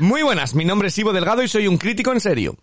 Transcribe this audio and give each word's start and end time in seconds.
Muy 0.00 0.22
buenas, 0.22 0.54
mi 0.54 0.64
nombre 0.64 0.88
es 0.88 0.98
Ivo 0.98 1.12
Delgado 1.12 1.42
y 1.42 1.48
soy 1.48 1.68
un 1.68 1.78
crítico 1.78 2.12
en 2.12 2.20
serio. 2.20 2.56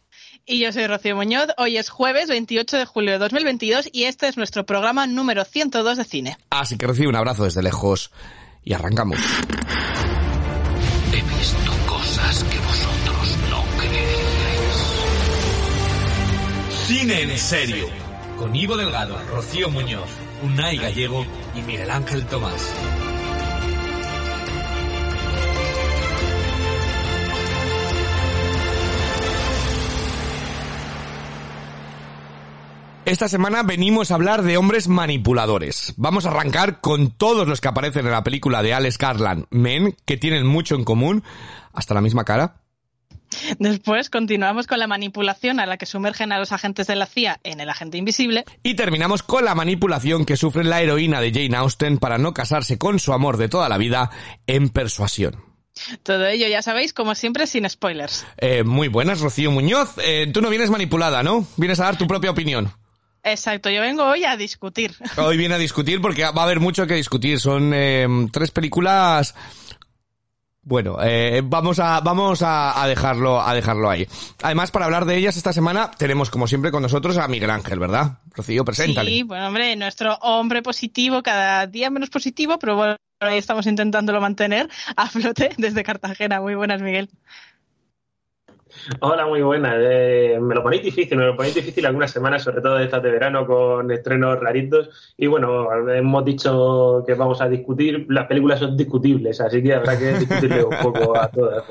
Y 0.46 0.60
yo 0.60 0.72
soy 0.72 0.88
Rocío 0.88 1.16
Muñoz. 1.16 1.50
Hoy 1.58 1.78
es 1.78 1.90
jueves 1.90 2.28
28 2.28 2.78
de 2.78 2.86
julio 2.86 3.12
de 3.14 3.20
2022 3.20 3.90
y 3.92 4.04
este 4.04 4.28
es 4.28 4.38
nuestro 4.38 4.66
programa 4.66 5.08
número 5.08 5.46
102 5.46 5.98
de 5.98 6.04
cine. 6.04 6.38
Así 6.50 6.78
que 6.78 6.88
recibo 6.88 7.10
un 7.10 7.16
abrazo 7.16 7.44
desde 7.44 7.62
lejos 7.62 8.12
y 8.64 8.74
arrancamos. 8.74 9.20
He 11.14 11.22
visto 11.38 11.72
cosas 11.88 12.44
que 12.44 12.58
vosotros 12.60 13.38
no 13.50 13.64
creeríais. 13.80 14.78
Cine 16.88 17.22
en 17.22 17.38
serio. 17.38 17.86
Con 18.38 18.56
Ivo 18.56 18.76
Delgado, 18.76 19.22
Rocío 19.30 19.70
Muñoz, 19.70 20.10
Unai 20.44 20.78
Gallego 20.78 21.26
y 21.56 21.62
Miguel 21.62 21.92
Ángel 21.92 22.26
Tomás. 22.26 22.74
Esta 33.12 33.28
semana 33.28 33.62
venimos 33.62 34.10
a 34.10 34.16
hablar 34.16 34.42
de 34.42 34.56
hombres 34.56 34.88
manipuladores. 34.88 35.94
Vamos 35.98 36.26
a 36.26 36.30
arrancar 36.30 36.80
con 36.80 37.12
todos 37.12 37.46
los 37.46 37.60
que 37.60 37.68
aparecen 37.68 38.06
en 38.06 38.14
la 38.14 38.24
película 38.24 38.64
de 38.64 38.74
Alex 38.74 38.98
Garland, 38.98 39.48
Men, 39.50 39.98
que 40.06 40.16
tienen 40.16 40.48
mucho 40.48 40.76
en 40.76 40.86
común, 40.86 41.22
hasta 41.74 41.94
la 41.94 42.00
misma 42.00 42.24
cara. 42.24 42.62
Después 43.60 44.10
continuamos 44.10 44.66
con 44.66 44.80
la 44.80 44.88
manipulación 44.88 45.60
a 45.60 45.66
la 45.66 45.76
que 45.76 45.86
sumergen 45.86 46.32
a 46.32 46.40
los 46.40 46.54
agentes 46.54 46.88
de 46.88 46.96
la 46.96 47.06
CIA 47.06 47.42
en 47.44 47.60
El 47.60 47.70
Agente 47.70 47.98
Invisible. 47.98 48.46
Y 48.64 48.76
terminamos 48.76 49.24
con 49.24 49.44
la 49.44 49.56
manipulación 49.56 50.24
que 50.24 50.38
sufre 50.38 50.64
la 50.64 50.82
heroína 50.82 51.20
de 51.20 51.34
Jane 51.34 51.58
Austen 51.58 51.98
para 51.98 52.18
no 52.18 52.34
casarse 52.34 52.78
con 52.78 52.98
su 52.98 53.12
amor 53.12 53.36
de 53.36 53.50
toda 53.50 53.68
la 53.68 53.78
vida 53.78 54.10
en 54.48 54.70
persuasión. 54.70 55.44
Todo 56.04 56.28
ello, 56.28 56.48
ya 56.48 56.62
sabéis, 56.62 56.94
como 56.94 57.14
siempre, 57.16 57.46
sin 57.46 57.70
spoilers. 57.70 58.26
Eh, 58.38 58.64
muy 58.64 58.88
buenas, 58.88 59.20
Rocío 59.20 59.52
Muñoz. 59.52 59.96
Eh, 59.98 60.32
tú 60.34 60.42
no 60.42 60.50
vienes 60.50 60.70
manipulada, 60.70 61.24
¿no? 61.24 61.46
Vienes 61.58 61.82
a 61.82 61.86
dar 61.86 61.98
tu 61.98 62.08
propia 62.08 62.32
opinión. 62.32 62.72
Exacto, 63.24 63.70
yo 63.70 63.82
vengo 63.82 64.04
hoy 64.04 64.24
a 64.24 64.36
discutir. 64.36 64.96
Hoy 65.18 65.38
viene 65.38 65.56
a 65.56 65.60
discutir 65.60 66.02
porque 66.02 66.24
va 66.24 66.42
a 66.42 66.44
haber 66.44 66.60
mucho 66.60 66.88
que 66.88 66.96
discutir. 66.96 67.40
Son 67.40 67.72
eh, 67.74 68.08
tres 68.32 68.52
películas. 68.52 69.36
Bueno, 70.64 70.98
eh, 71.02 71.42
vamos 71.44 71.80
a 71.80 72.02
vamos 72.02 72.44
a, 72.44 72.82
a, 72.82 72.88
dejarlo 72.88 73.42
a 73.42 73.54
dejarlo 73.54 73.90
ahí. 73.90 74.08
Además, 74.44 74.70
para 74.70 74.86
hablar 74.86 75.06
de 75.06 75.18
ellas 75.18 75.36
esta 75.36 75.54
semana 75.54 75.90
tenemos 75.98 76.30
como 76.30 76.48
siempre 76.48 76.72
con 76.72 76.84
nosotros 76.84 77.18
a 77.18 77.28
Miguel 77.28 77.50
Ángel, 77.50 77.80
¿verdad? 77.80 78.20
Rocío, 78.36 78.64
preséntale. 78.64 79.10
Sí, 79.10 79.24
bueno, 79.24 79.48
hombre, 79.48 79.76
nuestro 79.76 80.16
hombre 80.22 80.62
positivo, 80.62 81.24
cada 81.24 81.66
día 81.66 81.90
menos 81.90 82.12
positivo, 82.12 82.60
pero 82.60 82.76
bueno, 82.76 82.96
ahí 83.20 83.40
estamos 83.40 83.66
intentándolo 83.66 84.22
mantener 84.22 84.70
a 84.96 85.08
flote 85.08 85.50
desde 85.58 85.84
Cartagena. 85.84 86.42
Muy 86.42 86.54
buenas, 86.54 86.82
Miguel. 86.82 87.10
Hola, 89.00 89.26
muy 89.26 89.42
buenas. 89.42 89.76
Eh, 89.78 90.38
me 90.42 90.56
lo 90.56 90.64
ponéis 90.64 90.84
difícil, 90.84 91.18
me 91.18 91.26
lo 91.26 91.36
ponéis 91.36 91.56
difícil 91.56 91.86
algunas 91.86 92.12
semanas, 92.12 92.44
sobre 92.44 92.62
todo 92.62 92.80
estas 92.80 93.04
de 93.04 93.12
verano, 93.12 93.46
con 93.46 93.92
estrenos 93.92 94.40
raritos. 94.40 94.90
Y 95.18 95.28
bueno, 95.28 95.68
hemos 95.90 96.26
dicho 96.26 97.04
que 97.06 97.14
vamos 97.14 97.42
a 97.42 97.50
discutir, 97.50 98.06
las 98.10 98.28
películas 98.28 98.60
son 98.60 98.76
discutibles, 98.76 99.40
así 99.42 99.62
que 99.62 99.74
habrá 99.74 99.98
que 99.98 100.14
discutirle 100.14 100.64
un 100.64 100.78
poco 100.82 101.18
a 101.18 101.28
todas. 101.28 101.64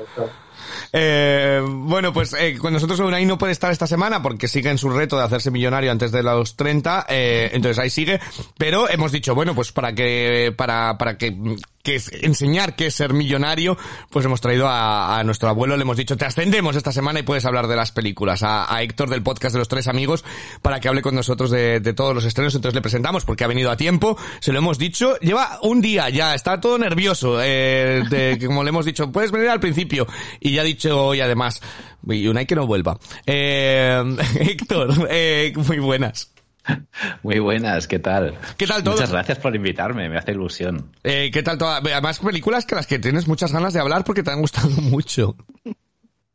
Eh, 0.93 1.61
bueno, 1.65 2.11
pues 2.11 2.33
eh, 2.33 2.57
con 2.57 2.73
nosotros 2.73 2.99
Unai 2.99 3.25
no 3.25 3.37
puede 3.37 3.53
estar 3.53 3.71
esta 3.71 3.87
semana 3.87 4.21
porque 4.21 4.47
sigue 4.47 4.69
en 4.69 4.77
su 4.77 4.89
reto 4.89 5.17
de 5.17 5.23
hacerse 5.23 5.51
millonario 5.51 5.91
antes 5.91 6.11
de 6.11 6.23
los 6.23 6.55
30, 6.55 7.05
eh, 7.09 7.49
entonces 7.53 7.79
ahí 7.79 7.89
sigue, 7.89 8.19
pero 8.57 8.89
hemos 8.89 9.11
dicho, 9.11 9.33
bueno, 9.33 9.55
pues 9.55 9.71
para 9.71 9.93
que, 9.93 10.53
para, 10.55 10.97
para 10.97 11.17
que, 11.17 11.35
que 11.83 11.95
es 11.95 12.11
enseñar 12.11 12.75
qué 12.75 12.87
es 12.87 12.95
ser 12.95 13.13
millonario, 13.13 13.77
pues 14.09 14.25
hemos 14.25 14.41
traído 14.41 14.67
a, 14.67 15.19
a, 15.19 15.23
nuestro 15.23 15.49
abuelo, 15.49 15.75
le 15.77 15.83
hemos 15.83 15.97
dicho, 15.97 16.17
te 16.17 16.25
ascendemos 16.25 16.75
esta 16.75 16.91
semana 16.91 17.19
y 17.19 17.23
puedes 17.23 17.45
hablar 17.45 17.67
de 17.67 17.75
las 17.75 17.91
películas, 17.91 18.43
a, 18.43 18.73
a 18.73 18.81
Héctor 18.81 19.09
del 19.09 19.23
podcast 19.23 19.53
de 19.53 19.59
los 19.59 19.67
tres 19.67 19.87
amigos, 19.87 20.23
para 20.61 20.79
que 20.79 20.87
hable 20.87 21.01
con 21.01 21.15
nosotros 21.15 21.51
de, 21.51 21.79
de, 21.79 21.93
todos 21.93 22.13
los 22.13 22.25
estrenos, 22.25 22.55
entonces 22.55 22.75
le 22.75 22.81
presentamos 22.81 23.25
porque 23.25 23.43
ha 23.43 23.47
venido 23.47 23.71
a 23.71 23.77
tiempo, 23.77 24.17
se 24.39 24.51
lo 24.51 24.59
hemos 24.59 24.77
dicho, 24.77 25.17
lleva 25.19 25.59
un 25.61 25.81
día 25.81 26.09
ya, 26.09 26.35
está 26.35 26.59
todo 26.59 26.77
nervioso, 26.77 27.41
eh, 27.41 28.03
de, 28.09 28.39
como 28.45 28.63
le 28.63 28.69
hemos 28.69 28.85
dicho, 28.85 29.11
puedes 29.11 29.31
venir 29.31 29.49
al 29.49 29.59
principio, 29.59 30.07
y 30.39 30.53
ya 30.53 30.61
ha 30.61 30.65
dicho 30.65 31.05
hoy 31.05 31.21
además, 31.21 31.61
y 32.07 32.27
Unai 32.27 32.45
que 32.45 32.55
no 32.55 32.67
vuelva. 32.67 32.97
Eh, 33.25 34.01
Héctor, 34.39 35.07
eh, 35.09 35.53
muy 35.55 35.79
buenas. 35.79 36.31
Muy 37.23 37.39
buenas, 37.39 37.87
¿qué 37.87 37.99
tal? 37.99 38.37
¿Qué 38.57 38.67
tal 38.67 38.83
todo? 38.83 38.95
Muchas 38.95 39.11
gracias 39.11 39.39
por 39.39 39.55
invitarme, 39.55 40.09
me 40.09 40.17
hace 40.17 40.31
ilusión. 40.31 40.91
Eh, 41.03 41.29
¿Qué 41.31 41.43
tal 41.43 41.57
todo? 41.57 41.69
Además, 41.69 42.19
películas 42.19 42.65
que 42.65 42.75
las 42.75 42.87
que 42.87 42.99
tienes 42.99 43.27
muchas 43.27 43.51
ganas 43.51 43.73
de 43.73 43.79
hablar 43.79 44.03
porque 44.03 44.23
te 44.23 44.31
han 44.31 44.41
gustado 44.41 44.69
mucho. 44.81 45.35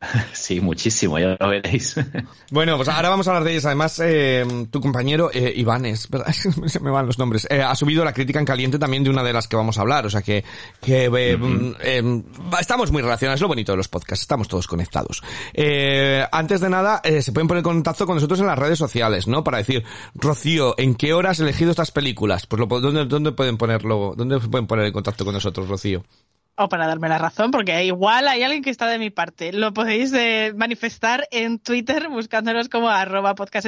Sí, 0.32 0.60
muchísimo, 0.60 1.18
ya 1.18 1.36
lo 1.38 1.48
veréis. 1.48 1.96
Bueno, 2.50 2.76
pues 2.76 2.88
ahora 2.88 3.08
vamos 3.08 3.26
a 3.26 3.30
hablar 3.30 3.44
de 3.44 3.52
ellas. 3.52 3.66
Además, 3.66 4.00
eh, 4.02 4.44
tu 4.70 4.80
compañero 4.80 5.30
eh, 5.32 5.52
Iván, 5.56 5.84
es 5.84 6.08
verdad, 6.08 6.32
se 6.66 6.80
me 6.80 6.90
van 6.90 7.06
los 7.06 7.18
nombres, 7.18 7.46
eh, 7.50 7.60
ha 7.60 7.74
subido 7.74 8.04
la 8.04 8.12
crítica 8.12 8.38
en 8.38 8.44
caliente 8.44 8.78
también 8.78 9.02
de 9.02 9.10
una 9.10 9.24
de 9.24 9.32
las 9.32 9.48
que 9.48 9.56
vamos 9.56 9.78
a 9.78 9.80
hablar. 9.80 10.06
O 10.06 10.10
sea 10.10 10.22
que, 10.22 10.44
que 10.80 11.08
uh 11.08 11.12
-huh. 11.12 12.60
estamos 12.60 12.92
muy 12.92 13.02
relacionados. 13.02 13.38
Es 13.38 13.42
lo 13.42 13.48
bonito 13.48 13.72
de 13.72 13.78
los 13.78 13.88
podcasts, 13.88 14.22
estamos 14.22 14.48
todos 14.48 14.66
conectados. 14.66 15.22
antes 16.30 16.60
de 16.60 16.70
nada, 16.70 17.02
se 17.04 17.32
pueden 17.32 17.48
poner 17.48 17.58
en 17.58 17.64
contacto 17.64 18.06
con 18.06 18.16
nosotros 18.16 18.40
en 18.40 18.46
las 18.46 18.58
redes 18.58 18.78
sociales, 18.78 19.26
¿no? 19.26 19.42
Para 19.42 19.58
decir, 19.58 19.84
Rocío, 20.14 20.74
¿en 20.78 20.94
qué 20.94 21.12
hora 21.14 21.30
has 21.30 21.40
elegido 21.40 21.70
estas 21.70 21.90
películas? 21.90 22.46
Pues 22.46 22.60
lo, 22.60 22.66
¿dónde, 22.66 23.06
dónde 23.06 23.32
pueden 23.32 23.56
ponerlo? 23.56 24.14
¿Dónde 24.16 24.40
se 24.40 24.48
pueden 24.48 24.66
poner 24.66 24.86
en 24.86 24.92
contacto 24.92 25.24
con 25.24 25.34
nosotros, 25.34 25.68
Rocío? 25.68 26.04
O 26.56 26.68
para 26.68 26.86
darme 26.86 27.08
la 27.08 27.18
razón, 27.18 27.50
porque 27.50 27.84
igual 27.84 28.28
hay 28.28 28.42
alguien 28.42 28.62
que 28.62 28.70
está 28.70 28.88
de 28.88 28.98
mi 28.98 29.10
parte. 29.10 29.52
Lo 29.52 29.72
podéis 29.74 30.12
eh, 30.12 30.52
manifestar 30.56 31.28
en 31.30 31.58
Twitter 31.58 32.08
buscándonos 32.08 32.68
como 32.68 32.88
arroba 32.88 33.34
podcast 33.34 33.66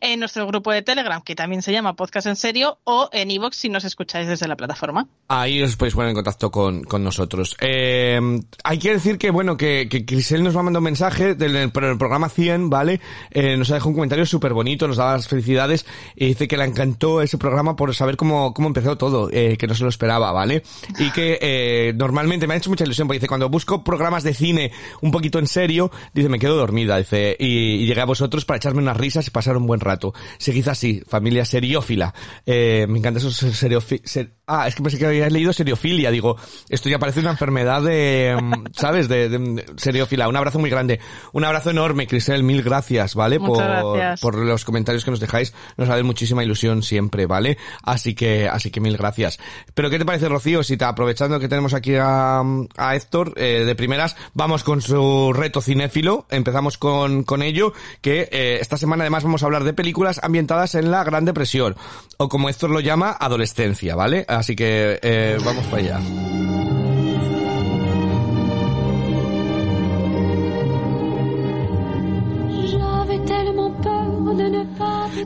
en 0.00 0.20
nuestro 0.20 0.46
grupo 0.46 0.72
de 0.72 0.82
Telegram, 0.82 1.22
que 1.22 1.34
también 1.34 1.62
se 1.62 1.72
llama 1.72 1.94
podcast 1.94 2.26
en 2.26 2.36
serio, 2.36 2.78
o 2.84 3.08
en 3.12 3.30
iVoox 3.30 3.56
si 3.56 3.68
nos 3.68 3.84
escucháis 3.84 4.28
desde 4.28 4.46
la 4.46 4.56
plataforma. 4.56 5.08
Ahí 5.28 5.62
os 5.62 5.76
podéis 5.76 5.94
poner 5.94 6.10
en 6.10 6.14
contacto 6.14 6.50
con, 6.50 6.84
con 6.84 7.02
nosotros. 7.02 7.56
Eh, 7.60 8.20
hay 8.62 8.78
que 8.78 8.92
decir 8.92 9.18
que, 9.18 9.30
bueno, 9.30 9.56
que, 9.56 9.88
que 9.88 10.04
Crisel 10.04 10.42
nos 10.42 10.54
va 10.56 10.60
a 10.60 10.62
mandar 10.64 10.80
un 10.80 10.84
mensaje 10.84 11.34
del 11.34 11.56
el, 11.56 11.72
programa 11.72 12.28
100, 12.28 12.70
¿vale? 12.70 13.00
Eh, 13.30 13.56
nos 13.56 13.70
ha 13.70 13.74
dejado 13.74 13.90
un 13.90 13.94
comentario 13.96 14.26
súper 14.26 14.52
bonito, 14.52 14.86
nos 14.86 14.98
da 14.98 15.12
las 15.12 15.28
felicidades 15.28 15.86
y 16.14 16.26
dice 16.26 16.46
que 16.46 16.56
le 16.56 16.64
encantó 16.64 17.22
ese 17.22 17.38
programa 17.38 17.76
por 17.76 17.94
saber 17.94 18.16
cómo, 18.16 18.54
cómo 18.54 18.68
empezó 18.68 18.96
todo, 18.96 19.28
que 19.28 19.66
no 19.66 19.74
se 19.74 19.82
lo 19.82 19.88
esperaba, 19.88 20.32
¿vale? 20.32 20.62
Y 20.98 21.10
que 21.10 21.38
eh, 21.40 21.92
normalmente 22.04 22.46
me 22.46 22.54
ha 22.54 22.56
hecho 22.58 22.70
mucha 22.70 22.84
ilusión 22.84 23.08
porque 23.08 23.18
dice 23.18 23.28
cuando 23.28 23.48
busco 23.48 23.82
programas 23.82 24.22
de 24.22 24.34
cine 24.34 24.72
un 25.00 25.10
poquito 25.10 25.38
en 25.38 25.46
serio 25.46 25.90
dice 26.12 26.28
me 26.28 26.38
quedo 26.38 26.56
dormida 26.56 26.98
dice 26.98 27.34
y, 27.38 27.76
y 27.76 27.86
llegué 27.86 28.02
a 28.02 28.04
vosotros 28.04 28.44
para 28.44 28.58
echarme 28.58 28.82
unas 28.82 28.96
risas 28.96 29.26
y 29.26 29.30
pasar 29.30 29.56
un 29.56 29.66
buen 29.66 29.80
rato 29.80 30.12
seguid 30.38 30.68
así 30.68 31.02
familia 31.06 31.44
seriófila. 31.44 32.14
Eh, 32.44 32.86
me 32.88 32.98
encanta 32.98 33.18
eso 33.18 33.30
seriofi 33.30 34.00
ser 34.04 34.32
ah 34.46 34.66
es 34.68 34.74
que 34.74 34.82
pensé 34.82 34.98
que 34.98 35.06
habías 35.06 35.32
leído 35.32 35.52
seriofilia. 35.52 36.10
Digo 36.10 36.36
esto 36.68 36.88
ya 36.88 36.98
parece 36.98 37.20
una 37.20 37.30
enfermedad 37.30 37.82
de 37.82 38.36
sabes 38.72 39.08
de, 39.08 39.28
de, 39.28 39.64
seriófila 39.76 40.28
un 40.28 40.36
abrazo 40.36 40.58
muy 40.58 40.70
grande. 40.70 41.00
Un 41.32 41.44
abrazo 41.44 41.70
enorme 41.70 42.06
Crisel 42.06 42.42
mil 42.42 42.62
gracias 42.62 43.14
vale 43.14 43.38
Muchas 43.38 43.56
por 43.56 43.98
gracias. 43.98 44.20
por 44.20 44.36
los 44.36 44.64
comentarios 44.64 45.04
que 45.04 45.10
nos 45.10 45.20
dejáis. 45.20 45.54
Nos 45.76 45.88
da 45.88 46.02
muchísima 46.02 46.44
ilusión 46.44 46.82
siempre 46.82 47.26
vale 47.26 47.58
así 47.82 48.14
que 48.14 48.48
así 48.48 48.70
que 48.70 48.80
mil 48.80 48.96
gracias. 48.96 49.38
Pero 49.74 49.90
qué 49.90 49.98
te 49.98 50.04
parece 50.04 50.28
Rocío 50.28 50.62
si 50.62 50.76
te 50.76 50.84
aprovechando 50.84 51.40
que 51.40 51.48
tenemos 51.48 51.74
aquí 51.74 51.94
a 51.96 52.42
a 52.76 52.96
Héctor 52.96 53.34
eh, 53.36 53.64
de 53.64 53.74
primeras. 53.74 54.16
Vamos 54.34 54.64
con 54.64 54.80
su 54.80 55.32
reto 55.32 55.60
cinéfilo. 55.60 56.26
Empezamos 56.30 56.78
con, 56.78 57.24
con 57.24 57.42
ello, 57.42 57.72
que 58.00 58.28
eh, 58.30 58.58
esta 58.60 58.76
semana 58.76 59.02
además 59.04 59.24
vamos 59.24 59.42
a 59.42 59.46
hablar 59.46 59.64
de 59.64 59.72
películas 59.72 60.20
ambientadas 60.22 60.74
en 60.74 60.90
la 60.90 61.04
Gran 61.04 61.24
Depresión, 61.24 61.76
o 62.16 62.28
como 62.28 62.48
Héctor 62.48 62.70
lo 62.70 62.80
llama, 62.80 63.16
adolescencia, 63.18 63.94
¿vale? 63.94 64.24
Así 64.34 64.56
que 64.56 64.98
eh, 65.02 65.38
vamos 65.44 65.64
para 65.66 65.82
allá. 65.82 66.00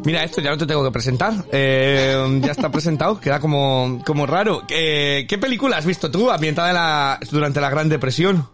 Mira, 0.04 0.22
esto 0.24 0.40
ya 0.40 0.50
no 0.50 0.58
te 0.58 0.66
tengo 0.66 0.84
que 0.84 0.90
presentar. 0.90 1.34
Eh, 1.50 2.40
ya 2.42 2.52
está 2.52 2.70
presentado, 2.70 3.20
queda 3.20 3.40
como, 3.40 4.00
como 4.06 4.26
raro. 4.26 4.62
Eh, 4.68 5.26
¿Qué 5.28 5.38
película 5.38 5.76
has 5.76 5.86
visto 5.86 6.10
tú 6.10 6.30
ambientada 6.30 6.72
la, 6.72 7.18
durante 7.30 7.60
la 7.60 7.70
Gran 7.70 7.88
Depresión? 7.88 8.48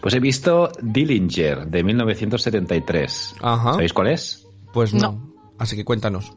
Pues 0.00 0.14
he 0.14 0.20
visto 0.20 0.70
Dillinger 0.80 1.66
de 1.66 1.84
1973. 1.84 3.36
Ajá. 3.40 3.72
¿Sabéis 3.72 3.92
cuál 3.92 4.08
es? 4.08 4.46
Pues 4.72 4.94
no. 4.94 5.12
No. 5.12 5.34
Así 5.58 5.76
que 5.76 5.84
cuéntanos. 5.84 6.32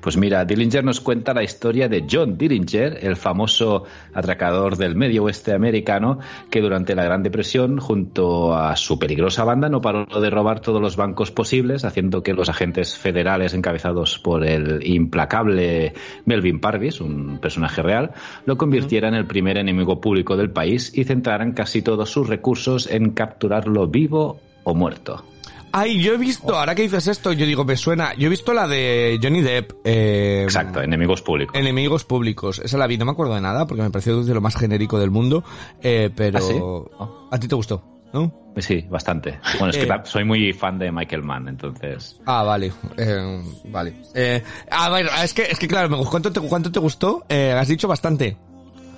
Pues 0.00 0.16
mira, 0.16 0.44
Dillinger 0.44 0.84
nos 0.84 1.00
cuenta 1.00 1.34
la 1.34 1.42
historia 1.42 1.88
de 1.88 2.06
John 2.10 2.38
Dillinger, 2.38 2.98
el 3.02 3.16
famoso 3.16 3.84
atracador 4.14 4.76
del 4.76 4.94
medio 4.94 5.24
oeste 5.24 5.52
americano, 5.52 6.18
que 6.50 6.60
durante 6.60 6.94
la 6.94 7.04
Gran 7.04 7.22
Depresión, 7.22 7.78
junto 7.78 8.54
a 8.56 8.76
su 8.76 8.98
peligrosa 8.98 9.44
banda, 9.44 9.68
no 9.68 9.80
paró 9.80 10.06
de 10.20 10.30
robar 10.30 10.60
todos 10.60 10.80
los 10.80 10.96
bancos 10.96 11.30
posibles, 11.30 11.84
haciendo 11.84 12.22
que 12.22 12.34
los 12.34 12.48
agentes 12.48 12.96
federales 12.96 13.54
encabezados 13.54 14.18
por 14.18 14.44
el 14.44 14.86
implacable 14.86 15.94
Melvin 16.24 16.60
Parvis, 16.60 17.00
un 17.00 17.38
personaje 17.38 17.82
real, 17.82 18.12
lo 18.46 18.56
convirtieran 18.56 19.14
en 19.14 19.20
el 19.20 19.26
primer 19.26 19.58
enemigo 19.58 20.00
público 20.00 20.36
del 20.36 20.50
país 20.50 20.92
y 20.96 21.04
centraran 21.04 21.52
casi 21.52 21.82
todos 21.82 22.10
sus 22.10 22.28
recursos 22.28 22.88
en 22.90 23.10
capturarlo 23.10 23.86
vivo 23.88 24.40
o 24.64 24.74
muerto. 24.74 25.24
Ay, 25.72 26.02
yo 26.02 26.14
he 26.14 26.16
visto, 26.16 26.56
ahora 26.56 26.74
que 26.74 26.82
dices 26.82 27.06
esto, 27.06 27.32
yo 27.32 27.44
digo, 27.46 27.64
me 27.64 27.76
suena, 27.76 28.14
yo 28.14 28.26
he 28.26 28.30
visto 28.30 28.52
la 28.54 28.66
de 28.66 29.18
Johnny 29.22 29.42
Depp. 29.42 29.72
Eh, 29.84 30.42
Exacto, 30.44 30.80
enemigos 30.82 31.22
públicos. 31.22 31.54
Enemigos 31.56 32.04
públicos. 32.04 32.58
Esa 32.64 32.78
la 32.78 32.86
vi, 32.86 32.96
no 32.98 33.04
me 33.04 33.12
acuerdo 33.12 33.34
de 33.34 33.40
nada 33.40 33.66
porque 33.66 33.82
me 33.82 33.90
pareció 33.90 34.22
de 34.24 34.34
lo 34.34 34.40
más 34.40 34.56
genérico 34.56 34.98
del 34.98 35.10
mundo, 35.10 35.44
eh, 35.82 36.10
pero... 36.14 36.38
¿Ah, 36.38 36.40
sí? 36.42 36.54
Oh. 36.60 37.28
¿A 37.30 37.38
ti 37.38 37.48
te 37.48 37.54
gustó? 37.54 37.84
¿No? 38.12 38.32
Sí, 38.56 38.84
bastante. 38.88 39.38
Bueno, 39.58 39.68
es 39.70 39.76
que 39.76 39.84
Eh. 39.84 40.00
soy 40.04 40.24
muy 40.24 40.52
fan 40.52 40.78
de 40.78 40.90
Michael 40.90 41.22
Mann, 41.22 41.46
entonces... 41.46 42.18
Ah, 42.26 42.42
vale. 42.42 42.72
Eh, 42.96 43.42
vale. 43.66 43.94
Eh, 44.14 44.42
a 44.70 44.88
ver, 44.88 45.08
es 45.22 45.32
que, 45.34 45.42
es 45.42 45.58
que 45.58 45.68
claro, 45.68 45.88
me- 45.90 46.04
¿cuánto 46.04 46.32
te, 46.32 46.40
cuánto 46.40 46.72
te 46.72 46.80
gustó? 46.80 47.24
Eh, 47.28 47.52
has 47.52 47.68
dicho 47.68 47.86
bastante. 47.86 48.36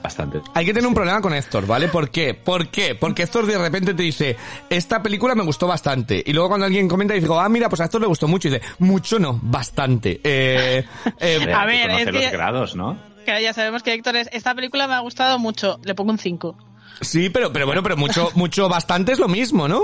Bastante. 0.03 0.41
Hay 0.55 0.65
que 0.65 0.73
tener 0.73 0.87
un 0.89 0.95
problema 0.95 1.21
con 1.21 1.35
Héctor, 1.35 1.67
¿vale? 1.67 1.89
¿Por 1.89 2.09
qué? 2.11 2.33
¿Por 2.33 2.69
qué? 2.69 2.95
Porque 2.95 3.25
Héctor 3.25 3.45
de 3.47 3.59
repente 3.59 3.93
te 3.93 4.03
dice, 4.03 4.35
esta 4.71 5.03
película 5.03 5.35
me 5.35 5.43
gustó 5.43 5.67
bastante. 5.67 6.23
Y 6.25 6.33
luego 6.33 6.49
cuando 6.49 6.65
alguien 6.67 6.89
comenta 6.89 7.13
dice, 7.13 7.29
ah, 7.39 7.49
mira, 7.51 7.69
pues 7.69 7.81
a 7.83 7.85
Héctor 7.85 8.01
le 8.01 8.07
gustó 8.07 8.27
mucho. 8.27 8.49
Y 8.49 8.53
dice, 8.53 8.65
mucho 8.79 9.19
no, 9.19 9.39
bastante. 9.43 10.21
Eh, 10.25 10.85
eh, 11.21 11.53
A 11.53 11.63
hay 11.63 11.85
que 12.05 12.05
ver, 12.05 12.15
los 12.15 12.33
grados, 12.33 12.75
¿no? 12.77 12.97
Que 13.27 13.43
ya 13.43 13.53
sabemos 13.53 13.83
que 13.83 13.93
Héctor 13.93 14.17
es, 14.17 14.31
esta 14.33 14.55
película 14.55 14.89
me 14.89 14.95
ha 14.95 15.01
gustado 15.01 15.39
mucho, 15.39 15.79
le 15.85 15.95
pongo 15.95 16.13
un 16.13 16.19
5. 16.19 16.57
sí, 17.03 17.29
pero, 17.29 17.53
pero 17.53 17.67
bueno, 17.67 17.83
pero 17.83 17.97
mucho, 17.99 18.31
mucho, 18.35 18.69
bastante 18.71 19.13
es 19.13 19.19
lo 19.19 19.29
mismo, 19.29 19.69
¿no? 19.69 19.83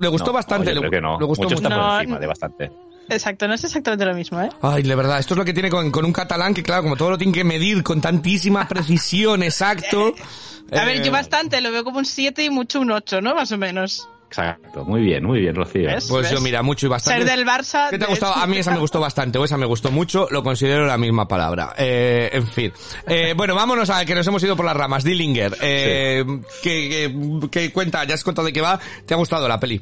Le 0.00 0.08
gustó 0.08 0.28
No, 0.28 0.32
bastante. 0.32 0.70
yo 0.74 0.80
le, 0.80 0.88
creo 0.88 0.90
que 0.90 1.00
no. 1.00 1.20
le 1.20 1.26
gustó 1.26 1.44
mucho 1.44 1.56
mucho. 1.56 1.68
está 1.68 1.76
por 1.76 1.86
No, 1.86 2.00
encima 2.00 2.18
de 2.18 2.26
bastante. 2.26 2.72
Exacto, 3.10 3.46
no 3.48 3.54
es 3.54 3.64
exactamente 3.64 4.04
lo 4.06 4.14
mismo, 4.14 4.40
¿eh? 4.40 4.48
Ay, 4.62 4.82
de 4.82 4.94
verdad, 4.94 5.18
esto 5.18 5.34
es 5.34 5.38
lo 5.38 5.44
que 5.44 5.52
tiene 5.52 5.68
con, 5.68 5.90
con 5.90 6.04
un 6.04 6.12
catalán 6.12 6.54
que, 6.54 6.62
claro, 6.62 6.82
como 6.84 6.96
todo 6.96 7.10
lo 7.10 7.18
tiene 7.18 7.32
que 7.32 7.44
medir 7.44 7.82
con 7.82 8.00
tantísima 8.00 8.66
precisión, 8.68 9.42
exacto. 9.42 10.14
A 10.72 10.84
ver, 10.84 10.98
Eh, 10.98 11.04
yo 11.04 11.10
bastante, 11.10 11.60
lo 11.60 11.72
veo 11.72 11.82
como 11.82 11.98
un 11.98 12.04
7 12.04 12.44
y 12.44 12.50
mucho 12.50 12.80
un 12.80 12.92
8, 12.92 13.20
¿no? 13.20 13.34
Más 13.34 13.50
o 13.50 13.58
menos. 13.58 14.08
Exacto. 14.28 14.84
Muy 14.84 15.00
bien, 15.00 15.24
muy 15.24 15.40
bien, 15.40 15.56
Rocío. 15.56 15.88
¿Ves? 15.88 16.06
Pues 16.08 16.30
yo, 16.30 16.40
mira, 16.40 16.62
mucho 16.62 16.86
y 16.86 16.88
bastante. 16.88 17.26
Ser 17.26 17.36
del 17.36 17.44
Barça... 17.44 17.90
¿Qué 17.90 17.98
te 17.98 18.04
ha 18.04 18.08
gustado? 18.08 18.34
A 18.36 18.46
mí 18.46 18.58
esa 18.58 18.70
me 18.70 18.78
gustó 18.78 19.00
bastante, 19.00 19.38
o 19.38 19.44
esa 19.44 19.56
me 19.56 19.66
gustó 19.66 19.90
mucho, 19.90 20.28
lo 20.30 20.44
considero 20.44 20.86
la 20.86 20.96
misma 20.96 21.26
palabra. 21.26 21.74
Eh, 21.76 22.30
en 22.32 22.46
fin. 22.46 22.72
Eh, 23.08 23.34
bueno, 23.36 23.56
vámonos 23.56 23.90
a 23.90 24.04
que 24.04 24.14
nos 24.14 24.24
hemos 24.28 24.40
ido 24.44 24.54
por 24.54 24.64
las 24.64 24.76
ramas. 24.76 25.02
Dillinger, 25.02 25.56
eh, 25.60 26.24
que, 26.62 27.10
que- 27.10 27.48
que 27.50 27.72
cuenta, 27.72 28.04
ya 28.04 28.14
has 28.14 28.22
contado 28.22 28.46
de 28.46 28.52
qué 28.52 28.60
va, 28.60 28.78
¿te 29.04 29.14
ha 29.14 29.16
gustado 29.16 29.48
la 29.48 29.58
peli? 29.58 29.80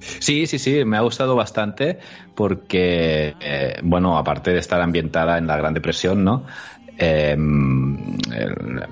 Sí, 0.00 0.46
sí, 0.46 0.58
sí, 0.58 0.84
me 0.84 0.96
ha 0.96 1.00
gustado 1.00 1.36
bastante 1.36 1.98
porque, 2.34 3.34
eh, 3.40 3.76
bueno, 3.82 4.16
aparte 4.16 4.50
de 4.52 4.58
estar 4.58 4.80
ambientada 4.80 5.38
en 5.38 5.46
la 5.46 5.56
Gran 5.56 5.74
Depresión, 5.74 6.24
¿no? 6.24 6.46
El- 6.96 8.82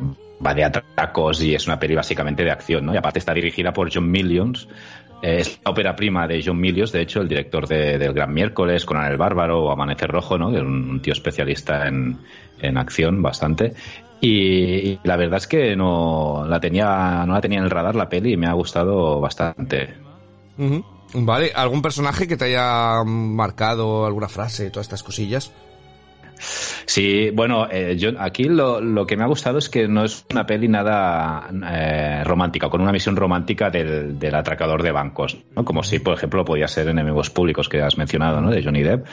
va 0.44 0.54
de 0.54 0.64
atracos 0.64 1.42
y 1.42 1.54
es 1.54 1.66
una 1.66 1.78
peli 1.78 1.94
básicamente 1.94 2.44
de 2.44 2.50
acción, 2.50 2.86
¿no? 2.86 2.94
Y 2.94 2.96
aparte 2.96 3.18
está 3.18 3.34
dirigida 3.34 3.72
por 3.72 3.92
John 3.92 4.10
Millions. 4.10 4.68
Eh, 5.20 5.38
es 5.40 5.58
la 5.64 5.72
ópera 5.72 5.96
prima 5.96 6.28
de 6.28 6.42
John 6.44 6.60
Milius, 6.60 6.92
de 6.92 7.00
hecho, 7.00 7.20
el 7.20 7.28
director 7.28 7.66
de- 7.66 7.98
del 7.98 8.12
Gran 8.12 8.32
Miércoles, 8.32 8.84
Conan 8.84 9.10
el 9.10 9.16
Bárbaro 9.16 9.64
o 9.64 9.72
Amanecer 9.72 10.10
Rojo, 10.10 10.38
¿no? 10.38 10.50
Que 10.50 10.58
es 10.58 10.62
un, 10.62 11.00
tío 11.02 11.12
especialista 11.12 11.88
en, 11.88 12.18
en 12.60 12.78
acción 12.78 13.20
bastante. 13.20 13.74
Y, 14.20 14.98
la 15.04 15.16
verdad 15.16 15.38
es 15.38 15.46
que 15.46 15.76
no 15.76 16.44
la 16.48 16.60
tenía, 16.60 17.24
no 17.26 17.34
la 17.34 17.40
tenía 17.40 17.58
en 17.58 17.64
el 17.64 17.70
radar 17.70 17.94
la 17.94 18.08
peli 18.08 18.32
y 18.32 18.36
me 18.36 18.46
ha 18.46 18.52
gustado 18.52 19.20
bastante. 19.20 19.94
Vale, 21.14 21.52
¿algún 21.54 21.82
personaje 21.82 22.28
que 22.28 22.36
te 22.36 22.46
haya 22.46 23.02
marcado 23.04 24.06
alguna 24.06 24.28
frase, 24.28 24.70
todas 24.70 24.86
estas 24.86 25.02
cosillas? 25.02 25.52
Sí, 26.40 27.30
bueno, 27.30 27.66
eh, 27.70 27.96
yo 27.98 28.10
aquí 28.18 28.44
lo, 28.44 28.80
lo 28.80 29.06
que 29.06 29.16
me 29.16 29.24
ha 29.24 29.26
gustado 29.26 29.58
es 29.58 29.68
que 29.68 29.88
no 29.88 30.04
es 30.04 30.24
una 30.30 30.46
peli 30.46 30.68
nada 30.68 31.48
eh, 31.70 32.22
romántica, 32.24 32.70
con 32.70 32.80
una 32.80 32.92
misión 32.92 33.16
romántica 33.16 33.70
del, 33.70 34.18
del 34.18 34.34
atracador 34.34 34.82
de 34.82 34.92
bancos, 34.92 35.38
¿no? 35.56 35.64
Como 35.64 35.82
si, 35.82 35.98
por 35.98 36.14
ejemplo, 36.14 36.44
podía 36.44 36.68
ser 36.68 36.88
Enemigos 36.88 37.30
Públicos 37.30 37.68
que 37.68 37.82
has 37.82 37.98
mencionado, 37.98 38.40
¿no? 38.40 38.50
De 38.50 38.62
Johnny 38.62 38.82
Depp. 38.82 39.06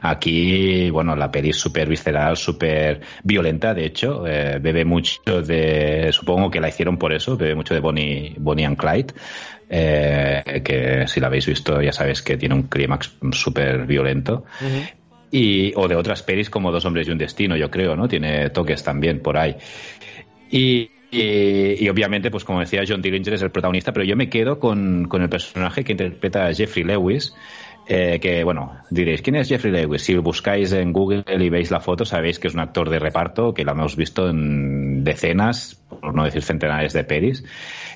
Aquí, 0.00 0.90
bueno, 0.90 1.16
la 1.16 1.30
peli 1.30 1.50
es 1.50 1.56
súper 1.56 1.88
visceral, 1.88 2.36
súper 2.36 3.00
violenta, 3.24 3.74
de 3.74 3.86
hecho, 3.86 4.26
eh, 4.26 4.58
bebe 4.60 4.84
mucho 4.84 5.42
de, 5.42 6.10
supongo 6.12 6.50
que 6.50 6.60
la 6.60 6.68
hicieron 6.68 6.98
por 6.98 7.12
eso, 7.12 7.36
bebe 7.36 7.54
mucho 7.54 7.74
de 7.74 7.80
Bonnie, 7.80 8.34
Bonnie 8.38 8.64
and 8.64 8.76
Clyde. 8.76 9.14
Eh, 9.68 10.62
que 10.64 11.06
si 11.06 11.20
la 11.20 11.26
habéis 11.26 11.46
visto 11.46 11.80
ya 11.82 11.92
sabéis 11.92 12.22
que 12.22 12.36
tiene 12.36 12.54
un 12.54 12.64
clímax 12.64 13.16
súper 13.32 13.86
violento 13.86 14.44
y 15.30 15.72
o 15.76 15.88
de 15.88 15.96
otras 15.96 16.22
pelis 16.22 16.50
como 16.50 16.72
Dos 16.72 16.84
hombres 16.84 17.08
y 17.08 17.10
un 17.10 17.18
destino, 17.18 17.56
yo 17.56 17.70
creo, 17.70 17.96
¿no? 17.96 18.08
Tiene 18.08 18.50
toques 18.50 18.82
también 18.82 19.20
por 19.20 19.36
ahí. 19.36 19.56
Y, 20.50 20.90
y, 21.10 21.84
y 21.84 21.88
obviamente, 21.88 22.30
pues 22.30 22.44
como 22.44 22.60
decía, 22.60 22.82
John 22.86 23.02
Dillinger 23.02 23.34
es 23.34 23.42
el 23.42 23.50
protagonista, 23.50 23.92
pero 23.92 24.04
yo 24.04 24.16
me 24.16 24.28
quedo 24.28 24.58
con, 24.58 25.06
con 25.06 25.22
el 25.22 25.28
personaje 25.28 25.84
que 25.84 25.92
interpreta 25.92 26.52
Jeffrey 26.52 26.84
Lewis, 26.84 27.34
eh, 27.90 28.18
que, 28.20 28.44
bueno, 28.44 28.72
diréis, 28.90 29.22
¿quién 29.22 29.36
es 29.36 29.48
Jeffrey 29.48 29.72
Lewis? 29.72 30.02
Si 30.02 30.14
buscáis 30.16 30.72
en 30.72 30.92
Google 30.92 31.24
y 31.26 31.48
veis 31.48 31.70
la 31.70 31.80
foto, 31.80 32.04
sabéis 32.04 32.38
que 32.38 32.48
es 32.48 32.54
un 32.54 32.60
actor 32.60 32.90
de 32.90 32.98
reparto, 32.98 33.54
que 33.54 33.64
lo 33.64 33.72
hemos 33.72 33.96
visto 33.96 34.28
en 34.28 35.04
decenas, 35.04 35.82
por 36.00 36.14
no 36.14 36.24
decir 36.24 36.42
centenares 36.42 36.92
de 36.92 37.04
pelis, 37.04 37.44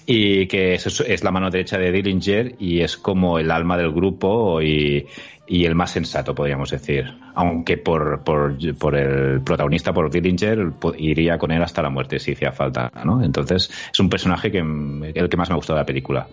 y 0.06 0.46
que 0.46 0.74
es, 0.74 1.00
es 1.00 1.24
la 1.24 1.30
mano 1.30 1.50
derecha 1.50 1.78
de 1.78 1.92
Dillinger 1.92 2.56
y 2.58 2.80
es 2.80 2.96
como 2.96 3.38
el 3.38 3.50
alma 3.50 3.76
del 3.76 3.92
grupo 3.92 4.60
y, 4.60 5.06
y 5.46 5.64
el 5.64 5.74
más 5.74 5.90
sensato, 5.90 6.34
podríamos 6.34 6.70
decir. 6.70 7.12
Aunque 7.34 7.76
por, 7.76 8.22
por, 8.24 8.56
por 8.78 8.96
el 8.96 9.40
protagonista, 9.42 9.92
por 9.92 10.10
Dillinger, 10.10 10.72
iría 10.98 11.38
con 11.38 11.52
él 11.52 11.62
hasta 11.62 11.82
la 11.82 11.90
muerte 11.90 12.18
si 12.18 12.32
hacía 12.32 12.52
falta, 12.52 12.90
¿no? 13.04 13.22
Entonces, 13.22 13.70
es 13.92 14.00
un 14.00 14.08
personaje 14.08 14.50
que 14.50 14.58
el 14.58 15.28
que 15.28 15.36
más 15.36 15.48
me 15.48 15.54
ha 15.54 15.56
gustado 15.56 15.76
de 15.76 15.82
la 15.82 15.86
película. 15.86 16.26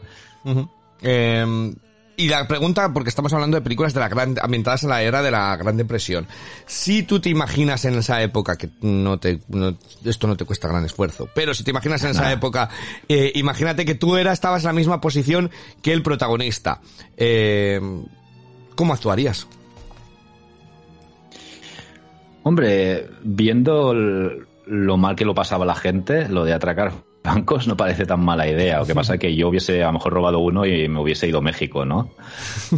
Y 2.20 2.28
la 2.28 2.48
pregunta, 2.48 2.92
porque 2.94 3.10
estamos 3.10 3.32
hablando 3.34 3.56
de 3.58 3.62
películas 3.62 3.94
de 3.94 4.00
la 4.00 4.10
gran, 4.10 4.36
ambientadas 4.42 4.84
en 4.84 4.90
la 4.90 5.02
era 5.02 5.22
de 5.22 5.32
la 5.32 5.56
Gran 5.58 5.78
Depresión. 5.78 6.28
Si 6.66 7.04
tú 7.04 7.20
te 7.20 7.30
imaginas 7.30 7.86
en 7.86 7.96
esa 7.96 8.22
época, 8.22 8.58
que 8.58 8.70
no 8.82 9.20
te, 9.20 9.40
no- 9.48 9.76
esto 10.06 10.28
no 10.28 10.36
te 10.38 10.46
cuesta 10.46 10.68
gran 10.68 10.86
esfuerzo, 10.86 11.30
pero 11.34 11.54
si 11.54 11.64
te 11.64 11.72
imaginas 11.72 12.04
en 12.04 12.12
esa 12.12 12.24
Nah. 12.24 12.32
época, 12.34 12.70
eh, 13.08 13.32
imagínate 13.36 13.86
que 13.86 13.96
tú 13.96 14.18
eras, 14.18 14.34
estabas 14.34 14.64
en 14.64 14.68
la 14.68 14.74
misma 14.74 15.02
posición 15.02 15.50
que 15.82 15.94
el 15.94 16.04
protagonista. 16.04 16.82
Eh, 17.18 17.80
¿Cómo 18.76 18.94
actuarías? 18.94 19.48
Hombre, 22.44 23.10
viendo 23.24 23.92
el- 23.92 24.46
lo 24.66 24.98
mal 24.98 25.16
que 25.16 25.26
lo 25.26 25.34
pasaba 25.36 25.66
la 25.66 25.76
gente, 25.76 26.28
lo 26.30 26.46
de 26.46 26.54
atracar 26.54 26.94
bancos 27.34 27.68
no 27.68 27.78
parece 27.78 28.06
tan 28.06 28.22
mala 28.24 28.48
idea. 28.48 28.80
Lo 28.80 28.86
que 28.86 28.96
pasa 28.96 29.14
es 29.14 29.20
que 29.20 29.36
yo 29.36 29.50
hubiese 29.50 29.84
a 29.84 29.88
lo 29.88 29.94
mejor 29.94 30.14
robado 30.14 30.40
uno 30.40 30.66
y 30.66 30.88
me 30.88 31.00
hubiese 31.00 31.28
ido 31.28 31.40
a 31.40 31.42
México, 31.42 31.86
¿no? 31.86 32.10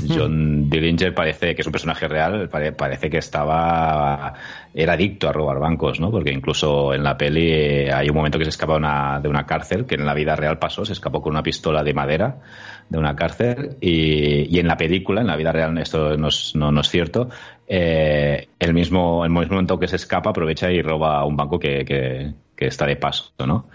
John 0.07 0.69
Dillinger 0.69 1.13
parece 1.13 1.55
que 1.55 1.61
es 1.61 1.67
un 1.67 1.71
personaje 1.71 2.07
real, 2.07 2.49
pare- 2.49 2.73
parece 2.73 3.09
que 3.09 3.17
estaba 3.17 4.33
era 4.73 4.93
adicto 4.93 5.27
a 5.27 5.33
robar 5.33 5.59
bancos, 5.59 5.99
¿no? 5.99 6.11
Porque 6.11 6.31
incluso 6.31 6.93
en 6.93 7.03
la 7.03 7.17
peli 7.17 7.51
eh, 7.51 7.91
hay 7.93 8.09
un 8.09 8.15
momento 8.15 8.37
que 8.37 8.45
se 8.45 8.49
escapa 8.49 9.19
de 9.21 9.27
una 9.29 9.45
cárcel, 9.45 9.85
que 9.85 9.95
en 9.95 10.05
la 10.05 10.13
vida 10.13 10.35
real 10.35 10.59
pasó, 10.59 10.85
se 10.85 10.93
escapó 10.93 11.21
con 11.21 11.31
una 11.33 11.43
pistola 11.43 11.83
de 11.83 11.93
madera 11.93 12.37
de 12.89 12.97
una 12.97 13.15
cárcel 13.15 13.77
y, 13.79 14.59
en 14.59 14.67
la 14.67 14.75
película, 14.75 15.21
en 15.21 15.27
la 15.27 15.37
vida 15.37 15.51
real 15.53 15.77
esto 15.77 16.17
no 16.17 16.27
es, 16.27 16.53
no, 16.55 16.71
no 16.73 16.81
es 16.81 16.89
cierto, 16.89 17.29
eh, 17.73 18.49
el 18.59 18.73
mismo 18.73 19.23
el 19.23 19.31
mismo 19.31 19.53
momento 19.55 19.79
que 19.79 19.87
se 19.87 19.95
escapa 19.95 20.31
aprovecha 20.31 20.69
y 20.71 20.81
roba 20.81 21.23
un 21.25 21.37
banco 21.37 21.57
que, 21.57 21.85
que- 21.85 22.33
que 22.57 22.67
está 22.67 22.85
de 22.85 22.95
paso, 22.97 23.31
¿no? 23.39 23.65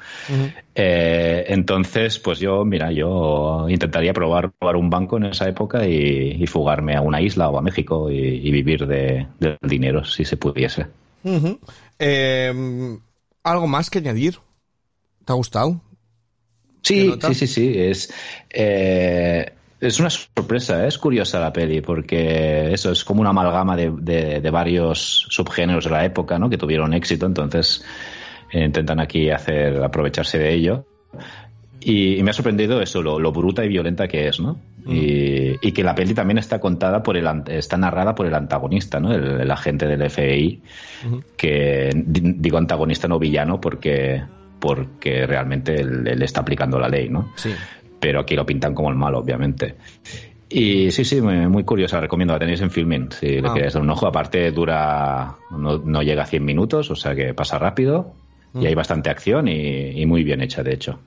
Eh, 0.75 1.45
entonces, 1.49 2.19
pues 2.19 2.39
yo, 2.39 2.65
mira, 2.65 2.93
yo 2.93 3.67
intentaría 3.69 4.13
probar 4.13 4.53
robar 4.61 4.77
un 4.77 4.91
banco 4.91 5.17
en 5.17 5.25
esa 5.25 5.49
época 5.49 5.89
y, 5.89 6.37
y 6.39 6.47
fugarme 6.47 6.95
a 6.95 7.01
una 7.01 7.21
isla 7.21 7.49
o 7.49 7.59
a 7.59 7.63
México 7.63 8.11
y, 8.11 8.19
y 8.19 8.51
vivir 8.53 8.87
de, 8.87 9.27
del 9.41 9.57
dinero, 9.63 10.05
si 10.05 10.25
se 10.25 10.37
pudiese. 10.37 10.87
Eh, 11.99 12.99
¿Algo 13.43 13.67
más 13.67 13.89
que 13.91 13.99
añadir? 13.99 14.39
¿Te 15.25 15.33
ha 15.33 15.37
gustado? 15.37 15.81
¿Qué 16.83 16.95
Sí, 16.95 17.19
sí, 17.21 17.35
sí, 17.35 17.47
sí. 17.47 17.73
Es, 17.77 18.15
eh, 18.51 19.53
es 19.81 20.01
una 20.01 20.11
sorpresa, 20.11 20.85
¿eh? 20.85 20.89
es 20.89 20.99
curiosa 20.99 21.39
la 21.41 21.53
peli, 21.53 21.81
porque 21.81 22.73
eso 22.73 22.91
es 22.93 23.05
como 23.05 23.21
una 23.21 23.31
amalgama 23.31 23.77
de, 23.77 23.93
de- 24.01 24.41
de 24.41 24.51
varios 24.51 25.27
subgéneros 25.31 25.85
de 25.85 25.91
la 25.91 26.05
época, 26.05 26.39
¿no? 26.39 26.49
Que 26.49 26.57
tuvieron 26.59 26.95
éxito, 26.95 27.27
entonces 27.27 27.85
eh, 28.53 28.65
intentan 28.65 29.01
aquí 29.01 29.31
hacer 29.31 29.83
aprovecharse 29.83 30.39
de 30.39 30.53
ello. 30.55 30.87
Y, 31.81 32.17
y 32.19 32.23
me 32.23 32.31
ha 32.31 32.35
sorprendido 32.35 32.81
eso, 32.83 33.01
lo, 33.03 33.21
lo 33.21 33.31
bruta 33.33 33.65
y 33.65 33.69
violenta 33.69 34.09
que 34.09 34.27
es, 34.29 34.41
¿no? 34.41 34.59
Y, 34.89 35.57
y 35.61 35.73
que 35.73 35.83
la 35.85 35.95
peli 35.95 36.15
también 36.15 36.39
está 36.39 36.59
contada 36.61 37.03
por 37.03 37.17
el, 37.17 37.27
está 37.49 37.77
narrada 37.77 38.15
por 38.15 38.27
el 38.27 38.35
antagonista, 38.35 38.99
¿no? 39.01 39.13
El, 39.13 39.41
el 39.41 39.51
agente 39.51 39.87
del 39.87 40.09
FBI, 40.09 40.63
que 41.37 41.91
di- 41.95 42.35
digo 42.39 42.57
antagonista 42.59 43.09
no 43.09 43.19
villano 43.19 43.61
porque, 43.61 44.23
porque 44.59 45.27
realmente 45.27 45.75
él, 45.81 46.07
él 46.07 46.23
está 46.23 46.41
aplicando 46.41 46.79
la 46.79 46.89
ley, 46.89 47.09
¿no? 47.09 47.33
Sí. 47.37 47.53
Pero 48.01 48.21
aquí 48.21 48.35
lo 48.37 48.45
pintan 48.47 48.75
como 48.75 48.91
el 48.91 48.97
malo, 48.97 49.19
obviamente. 49.19 49.77
Y 50.49 50.91
sí, 50.93 51.05
sí, 51.05 51.21
muy, 51.21 51.65
curiosa, 51.65 52.01
recomiendo, 52.01 52.33
la 52.35 52.39
tenéis 52.39 52.61
en 52.61 52.71
Filmin, 52.71 53.09
si 53.11 53.41
le 53.41 53.49
Ah. 53.49 53.55
queréis 53.55 53.73
dar 53.75 53.83
un 53.83 53.91
ojo. 53.91 54.07
Aparte 54.07 54.51
dura, 54.53 55.35
no, 55.51 55.79
no 55.79 56.03
llega 56.03 56.23
a 56.23 56.27
100 56.27 56.45
minutos, 56.45 56.91
o 56.91 56.97
sea 56.97 57.15
que 57.15 57.35
pasa 57.35 57.59
rápido 57.59 58.15
y 58.55 58.65
hay 58.67 58.75
bastante 58.75 59.11
acción 59.11 59.49
y, 59.49 60.01
y 60.01 60.07
muy 60.07 60.23
bien 60.23 60.41
hecha, 60.41 60.63
de 60.63 60.73
hecho. 60.75 61.01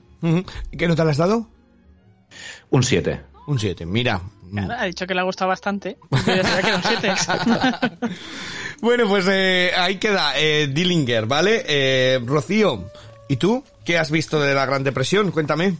¿Qué 0.76 0.86
nota 0.86 1.04
le 1.04 1.10
has 1.12 1.16
dado? 1.16 1.48
Un 2.70 2.82
7. 2.82 3.20
Un 3.46 3.58
7. 3.58 3.86
Mira. 3.86 4.20
Claro, 4.52 4.74
ha 4.78 4.84
dicho 4.84 5.06
que 5.06 5.14
le 5.14 5.20
ha 5.20 5.24
gustado 5.24 5.48
bastante. 5.48 5.96
Ya 6.26 6.60
que 6.62 6.74
un. 6.74 7.98
Bueno, 8.82 9.06
pues 9.08 9.26
eh, 9.30 9.70
ahí 9.76 9.96
queda 9.96 10.32
eh, 10.38 10.66
Dillinger, 10.72 11.26
¿vale? 11.26 11.64
Eh, 11.66 12.18
Rocío, 12.24 12.90
¿y 13.28 13.36
tú? 13.36 13.62
¿Qué 13.84 13.98
has 13.98 14.10
visto 14.10 14.40
de 14.40 14.54
la 14.54 14.64
Gran 14.66 14.84
Depresión? 14.84 15.30
Cuéntame. 15.32 15.74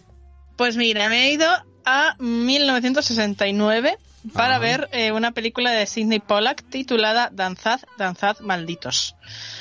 Pues 0.60 0.76
mira, 0.76 1.08
me 1.08 1.24
he 1.24 1.32
ido 1.32 1.46
a 1.86 2.16
1969 2.18 3.96
para 4.34 4.58
ver 4.58 4.88
eh, 4.92 5.12
una 5.12 5.32
película 5.32 5.70
de 5.72 5.86
Sidney 5.86 6.20
Pollack 6.20 6.62
titulada 6.68 7.30
Danzad, 7.32 7.80
Danzad, 7.98 8.40
Malditos. 8.40 9.16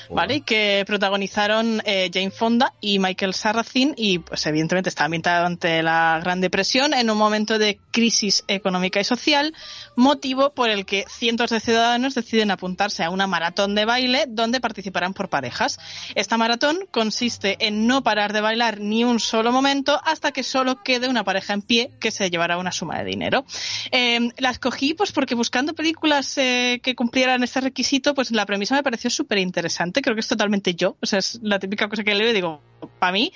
¿Vale? 0.09 0.37
Y 0.37 0.41
Que 0.41 0.83
protagonizaron 0.87 1.81
eh, 1.85 2.09
Jane 2.11 2.31
Fonda 2.31 2.73
y 2.81 2.97
Michael 2.97 3.33
Sarrazin 3.33 3.93
y 3.95 4.19
pues 4.19 4.45
evidentemente 4.47 4.89
está 4.89 5.05
ambientado 5.05 5.45
ante 5.45 5.83
la 5.83 6.19
Gran 6.23 6.41
Depresión 6.41 6.93
en 6.93 7.09
un 7.09 7.17
momento 7.17 7.59
de 7.59 7.79
crisis 7.91 8.43
económica 8.47 8.99
y 8.99 9.03
social, 9.03 9.53
motivo 9.95 10.51
por 10.53 10.69
el 10.69 10.85
que 10.85 11.05
cientos 11.07 11.51
de 11.51 11.59
ciudadanos 11.59 12.15
deciden 12.15 12.49
apuntarse 12.49 13.03
a 13.03 13.11
una 13.11 13.27
maratón 13.27 13.75
de 13.75 13.85
baile 13.85 14.25
donde 14.27 14.59
participarán 14.59 15.13
por 15.13 15.29
parejas. 15.29 15.77
Esta 16.15 16.37
maratón 16.37 16.87
consiste 16.89 17.57
en 17.59 17.85
no 17.85 18.01
parar 18.01 18.33
de 18.33 18.41
bailar 18.41 18.79
ni 18.79 19.03
un 19.03 19.19
solo 19.19 19.51
momento 19.51 20.01
hasta 20.03 20.31
que 20.31 20.43
solo 20.43 20.81
quede 20.83 21.07
una 21.07 21.23
pareja 21.23 21.53
en 21.53 21.61
pie 21.61 21.91
que 21.99 22.11
se 22.11 22.29
llevará 22.31 22.57
una 22.57 22.71
suma 22.71 22.97
de 22.97 23.05
dinero. 23.05 23.45
Eh, 23.91 24.29
la 24.37 24.48
escogí 24.51 24.93
pues 24.93 25.11
porque 25.11 25.35
buscando 25.35 25.73
películas 25.73 26.37
eh, 26.37 26.79
que 26.83 26.95
cumplieran 26.95 27.43
este 27.43 27.61
requisito, 27.61 28.13
pues 28.13 28.31
la 28.31 28.45
premisa 28.45 28.75
me 28.75 28.83
pareció 28.83 29.09
súper 29.09 29.37
interesante. 29.37 30.01
Creo 30.01 30.15
que 30.15 30.21
es 30.21 30.27
totalmente 30.27 30.75
yo. 30.75 30.97
O 31.01 31.05
sea, 31.05 31.19
es 31.19 31.39
la 31.41 31.59
típica 31.59 31.87
cosa 31.87 32.03
que 32.03 32.15
leo 32.15 32.29
y 32.29 32.33
digo, 32.33 32.61
para 32.99 33.11
mí. 33.11 33.31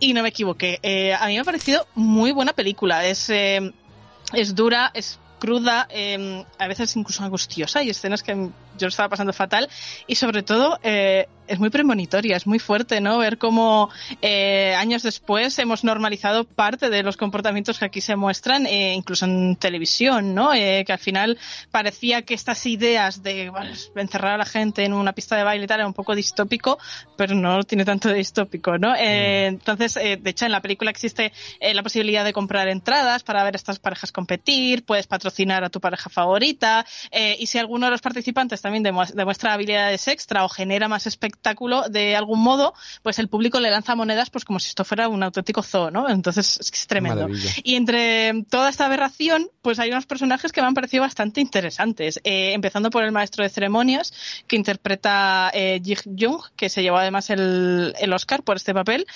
Y 0.00 0.12
no 0.12 0.22
me 0.22 0.28
equivoqué. 0.30 0.78
Eh, 0.82 1.14
a 1.14 1.26
mí 1.26 1.34
me 1.34 1.40
ha 1.40 1.44
parecido 1.44 1.86
muy 1.94 2.32
buena 2.32 2.52
película. 2.52 3.06
Es, 3.06 3.30
eh, 3.30 3.72
es 4.32 4.54
dura, 4.54 4.90
es 4.94 5.18
cruda, 5.44 5.86
eh, 5.90 6.42
a 6.58 6.68
veces 6.68 6.96
incluso 6.96 7.22
angustiosa. 7.22 7.80
Hay 7.80 7.90
escenas 7.90 8.22
que 8.22 8.48
yo 8.78 8.88
estaba 8.88 9.10
pasando 9.10 9.34
fatal. 9.34 9.68
Y 10.06 10.14
sobre 10.14 10.42
todo, 10.42 10.78
eh, 10.82 11.28
es 11.46 11.58
muy 11.58 11.70
premonitoria, 11.70 12.36
es 12.36 12.46
muy 12.46 12.58
fuerte, 12.58 13.00
¿no? 13.00 13.18
Ver 13.18 13.38
cómo 13.38 13.90
eh, 14.22 14.74
años 14.76 15.02
después 15.02 15.58
hemos 15.58 15.84
normalizado 15.84 16.44
parte 16.44 16.90
de 16.90 17.02
los 17.02 17.16
comportamientos 17.16 17.78
que 17.78 17.84
aquí 17.84 18.00
se 18.00 18.16
muestran, 18.16 18.66
eh, 18.66 18.94
incluso 18.94 19.24
en 19.26 19.56
televisión, 19.56 20.34
¿no? 20.34 20.54
Eh, 20.54 20.84
que 20.86 20.92
al 20.92 20.98
final 20.98 21.38
parecía 21.70 22.22
que 22.22 22.34
estas 22.34 22.64
ideas 22.66 23.22
de 23.22 23.50
bueno, 23.50 23.70
encerrar 23.96 24.34
a 24.34 24.38
la 24.38 24.46
gente 24.46 24.84
en 24.84 24.92
una 24.92 25.12
pista 25.12 25.36
de 25.36 25.44
baile 25.44 25.64
y 25.64 25.66
tal 25.66 25.80
era 25.80 25.86
un 25.86 25.94
poco 25.94 26.14
distópico, 26.14 26.78
pero 27.16 27.34
no 27.34 27.62
tiene 27.64 27.84
tanto 27.84 28.08
de 28.08 28.14
distópico, 28.14 28.78
¿no? 28.78 28.94
Eh, 28.96 29.46
entonces, 29.46 29.96
eh, 29.96 30.16
de 30.20 30.30
hecho, 30.30 30.46
en 30.46 30.52
la 30.52 30.60
película 30.62 30.90
existe 30.90 31.32
eh, 31.60 31.74
la 31.74 31.82
posibilidad 31.82 32.24
de 32.24 32.32
comprar 32.32 32.68
entradas 32.68 33.22
para 33.22 33.44
ver 33.44 33.54
a 33.54 33.56
estas 33.56 33.78
parejas 33.78 34.12
competir, 34.12 34.84
puedes 34.84 35.06
patrocinar 35.06 35.64
a 35.64 35.70
tu 35.70 35.80
pareja 35.80 36.10
favorita, 36.10 36.86
y 37.38 37.46
si 37.46 37.58
alguno 37.58 37.86
de 37.86 37.90
los 37.92 38.00
participantes 38.00 38.60
también 38.60 38.84
demu- 38.84 39.12
demuestra 39.12 39.52
habilidades 39.52 40.08
extra 40.08 40.44
o 40.44 40.48
genera 40.48 40.88
más 40.88 41.06
espectáculo 41.34 41.88
de 41.88 42.16
algún 42.16 42.40
modo, 42.40 42.74
pues 43.02 43.18
el 43.18 43.28
público 43.28 43.60
le 43.60 43.70
lanza 43.70 43.94
monedas 43.94 44.30
pues 44.30 44.44
como 44.44 44.58
si 44.58 44.68
esto 44.68 44.84
fuera 44.84 45.08
un 45.08 45.22
auténtico 45.22 45.62
zoo, 45.62 45.90
¿no? 45.90 46.08
Entonces 46.08 46.58
es 46.60 46.70
que 46.70 46.78
es 46.78 46.86
tremendo. 46.86 47.22
Maravilla. 47.22 47.50
Y 47.62 47.74
entre 47.74 48.44
toda 48.48 48.70
esta 48.70 48.86
aberración, 48.86 49.50
pues 49.62 49.78
hay 49.78 49.90
unos 49.90 50.06
personajes 50.06 50.52
que 50.52 50.60
me 50.60 50.68
han 50.68 50.74
parecido 50.74 51.02
bastante 51.02 51.40
interesantes. 51.40 52.20
Eh, 52.24 52.52
empezando 52.52 52.90
por 52.90 53.04
el 53.04 53.12
maestro 53.12 53.42
de 53.42 53.50
ceremonias, 53.50 54.12
que 54.46 54.56
interpreta 54.56 55.50
eh, 55.52 55.80
Ji 55.84 55.96
Jung, 56.18 56.42
que 56.56 56.68
se 56.68 56.82
llevó 56.82 56.98
además 56.98 57.30
el, 57.30 57.94
el 57.98 58.12
Oscar 58.12 58.42
por 58.42 58.56
este 58.56 58.74
papel. 58.74 59.06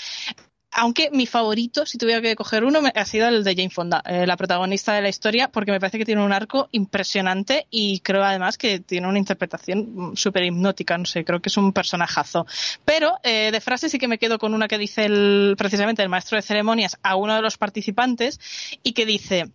Aunque 0.71 1.11
mi 1.11 1.27
favorito, 1.27 1.87
si 1.87 1.97
tuviera 1.97 2.21
que 2.21 2.37
coger 2.37 2.63
uno, 2.63 2.81
ha 2.95 3.05
sido 3.07 3.27
el 3.29 3.43
de 3.43 3.55
Jane 3.55 3.71
Fonda, 3.71 4.03
eh, 4.05 4.27
la 4.27 4.37
protagonista 4.37 4.93
de 4.93 5.01
la 5.01 5.09
historia, 5.09 5.49
porque 5.49 5.73
me 5.73 5.81
parece 5.81 5.99
que 5.99 6.05
tiene 6.05 6.23
un 6.23 6.33
arco 6.33 6.69
impresionante 6.73 7.67
y 7.71 8.01
creo 8.01 8.23
además 8.23 8.59
que 8.59 8.79
tiene 8.79 9.09
una 9.09 9.19
interpretación 9.19 9.89
mm, 9.95 10.17
súper 10.17 10.45
hipnótica, 10.45 10.99
no 10.99 11.07
sé, 11.07 11.25
creo 11.25 11.41
que 11.41 11.49
es 11.49 11.57
un 11.57 11.73
personajazo. 11.73 12.47
Pero 12.85 13.19
eh, 13.23 13.51
de 13.51 13.61
frase 13.63 13.89
sí 13.89 13.99
que 13.99 14.09
me 14.09 14.19
quedo 14.19 14.39
con 14.39 14.53
una 14.53 14.69
que 14.69 14.77
dice 14.77 15.07
el, 15.07 15.55
precisamente 15.57 16.03
el 16.03 16.11
maestro 16.11 16.37
de 16.37 16.43
ceremonias 16.43 16.99
a 17.03 17.17
uno 17.17 17.35
de 17.35 17.43
los 17.43 17.57
participantes 17.57 18.39
y 18.83 18.93
que 18.93 19.07
dice, 19.07 19.51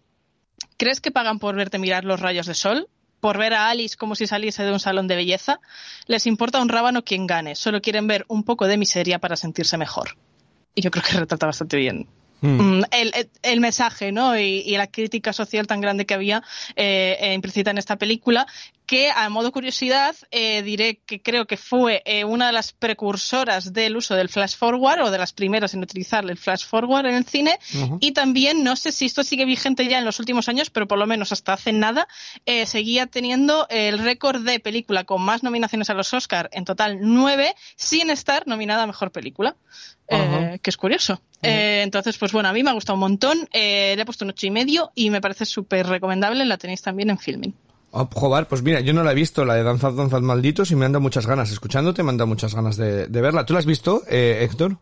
¿crees 0.77 0.99
que 0.99 1.11
pagan 1.11 1.37
por 1.37 1.55
verte 1.55 1.77
mirar 1.77 2.05
los 2.05 2.21
rayos 2.21 2.47
de 2.47 2.55
sol? 2.55 2.89
¿Por 3.19 3.37
ver 3.37 3.53
a 3.53 3.69
Alice 3.69 3.95
como 3.95 4.15
si 4.15 4.25
saliese 4.25 4.63
de 4.63 4.71
un 4.71 4.79
salón 4.79 5.07
de 5.07 5.15
belleza? 5.15 5.59
Les 6.07 6.25
importa 6.25 6.59
un 6.59 6.69
rábano 6.69 7.03
quien 7.03 7.27
gane, 7.27 7.55
solo 7.55 7.81
quieren 7.81 8.07
ver 8.07 8.25
un 8.27 8.43
poco 8.43 8.65
de 8.65 8.77
miseria 8.77 9.19
para 9.19 9.37
sentirse 9.37 9.77
mejor. 9.77 10.17
Y 10.75 10.81
yo 10.81 10.91
creo 10.91 11.03
que 11.03 11.17
retrata 11.17 11.45
bastante 11.45 11.77
bien 11.77 12.07
Hmm. 12.41 12.79
Mm, 12.79 12.83
el, 12.91 13.11
el- 13.15 13.29
el 13.41 13.59
mensaje 13.61 14.11
¿no? 14.11 14.37
y, 14.37 14.63
y 14.65 14.75
la 14.75 14.87
crítica 14.87 15.31
social 15.31 15.65
tan 15.65 15.79
grande 15.79 16.05
que 16.05 16.13
había 16.13 16.43
eh, 16.75 17.15
eh, 17.21 17.33
implícita 17.33 17.71
en 17.71 17.77
esta 17.77 17.95
película 17.95 18.45
que 18.93 19.09
a 19.09 19.27
modo 19.29 19.51
curiosidad 19.51 20.15
eh, 20.29 20.61
diré 20.61 20.99
que 21.03 21.19
creo 21.19 21.47
que 21.47 21.57
fue 21.57 22.03
eh, 22.05 22.25
una 22.25 22.45
de 22.45 22.53
las 22.53 22.73
precursoras 22.73 23.73
del 23.73 23.97
uso 23.97 24.13
del 24.13 24.29
flash 24.29 24.55
forward 24.55 25.01
o 25.01 25.09
de 25.09 25.17
las 25.17 25.33
primeras 25.33 25.73
en 25.73 25.81
utilizar 25.81 26.23
el 26.29 26.37
flash 26.37 26.63
forward 26.63 27.07
en 27.07 27.15
el 27.15 27.25
cine 27.25 27.57
y 27.99 28.11
también 28.11 28.63
no 28.63 28.75
sé 28.75 28.91
si 28.91 29.05
esto 29.05 29.23
sigue 29.23 29.45
vigente 29.45 29.87
ya 29.87 29.97
en 29.97 30.05
los 30.05 30.19
últimos 30.19 30.47
años 30.47 30.69
pero 30.69 30.87
por 30.87 30.99
lo 30.99 31.07
menos 31.07 31.31
hasta 31.31 31.53
hace 31.53 31.73
nada 31.73 32.07
eh, 32.45 32.67
seguía 32.67 33.07
teniendo 33.07 33.65
el 33.71 33.97
récord 33.97 34.45
de 34.45 34.59
película 34.59 35.05
con 35.05 35.23
más 35.23 35.41
nominaciones 35.41 35.89
a 35.89 35.95
los 35.95 36.13
Oscar 36.13 36.51
en 36.53 36.63
total 36.63 36.99
nueve 37.01 37.55
sin 37.75 38.11
estar 38.11 38.45
nominada 38.45 38.83
a 38.83 38.85
mejor 38.85 39.11
película 39.11 39.55
que 40.07 40.69
es 40.69 40.77
curioso. 40.77 41.19
Entonces, 41.41 42.19
pues 42.19 42.31
bueno, 42.31 42.47
a 42.47 42.53
mí 42.53 42.61
me 42.61 42.69
ha 42.69 42.73
gustado 42.73 42.93
un 42.95 42.99
montón. 42.99 43.49
Le 43.51 43.93
he 43.93 44.05
puesto 44.05 44.25
un 44.25 44.29
ocho 44.29 44.45
y 44.45 44.51
medio 44.51 44.91
y 44.93 45.09
me 45.09 45.21
parece 45.21 45.45
súper 45.45 45.87
recomendable. 45.87 46.45
La 46.45 46.57
tenéis 46.57 46.83
también 46.83 47.09
en 47.09 47.17
Filming. 47.17 47.55
Oh, 47.95 48.09
joder, 48.11 48.47
pues 48.47 48.63
mira, 48.63 48.79
yo 48.79 48.91
no 48.91 49.03
la 49.03 49.11
he 49.11 49.15
visto, 49.15 49.45
la 49.45 49.53
de 49.53 49.61
Danzad, 49.61 49.93
Danzad 49.93 50.21
Malditos, 50.21 50.71
y 50.71 50.75
me 50.75 50.85
han 50.85 50.93
dado 50.93 51.01
muchas 51.01 51.27
ganas. 51.27 51.51
Escuchándote 51.51 52.01
me 52.01 52.09
han 52.09 52.17
dado 52.17 52.27
muchas 52.27 52.55
ganas 52.55 52.75
de, 52.75 53.05
de 53.05 53.21
verla. 53.21 53.45
¿Tú 53.45 53.53
la 53.53 53.59
has 53.59 53.67
visto, 53.67 54.01
eh, 54.09 54.39
Héctor? 54.41 54.79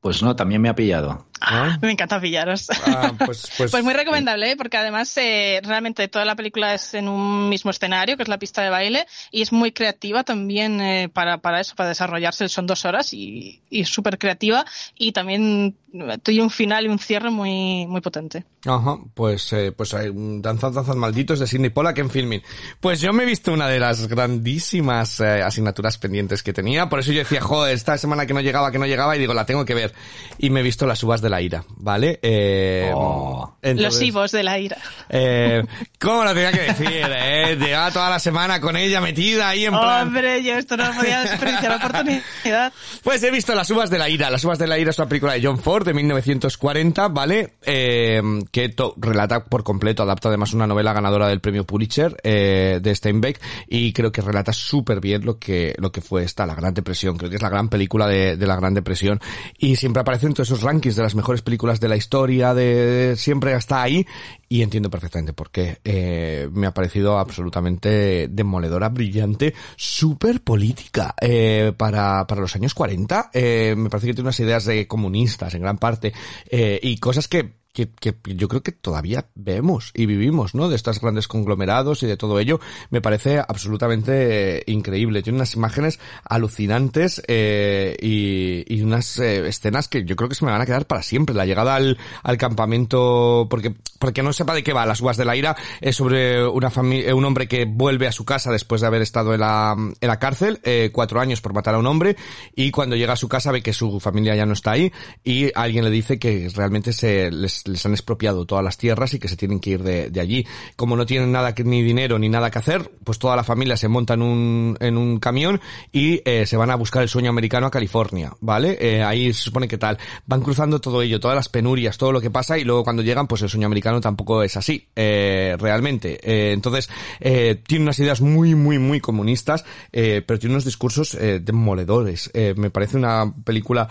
Pues 0.00 0.22
no, 0.22 0.34
también 0.34 0.62
me 0.62 0.70
ha 0.70 0.74
pillado. 0.74 1.26
Ah. 1.40 1.76
Me 1.82 1.90
encanta 1.90 2.20
pillaros. 2.20 2.68
Ah, 2.86 3.12
pues, 3.18 3.50
pues, 3.58 3.70
Pues 3.70 3.84
muy 3.84 3.92
recomendable, 3.92 4.52
¿eh? 4.52 4.56
porque 4.56 4.76
además 4.76 5.14
eh, 5.18 5.60
realmente 5.62 6.08
toda 6.08 6.24
la 6.24 6.36
película 6.36 6.72
es 6.72 6.94
en 6.94 7.08
un 7.08 7.50
mismo 7.50 7.70
escenario, 7.70 8.16
que 8.16 8.22
es 8.22 8.28
la 8.28 8.38
pista 8.38 8.62
de 8.62 8.70
baile, 8.70 9.06
y 9.30 9.42
es 9.42 9.52
muy 9.52 9.72
creativa 9.72 10.24
también 10.24 10.80
eh, 10.80 11.10
para, 11.12 11.38
para 11.38 11.60
eso, 11.60 11.74
para 11.74 11.90
desarrollarse. 11.90 12.48
Son 12.48 12.66
dos 12.66 12.84
horas 12.84 13.12
y, 13.12 13.60
y 13.68 13.80
es 13.82 13.88
súper 13.88 14.18
creativa 14.18 14.64
y 14.96 15.12
también 15.12 15.76
tiene 16.22 16.42
un 16.42 16.50
final 16.50 16.84
y 16.84 16.88
un 16.88 16.98
cierre 16.98 17.30
muy, 17.30 17.86
muy 17.86 18.00
potente. 18.00 18.44
Ajá, 18.66 18.98
pues, 19.14 19.52
eh, 19.52 19.72
pues 19.72 19.94
hay 19.94 20.08
un 20.08 20.42
Danzad, 20.42 20.72
Danzad 20.72 20.96
Malditos 20.96 21.38
de 21.38 21.46
Sidney 21.46 21.70
Pollack 21.70 21.98
en 21.98 22.10
filming. 22.10 22.42
Pues 22.80 23.00
yo 23.00 23.12
me 23.12 23.22
he 23.22 23.26
visto 23.26 23.52
una 23.52 23.68
de 23.68 23.78
las 23.78 24.08
grandísimas 24.08 25.20
eh, 25.20 25.42
asignaturas 25.42 25.96
pendientes 25.98 26.42
que 26.42 26.52
tenía, 26.52 26.88
por 26.88 27.00
eso 27.00 27.12
yo 27.12 27.20
decía, 27.20 27.40
joder, 27.40 27.74
esta 27.74 27.96
semana 27.96 28.26
que 28.26 28.34
no 28.34 28.40
llegaba, 28.40 28.70
que 28.70 28.78
no 28.78 28.86
llegaba, 28.86 29.16
y 29.16 29.18
digo, 29.18 29.34
la 29.34 29.46
tengo 29.46 29.64
que 29.64 29.74
ver. 29.74 29.94
Y 30.38 30.50
me 30.50 30.60
he 30.60 30.62
visto 30.62 30.86
las 30.86 31.02
uvas 31.02 31.20
de 31.22 31.30
la 31.30 31.40
ira, 31.40 31.64
¿vale? 31.76 32.18
Eh, 32.22 32.92
Oh. 32.94 33.56
Los 33.62 33.70
entonces, 33.70 34.02
Ivos 34.02 34.32
de 34.32 34.42
la 34.42 34.58
ira. 34.58 34.76
Eh, 35.08 35.62
¿Cómo 36.00 36.24
lo 36.24 36.34
tenía 36.34 36.52
que 36.52 36.60
decir? 36.60 36.88
Eh? 36.90 37.56
Llevaba 37.58 37.90
toda 37.90 38.10
la 38.10 38.18
semana 38.18 38.60
con 38.60 38.76
ella 38.76 39.00
metida 39.00 39.48
ahí 39.48 39.64
en 39.64 39.72
plan... 39.72 40.08
Hombre, 40.08 40.42
yo 40.42 40.56
esto 40.56 40.76
no 40.76 40.90
podía 40.92 41.20
desperdiciar 41.20 41.70
la 41.70 41.76
oportunidad. 41.76 42.72
Pues 43.02 43.22
he 43.22 43.30
visto 43.30 43.54
Las 43.54 43.70
Uvas 43.70 43.90
de 43.90 43.98
la 43.98 44.08
Ira. 44.08 44.30
Las 44.30 44.44
Uvas 44.44 44.58
de 44.58 44.66
la 44.66 44.78
Ira 44.78 44.90
es 44.90 44.98
una 44.98 45.08
película 45.08 45.34
de 45.34 45.42
John 45.42 45.58
Ford 45.58 45.77
de 45.84 45.94
1940, 45.94 47.08
¿vale? 47.08 47.54
Eh, 47.62 48.22
que 48.50 48.74
relata 48.96 49.44
por 49.44 49.64
completo, 49.64 50.02
adapta 50.02 50.28
además 50.28 50.52
una 50.54 50.66
novela 50.66 50.92
ganadora 50.92 51.28
del 51.28 51.40
premio 51.40 51.64
Pulitzer 51.64 52.16
eh, 52.22 52.80
de 52.82 52.94
Steinbeck 52.94 53.40
y 53.68 53.92
creo 53.92 54.12
que 54.12 54.20
relata 54.20 54.52
súper 54.52 55.00
bien 55.00 55.24
lo 55.24 55.38
que, 55.38 55.74
lo 55.78 55.92
que 55.92 56.00
fue 56.00 56.24
esta, 56.24 56.46
la 56.46 56.54
Gran 56.54 56.74
Depresión. 56.74 57.16
Creo 57.16 57.30
que 57.30 57.36
es 57.36 57.42
la 57.42 57.50
gran 57.50 57.68
película 57.68 58.06
de, 58.06 58.36
de 58.36 58.46
la 58.46 58.56
Gran 58.56 58.74
Depresión 58.74 59.20
y 59.58 59.76
siempre 59.76 60.00
aparece 60.00 60.26
en 60.26 60.34
todos 60.34 60.48
esos 60.48 60.62
rankings 60.62 60.96
de 60.96 61.02
las 61.02 61.14
mejores 61.14 61.42
películas 61.42 61.80
de 61.80 61.88
la 61.88 61.96
historia, 61.96 62.54
de 62.54 63.14
siempre 63.16 63.54
está 63.54 63.82
ahí 63.82 64.06
y 64.48 64.62
entiendo 64.62 64.90
perfectamente 64.90 65.32
por 65.32 65.50
qué. 65.50 65.78
Eh, 65.84 66.48
me 66.52 66.66
ha 66.66 66.74
parecido 66.74 67.18
absolutamente 67.18 68.28
demoledora, 68.28 68.88
brillante, 68.88 69.54
súper 69.76 70.40
política 70.42 71.14
eh, 71.20 71.72
para, 71.76 72.26
para 72.26 72.40
los 72.40 72.54
años 72.56 72.74
40. 72.74 73.30
Eh, 73.32 73.74
me 73.76 73.90
parece 73.90 74.06
que 74.06 74.14
tiene 74.14 74.28
unas 74.28 74.40
ideas 74.40 74.64
de 74.64 74.86
comunistas 74.86 75.54
en 75.54 75.62
gran 75.62 75.78
parte 75.78 76.12
eh, 76.50 76.80
y 76.82 76.96
cosas 76.98 77.28
que 77.28 77.57
que, 77.78 78.12
que, 78.12 78.34
yo 78.34 78.48
creo 78.48 78.62
que 78.64 78.72
todavía 78.72 79.26
vemos 79.36 79.92
y 79.94 80.06
vivimos, 80.06 80.52
¿no? 80.52 80.68
De 80.68 80.74
estos 80.74 81.00
grandes 81.00 81.28
conglomerados 81.28 82.02
y 82.02 82.06
de 82.06 82.16
todo 82.16 82.40
ello, 82.40 82.58
me 82.90 83.00
parece 83.00 83.38
absolutamente 83.38 84.58
eh, 84.58 84.62
increíble. 84.66 85.22
Tiene 85.22 85.36
unas 85.36 85.54
imágenes 85.54 86.00
alucinantes 86.24 87.22
eh, 87.28 87.96
y, 88.02 88.64
y, 88.66 88.82
unas 88.82 89.20
eh, 89.20 89.46
escenas 89.46 89.86
que 89.86 90.04
yo 90.04 90.16
creo 90.16 90.28
que 90.28 90.34
se 90.34 90.44
me 90.44 90.50
van 90.50 90.60
a 90.60 90.66
quedar 90.66 90.86
para 90.86 91.04
siempre. 91.04 91.36
La 91.36 91.46
llegada 91.46 91.76
al, 91.76 91.98
al 92.24 92.36
campamento, 92.36 93.46
porque 93.48 93.76
porque 93.98 94.22
no 94.22 94.32
sepa 94.32 94.54
de 94.54 94.62
qué 94.62 94.72
va, 94.72 94.86
las 94.86 95.00
uvas 95.00 95.16
de 95.16 95.24
la 95.24 95.36
ira 95.36 95.56
es 95.80 95.96
sobre 95.96 96.46
una 96.46 96.70
familia, 96.70 97.14
un 97.14 97.24
hombre 97.24 97.48
que 97.48 97.64
vuelve 97.64 98.06
a 98.06 98.12
su 98.12 98.24
casa 98.24 98.50
después 98.50 98.80
de 98.80 98.86
haber 98.86 99.02
estado 99.02 99.34
en 99.34 99.40
la, 99.40 99.74
en 99.76 100.08
la 100.08 100.18
cárcel, 100.18 100.60
eh, 100.62 100.90
cuatro 100.92 101.20
años 101.20 101.40
por 101.40 101.52
matar 101.52 101.74
a 101.74 101.78
un 101.78 101.86
hombre, 101.86 102.16
y 102.54 102.70
cuando 102.70 102.96
llega 102.96 103.14
a 103.14 103.16
su 103.16 103.28
casa 103.28 103.52
ve 103.52 103.62
que 103.62 103.72
su 103.72 104.00
familia 104.00 104.34
ya 104.34 104.46
no 104.46 104.52
está 104.52 104.72
ahí, 104.72 104.92
y 105.24 105.50
alguien 105.54 105.84
le 105.84 105.90
dice 105.90 106.18
que 106.18 106.48
realmente 106.54 106.92
se 106.92 107.30
les, 107.30 107.66
les 107.68 107.84
han 107.86 107.92
expropiado 107.92 108.44
todas 108.44 108.64
las 108.64 108.76
tierras 108.76 109.14
y 109.14 109.18
que 109.18 109.28
se 109.28 109.36
tienen 109.36 109.60
que 109.60 109.70
ir 109.70 109.82
de, 109.82 110.10
de 110.10 110.20
allí. 110.20 110.46
Como 110.76 110.96
no 110.96 111.06
tienen 111.06 111.32
nada 111.32 111.54
que, 111.54 111.64
ni 111.64 111.82
dinero 111.82 112.18
ni 112.18 112.28
nada 112.28 112.50
que 112.50 112.58
hacer, 112.58 112.90
pues 113.04 113.18
toda 113.18 113.36
la 113.36 113.44
familia 113.44 113.76
se 113.76 113.88
monta 113.88 114.14
en 114.14 114.22
un, 114.22 114.76
en 114.80 114.96
un 114.96 115.18
camión 115.18 115.60
y 115.92 116.20
eh, 116.24 116.46
se 116.46 116.56
van 116.56 116.70
a 116.70 116.74
buscar 116.76 117.02
el 117.02 117.08
sueño 117.08 117.30
americano 117.30 117.66
a 117.66 117.70
California, 117.70 118.32
¿vale? 118.40 118.78
Eh, 118.80 119.02
ahí 119.02 119.32
se 119.32 119.42
supone 119.42 119.68
que 119.68 119.78
tal. 119.78 119.98
Van 120.26 120.40
cruzando 120.40 120.80
todo 120.80 121.02
ello, 121.02 121.20
todas 121.20 121.36
las 121.36 121.48
penurias, 121.48 121.98
todo 121.98 122.12
lo 122.12 122.20
que 122.20 122.30
pasa, 122.30 122.58
y 122.58 122.64
luego 122.64 122.84
cuando 122.84 123.02
llegan, 123.02 123.26
pues 123.26 123.42
el 123.42 123.48
sueño 123.48 123.66
americano 123.66 124.00
tampoco 124.00 124.42
es 124.42 124.56
así, 124.56 124.88
eh, 124.96 125.56
realmente. 125.58 126.18
Eh, 126.22 126.52
entonces, 126.52 126.88
eh, 127.20 127.60
tiene 127.66 127.84
unas 127.84 127.98
ideas 127.98 128.20
muy, 128.20 128.54
muy, 128.54 128.78
muy 128.78 129.00
comunistas, 129.00 129.64
eh, 129.92 130.22
pero 130.26 130.38
tiene 130.38 130.54
unos 130.54 130.64
discursos 130.64 131.16
demoledores. 131.18 132.30
Me 132.56 132.70
parece 132.70 132.96
una 132.96 133.32
película 133.44 133.88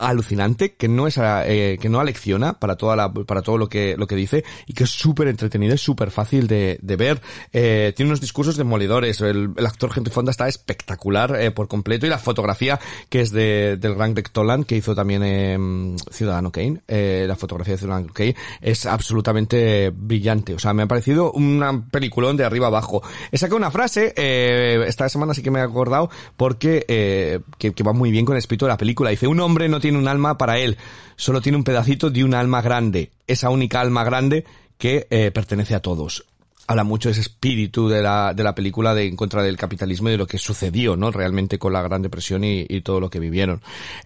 alucinante 0.00 0.74
que 0.74 0.88
no 0.88 1.06
es 1.06 1.18
eh, 1.18 1.78
que 1.80 1.88
no 1.88 2.00
alecciona 2.00 2.54
para 2.54 2.76
toda 2.76 2.96
la 2.96 3.12
para 3.12 3.42
todo 3.42 3.58
lo 3.58 3.68
que 3.68 3.96
lo 3.96 4.06
que 4.06 4.16
dice 4.16 4.44
y 4.66 4.72
que 4.72 4.84
es 4.84 4.90
súper 4.90 5.28
entretenida 5.28 5.74
es 5.74 5.80
súper 5.80 6.10
fácil 6.10 6.46
de, 6.46 6.78
de 6.82 6.96
ver. 6.96 7.20
Eh, 7.52 7.92
tiene 7.94 8.10
unos 8.10 8.20
discursos 8.20 8.56
demoledores. 8.56 9.20
El, 9.20 9.52
el 9.56 9.66
actor 9.66 9.90
Henry 9.94 10.10
Fonda 10.10 10.30
está 10.30 10.48
espectacular 10.48 11.36
eh, 11.40 11.50
por 11.50 11.68
completo. 11.68 12.06
Y 12.06 12.08
la 12.08 12.18
fotografía 12.18 12.80
que 13.08 13.20
es 13.20 13.30
de 13.30 13.76
del 13.76 13.94
gran 13.94 14.14
Greg 14.14 14.30
Toland 14.30 14.64
que 14.64 14.76
hizo 14.76 14.94
también 14.94 15.22
eh, 15.24 15.96
Ciudadano 16.10 16.50
Kane 16.50 16.80
eh, 16.88 17.24
la 17.28 17.36
fotografía 17.36 17.74
de 17.74 17.78
Ciudadano 17.78 18.12
Kane 18.12 18.34
es 18.60 18.86
absolutamente 18.86 19.90
brillante. 19.90 20.54
O 20.54 20.58
sea 20.58 20.72
me 20.72 20.82
ha 20.82 20.86
parecido 20.86 21.32
una 21.32 21.84
peliculón 21.90 22.36
de 22.36 22.44
arriba 22.44 22.68
abajo. 22.68 23.02
He 23.30 23.38
sacado 23.38 23.56
una 23.56 23.70
frase 23.70 24.14
eh, 24.16 24.84
esta 24.86 25.08
semana 25.08 25.34
sí 25.34 25.42
que 25.42 25.50
me 25.50 25.60
he 25.60 25.62
acordado 25.62 26.10
porque 26.36 26.84
eh, 26.88 27.40
que, 27.58 27.72
que 27.72 27.82
va 27.82 27.92
muy 27.92 28.10
bien 28.10 28.24
con 28.24 28.36
el 28.36 28.38
espíritu 28.38 28.64
de 28.64 28.70
la 28.70 28.76
película. 28.76 29.10
Dice 29.10 29.26
un 29.26 29.40
hombre 29.40 29.68
tiene 29.90 29.98
un 30.00 30.08
alma 30.08 30.38
para 30.38 30.58
él, 30.58 30.78
solo 31.16 31.40
tiene 31.40 31.58
un 31.58 31.64
pedacito 31.64 32.10
de 32.10 32.22
un 32.22 32.32
alma 32.32 32.62
grande, 32.62 33.10
esa 33.26 33.50
única 33.50 33.80
alma 33.80 34.04
grande 34.04 34.44
que 34.78 35.08
eh, 35.10 35.32
pertenece 35.32 35.74
a 35.74 35.80
todos. 35.80 36.24
Habla 36.68 36.84
mucho 36.84 37.08
de 37.08 37.14
ese 37.14 37.22
espíritu 37.22 37.88
de 37.88 38.00
la, 38.00 38.32
de 38.32 38.44
la 38.44 38.54
película 38.54 38.94
de 38.94 39.08
en 39.08 39.16
contra 39.16 39.42
del 39.42 39.56
capitalismo 39.56 40.08
y 40.08 40.12
de 40.12 40.18
lo 40.18 40.28
que 40.28 40.38
sucedió, 40.38 40.96
¿no? 40.96 41.10
Realmente 41.10 41.58
con 41.58 41.72
la 41.72 41.82
Gran 41.82 42.02
Depresión 42.02 42.44
y, 42.44 42.80
todo 42.82 43.00
lo 43.00 43.10
que 43.10 43.18
vivieron. 43.18 43.60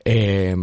Eh, 0.07 0.57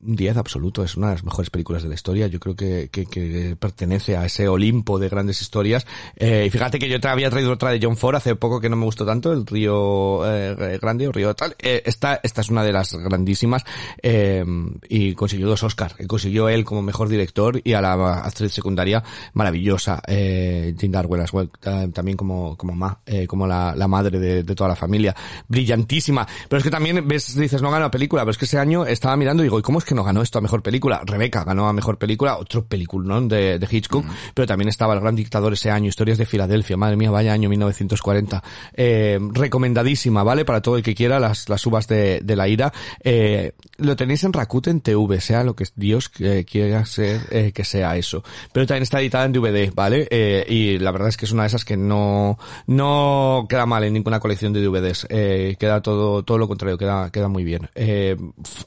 un 0.00 0.14
10 0.14 0.36
absoluto, 0.36 0.84
es 0.84 0.96
una 0.96 1.08
de 1.08 1.14
las 1.14 1.24
mejores 1.24 1.50
películas 1.50 1.82
de 1.82 1.88
la 1.88 1.94
historia. 1.94 2.26
Yo 2.26 2.38
creo 2.38 2.54
que, 2.54 2.88
que, 2.90 3.06
que 3.06 3.56
pertenece 3.58 4.16
a 4.16 4.26
ese 4.26 4.48
Olimpo 4.48 4.98
de 4.98 5.08
grandes 5.08 5.40
historias. 5.40 5.86
Eh, 6.16 6.44
y 6.46 6.50
fíjate 6.50 6.78
que 6.78 6.88
yo 6.88 7.00
te 7.00 7.08
había 7.08 7.30
traído 7.30 7.52
otra 7.52 7.70
de 7.70 7.80
John 7.82 7.96
Ford 7.96 8.16
hace 8.16 8.36
poco 8.36 8.60
que 8.60 8.68
no 8.68 8.76
me 8.76 8.84
gustó 8.84 9.06
tanto, 9.06 9.32
el 9.32 9.46
Río 9.46 10.20
eh, 10.30 10.78
Grande 10.80 11.08
o 11.08 11.12
Río 11.12 11.34
tal. 11.34 11.56
Eh, 11.58 11.82
esta, 11.86 12.20
esta 12.22 12.42
es 12.42 12.50
una 12.50 12.62
de 12.62 12.72
las 12.72 12.94
grandísimas 12.94 13.64
eh, 14.02 14.44
y 14.88 15.14
consiguió 15.14 15.48
dos 15.48 15.62
Oscars. 15.62 15.96
Consiguió 16.06 16.48
él 16.48 16.64
como 16.64 16.82
mejor 16.82 17.08
director 17.08 17.60
y 17.64 17.72
a 17.72 17.80
la 17.80 18.18
actriz 18.18 18.52
secundaria 18.52 19.02
maravillosa, 19.32 20.02
eh, 20.06 20.74
Jane 20.78 20.92
Darwell 20.92 21.22
as 21.22 21.32
well, 21.32 21.50
también 21.92 22.16
como, 22.16 22.56
como 22.56 22.74
ma, 22.74 23.00
eh, 23.06 23.26
como 23.26 23.46
la, 23.46 23.74
la 23.74 23.88
madre 23.88 24.18
de, 24.18 24.42
de, 24.42 24.54
toda 24.54 24.68
la 24.68 24.76
familia. 24.76 25.14
Brillantísima. 25.48 26.26
Pero 26.48 26.58
es 26.58 26.64
que 26.64 26.70
también 26.70 27.06
ves, 27.08 27.34
dices, 27.34 27.62
no 27.62 27.70
gana 27.70 27.90
película, 27.90 28.22
pero 28.22 28.32
es 28.32 28.38
que 28.38 28.44
ese 28.44 28.58
año 28.58 28.84
estaba 28.84 29.16
mirando 29.16 29.42
y 29.42 29.46
digo, 29.46 29.58
¿y 29.58 29.62
cómo 29.62 29.78
es 29.78 29.85
que 29.86 29.94
no 29.94 30.04
ganó 30.04 30.22
esto 30.22 30.38
a 30.38 30.42
mejor 30.42 30.62
película? 30.62 31.02
Rebeca 31.04 31.44
ganó 31.44 31.68
a 31.68 31.72
mejor 31.72 31.98
película, 31.98 32.36
otro 32.36 32.64
película 32.66 33.06
¿no? 33.06 33.26
de, 33.26 33.58
de 33.58 33.68
Hitchcock, 33.70 34.04
mm. 34.04 34.10
pero 34.34 34.46
también 34.46 34.68
estaba 34.68 34.94
El 34.94 35.00
Gran 35.00 35.16
Dictador 35.16 35.52
ese 35.52 35.70
año, 35.70 35.88
Historias 35.88 36.18
de 36.18 36.26
Filadelfia, 36.26 36.76
madre 36.76 36.96
mía, 36.96 37.10
vaya 37.10 37.32
año 37.32 37.48
1940. 37.48 38.42
Eh, 38.74 39.18
recomendadísima, 39.32 40.22
¿vale? 40.22 40.44
Para 40.44 40.60
todo 40.60 40.76
el 40.76 40.82
que 40.82 40.94
quiera, 40.94 41.20
las, 41.20 41.48
las 41.48 41.64
uvas 41.66 41.88
de, 41.88 42.20
de 42.22 42.36
la 42.36 42.48
ira. 42.48 42.72
Eh, 43.02 43.52
lo 43.78 43.96
tenéis 43.96 44.24
en 44.24 44.32
Rakuten 44.32 44.80
TV, 44.80 45.20
sea 45.20 45.44
lo 45.44 45.54
que 45.54 45.64
Dios 45.74 46.10
eh, 46.18 46.44
quiera 46.50 46.84
ser, 46.86 47.20
eh, 47.30 47.52
que 47.52 47.64
sea 47.64 47.96
eso. 47.96 48.22
Pero 48.52 48.66
también 48.66 48.82
está 48.82 49.00
editada 49.00 49.24
en 49.24 49.32
DVD, 49.32 49.72
¿vale? 49.74 50.08
Eh, 50.10 50.44
y 50.48 50.78
la 50.78 50.90
verdad 50.90 51.08
es 51.08 51.16
que 51.16 51.26
es 51.26 51.32
una 51.32 51.42
de 51.42 51.48
esas 51.48 51.64
que 51.64 51.76
no, 51.76 52.38
no 52.66 53.46
queda 53.48 53.66
mal 53.66 53.84
en 53.84 53.92
ninguna 53.92 54.20
colección 54.20 54.52
de 54.52 54.62
DVDs. 54.62 55.06
Eh, 55.10 55.56
queda 55.58 55.80
todo, 55.82 56.22
todo 56.22 56.38
lo 56.38 56.48
contrario, 56.48 56.78
queda, 56.78 57.10
queda 57.10 57.28
muy 57.28 57.44
bien. 57.44 57.68
Eh, 57.74 58.16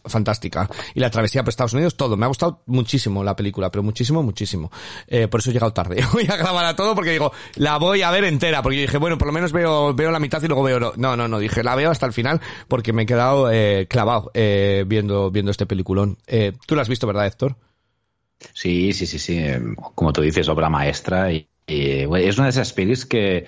fantástica. 0.05 0.69
Y 0.93 0.99
la 0.99 1.08
travesía 1.09 1.43
por 1.43 1.49
Estados 1.49 1.73
Unidos, 1.73 1.95
todo. 1.95 2.17
Me 2.17 2.25
ha 2.25 2.27
gustado 2.27 2.61
muchísimo 2.65 3.23
la 3.23 3.35
película, 3.35 3.71
pero 3.71 3.83
muchísimo, 3.83 4.23
muchísimo. 4.23 4.71
Eh, 5.07 5.27
por 5.27 5.39
eso 5.39 5.49
he 5.49 5.53
llegado 5.53 5.73
tarde. 5.73 6.03
Voy 6.13 6.25
a 6.29 6.35
grabar 6.35 6.65
a 6.65 6.75
todo 6.75 6.95
porque 6.95 7.11
digo, 7.11 7.31
la 7.55 7.77
voy 7.77 8.01
a 8.01 8.11
ver 8.11 8.23
entera, 8.23 8.61
porque 8.61 8.77
yo 8.77 8.81
dije, 8.81 8.97
bueno, 8.97 9.17
por 9.17 9.27
lo 9.27 9.33
menos 9.33 9.51
veo, 9.51 9.93
veo 9.93 10.11
la 10.11 10.19
mitad 10.19 10.41
y 10.43 10.47
luego 10.47 10.63
veo, 10.63 10.79
no, 10.79 11.15
no, 11.15 11.27
no, 11.27 11.39
dije, 11.39 11.63
la 11.63 11.75
veo 11.75 11.91
hasta 11.91 12.05
el 12.05 12.13
final 12.13 12.41
porque 12.67 12.93
me 12.93 13.03
he 13.03 13.05
quedado 13.05 13.51
eh, 13.51 13.87
clavado 13.89 14.31
eh, 14.33 14.83
viendo, 14.87 15.31
viendo 15.31 15.51
este 15.51 15.65
peliculón. 15.65 16.17
Tú 16.65 16.75
lo 16.75 16.81
has 16.81 16.89
visto, 16.89 17.07
¿verdad, 17.07 17.27
Héctor? 17.27 17.55
Sí, 18.53 18.93
sí, 18.93 19.05
sí, 19.05 19.19
sí. 19.19 19.41
Como 19.95 20.13
tú 20.13 20.21
dices, 20.21 20.47
obra 20.47 20.69
maestra 20.69 21.31
y 21.31 21.47
es 21.67 22.37
una 22.37 22.45
de 22.45 22.51
esas 22.51 22.73
pelis 22.73 23.05
que 23.05 23.45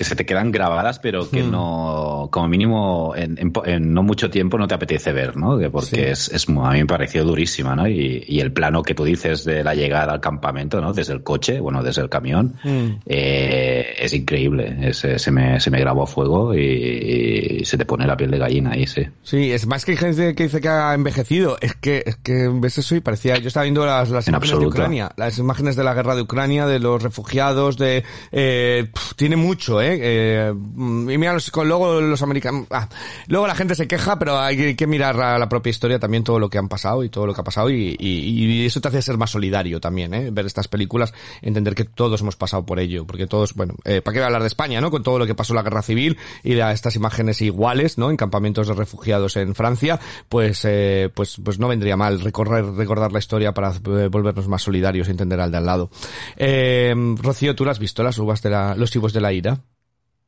que 0.00 0.04
se 0.04 0.16
te 0.16 0.24
quedan 0.24 0.50
grabadas, 0.50 0.98
pero 0.98 1.28
que 1.28 1.42
mm. 1.42 1.50
no, 1.50 2.28
como 2.32 2.48
mínimo, 2.48 3.12
en, 3.14 3.36
en, 3.36 3.52
en, 3.66 3.92
no 3.92 4.02
mucho 4.02 4.30
tiempo 4.30 4.56
no 4.56 4.66
te 4.66 4.72
apetece 4.72 5.12
ver, 5.12 5.36
¿no? 5.36 5.58
Porque 5.70 5.84
sí. 5.84 6.00
es, 6.00 6.28
es, 6.32 6.48
a 6.48 6.52
mí 6.70 6.78
me 6.78 6.86
pareció 6.86 7.22
durísima, 7.22 7.76
¿no? 7.76 7.86
Y, 7.86 8.24
y, 8.26 8.40
el 8.40 8.50
plano 8.50 8.82
que 8.82 8.94
tú 8.94 9.04
dices 9.04 9.44
de 9.44 9.62
la 9.62 9.74
llegada 9.74 10.14
al 10.14 10.20
campamento, 10.20 10.80
¿no? 10.80 10.94
Desde 10.94 11.12
el 11.12 11.22
coche, 11.22 11.60
bueno, 11.60 11.82
desde 11.82 12.00
el 12.00 12.08
camión, 12.08 12.54
mm. 12.64 13.02
eh, 13.04 13.79
es 14.00 14.14
increíble. 14.14 14.76
Es, 14.80 14.98
se, 14.98 15.30
me, 15.30 15.60
se 15.60 15.70
me 15.70 15.78
grabó 15.78 16.04
a 16.04 16.06
fuego 16.06 16.54
y, 16.54 17.60
y, 17.60 17.64
se 17.64 17.76
te 17.76 17.84
pone 17.84 18.06
la 18.06 18.16
piel 18.16 18.30
de 18.30 18.38
gallina 18.38 18.72
ahí, 18.72 18.86
sí. 18.86 19.06
Sí, 19.22 19.52
es 19.52 19.66
más 19.66 19.84
que 19.84 19.96
gente 19.96 20.34
que 20.34 20.44
dice 20.44 20.60
que 20.60 20.68
ha 20.68 20.94
envejecido, 20.94 21.58
es 21.60 21.74
que, 21.74 22.02
es 22.06 22.16
que 22.16 22.48
ves 22.52 22.78
eso 22.78 22.96
y 22.96 23.00
parecía, 23.00 23.36
yo 23.38 23.48
estaba 23.48 23.64
viendo 23.64 23.84
las, 23.84 24.08
las 24.10 24.26
imágenes 24.26 24.58
de 24.58 24.66
Ucrania, 24.66 25.12
las 25.16 25.38
imágenes 25.38 25.76
de 25.76 25.84
la 25.84 25.94
guerra 25.94 26.14
de 26.14 26.22
Ucrania, 26.22 26.66
de 26.66 26.78
los 26.78 27.02
refugiados, 27.02 27.76
de, 27.76 28.04
eh, 28.32 28.88
pff, 28.92 29.14
tiene 29.14 29.36
mucho, 29.36 29.80
eh, 29.82 29.98
eh, 30.00 30.52
y 30.54 31.18
mira, 31.18 31.34
los, 31.34 31.52
luego 31.54 32.00
los 32.00 32.22
americanos, 32.22 32.66
ah, 32.70 32.88
luego 33.28 33.46
la 33.46 33.54
gente 33.54 33.74
se 33.74 33.86
queja, 33.86 34.18
pero 34.18 34.38
hay 34.38 34.74
que 34.74 34.86
mirar 34.86 35.16
la, 35.16 35.38
la, 35.38 35.48
propia 35.48 35.70
historia 35.70 35.98
también 35.98 36.24
todo 36.24 36.38
lo 36.38 36.48
que 36.48 36.58
han 36.58 36.68
pasado 36.68 37.04
y 37.04 37.10
todo 37.10 37.26
lo 37.26 37.34
que 37.34 37.40
ha 37.40 37.44
pasado 37.44 37.70
y, 37.70 37.96
y, 37.98 38.44
y 38.44 38.66
eso 38.66 38.80
te 38.80 38.88
hace 38.88 39.02
ser 39.02 39.18
más 39.18 39.30
solidario 39.30 39.80
también, 39.80 40.14
¿eh? 40.14 40.30
ver 40.32 40.46
estas 40.46 40.68
películas, 40.68 41.12
entender 41.42 41.74
que 41.74 41.84
todos 41.84 42.20
hemos 42.22 42.36
pasado 42.36 42.64
por 42.64 42.80
ello, 42.80 43.06
porque 43.06 43.26
todos, 43.26 43.54
bueno, 43.54 43.74
eh, 43.90 44.02
¿para 44.02 44.12
qué 44.12 44.18
voy 44.20 44.24
a 44.24 44.26
hablar 44.26 44.42
de 44.42 44.48
España, 44.48 44.80
no? 44.80 44.90
Con 44.90 45.02
todo 45.02 45.18
lo 45.18 45.26
que 45.26 45.34
pasó 45.34 45.52
en 45.52 45.56
la 45.56 45.62
guerra 45.62 45.82
civil 45.82 46.16
y 46.42 46.54
de 46.54 46.72
estas 46.72 46.96
imágenes 46.96 47.42
iguales, 47.42 47.98
¿no? 47.98 48.10
En 48.10 48.16
campamentos 48.16 48.68
de 48.68 48.74
refugiados 48.74 49.36
en 49.36 49.54
Francia, 49.54 49.98
pues, 50.28 50.64
eh, 50.64 51.10
pues, 51.14 51.40
pues 51.42 51.58
no 51.58 51.68
vendría 51.68 51.96
mal 51.96 52.20
recorrer, 52.20 52.64
recordar 52.64 53.12
la 53.12 53.18
historia 53.18 53.52
para 53.52 53.70
eh, 53.72 54.08
volvernos 54.10 54.48
más 54.48 54.62
solidarios 54.62 55.08
y 55.08 55.10
entender 55.10 55.40
al 55.40 55.50
de 55.50 55.58
al 55.58 55.66
lado. 55.66 55.90
Eh, 56.36 56.94
Rocío, 57.16 57.54
¿tú 57.54 57.68
has 57.68 57.78
visto 57.78 58.02
las 58.02 58.18
uvas 58.18 58.42
de 58.42 58.50
la, 58.50 58.74
los 58.74 58.90
chivos 58.90 59.12
de 59.12 59.20
la 59.20 59.32
ira? 59.32 59.60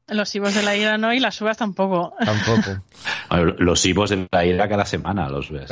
Los 0.08 0.34
ibos 0.34 0.54
de 0.54 0.62
la 0.62 0.76
ira 0.76 0.98
no 0.98 1.12
y 1.12 1.20
las 1.20 1.40
uvas 1.40 1.56
tampoco. 1.56 2.14
Tampoco. 2.24 2.82
los 3.58 3.86
ibos 3.86 4.10
de 4.10 4.28
la 4.30 4.44
ira 4.44 4.68
cada 4.68 4.84
semana 4.84 5.28
los 5.28 5.50
ves. 5.50 5.70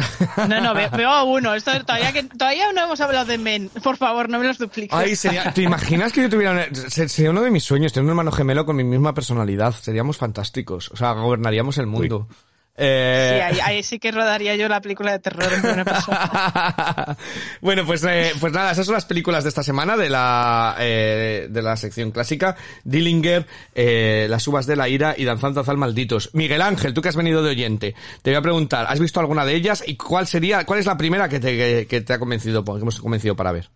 No, 0.49 0.61
no, 0.61 0.73
veo, 0.73 0.91
veo 0.91 1.11
a 1.11 1.25
uno. 1.25 1.55
Esto, 1.55 1.73
todavía, 1.85 2.13
que, 2.13 2.23
todavía 2.23 2.73
no 2.73 2.85
hemos 2.85 3.01
hablado 3.01 3.27
de 3.27 3.39
Men. 3.39 3.71
Por 3.83 3.97
favor, 3.97 4.29
no 4.29 4.39
me 4.39 4.47
los 4.47 4.59
dupliques. 4.59 4.97
Ay, 4.97 5.17
sería, 5.17 5.53
¿te 5.53 5.63
imaginas 5.63 6.13
que 6.13 6.23
yo 6.23 6.31
tuviera... 6.31 6.69
Sería 6.73 7.31
uno 7.31 7.43
de 7.43 7.51
mis 7.51 7.65
sueños, 7.65 7.93
tener 7.93 8.05
un 8.05 8.11
hermano 8.11 8.33
gemelo 8.33 8.65
con 8.65 8.77
mi 8.77 8.85
misma 8.85 9.13
personalidad. 9.15 9.75
Seríamos 9.75 10.17
fantásticos. 10.17 10.91
O 10.91 10.97
sea, 10.97 11.13
gobernaríamos 11.13 11.77
el 11.79 11.87
mundo. 11.87 12.27
Uy. 12.29 12.37
Eh... 12.83 13.35
Sí, 13.35 13.41
ahí, 13.43 13.61
ahí, 13.63 13.83
sí 13.83 13.99
que 13.99 14.11
rodaría 14.11 14.57
yo 14.57 14.67
la 14.67 14.81
película 14.81 15.13
de 15.13 15.19
terror 15.19 15.53
en 15.53 15.61
primera 15.61 15.85
persona. 15.85 17.17
bueno, 17.61 17.85
pues, 17.85 18.03
eh, 18.05 18.33
pues 18.41 18.55
nada, 18.55 18.73
esas 18.73 18.87
son 18.87 18.95
las 18.95 19.05
películas 19.05 19.45
de 19.45 19.51
esta 19.51 19.63
semana 19.63 19.99
de 19.99 20.09
la, 20.09 20.77
eh, 20.79 21.49
de 21.51 21.61
la 21.61 21.77
sección 21.77 22.11
clásica. 22.11 22.57
Dillinger, 22.85 23.47
eh, 23.75 24.27
Las 24.31 24.49
uvas 24.49 24.65
de 24.65 24.77
la 24.77 24.89
ira 24.89 25.15
y 25.15 25.27
Danzando 25.27 25.63
al 25.67 25.77
malditos. 25.77 26.31
Miguel 26.33 26.63
Ángel, 26.63 26.95
tú 26.95 27.03
que 27.03 27.11
has 27.11 27.17
venido 27.17 27.43
de 27.43 27.51
oyente, 27.51 27.95
te 28.23 28.31
voy 28.31 28.39
a 28.39 28.43
preguntar, 28.43 28.87
¿has 28.89 28.99
visto 28.99 29.21
alguna 29.21 29.45
de 29.45 29.57
ellas 29.57 29.85
y 29.87 29.97
cuál 29.99 30.27
sería, 30.27 30.65
cuál 30.65 30.79
es 30.79 30.87
la 30.87 30.97
primera 30.97 31.29
que 31.29 31.39
te, 31.39 31.59
que, 31.59 31.87
que 31.87 32.01
te 32.01 32.15
ha 32.15 32.19
convencido, 32.19 32.65
que 32.65 32.73
hemos 32.73 32.99
convencido 32.99 33.37
para 33.37 33.53
ver? 33.53 33.69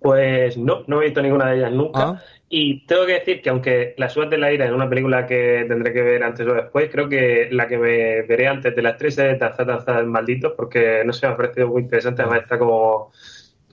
Pues 0.00 0.56
no, 0.56 0.84
no 0.86 1.02
he 1.02 1.06
visto 1.06 1.20
ninguna 1.20 1.50
de 1.50 1.58
ellas 1.58 1.72
nunca. 1.72 2.00
Ah. 2.00 2.22
Y 2.50 2.86
tengo 2.86 3.04
que 3.04 3.12
decir 3.14 3.42
que 3.42 3.50
aunque 3.50 3.94
La 3.98 4.08
Suerte 4.08 4.36
de 4.36 4.40
la 4.40 4.52
Ira 4.52 4.64
es 4.66 4.72
una 4.72 4.88
película 4.88 5.26
que 5.26 5.66
tendré 5.68 5.92
que 5.92 6.00
ver 6.02 6.22
antes 6.22 6.46
o 6.46 6.54
después, 6.54 6.88
creo 6.90 7.08
que 7.08 7.48
la 7.52 7.68
que 7.68 7.76
me 7.78 8.22
veré 8.22 8.48
antes 8.48 8.74
de 8.74 8.82
las 8.82 8.96
tres 8.96 9.18
es 9.18 9.38
Danza, 9.38 9.64
Danza 9.64 10.02
Malditos, 10.04 10.54
porque 10.56 11.02
no 11.04 11.12
sé, 11.12 11.26
me 11.26 11.34
ha 11.34 11.36
parecido 11.36 11.68
muy 11.68 11.82
interesante. 11.82 12.22
Además 12.22 12.42
está 12.42 12.58
como 12.58 13.10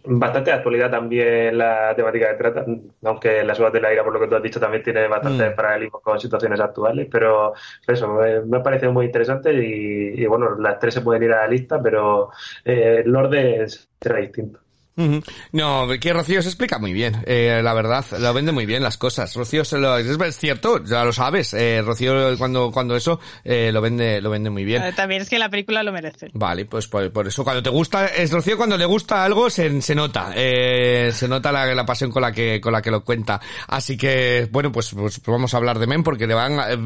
bastante 0.07 0.51
de 0.51 0.57
actualidad 0.57 0.91
también 0.91 1.57
la 1.57 1.95
temática 1.95 2.29
que 2.31 2.35
trata, 2.37 2.65
aunque 3.03 3.43
La 3.43 3.55
Suerte 3.55 3.77
de 3.77 3.81
la 3.81 3.93
Ira, 3.93 4.03
por 4.03 4.13
lo 4.13 4.19
que 4.19 4.27
tú 4.27 4.35
has 4.35 4.43
dicho, 4.43 4.59
también 4.59 4.83
tiene 4.83 5.07
bastante 5.07 5.49
Mm. 5.49 5.55
paralelismo 5.55 6.01
con 6.01 6.19
situaciones 6.19 6.59
actuales, 6.59 7.07
pero 7.11 7.53
eso, 7.87 8.07
me, 8.09 8.41
me 8.41 8.57
ha 8.57 8.63
parecido 8.63 8.91
muy 8.93 9.05
interesante 9.05 9.53
y, 9.53 10.21
y, 10.21 10.25
bueno, 10.27 10.55
las 10.59 10.79
tres 10.79 10.93
se 10.95 11.01
pueden 11.01 11.23
ir 11.23 11.31
a 11.33 11.41
la 11.43 11.47
lista, 11.47 11.81
pero 11.81 12.29
eh, 12.65 13.03
el 13.05 13.15
orden 13.15 13.67
será 14.01 14.17
distinto. 14.19 14.64
No, 15.51 15.87
que 15.99 16.13
Rocío 16.13 16.41
se 16.41 16.47
explica 16.47 16.79
muy 16.79 16.93
bien, 16.93 17.21
eh, 17.25 17.59
la 17.63 17.73
verdad, 17.73 18.05
lo 18.17 18.33
vende 18.33 18.51
muy 18.51 18.65
bien 18.65 18.81
las 18.81 18.97
cosas. 18.97 19.35
Rocío 19.35 19.65
se 19.65 19.77
lo, 19.77 19.97
es, 19.97 20.07
es 20.07 20.37
cierto, 20.37 20.83
ya 20.83 21.03
lo 21.03 21.11
sabes, 21.11 21.53
eh, 21.53 21.81
Rocío 21.83 22.37
cuando, 22.37 22.71
cuando 22.71 22.95
eso, 22.95 23.19
eh, 23.43 23.71
lo 23.73 23.81
vende, 23.81 24.21
lo 24.21 24.29
vende 24.29 24.49
muy 24.49 24.63
bien. 24.63 24.83
Eh, 24.83 24.93
También 24.93 25.21
es 25.21 25.29
que 25.29 25.37
la 25.37 25.49
película 25.49 25.83
lo 25.83 25.91
merece. 25.91 26.29
Vale, 26.33 26.65
pues 26.65 26.87
por, 26.87 27.11
por 27.11 27.27
eso 27.27 27.43
cuando 27.43 27.61
te 27.61 27.69
gusta, 27.69 28.07
es 28.07 28.31
Rocío 28.31 28.55
cuando 28.57 28.77
le 28.77 28.85
gusta 28.85 29.23
algo 29.25 29.49
se, 29.49 29.81
se 29.81 29.95
nota, 29.95 30.31
eh, 30.35 31.11
se 31.13 31.27
nota 31.27 31.51
la, 31.51 31.65
la 31.75 31.85
pasión 31.85 32.09
con 32.11 32.21
la 32.21 32.31
que, 32.31 32.61
con 32.61 32.71
la 32.71 32.81
que 32.81 32.91
lo 32.91 33.03
cuenta. 33.03 33.41
Así 33.67 33.97
que, 33.97 34.47
bueno, 34.51 34.71
pues, 34.71 34.91
pues 34.93 35.21
vamos 35.25 35.53
a 35.53 35.57
hablar 35.57 35.77
de 35.79 35.87
Men 35.87 36.03
porque 36.03 36.25
le 36.27 36.33
van, 36.33 36.59
a- 36.59 36.71
eh, 36.71 36.77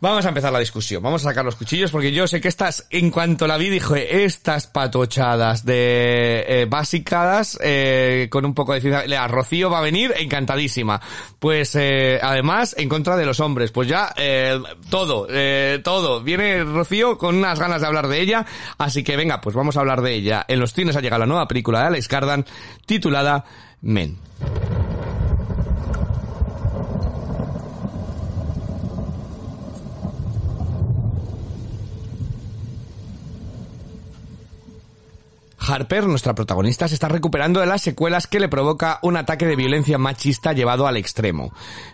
vamos 0.00 0.24
a 0.24 0.28
empezar 0.28 0.52
la 0.52 0.58
discusión, 0.58 1.02
vamos 1.02 1.24
a 1.24 1.30
sacar 1.30 1.44
los 1.44 1.56
cuchillos 1.56 1.90
porque 1.90 2.12
yo 2.12 2.26
sé 2.26 2.40
que 2.40 2.48
estas, 2.48 2.86
en 2.90 3.10
cuanto 3.10 3.46
la 3.46 3.56
vi, 3.56 3.70
dije, 3.70 4.24
estas 4.24 4.66
patochadas 4.66 5.64
de, 5.64 6.44
eh, 6.46 6.66
básicas, 6.68 7.58
eh, 7.62 8.28
con 8.30 8.44
un 8.44 8.54
poco 8.54 8.74
de 8.74 8.80
ciencia, 8.80 9.28
Rocío 9.28 9.70
va 9.70 9.78
a 9.78 9.82
venir 9.82 10.12
encantadísima. 10.16 11.00
Pues, 11.38 11.74
eh, 11.76 12.18
además, 12.22 12.74
en 12.78 12.88
contra 12.88 13.16
de 13.16 13.26
los 13.26 13.40
hombres, 13.40 13.70
pues 13.70 13.88
ya, 13.88 14.12
eh, 14.16 14.60
todo, 14.90 15.26
eh, 15.30 15.80
todo. 15.84 16.22
Viene 16.22 16.64
Rocío 16.64 17.16
con 17.16 17.36
unas 17.36 17.58
ganas 17.58 17.80
de 17.80 17.86
hablar 17.86 18.08
de 18.08 18.20
ella, 18.20 18.46
así 18.78 19.02
que 19.04 19.16
venga, 19.16 19.40
pues 19.40 19.54
vamos 19.54 19.76
a 19.76 19.80
hablar 19.80 20.02
de 20.02 20.14
ella. 20.14 20.44
En 20.48 20.60
los 20.60 20.72
cines 20.72 20.96
ha 20.96 21.00
llegado 21.00 21.20
la 21.20 21.26
nueva 21.26 21.48
película 21.48 21.80
de 21.80 21.86
Alex 21.86 22.08
Gardan, 22.08 22.44
titulada 22.86 23.44
Men. 23.80 24.18
Harper, 35.68 36.06
nuestra 36.06 36.34
protagonista, 36.34 36.88
se 36.88 36.94
está 36.94 37.08
recuperando 37.08 37.60
de 37.60 37.66
las 37.66 37.82
secuelas 37.82 38.26
que 38.26 38.40
le 38.40 38.48
provoca 38.48 38.98
un 39.02 39.16
ataque 39.16 39.46
de 39.46 39.56
violencia 39.56 39.98
machista 39.98 40.52
llevado 40.52 40.86
al 40.86 40.96
extremo. 40.96 41.52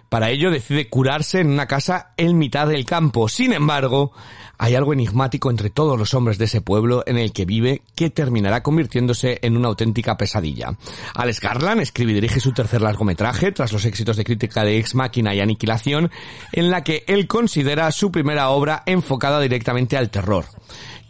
Para 0.09 0.31
ello 0.31 0.51
decide 0.51 0.89
curarse 0.89 1.41
en 1.41 1.51
una 1.51 1.67
casa 1.67 2.13
en 2.17 2.39
mitad 2.39 2.69
del 2.69 2.85
campo. 2.85 3.29
Sin 3.29 3.53
embargo, 3.53 4.13
hay 4.59 4.77
algo 4.77 4.93
enigmático 4.93 5.51
entre 5.51 5.71
todos 5.71 5.99
los 5.99 6.15
hombres 6.15 6.39
de 6.39 6.45
ese 6.45 6.61
pueblo 6.61 7.03
en 7.07 7.19
el 7.19 7.33
que 7.33 7.45
vive 7.45 7.83
que 7.97 8.11
terminará 8.11 8.63
convirtiéndose 8.63 9.39
en 9.43 9.57
una 9.57 9.69
auténtica 9.69 10.17
pesadilla. 10.17 10.77
Alex 11.15 11.41
Garland 11.41 11.81
escribe 11.81 12.13
y 12.13 12.15
dirige 12.15 12.41
su 12.41 12.53
tercer 12.53 12.83
largometraje 12.83 13.53
tras 13.53 13.73
los 13.73 13.85
éxitos 13.85 14.17
de 14.17 14.25
crítica 14.25 14.65
de 14.65 14.79
Ex 14.79 14.95
Máquina 14.95 15.35
y 15.35 15.41
Aniquilación, 15.41 16.11
en 16.53 16.71
la 16.71 16.85
que 16.85 17.05
él 17.09 17.27
considera 17.27 17.91
su 17.91 18.13
primera 18.13 18.51
obra 18.51 18.83
enfocada 18.87 19.41
directamente 19.41 19.97
al 19.97 20.11
terror. 20.11 20.45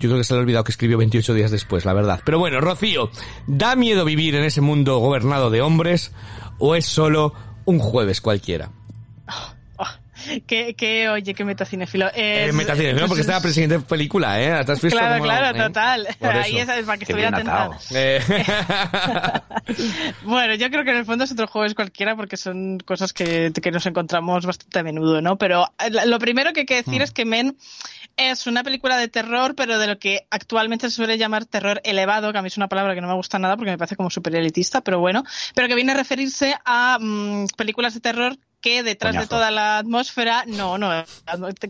Yo 0.00 0.09
creo 0.09 0.18
que 0.18 0.24
se 0.24 0.35
le 0.35 0.40
ha 0.40 0.42
olvidado 0.42 0.64
que 0.64 0.72
escribió 0.72 0.98
28 0.98 1.35
días 1.35 1.50
después, 1.50 1.85
la 1.85 1.92
verdad. 1.94 2.20
Pero 2.24 2.38
bueno, 2.38 2.61
Rocío, 2.61 3.11
¿da 3.46 3.76
miedo 3.76 4.04
vivir 4.04 4.35
en 4.35 4.44
ese 4.44 4.61
mundo 4.61 4.98
gobernado 4.98 5.50
de 5.50 5.62
hombres 5.62 6.12
o 6.59 6.74
es 6.74 6.87
solo 6.87 7.33
un 7.64 7.78
jueves 7.78 8.20
cualquiera? 8.20 8.70
Que, 10.46 10.72
que, 10.74 11.07
oye, 11.11 11.35
que 11.35 11.44
metacinefilo. 11.44 12.07
Eh, 12.14 12.46
Es- 12.48 12.54
metacine, 12.54 12.94
¿no? 12.94 13.07
Porque 13.09 13.20
estaba 13.20 13.42
presidente 13.42 13.76
de 13.76 13.85
película, 13.85 14.40
¿eh? 14.40 14.64
¿Te 14.64 14.72
has 14.72 14.80
visto 14.80 14.96
Claro, 14.98 15.16
cómo- 15.16 15.24
claro, 15.24 15.59
eh? 15.59 15.62
total. 15.66 16.09
Ahí 16.22 16.57
es 16.57 16.66
para 16.66 16.96
que 16.96 17.04
Qué 17.04 17.12
estuviera 17.12 17.28
atenta. 17.28 17.70
Eh, 17.94 18.20
Bueno, 20.24 20.54
yo 20.54 20.70
creo 20.70 20.83
que 20.85 20.92
en 20.92 20.96
el 20.98 21.04
fondo 21.04 21.24
es 21.24 21.33
otro 21.33 21.46
jueves 21.46 21.74
cualquiera 21.74 22.16
porque 22.16 22.37
son 22.38 22.78
cosas 22.78 23.12
que, 23.12 23.52
que 23.62 23.70
nos 23.70 23.85
encontramos 23.87 24.46
bastante 24.46 24.78
a 24.78 24.83
menudo, 24.83 25.20
¿no? 25.20 25.37
Pero 25.37 25.66
eh, 25.78 25.90
lo 26.07 26.18
primero 26.18 26.52
que 26.54 26.61
hay 26.61 26.66
que 26.66 26.80
Hmm. 26.80 26.85
decir 26.87 27.02
es 27.02 27.11
que 27.12 27.24
Men 27.26 27.57
es 28.16 28.46
una 28.46 28.62
película 28.62 28.96
de 28.96 29.09
terror, 29.09 29.55
pero 29.55 29.79
de 29.79 29.87
lo 29.87 29.98
que 29.98 30.27
actualmente 30.31 30.88
se 30.88 30.96
suele 30.96 31.18
llamar 31.18 31.46
terror 31.46 31.81
elevado, 31.85 32.33
que 32.33 32.38
a 32.38 32.42
mí 32.42 32.48
es 32.48 32.57
una 32.57 32.68
palabra 32.68 32.94
que 32.94 33.00
no 33.00 33.09
me 33.09 33.14
gusta 33.14 33.38
nada 33.38 33.57
porque 33.57 33.72
me 33.72 33.79
parece 33.79 33.96
como 33.96 34.11
súper 34.11 34.37
elitista, 34.37 34.81
pero 34.81 34.98
bueno, 35.00 35.24
pero 35.55 35.68
que 35.68 35.74
viene 35.74 35.92
a 35.92 35.96
referirse 35.96 36.57
a 36.64 36.98
mm, 37.00 37.46
películas 37.57 37.94
de 37.94 38.00
terror 38.00 38.37
que 38.61 38.83
detrás 38.83 39.14
de 39.14 39.27
toda 39.27 39.50
la 39.50 39.77
atmósfera, 39.77 40.44
no, 40.46 40.79
no, 40.79 41.05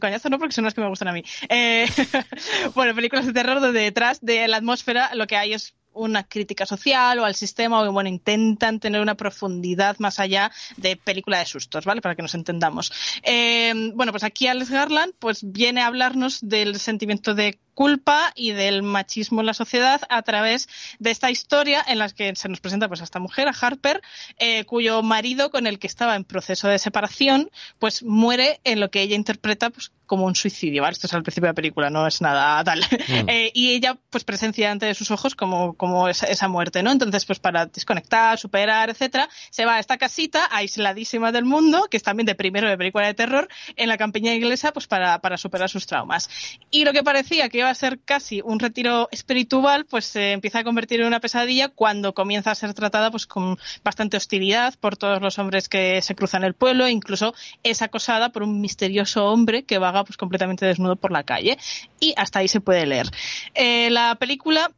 coñazo 0.00 0.30
no 0.30 0.38
porque 0.38 0.54
son 0.54 0.62
las 0.62 0.74
que 0.74 0.80
me 0.80 0.88
gustan 0.88 1.08
a 1.08 1.12
mí. 1.12 1.24
Eh, 1.48 1.88
bueno, 2.76 2.94
películas 2.94 3.26
de 3.26 3.32
terror 3.32 3.60
donde 3.60 3.80
detrás 3.80 4.20
de 4.20 4.46
la 4.46 4.58
atmósfera 4.58 5.12
lo 5.14 5.26
que 5.26 5.36
hay 5.36 5.54
es 5.54 5.74
una 5.94 6.24
crítica 6.24 6.66
social 6.66 7.18
o 7.18 7.24
al 7.24 7.34
sistema 7.34 7.80
o 7.82 7.92
bueno 7.92 8.08
intentan 8.08 8.80
tener 8.80 9.00
una 9.00 9.14
profundidad 9.14 9.96
más 9.98 10.20
allá 10.20 10.50
de 10.76 10.96
película 10.96 11.38
de 11.38 11.46
sustos 11.46 11.84
vale 11.84 12.00
para 12.00 12.14
que 12.14 12.22
nos 12.22 12.34
entendamos. 12.34 12.92
Eh, 13.22 13.92
bueno 13.94 14.12
pues 14.12 14.24
aquí 14.24 14.46
Alex 14.46 14.70
Garland 14.70 15.14
pues 15.18 15.40
viene 15.42 15.80
a 15.80 15.86
hablarnos 15.86 16.40
del 16.42 16.78
sentimiento 16.78 17.34
de 17.34 17.58
culpa 17.74 18.32
y 18.34 18.52
del 18.52 18.82
machismo 18.82 19.40
en 19.40 19.46
la 19.46 19.54
sociedad 19.54 20.00
a 20.08 20.22
través 20.22 20.68
de 20.98 21.10
esta 21.10 21.30
historia 21.30 21.84
en 21.86 21.98
la 21.98 22.08
que 22.08 22.34
se 22.36 22.48
nos 22.48 22.60
presenta 22.60 22.88
pues 22.88 23.00
a 23.00 23.04
esta 23.04 23.18
mujer, 23.18 23.48
a 23.48 23.52
Harper, 23.52 24.00
eh, 24.38 24.64
cuyo 24.64 25.02
marido 25.02 25.50
con 25.50 25.66
el 25.66 25.78
que 25.78 25.86
estaba 25.86 26.16
en 26.16 26.24
proceso 26.24 26.68
de 26.68 26.78
separación, 26.78 27.50
pues 27.78 28.02
muere 28.02 28.60
en 28.64 28.80
lo 28.80 28.90
que 28.90 29.02
ella 29.02 29.16
interpreta 29.16 29.70
pues 29.70 29.92
como 30.06 30.26
un 30.26 30.34
suicidio, 30.34 30.82
¿vale? 30.82 30.92
Esto 30.92 31.06
es 31.06 31.14
al 31.14 31.22
principio 31.22 31.46
de 31.46 31.50
la 31.50 31.54
película, 31.54 31.90
no 31.90 32.06
es 32.06 32.20
nada 32.20 32.62
tal. 32.64 32.84
Eh, 33.26 33.50
y 33.54 33.72
ella 33.72 33.96
pues 34.10 34.24
presencia 34.24 34.70
ante 34.70 34.92
sus 34.94 35.10
ojos 35.10 35.34
como, 35.34 35.74
como 35.74 36.08
esa, 36.08 36.26
esa 36.26 36.46
muerte, 36.48 36.82
¿no? 36.82 36.92
Entonces 36.92 37.24
pues 37.24 37.38
para 37.38 37.66
desconectar, 37.66 38.38
superar, 38.38 38.90
etcétera, 38.90 39.28
se 39.50 39.64
va 39.64 39.76
a 39.76 39.78
esta 39.78 39.96
casita 39.96 40.48
aisladísima 40.50 41.32
del 41.32 41.44
mundo, 41.44 41.86
que 41.90 41.96
es 41.96 42.02
también 42.02 42.26
de 42.26 42.34
primero 42.34 42.68
de 42.68 42.76
película 42.76 43.06
de 43.06 43.14
terror, 43.14 43.48
en 43.76 43.88
la 43.88 43.96
campiña 43.96 44.34
inglesa 44.34 44.72
pues 44.72 44.86
para, 44.86 45.20
para 45.20 45.36
superar 45.36 45.70
sus 45.70 45.86
traumas. 45.86 46.28
Y 46.70 46.84
lo 46.84 46.92
que 46.92 47.02
parecía 47.02 47.48
que 47.48 47.63
a 47.70 47.74
ser 47.74 48.00
casi 48.00 48.40
un 48.44 48.58
retiro 48.58 49.08
espiritual, 49.12 49.86
pues 49.86 50.04
se 50.04 50.32
empieza 50.32 50.60
a 50.60 50.64
convertir 50.64 51.00
en 51.00 51.06
una 51.06 51.20
pesadilla 51.20 51.68
cuando 51.68 52.14
comienza 52.14 52.50
a 52.50 52.54
ser 52.54 52.74
tratada 52.74 53.10
pues 53.10 53.26
con 53.26 53.58
bastante 53.82 54.16
hostilidad 54.16 54.74
por 54.78 54.96
todos 54.96 55.20
los 55.20 55.38
hombres 55.38 55.68
que 55.68 56.00
se 56.02 56.14
cruzan 56.14 56.44
el 56.44 56.54
pueblo, 56.54 56.86
e 56.86 56.90
incluso 56.90 57.34
es 57.62 57.82
acosada 57.82 58.30
por 58.30 58.42
un 58.42 58.60
misterioso 58.60 59.26
hombre 59.26 59.64
que 59.64 59.78
vaga 59.78 60.04
pues 60.04 60.16
completamente 60.16 60.66
desnudo 60.66 60.96
por 60.96 61.12
la 61.12 61.24
calle. 61.24 61.58
Y 62.00 62.14
hasta 62.16 62.40
ahí 62.40 62.48
se 62.48 62.60
puede 62.60 62.86
leer. 62.86 63.10
Eh, 63.54 63.90
la 63.90 64.16
película 64.16 64.70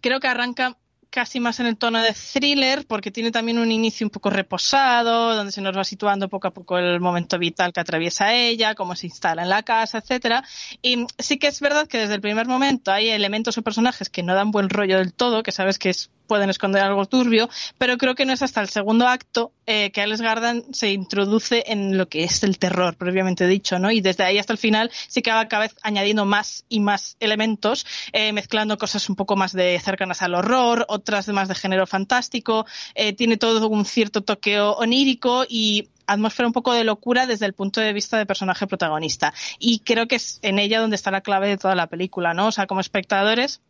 creo 0.00 0.20
que 0.20 0.28
arranca 0.28 0.76
casi 1.10 1.40
más 1.40 1.60
en 1.60 1.66
el 1.66 1.76
tono 1.76 2.02
de 2.02 2.12
thriller, 2.12 2.86
porque 2.86 3.10
tiene 3.10 3.30
también 3.30 3.58
un 3.58 3.72
inicio 3.72 4.06
un 4.06 4.10
poco 4.10 4.30
reposado, 4.30 5.34
donde 5.34 5.52
se 5.52 5.60
nos 5.60 5.76
va 5.76 5.84
situando 5.84 6.28
poco 6.28 6.48
a 6.48 6.50
poco 6.52 6.78
el 6.78 7.00
momento 7.00 7.38
vital 7.38 7.72
que 7.72 7.80
atraviesa 7.80 8.34
ella, 8.34 8.74
cómo 8.74 8.94
se 8.94 9.06
instala 9.06 9.42
en 9.42 9.48
la 9.48 9.62
casa, 9.62 9.98
etcétera. 9.98 10.44
Y 10.82 11.06
sí 11.18 11.38
que 11.38 11.46
es 11.46 11.60
verdad 11.60 11.86
que 11.88 11.98
desde 11.98 12.14
el 12.14 12.20
primer 12.20 12.46
momento 12.46 12.92
hay 12.92 13.08
elementos 13.08 13.56
o 13.58 13.62
personajes 13.62 14.08
que 14.08 14.22
no 14.22 14.34
dan 14.34 14.50
buen 14.50 14.68
rollo 14.68 14.98
del 14.98 15.14
todo, 15.14 15.42
que 15.42 15.52
sabes 15.52 15.78
que 15.78 15.90
es 15.90 16.10
pueden 16.28 16.50
esconder 16.50 16.82
algo 16.82 17.06
turbio, 17.06 17.48
pero 17.78 17.98
creo 17.98 18.14
que 18.14 18.24
no 18.24 18.32
es 18.32 18.42
hasta 18.42 18.60
el 18.60 18.68
segundo 18.68 19.08
acto 19.08 19.52
eh, 19.66 19.90
que 19.90 20.00
Alex 20.00 20.20
Gardan 20.20 20.64
se 20.72 20.92
introduce 20.92 21.64
en 21.66 21.98
lo 21.98 22.08
que 22.08 22.22
es 22.22 22.44
el 22.44 22.58
terror, 22.58 22.94
previamente 22.96 23.48
dicho, 23.48 23.80
¿no? 23.80 23.90
Y 23.90 24.00
desde 24.00 24.22
ahí 24.22 24.38
hasta 24.38 24.52
el 24.52 24.58
final 24.58 24.90
sí 25.08 25.22
que 25.22 25.32
va 25.32 25.48
cada 25.48 25.62
vez 25.62 25.74
añadiendo 25.82 26.24
más 26.24 26.64
y 26.68 26.80
más 26.80 27.16
elementos, 27.18 27.84
eh, 28.12 28.32
mezclando 28.32 28.78
cosas 28.78 29.08
un 29.08 29.16
poco 29.16 29.34
más 29.34 29.52
de 29.52 29.80
cercanas 29.80 30.22
al 30.22 30.34
horror, 30.34 30.86
otras 30.88 31.26
más 31.28 31.48
de 31.48 31.54
género 31.54 31.86
fantástico, 31.86 32.66
eh, 32.94 33.12
tiene 33.14 33.36
todo 33.36 33.68
un 33.68 33.84
cierto 33.84 34.22
toque 34.22 34.60
onírico 34.60 35.44
y 35.48 35.88
atmósfera 36.06 36.46
un 36.46 36.52
poco 36.52 36.72
de 36.72 36.84
locura 36.84 37.26
desde 37.26 37.46
el 37.46 37.52
punto 37.52 37.80
de 37.80 37.92
vista 37.92 38.16
del 38.16 38.26
personaje 38.26 38.66
protagonista. 38.66 39.32
Y 39.58 39.80
creo 39.80 40.08
que 40.08 40.16
es 40.16 40.40
en 40.42 40.58
ella 40.58 40.80
donde 40.80 40.96
está 40.96 41.10
la 41.10 41.20
clave 41.20 41.48
de 41.48 41.58
toda 41.58 41.74
la 41.74 41.86
película, 41.86 42.34
¿no? 42.34 42.48
O 42.48 42.52
sea, 42.52 42.66
como 42.66 42.80
espectadores, 42.80 43.60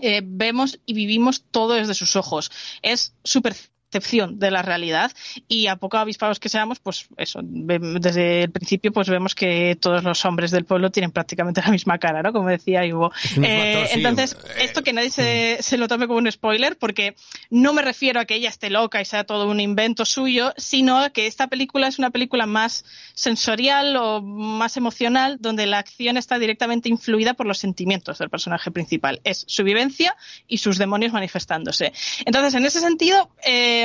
eh, 0.00 0.22
vemos 0.24 0.78
y 0.86 0.94
vivimos 0.94 1.44
todo 1.50 1.74
desde 1.74 1.94
sus 1.94 2.16
ojos. 2.16 2.50
Es 2.82 3.14
súper 3.24 3.54
percepción 3.92 4.38
de 4.38 4.50
la 4.50 4.62
realidad 4.62 5.12
y 5.48 5.66
a 5.66 5.76
poco 5.76 5.98
avispados 5.98 6.40
que 6.40 6.48
seamos, 6.48 6.78
pues 6.80 7.06
eso, 7.18 7.40
desde 7.42 8.44
el 8.44 8.50
principio 8.50 8.90
pues 8.92 9.08
vemos 9.08 9.34
que 9.34 9.76
todos 9.78 10.02
los 10.02 10.24
hombres 10.24 10.50
del 10.50 10.64
pueblo 10.64 10.90
tienen 10.90 11.10
prácticamente 11.10 11.60
la 11.60 11.70
misma 11.70 11.98
cara, 11.98 12.22
¿no? 12.22 12.32
Como 12.32 12.48
decía 12.48 12.84
Ivo. 12.86 13.12
Eh, 13.42 13.88
entonces, 13.92 14.36
esto 14.58 14.82
que 14.82 14.92
nadie 14.92 15.10
se, 15.10 15.58
se, 15.60 15.76
lo 15.76 15.88
tome 15.88 16.06
como 16.06 16.18
un 16.18 16.30
spoiler, 16.30 16.78
porque 16.78 17.16
no 17.50 17.72
me 17.72 17.82
refiero 17.82 18.20
a 18.20 18.24
que 18.24 18.34
ella 18.36 18.48
esté 18.48 18.70
loca 18.70 19.00
y 19.00 19.04
sea 19.04 19.24
todo 19.24 19.48
un 19.48 19.60
invento 19.60 20.04
suyo, 20.04 20.54
sino 20.56 21.12
que 21.12 21.26
esta 21.26 21.48
película 21.48 21.88
es 21.88 21.98
una 21.98 22.10
película 22.10 22.46
más 22.46 22.84
sensorial 23.14 23.96
o 23.96 24.22
más 24.22 24.76
emocional, 24.76 25.38
donde 25.40 25.66
la 25.66 25.78
acción 25.78 26.16
está 26.16 26.38
directamente 26.38 26.88
influida 26.88 27.34
por 27.34 27.46
los 27.46 27.58
sentimientos 27.58 28.18
del 28.18 28.30
personaje 28.30 28.70
principal. 28.70 29.20
Es 29.24 29.44
su 29.48 29.64
vivencia 29.64 30.16
y 30.46 30.58
sus 30.58 30.78
demonios 30.78 31.12
manifestándose. 31.12 31.92
Entonces, 32.24 32.54
en 32.54 32.64
ese 32.64 32.80
sentido, 32.80 33.30
eh, 33.44 33.81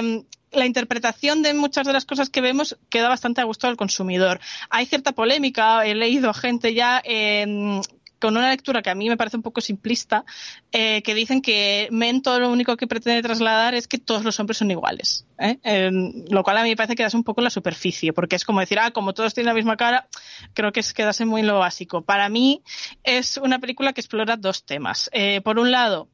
la 0.52 0.66
interpretación 0.66 1.42
de 1.42 1.54
muchas 1.54 1.86
de 1.86 1.94
las 1.94 2.06
cosas 2.06 2.30
que 2.30 2.42
vemos 2.42 2.78
queda 2.90 3.10
bastante 3.10 3.42
a 3.42 3.46
gusto 3.46 3.68
del 3.68 3.78
consumidor. 3.78 4.40
Hay 4.70 4.86
cierta 4.86 5.12
polémica, 5.12 5.86
he 5.86 5.94
leído 5.96 6.34
gente 6.34 6.74
ya 6.74 7.02
eh, 7.04 7.82
con 8.20 8.36
una 8.36 8.50
lectura 8.50 8.82
que 8.82 8.90
a 8.90 8.96
mí 8.96 9.10
me 9.10 9.18
parece 9.18 9.38
un 9.38 9.44
poco 9.44 9.62
simplista, 9.62 10.26
eh, 10.72 11.02
que 11.04 11.14
dicen 11.14 11.42
que 11.42 11.88
Mento 11.92 12.40
lo 12.40 12.52
único 12.52 12.76
que 12.78 12.88
pretende 12.88 13.22
trasladar 13.22 13.76
es 13.76 13.88
que 13.88 13.98
todos 13.98 14.24
los 14.24 14.40
hombres 14.40 14.58
son 14.58 14.72
iguales. 14.72 15.26
¿eh? 15.40 15.92
lo 16.30 16.44
cual 16.44 16.58
a 16.58 16.64
mí 16.64 16.70
me 16.70 16.76
parece 16.76 16.96
quedarse 16.96 17.18
un 17.18 17.24
poco 17.24 17.42
en 17.42 17.46
la 17.46 17.50
superficie, 17.52 18.12
porque 18.12 18.36
es 18.36 18.44
como 18.44 18.60
decir, 18.60 18.80
ah, 18.80 18.92
como 18.92 19.14
todos 19.14 19.34
tienen 19.34 19.50
la 19.50 19.54
misma 19.54 19.78
cara, 19.78 20.08
creo 20.54 20.72
que 20.72 20.80
es 20.80 20.94
quedarse 20.94 21.26
muy 21.26 21.42
en 21.42 21.48
lo 21.48 21.60
básico. 21.60 22.02
Para 22.02 22.28
mí 22.30 22.64
es 23.04 23.38
una 23.38 23.60
película 23.60 23.94
que 23.94 24.02
explora 24.02 24.36
dos 24.36 24.66
temas. 24.66 25.10
Eh, 25.14 25.42
por 25.42 25.60
un 25.60 25.72
lado, 25.72 26.10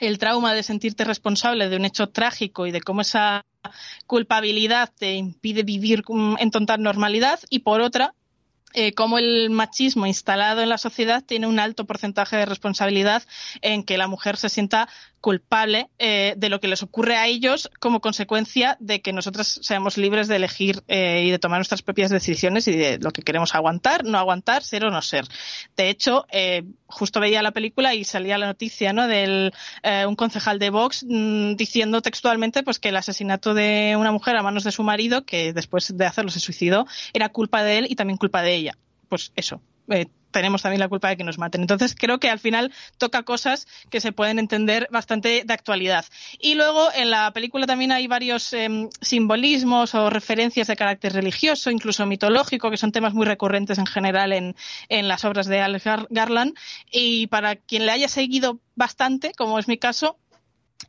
el 0.00 0.18
trauma 0.18 0.54
de 0.54 0.62
sentirte 0.62 1.04
responsable 1.04 1.68
de 1.68 1.76
un 1.76 1.84
hecho 1.84 2.08
trágico 2.08 2.66
y 2.66 2.70
de 2.70 2.80
cómo 2.80 3.02
esa 3.02 3.44
culpabilidad 4.06 4.90
te 4.98 5.14
impide 5.14 5.62
vivir 5.62 6.02
en 6.38 6.50
total 6.50 6.82
normalidad. 6.82 7.40
Y 7.50 7.60
por 7.60 7.80
otra 7.80 8.14
eh, 8.74 8.92
cómo 8.94 9.18
el 9.18 9.50
machismo 9.50 10.06
instalado 10.06 10.62
en 10.62 10.68
la 10.68 10.78
sociedad 10.78 11.22
tiene 11.24 11.46
un 11.46 11.58
alto 11.58 11.84
porcentaje 11.84 12.36
de 12.36 12.46
responsabilidad 12.46 13.22
en 13.60 13.84
que 13.84 13.98
la 13.98 14.08
mujer 14.08 14.36
se 14.36 14.48
sienta 14.48 14.88
culpable 15.22 15.88
eh, 15.98 16.34
de 16.36 16.48
lo 16.50 16.60
que 16.60 16.68
les 16.68 16.82
ocurre 16.82 17.16
a 17.16 17.26
ellos 17.28 17.70
como 17.78 18.00
consecuencia 18.00 18.76
de 18.80 19.00
que 19.00 19.12
nosotros 19.12 19.60
seamos 19.62 19.96
libres 19.96 20.28
de 20.28 20.36
elegir 20.36 20.82
eh, 20.88 21.22
y 21.24 21.30
de 21.30 21.38
tomar 21.38 21.58
nuestras 21.58 21.80
propias 21.80 22.10
decisiones 22.10 22.66
y 22.68 22.72
de 22.72 22.98
lo 22.98 23.12
que 23.12 23.22
queremos 23.22 23.54
aguantar, 23.54 24.04
no 24.04 24.18
aguantar, 24.18 24.64
ser 24.64 24.84
o 24.84 24.90
no 24.90 25.00
ser. 25.00 25.24
De 25.76 25.88
hecho, 25.88 26.26
eh, 26.32 26.64
justo 26.86 27.20
veía 27.20 27.40
la 27.40 27.52
película 27.52 27.94
y 27.94 28.04
salía 28.04 28.36
la 28.36 28.46
noticia 28.46 28.92
¿no? 28.92 29.06
de 29.06 29.52
un 30.06 30.16
concejal 30.16 30.58
de 30.58 30.70
Vox 30.70 31.06
mm, 31.08 31.54
diciendo 31.54 32.02
textualmente 32.02 32.64
pues 32.64 32.80
que 32.80 32.88
el 32.88 32.96
asesinato 32.96 33.54
de 33.54 33.94
una 33.96 34.10
mujer 34.10 34.36
a 34.36 34.42
manos 34.42 34.64
de 34.64 34.72
su 34.72 34.82
marido, 34.82 35.24
que 35.24 35.52
después 35.52 35.96
de 35.96 36.04
hacerlo 36.04 36.32
se 36.32 36.40
suicidó, 36.40 36.86
era 37.14 37.28
culpa 37.28 37.62
de 37.62 37.78
él 37.78 37.86
y 37.88 37.94
también 37.94 38.16
culpa 38.16 38.42
de 38.42 38.56
ella. 38.56 38.61
Pues 39.12 39.30
eso, 39.36 39.60
tenemos 40.30 40.62
también 40.62 40.80
la 40.80 40.88
culpa 40.88 41.10
de 41.10 41.18
que 41.18 41.22
nos 41.22 41.36
maten. 41.36 41.60
Entonces 41.60 41.94
creo 41.94 42.18
que 42.18 42.30
al 42.30 42.38
final 42.38 42.72
toca 42.96 43.24
cosas 43.24 43.66
que 43.90 44.00
se 44.00 44.10
pueden 44.10 44.38
entender 44.38 44.88
bastante 44.90 45.44
de 45.44 45.52
actualidad. 45.52 46.06
Y 46.38 46.54
luego 46.54 46.88
en 46.94 47.10
la 47.10 47.30
película 47.34 47.66
también 47.66 47.92
hay 47.92 48.06
varios 48.06 48.54
em, 48.54 48.88
simbolismos 49.02 49.94
o 49.94 50.08
referencias 50.08 50.66
de 50.66 50.76
carácter 50.76 51.12
religioso, 51.12 51.70
incluso 51.70 52.06
mitológico, 52.06 52.70
que 52.70 52.78
son 52.78 52.90
temas 52.90 53.12
muy 53.12 53.26
recurrentes 53.26 53.76
en 53.76 53.84
general 53.84 54.32
en, 54.32 54.56
en 54.88 55.08
las 55.08 55.26
obras 55.26 55.46
de 55.46 55.60
Alex 55.60 55.84
Garland. 56.08 56.54
Y 56.90 57.26
para 57.26 57.56
quien 57.56 57.84
le 57.84 57.92
haya 57.92 58.08
seguido 58.08 58.60
bastante, 58.76 59.32
como 59.36 59.58
es 59.58 59.68
mi 59.68 59.76
caso, 59.76 60.16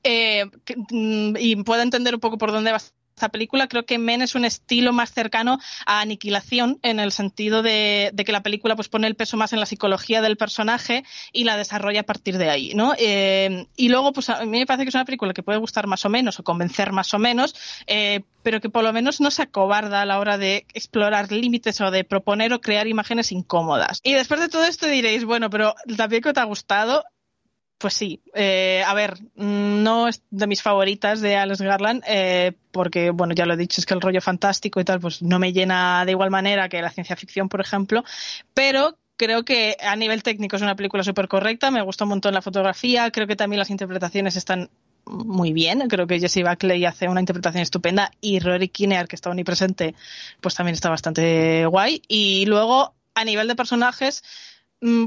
eh, 0.03 0.45
mm, 0.91 1.35
y 1.37 1.57
pueda 1.57 1.83
entender 1.83 2.13
un 2.13 2.21
poco 2.21 2.37
por 2.37 2.53
dónde 2.53 2.71
va 2.71 2.79
esta 3.15 3.29
película, 3.29 3.67
creo 3.67 3.85
que 3.85 3.99
Men 3.99 4.21
es 4.21 4.35
un 4.35 4.43
estilo 4.43 4.91
más 4.91 5.13
cercano 5.13 5.59
a 5.85 6.01
Aniquilación, 6.01 6.79
en 6.81 6.99
el 6.99 7.11
sentido 7.11 7.61
de, 7.61 8.11
que 8.25 8.31
la 8.31 8.41
película 8.41 8.75
pues 8.75 8.89
pone 8.89 9.07
el 9.07 9.15
peso 9.15 9.37
más 9.37 9.53
en 9.53 9.59
la 9.59 9.65
psicología 9.65 10.21
del 10.21 10.35
personaje 10.35 11.03
y 11.31 11.43
la 11.43 11.55
desarrolla 11.57 12.01
a 12.01 12.05
partir 12.05 12.37
de 12.37 12.49
ahí, 12.49 12.73
¿no? 12.73 12.93
Eh, 12.97 13.67
y 13.75 13.89
luego, 13.89 14.13
pues 14.13 14.29
a 14.29 14.43
mí 14.45 14.59
me 14.59 14.65
parece 14.65 14.85
que 14.85 14.89
es 14.89 14.95
una 14.95 15.05
película 15.05 15.33
que 15.33 15.43
puede 15.43 15.59
gustar 15.59 15.85
más 15.85 16.05
o 16.05 16.09
menos 16.09 16.39
o 16.39 16.43
convencer 16.43 16.91
más 16.91 17.13
o 17.13 17.19
menos, 17.19 17.55
eh, 17.85 18.21
pero 18.41 18.59
que 18.59 18.69
por 18.69 18.83
lo 18.83 18.91
menos 18.91 19.21
no 19.21 19.29
se 19.29 19.43
acobarda 19.43 20.01
a 20.01 20.05
la 20.05 20.19
hora 20.19 20.37
de 20.37 20.65
explorar 20.73 21.31
límites 21.31 21.79
o 21.81 21.91
de 21.91 22.03
proponer 22.03 22.51
o 22.53 22.61
crear 22.61 22.87
imágenes 22.87 23.31
incómodas. 23.31 23.99
Y 24.03 24.13
después 24.13 24.39
de 24.39 24.49
todo 24.49 24.65
esto 24.65 24.87
diréis, 24.87 25.23
bueno, 25.23 25.49
pero 25.49 25.75
también 25.97 26.21
que 26.21 26.33
te 26.33 26.39
ha 26.39 26.45
gustado, 26.45 27.03
pues 27.77 27.93
sí, 27.93 28.21
eh, 28.33 28.83
a 28.85 28.93
ver, 28.93 29.19
no 29.35 30.07
es 30.07 30.23
de 30.29 30.47
mis 30.47 30.61
favoritas 30.61 31.21
de 31.21 31.35
Alex 31.35 31.61
Garland, 31.61 32.03
eh, 32.07 32.53
porque, 32.71 33.09
bueno, 33.09 33.33
ya 33.33 33.45
lo 33.45 33.53
he 33.53 33.57
dicho, 33.57 33.81
es 33.81 33.85
que 33.85 33.93
el 33.93 34.01
rollo 34.01 34.21
fantástico 34.21 34.79
y 34.79 34.85
tal, 34.85 34.99
pues 34.99 35.21
no 35.21 35.39
me 35.39 35.51
llena 35.51 36.05
de 36.05 36.11
igual 36.11 36.31
manera 36.31 36.69
que 36.69 36.81
la 36.81 36.89
ciencia 36.89 37.15
ficción, 37.15 37.49
por 37.49 37.61
ejemplo, 37.61 38.03
pero 38.53 38.97
creo 39.17 39.43
que 39.43 39.75
a 39.81 39.95
nivel 39.95 40.23
técnico 40.23 40.55
es 40.55 40.61
una 40.61 40.75
película 40.75 41.03
súper 41.03 41.27
correcta, 41.27 41.71
me 41.71 41.81
gustó 41.81 42.05
un 42.05 42.11
montón 42.11 42.33
la 42.33 42.41
fotografía, 42.41 43.11
creo 43.11 43.27
que 43.27 43.35
también 43.35 43.59
las 43.59 43.69
interpretaciones 43.69 44.35
están 44.35 44.69
muy 45.05 45.51
bien, 45.51 45.89
creo 45.89 46.07
que 46.07 46.19
Jesse 46.19 46.43
Buckley 46.43 46.85
hace 46.85 47.09
una 47.09 47.19
interpretación 47.19 47.61
estupenda 47.61 48.11
y 48.21 48.39
Rory 48.39 48.69
Kinnear, 48.69 49.09
que 49.09 49.17
está 49.17 49.29
omnipresente, 49.29 49.93
pues 50.39 50.55
también 50.55 50.75
está 50.75 50.89
bastante 50.89 51.65
guay, 51.65 52.01
y 52.07 52.45
luego, 52.45 52.93
a 53.13 53.25
nivel 53.25 53.49
de 53.49 53.55
personajes, 53.55 54.23
Mm, 54.23 54.52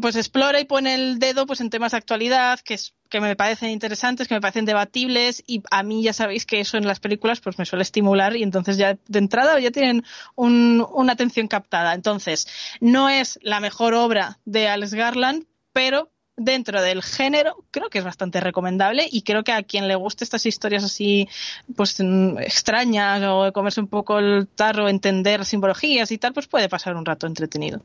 pues 0.00 0.16
explora 0.16 0.58
y 0.60 0.64
pone 0.64 0.94
el 0.94 1.18
dedo 1.18 1.46
pues 1.46 1.60
en 1.60 1.70
temas 1.70 1.92
de 1.92 1.98
actualidad 1.98 2.60
que, 2.60 2.74
es, 2.74 2.94
que 3.10 3.20
me 3.20 3.36
parecen 3.36 3.70
interesantes, 3.70 4.26
que 4.26 4.34
me 4.34 4.40
parecen 4.40 4.64
debatibles 4.64 5.42
y 5.46 5.62
a 5.70 5.82
mí 5.82 6.02
ya 6.02 6.12
sabéis 6.12 6.46
que 6.46 6.60
eso 6.60 6.78
en 6.78 6.86
las 6.86 7.00
películas 7.00 7.40
pues 7.40 7.58
me 7.58 7.66
suele 7.66 7.82
estimular 7.82 8.36
y 8.36 8.42
entonces 8.42 8.78
ya 8.78 8.96
de 9.06 9.18
entrada 9.18 9.58
ya 9.60 9.70
tienen 9.70 10.04
una 10.34 11.12
atención 11.12 11.46
captada. 11.46 11.92
Entonces, 11.94 12.46
no 12.80 13.08
es 13.08 13.38
la 13.42 13.60
mejor 13.60 13.92
obra 13.94 14.38
de 14.46 14.68
Alex 14.68 14.94
Garland, 14.94 15.44
pero 15.72 16.10
dentro 16.38 16.80
del 16.80 17.02
género 17.02 17.64
creo 17.70 17.90
que 17.90 17.98
es 17.98 18.04
bastante 18.04 18.40
recomendable 18.40 19.06
y 19.10 19.22
creo 19.22 19.44
que 19.44 19.52
a 19.52 19.62
quien 19.62 19.88
le 19.88 19.94
guste 19.94 20.24
estas 20.24 20.44
historias 20.46 20.84
así 20.84 21.28
pues 21.74 21.96
mm, 21.98 22.38
extrañas 22.38 23.22
o 23.26 23.52
comerse 23.52 23.80
un 23.80 23.88
poco 23.88 24.18
el 24.18 24.48
tarro, 24.48 24.88
entender 24.88 25.44
simbologías 25.44 26.10
y 26.12 26.18
tal, 26.18 26.32
pues 26.32 26.46
puede 26.46 26.68
pasar 26.68 26.96
un 26.96 27.04
rato 27.04 27.26
entretenido. 27.26 27.82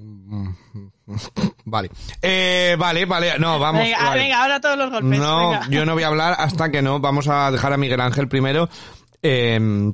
Vale. 1.64 1.90
Eh, 2.22 2.76
vale, 2.78 3.04
vale. 3.04 3.38
No, 3.38 3.58
vamos. 3.58 3.82
Venga, 3.82 4.42
ahora 4.42 4.60
todos 4.60 4.78
los 4.78 4.90
golpes. 4.90 5.18
No, 5.18 5.68
yo 5.68 5.84
no 5.84 5.94
voy 5.94 6.02
a 6.04 6.08
hablar 6.08 6.36
hasta 6.38 6.70
que 6.70 6.82
no. 6.82 7.00
Vamos 7.00 7.28
a 7.28 7.50
dejar 7.50 7.72
a 7.72 7.76
Miguel 7.76 8.00
Ángel 8.00 8.28
primero. 8.28 8.68
Eh, 9.22 9.92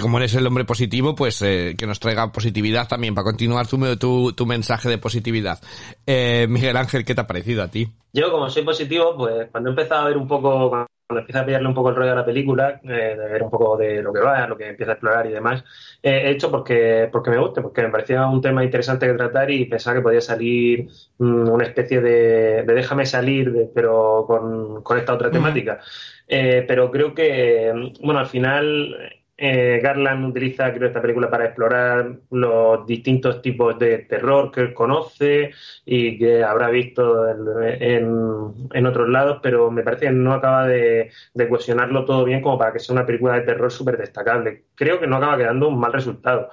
como 0.00 0.18
eres 0.18 0.34
el 0.34 0.46
hombre 0.46 0.64
positivo, 0.64 1.14
pues 1.14 1.42
eh, 1.42 1.74
que 1.76 1.86
nos 1.86 1.98
traiga 1.98 2.30
positividad 2.30 2.86
también 2.86 3.14
para 3.14 3.24
continuar 3.24 3.66
tu, 3.66 3.96
tu, 3.96 4.32
tu 4.32 4.46
mensaje 4.46 4.88
de 4.88 4.98
positividad. 4.98 5.60
Eh, 6.06 6.46
Miguel 6.48 6.76
Ángel, 6.76 7.04
¿qué 7.04 7.14
te 7.14 7.22
ha 7.22 7.26
parecido 7.26 7.62
a 7.62 7.68
ti? 7.68 7.88
Yo, 8.12 8.30
como 8.30 8.48
soy 8.48 8.62
positivo, 8.62 9.16
pues 9.16 9.48
cuando 9.50 9.70
he 9.70 9.72
empezado 9.72 10.02
a 10.02 10.08
ver 10.08 10.16
un 10.16 10.28
poco, 10.28 10.86
cuando 11.10 11.22
empieza 11.22 11.40
a 11.40 11.44
pillarle 11.44 11.66
un 11.66 11.74
poco 11.74 11.88
el 11.88 11.96
rollo 11.96 12.12
a 12.12 12.14
la 12.14 12.24
película, 12.24 12.80
eh, 12.84 13.16
de 13.18 13.28
ver 13.28 13.42
un 13.42 13.50
poco 13.50 13.76
de 13.76 14.00
lo 14.00 14.12
que 14.12 14.20
va, 14.20 14.46
lo 14.46 14.56
que 14.56 14.68
empieza 14.68 14.92
a 14.92 14.94
explorar 14.94 15.26
y 15.26 15.32
demás, 15.32 15.64
eh, 16.04 16.22
he 16.26 16.30
hecho 16.30 16.52
porque, 16.52 17.08
porque 17.10 17.30
me 17.30 17.38
gusta, 17.38 17.62
porque 17.62 17.82
me 17.82 17.88
parecía 17.88 18.24
un 18.28 18.40
tema 18.40 18.62
interesante 18.62 19.08
que 19.08 19.14
tratar 19.14 19.50
y 19.50 19.64
pensaba 19.64 19.96
que 19.96 20.02
podía 20.02 20.20
salir 20.20 20.88
mm, 21.18 21.48
una 21.48 21.64
especie 21.64 22.00
de, 22.00 22.62
de 22.62 22.74
déjame 22.74 23.06
salir, 23.06 23.70
pero 23.74 24.24
con, 24.24 24.84
con, 24.84 24.98
esta 24.98 25.14
otra 25.14 25.32
temática. 25.32 25.80
Eh, 26.28 26.64
pero 26.68 26.92
creo 26.92 27.12
que, 27.12 27.72
bueno, 28.00 28.20
al 28.20 28.26
final 28.26 28.94
eh, 29.42 29.80
Garland 29.82 30.26
utiliza, 30.26 30.70
creo, 30.74 30.88
esta 30.88 31.00
película 31.00 31.30
para 31.30 31.46
explorar 31.46 32.18
los 32.30 32.86
distintos 32.86 33.40
tipos 33.40 33.78
de 33.78 34.00
terror 34.00 34.52
que 34.52 34.60
él 34.60 34.74
conoce 34.74 35.52
y 35.86 36.18
que 36.18 36.44
habrá 36.44 36.68
visto 36.68 37.26
en, 37.26 38.86
otros 38.86 39.08
lados, 39.08 39.38
pero 39.42 39.70
me 39.70 39.82
parece 39.82 40.06
que 40.06 40.12
no 40.12 40.34
acaba 40.34 40.66
de, 40.66 41.10
de, 41.32 41.48
cohesionarlo 41.48 42.04
todo 42.04 42.24
bien 42.24 42.42
como 42.42 42.58
para 42.58 42.72
que 42.72 42.80
sea 42.80 42.92
una 42.92 43.06
película 43.06 43.34
de 43.34 43.42
terror 43.42 43.72
súper 43.72 43.96
destacable. 43.96 44.64
Creo 44.74 45.00
que 45.00 45.06
no 45.06 45.16
acaba 45.16 45.38
quedando 45.38 45.68
un 45.68 45.80
mal 45.80 45.94
resultado. 45.94 46.50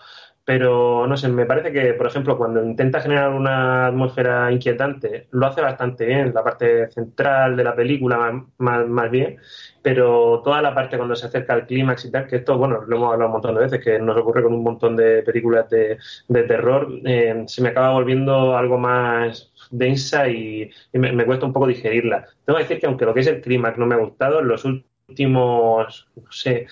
Pero 0.48 1.06
no 1.08 1.18
sé, 1.18 1.28
me 1.28 1.46
parece 1.46 1.74
que, 1.74 1.94
por 1.94 2.08
ejemplo, 2.08 2.38
cuando 2.38 2.64
intenta 2.64 3.02
generar 3.02 3.34
una 3.34 3.88
atmósfera 3.88 4.50
inquietante, 4.50 5.28
lo 5.32 5.46
hace 5.46 5.60
bastante 5.62 6.06
bien, 6.06 6.34
la 6.34 6.42
parte 6.42 6.90
central 6.90 7.58
de 7.58 7.66
la 7.66 7.76
película 7.76 8.46
más, 8.58 9.12
bien, 9.12 9.40
pero 9.82 10.42
toda 10.46 10.62
la 10.62 10.74
parte 10.74 10.96
cuando 10.96 11.18
se 11.18 11.26
acerca 11.28 11.54
al 11.54 11.68
clímax 11.68 12.06
y 12.06 12.12
tal, 12.12 12.28
que 12.28 12.38
esto, 12.38 12.58
bueno, 12.58 12.82
lo 12.88 12.96
hemos 12.96 13.12
hablado 13.12 13.28
un 13.28 13.34
montón 13.34 13.56
de 13.56 13.62
veces, 13.62 13.84
que 13.84 14.00
nos 14.00 14.16
ocurre 14.16 14.42
con 14.42 14.54
un 14.54 14.64
montón 14.64 14.96
de 14.96 15.22
películas 15.24 15.70
de, 15.70 15.98
terror, 16.30 16.88
eh, 17.04 17.44
se 17.46 17.62
me 17.62 17.70
acaba 17.70 17.92
volviendo 17.92 18.56
algo 18.56 18.78
más 18.78 19.52
densa 19.70 20.30
y, 20.30 20.72
me, 20.94 21.26
cuesta 21.26 21.46
un 21.46 21.52
poco 21.52 21.68
digerirla. 21.68 22.26
Tengo 22.46 22.56
que 22.58 22.64
decir 22.64 22.80
que 22.80 22.86
aunque 22.88 23.04
lo 23.04 23.14
que 23.14 23.20
es 23.20 23.28
el 23.28 23.42
clímax 23.42 23.78
no 23.78 23.86
me 23.86 23.96
ha 23.96 23.98
gustado, 23.98 24.42
los 24.42 24.64
últimos, 24.64 26.08
no 26.16 26.32
sé, 26.32 26.68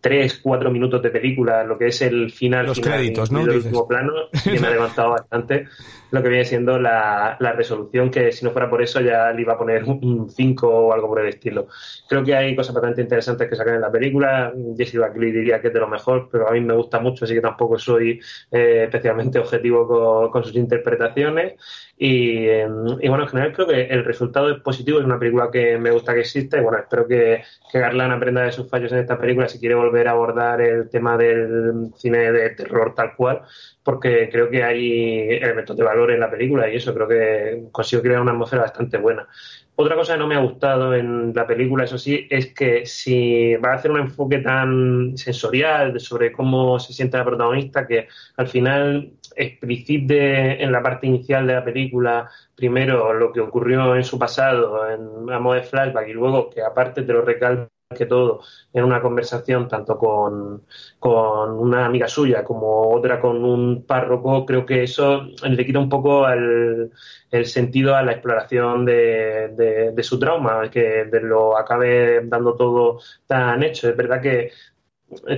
tres, 0.00 0.40
cuatro 0.42 0.70
minutos 0.70 1.02
de 1.02 1.10
película, 1.10 1.64
lo 1.64 1.78
que 1.78 1.88
es 1.88 2.02
el 2.02 2.30
final, 2.30 2.66
Los 2.66 2.78
final, 2.78 2.98
créditos, 2.98 3.30
¿no? 3.30 3.40
el 3.40 3.50
último 3.50 3.86
plano, 3.86 4.12
y 4.44 4.58
me 4.58 4.66
ha 4.66 4.70
levantado 4.70 5.10
bastante 5.10 5.66
lo 6.10 6.22
que 6.22 6.28
viene 6.28 6.44
siendo 6.44 6.78
la, 6.78 7.36
la 7.38 7.52
resolución, 7.52 8.10
que 8.10 8.32
si 8.32 8.44
no 8.44 8.50
fuera 8.50 8.68
por 8.68 8.82
eso 8.82 9.00
ya 9.00 9.30
le 9.32 9.42
iba 9.42 9.54
a 9.54 9.58
poner 9.58 9.84
un 9.84 10.28
5 10.28 10.68
o 10.68 10.92
algo 10.92 11.08
por 11.08 11.20
el 11.20 11.28
estilo. 11.28 11.68
Creo 12.08 12.24
que 12.24 12.34
hay 12.34 12.56
cosas 12.56 12.74
bastante 12.74 13.02
interesantes 13.02 13.48
que 13.48 13.56
sacan 13.56 13.76
en 13.76 13.80
la 13.80 13.92
película. 13.92 14.52
Jesse 14.76 14.98
Buckley 14.98 15.30
diría 15.30 15.60
que 15.60 15.68
es 15.68 15.72
de 15.72 15.80
lo 15.80 15.88
mejor, 15.88 16.28
pero 16.30 16.48
a 16.48 16.52
mí 16.52 16.60
me 16.60 16.74
gusta 16.74 16.98
mucho, 16.98 17.24
así 17.24 17.34
que 17.34 17.40
tampoco 17.40 17.78
soy 17.78 18.20
eh, 18.50 18.84
especialmente 18.84 19.38
objetivo 19.38 19.86
con, 19.86 20.30
con 20.30 20.44
sus 20.44 20.56
interpretaciones. 20.56 21.54
Y, 21.96 22.46
eh, 22.46 22.66
y, 23.00 23.08
bueno, 23.08 23.24
en 23.24 23.28
general 23.28 23.52
creo 23.52 23.66
que 23.66 23.82
el 23.82 24.04
resultado 24.04 24.50
es 24.50 24.60
positivo, 24.62 24.98
es 24.98 25.04
una 25.04 25.18
película 25.18 25.50
que 25.52 25.76
me 25.78 25.90
gusta 25.90 26.14
que 26.14 26.20
exista 26.20 26.56
y 26.56 26.62
bueno, 26.62 26.78
espero 26.78 27.06
que, 27.06 27.42
que 27.70 27.78
Garland 27.78 28.14
aprenda 28.14 28.42
de 28.42 28.52
sus 28.52 28.68
fallos 28.70 28.90
en 28.92 28.98
esta 28.98 29.18
película 29.18 29.48
si 29.48 29.58
quiere 29.58 29.74
volver 29.74 29.89
a 30.08 30.12
abordar 30.12 30.60
el 30.60 30.88
tema 30.88 31.16
del 31.16 31.90
cine 31.96 32.32
de 32.32 32.50
terror 32.50 32.94
tal 32.94 33.14
cual, 33.16 33.42
porque 33.82 34.28
creo 34.30 34.48
que 34.48 34.62
hay 34.62 35.30
elementos 35.30 35.76
de 35.76 35.84
valor 35.84 36.10
en 36.10 36.20
la 36.20 36.30
película 36.30 36.68
y 36.68 36.76
eso 36.76 36.94
creo 36.94 37.08
que 37.08 37.64
consigo 37.72 38.02
crear 38.02 38.20
una 38.20 38.32
atmósfera 38.32 38.62
bastante 38.62 38.98
buena. 38.98 39.26
Otra 39.76 39.96
cosa 39.96 40.12
que 40.12 40.18
no 40.18 40.26
me 40.26 40.34
ha 40.34 40.40
gustado 40.40 40.94
en 40.94 41.32
la 41.34 41.46
película, 41.46 41.84
eso 41.84 41.96
sí, 41.96 42.26
es 42.28 42.52
que 42.52 42.84
si 42.84 43.54
va 43.56 43.72
a 43.72 43.76
hacer 43.76 43.90
un 43.90 44.00
enfoque 44.00 44.38
tan 44.38 45.16
sensorial 45.16 45.98
sobre 45.98 46.32
cómo 46.32 46.78
se 46.78 46.92
siente 46.92 47.16
la 47.16 47.24
protagonista, 47.24 47.86
que 47.86 48.06
al 48.36 48.46
final 48.46 49.12
explicite 49.36 50.62
en 50.62 50.70
la 50.72 50.82
parte 50.82 51.06
inicial 51.06 51.46
de 51.46 51.54
la 51.54 51.64
película 51.64 52.28
primero 52.54 53.14
lo 53.14 53.32
que 53.32 53.40
ocurrió 53.40 53.96
en 53.96 54.04
su 54.04 54.18
pasado 54.18 54.88
en 54.90 55.30
a 55.32 55.54
de 55.54 55.62
flashback 55.62 56.08
y 56.08 56.12
luego 56.12 56.50
que 56.50 56.62
aparte 56.62 57.02
te 57.02 57.12
lo 57.12 57.22
recalque 57.22 57.70
todo 57.90 58.42
en 58.72 58.84
una 58.84 59.02
conversación 59.02 59.66
tanto 59.66 59.98
con, 59.98 60.62
con, 61.00 61.50
una 61.58 61.86
amiga 61.86 62.06
suya 62.06 62.44
como 62.44 62.88
otra 62.94 63.20
con 63.20 63.44
un 63.44 63.84
párroco, 63.84 64.46
creo 64.46 64.64
que 64.64 64.84
eso 64.84 65.22
le 65.42 65.66
quita 65.66 65.80
un 65.80 65.88
poco 65.88 66.28
el, 66.28 66.92
el 67.32 67.46
sentido 67.46 67.96
a 67.96 68.02
la 68.02 68.12
exploración 68.12 68.84
de, 68.84 69.48
de, 69.56 69.90
de, 69.92 70.02
su 70.04 70.20
trauma, 70.20 70.70
que 70.70 71.04
de 71.06 71.20
lo 71.20 71.58
acabe 71.58 72.20
dando 72.26 72.54
todo 72.54 73.00
tan 73.26 73.62
hecho. 73.64 73.88
Es 73.88 73.96
verdad 73.96 74.20
que 74.22 74.52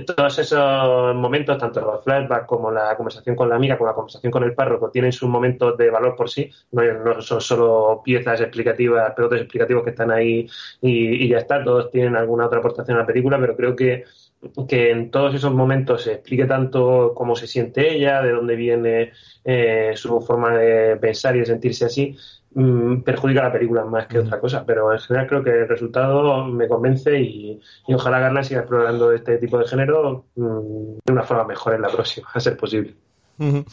todos 0.05 0.39
esos 0.39 1.15
momentos, 1.15 1.57
tanto 1.57 1.81
los 1.81 2.03
flashbacks 2.03 2.45
como 2.45 2.71
la 2.71 2.95
conversación 2.95 3.35
con 3.35 3.49
la 3.49 3.55
amiga, 3.55 3.77
como 3.77 3.89
la 3.89 3.95
conversación 3.95 4.31
con 4.31 4.43
el 4.43 4.53
párroco, 4.53 4.89
tienen 4.91 5.11
sus 5.11 5.27
momentos 5.27 5.77
de 5.77 5.89
valor 5.89 6.15
por 6.15 6.29
sí, 6.29 6.51
no, 6.71 7.21
son 7.21 7.41
solo 7.41 8.01
piezas 8.03 8.39
explicativas, 8.41 9.13
pelotes 9.15 9.41
explicativos 9.41 9.83
que 9.83 9.89
están 9.89 10.11
ahí 10.11 10.47
y, 10.81 11.25
y, 11.25 11.29
ya 11.29 11.37
está, 11.37 11.63
todos 11.63 11.89
tienen 11.91 12.15
alguna 12.15 12.45
otra 12.45 12.59
aportación 12.59 12.97
a 12.97 13.01
la 13.01 13.07
película, 13.07 13.39
pero 13.39 13.55
creo 13.55 13.75
que, 13.75 14.05
que 14.67 14.91
en 14.91 15.11
todos 15.11 15.35
esos 15.35 15.53
momentos 15.53 16.03
se 16.03 16.13
explique 16.13 16.45
tanto 16.45 17.13
cómo 17.15 17.35
se 17.35 17.47
siente 17.47 17.95
ella, 17.95 18.21
de 18.21 18.31
dónde 18.31 18.55
viene 18.55 19.11
eh, 19.43 19.93
su 19.95 20.21
forma 20.21 20.55
de 20.55 20.97
pensar 20.97 21.35
y 21.35 21.39
de 21.39 21.45
sentirse 21.45 21.85
así, 21.85 22.15
mmm, 22.53 23.01
perjudica 23.01 23.41
a 23.41 23.45
la 23.45 23.53
película 23.53 23.85
más 23.85 24.07
que 24.07 24.19
otra 24.19 24.39
cosa, 24.39 24.65
pero 24.65 24.91
en 24.91 24.99
general 24.99 25.27
creo 25.27 25.43
que 25.43 25.51
el 25.51 25.67
resultado 25.67 26.45
me 26.45 26.67
convence 26.67 27.19
y, 27.19 27.59
y 27.87 27.93
ojalá 27.93 28.19
Garland 28.19 28.45
siga 28.45 28.61
explorando 28.61 29.11
este 29.11 29.37
tipo 29.37 29.57
de 29.57 29.67
género 29.67 30.25
mmm, 30.35 30.97
de 31.05 31.13
una 31.13 31.23
forma 31.23 31.45
mejor 31.45 31.75
en 31.75 31.81
la 31.81 31.89
próxima, 31.89 32.27
a 32.33 32.39
ser 32.39 32.57
posible. 32.57 32.93
Uh 33.37 33.45
-huh. 33.45 33.65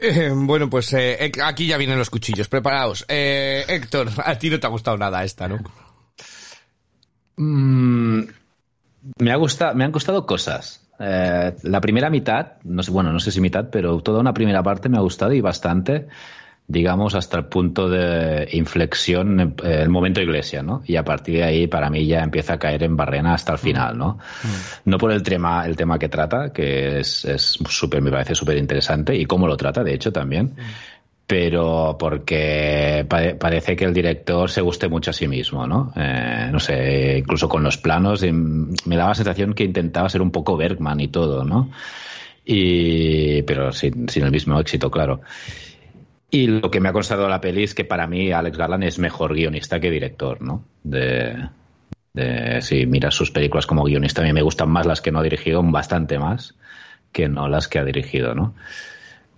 Eh, 0.00 0.30
bueno, 0.32 0.70
pues 0.70 0.92
eh, 0.92 1.32
aquí 1.42 1.66
ya 1.66 1.76
vienen 1.76 1.98
los 1.98 2.10
cuchillos, 2.10 2.48
preparados. 2.48 3.04
Eh, 3.08 3.64
Héctor, 3.66 4.08
a 4.24 4.38
ti 4.38 4.48
no 4.48 4.60
te 4.60 4.66
ha 4.66 4.70
gustado 4.70 4.96
nada 4.96 5.24
esta, 5.24 5.48
¿no? 5.48 5.58
Mm, 7.36 8.22
me, 9.18 9.32
ha 9.32 9.36
gustado, 9.36 9.74
me 9.74 9.84
han 9.84 9.92
gustado 9.92 10.26
cosas. 10.26 10.86
Eh, 10.98 11.54
la 11.62 11.80
primera 11.80 12.10
mitad, 12.10 12.54
no 12.64 12.82
sé, 12.82 12.90
bueno, 12.90 13.12
no 13.12 13.20
sé 13.20 13.30
si 13.30 13.40
mitad, 13.40 13.68
pero 13.70 14.00
toda 14.00 14.20
una 14.20 14.32
primera 14.32 14.62
parte 14.62 14.88
me 14.88 14.98
ha 14.98 15.00
gustado 15.00 15.32
y 15.32 15.40
bastante, 15.40 16.08
digamos, 16.66 17.14
hasta 17.14 17.38
el 17.38 17.44
punto 17.44 17.88
de 17.88 18.48
inflexión, 18.52 19.54
eh, 19.62 19.82
el 19.82 19.88
momento 19.88 20.20
iglesia, 20.20 20.62
¿no? 20.62 20.82
Y 20.86 20.96
a 20.96 21.04
partir 21.04 21.36
de 21.36 21.44
ahí, 21.44 21.66
para 21.66 21.88
mí, 21.88 22.06
ya 22.06 22.20
empieza 22.20 22.54
a 22.54 22.58
caer 22.58 22.82
en 22.82 22.96
barrena 22.96 23.34
hasta 23.34 23.52
el 23.52 23.58
final, 23.58 23.96
¿no? 23.96 24.18
Mm. 24.42 24.90
No 24.90 24.98
por 24.98 25.12
el 25.12 25.22
tema, 25.22 25.64
el 25.66 25.76
tema 25.76 25.98
que 25.98 26.08
trata, 26.08 26.52
que 26.52 27.00
es, 27.00 27.24
es 27.24 27.58
súper, 27.68 28.02
me 28.02 28.10
parece 28.10 28.34
súper 28.34 28.56
interesante, 28.56 29.14
y 29.14 29.24
cómo 29.26 29.46
lo 29.46 29.56
trata, 29.56 29.84
de 29.84 29.94
hecho, 29.94 30.12
también. 30.12 30.54
Mm 30.56 30.97
pero 31.28 31.98
porque 31.98 33.04
pare 33.06 33.34
parece 33.34 33.76
que 33.76 33.84
el 33.84 33.92
director 33.92 34.50
se 34.50 34.62
guste 34.62 34.88
mucho 34.88 35.10
a 35.10 35.12
sí 35.12 35.28
mismo, 35.28 35.66
¿no? 35.66 35.92
Eh, 35.94 36.48
no 36.50 36.58
sé, 36.58 37.18
incluso 37.18 37.50
con 37.50 37.62
los 37.62 37.76
planos 37.76 38.22
me 38.22 38.96
daba 38.96 39.10
la 39.10 39.14
sensación 39.14 39.52
que 39.52 39.64
intentaba 39.64 40.08
ser 40.08 40.22
un 40.22 40.30
poco 40.30 40.56
Bergman 40.56 41.00
y 41.00 41.08
todo, 41.08 41.44
¿no? 41.44 41.70
Y, 42.46 43.42
pero 43.42 43.72
sin, 43.72 44.08
sin 44.08 44.24
el 44.24 44.30
mismo 44.30 44.58
éxito, 44.58 44.90
claro. 44.90 45.20
Y 46.30 46.46
lo 46.46 46.70
que 46.70 46.80
me 46.80 46.88
ha 46.88 46.94
constatado 46.94 47.28
la 47.28 47.42
peli 47.42 47.64
es 47.64 47.74
que 47.74 47.84
para 47.84 48.06
mí 48.06 48.32
Alex 48.32 48.56
Garland 48.56 48.84
es 48.84 48.98
mejor 48.98 49.34
guionista 49.34 49.80
que 49.80 49.90
director, 49.90 50.40
¿no? 50.40 50.64
De, 50.82 51.36
si 52.60 52.86
miras 52.86 53.14
sus 53.14 53.30
películas 53.30 53.66
como 53.66 53.84
guionista, 53.84 54.22
a 54.22 54.24
mí 54.24 54.32
me 54.32 54.40
gustan 54.40 54.70
más 54.70 54.86
las 54.86 55.02
que 55.02 55.12
no 55.12 55.18
ha 55.18 55.22
dirigido, 55.22 55.62
bastante 55.62 56.18
más 56.18 56.54
que 57.12 57.28
no 57.28 57.48
las 57.48 57.68
que 57.68 57.78
ha 57.78 57.84
dirigido, 57.84 58.34
¿no? 58.34 58.54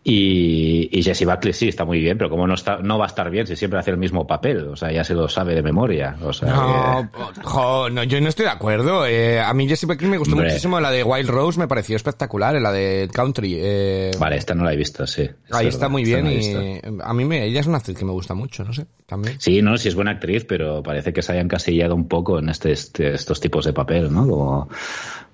Y, 0.02 0.88
y 0.98 1.02
Jesse 1.02 1.26
Buckley 1.26 1.52
sí 1.52 1.68
está 1.68 1.84
muy 1.84 2.00
bien, 2.00 2.16
pero 2.16 2.30
como 2.30 2.46
no 2.46 2.54
está, 2.54 2.78
no 2.78 2.98
va 2.98 3.04
a 3.04 3.08
estar 3.08 3.28
bien 3.30 3.46
si 3.46 3.54
siempre 3.54 3.78
hace 3.78 3.90
el 3.90 3.98
mismo 3.98 4.26
papel, 4.26 4.68
o 4.68 4.76
sea, 4.76 4.90
ya 4.90 5.04
se 5.04 5.14
lo 5.14 5.28
sabe 5.28 5.54
de 5.54 5.62
memoria. 5.62 6.16
O 6.22 6.32
sea, 6.32 6.48
no, 6.48 7.10
que... 7.12 7.40
jo, 7.42 7.90
no, 7.90 8.02
yo 8.04 8.18
no 8.20 8.28
estoy 8.30 8.46
de 8.46 8.50
acuerdo. 8.50 9.06
Eh, 9.06 9.38
a 9.40 9.52
mí 9.52 9.68
Jesse 9.68 9.84
Buckley 9.84 10.10
me 10.10 10.16
gustó 10.16 10.34
Hombre. 10.34 10.48
muchísimo, 10.48 10.80
la 10.80 10.90
de 10.90 11.04
Wild 11.04 11.28
Rose 11.28 11.58
me 11.58 11.68
pareció 11.68 11.96
espectacular, 11.96 12.54
la 12.62 12.72
de 12.72 13.10
Country. 13.12 13.56
Eh... 13.58 14.10
Vale, 14.18 14.36
esta 14.36 14.54
no 14.54 14.64
la 14.64 14.72
he 14.72 14.76
visto, 14.76 15.06
sí. 15.06 15.28
Ahí 15.50 15.66
está 15.66 15.90
muy 15.90 16.02
bien 16.02 16.24
no 16.24 16.30
y 16.30 16.80
a 17.02 17.12
mí 17.12 17.24
me, 17.26 17.44
ella 17.44 17.60
es 17.60 17.66
una 17.66 17.76
actriz 17.76 17.98
que 17.98 18.04
me 18.06 18.12
gusta 18.12 18.32
mucho, 18.32 18.64
no 18.64 18.72
sé, 18.72 18.86
también. 19.04 19.38
Sí, 19.38 19.60
no, 19.60 19.76
sí 19.76 19.88
es 19.88 19.94
buena 19.94 20.12
actriz, 20.12 20.46
pero 20.46 20.82
parece 20.82 21.12
que 21.12 21.20
se 21.20 21.32
haya 21.32 21.42
encasillado 21.42 21.94
un 21.94 22.08
poco 22.08 22.38
en 22.38 22.48
este, 22.48 22.72
este 22.72 23.12
estos 23.12 23.38
tipos 23.38 23.66
de 23.66 23.74
papel, 23.74 24.10
¿no? 24.10 24.26
Como 24.26 24.68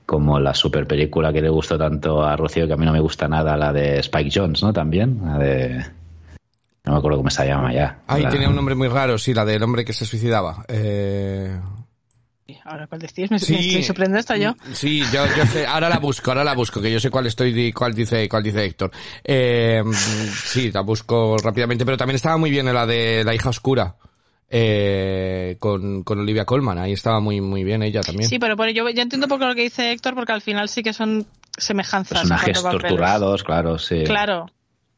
como 0.06 0.38
la 0.38 0.54
super 0.54 0.86
película 0.86 1.32
que 1.32 1.42
le 1.42 1.50
gustó 1.50 1.76
tanto 1.76 2.22
a 2.22 2.36
Rocío, 2.36 2.66
que 2.66 2.72
a 2.72 2.76
mí 2.76 2.86
no 2.86 2.92
me 2.92 3.00
gusta 3.00 3.26
nada, 3.26 3.56
la 3.56 3.72
de 3.72 3.98
Spike 3.98 4.30
Jones, 4.32 4.62
¿no? 4.62 4.72
También, 4.72 5.20
la 5.22 5.38
de... 5.38 5.84
No 6.84 6.92
me 6.92 6.98
acuerdo 6.98 7.18
cómo 7.18 7.30
se 7.30 7.44
llama 7.44 7.74
ya. 7.74 7.98
Ahí 8.06 8.22
la... 8.22 8.30
tenía 8.30 8.48
un 8.48 8.54
nombre 8.54 8.76
muy 8.76 8.86
raro, 8.86 9.18
sí, 9.18 9.34
la 9.34 9.44
del 9.44 9.64
hombre 9.64 9.84
que 9.84 9.92
se 9.92 10.06
suicidaba. 10.06 10.64
Eh... 10.68 11.58
Ahora, 12.64 12.86
¿cuál 12.86 13.00
decís? 13.00 13.30
¿Me, 13.30 13.38
sí, 13.38 13.52
me 13.52 13.60
estoy 13.60 13.82
sorprendiendo 13.82 14.20
esta 14.20 14.36
yo? 14.36 14.54
Sí, 14.72 15.02
yo, 15.12 15.24
yo 15.36 15.46
sé, 15.46 15.66
ahora 15.66 15.88
la 15.88 15.98
busco, 15.98 16.30
ahora 16.30 16.42
la 16.42 16.54
busco, 16.54 16.80
que 16.80 16.90
yo 16.90 16.98
sé 16.98 17.10
cuál 17.10 17.26
estoy, 17.26 17.72
cuál 17.72 17.94
dice, 17.94 18.28
cuál 18.28 18.42
dice 18.42 18.64
Héctor. 18.64 18.90
Eh, 19.22 19.82
sí, 20.44 20.70
la 20.72 20.80
busco 20.80 21.36
rápidamente, 21.38 21.84
pero 21.84 21.96
también 21.96 22.16
estaba 22.16 22.36
muy 22.36 22.50
bien 22.50 22.72
la 22.72 22.86
de 22.86 23.22
La 23.24 23.34
hija 23.34 23.50
oscura 23.50 23.96
eh, 24.48 25.56
con, 25.58 26.02
con 26.02 26.20
Olivia 26.20 26.44
Colman. 26.44 26.78
Ahí 26.78 26.92
estaba 26.92 27.20
muy 27.20 27.40
muy 27.40 27.64
bien 27.64 27.82
ella 27.82 28.00
también. 28.02 28.28
Sí, 28.28 28.38
pero, 28.38 28.56
pero 28.56 28.70
yo, 28.72 28.88
yo 28.90 29.02
entiendo 29.02 29.26
un 29.26 29.30
poco 29.30 29.46
lo 29.46 29.54
que 29.54 29.62
dice 29.62 29.92
Héctor, 29.92 30.14
porque 30.14 30.32
al 30.32 30.42
final 30.42 30.68
sí 30.68 30.82
que 30.82 30.92
son 30.92 31.26
semejanzas. 31.56 32.18
Personajes 32.20 32.62
torturados, 32.62 33.42
claro, 33.44 33.78
sí. 33.78 34.04
Claro. 34.04 34.46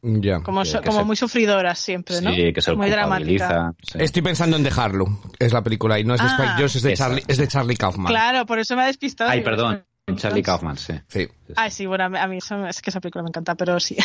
Ya. 0.01 0.39
Como, 0.41 0.63
Sí, 0.63 0.71
so, 0.71 0.79
que 0.81 0.87
como 0.87 0.99
se- 0.99 1.05
muy 1.05 1.15
sufridoras 1.17 1.77
siempre, 1.77 2.21
¿no? 2.21 2.33
Sí, 2.33 2.53
que 2.53 2.61
se 2.61 2.73
muy 2.73 2.89
dramática. 2.89 3.73
sí. 3.81 3.97
Estoy 3.99 4.21
pensando 4.21 4.55
en 4.55 4.63
dejarlo. 4.63 5.05
Es 5.39 5.51
la 5.51 5.61
película 5.61 5.99
y 5.99 6.05
no 6.05 6.13
es 6.15 6.21
de 6.21 6.27
Ah. 6.27 6.31
Spike 6.37 6.53
Jones, 6.55 6.75
es 6.77 6.83
de 6.83 6.93
Esa. 6.93 7.03
Charlie, 7.07 7.23
es 7.27 7.37
de 7.37 7.47
Charlie 7.49 7.75
Kaufman. 7.75 8.07
Claro, 8.07 8.45
por 8.45 8.59
eso 8.59 8.75
me 8.77 8.83
ha 8.83 8.85
despistado. 8.85 9.29
Ay, 9.29 9.41
perdón, 9.41 9.83
Charlie 10.15 10.41
Kaufman, 10.41 10.77
sí. 10.77 10.93
Sí, 11.09 11.27
Ah, 11.57 11.69
sí, 11.69 11.85
bueno, 11.85 12.05
a 12.05 12.09
mí, 12.09 12.17
a 12.17 12.27
mí 12.27 12.37
eso- 12.37 12.65
es 12.65 12.81
que 12.81 12.91
esa 12.91 13.01
película 13.01 13.23
me 13.23 13.29
encanta, 13.29 13.55
pero 13.55 13.77
sí. 13.81 13.97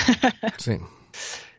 sí. 0.59 0.73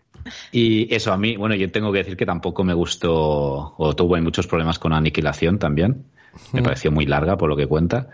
Y 0.51 0.93
eso, 0.93 1.13
a 1.13 1.17
mí, 1.17 1.38
bueno, 1.38 1.55
yo 1.55 1.71
tengo 1.71 1.91
que 1.91 1.99
decir 1.99 2.17
que 2.17 2.25
tampoco 2.25 2.63
me 2.63 2.73
gustó, 2.73 3.73
o 3.77 3.95
tuve 3.95 4.21
muchos 4.21 4.47
problemas 4.47 4.79
con 4.79 4.93
Aniquilación 4.93 5.59
también. 5.59 6.05
Me 6.53 6.61
Mm. 6.61 6.63
pareció 6.63 6.91
muy 6.91 7.05
larga 7.05 7.38
por 7.38 7.49
lo 7.49 7.55
que 7.55 7.67
cuenta. 7.67 8.09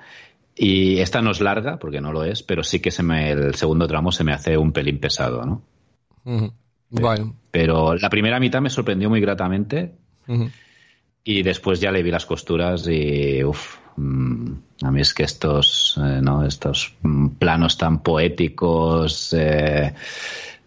Y 0.56 1.00
esta 1.00 1.22
no 1.22 1.32
es 1.32 1.42
larga, 1.42 1.78
porque 1.78 2.02
no 2.02 2.12
lo 2.12 2.24
es, 2.24 2.44
pero 2.44 2.64
sí 2.64 2.80
que 2.80 2.92
se 2.92 3.04
me, 3.04 3.32
el 3.32 3.56
segundo 3.56 3.88
tramo 3.88 4.12
se 4.12 4.24
me 4.24 4.34
hace 4.34 4.58
un 4.58 4.72
pelín 4.74 5.00
pesado, 5.00 5.46
¿no? 5.46 5.62
Ujú. 6.26 6.52
Bueno. 6.90 7.36
Pero 7.52 7.96
la 7.96 8.10
primera 8.10 8.40
mitad 8.40 8.62
me 8.62 8.70
sorprendió 8.70 9.10
muy 9.10 9.22
gratamente 9.22 9.94
Ujú. 10.28 10.50
y 11.24 11.42
después 11.42 11.80
ya 11.80 11.92
le 11.92 12.04
vi 12.04 12.12
las 12.12 12.26
costuras 12.26 12.88
y 12.88 13.44
uff, 13.44 13.78
a 13.98 14.92
mí 14.92 15.02
es 15.02 15.14
que 15.14 15.24
estos, 15.24 15.98
eh, 16.04 16.20
¿no? 16.22 16.46
estos 16.46 16.96
mm, 17.02 17.28
planos 17.40 17.78
tan 17.78 18.04
poéticos, 18.04 19.34
eh, 19.38 19.94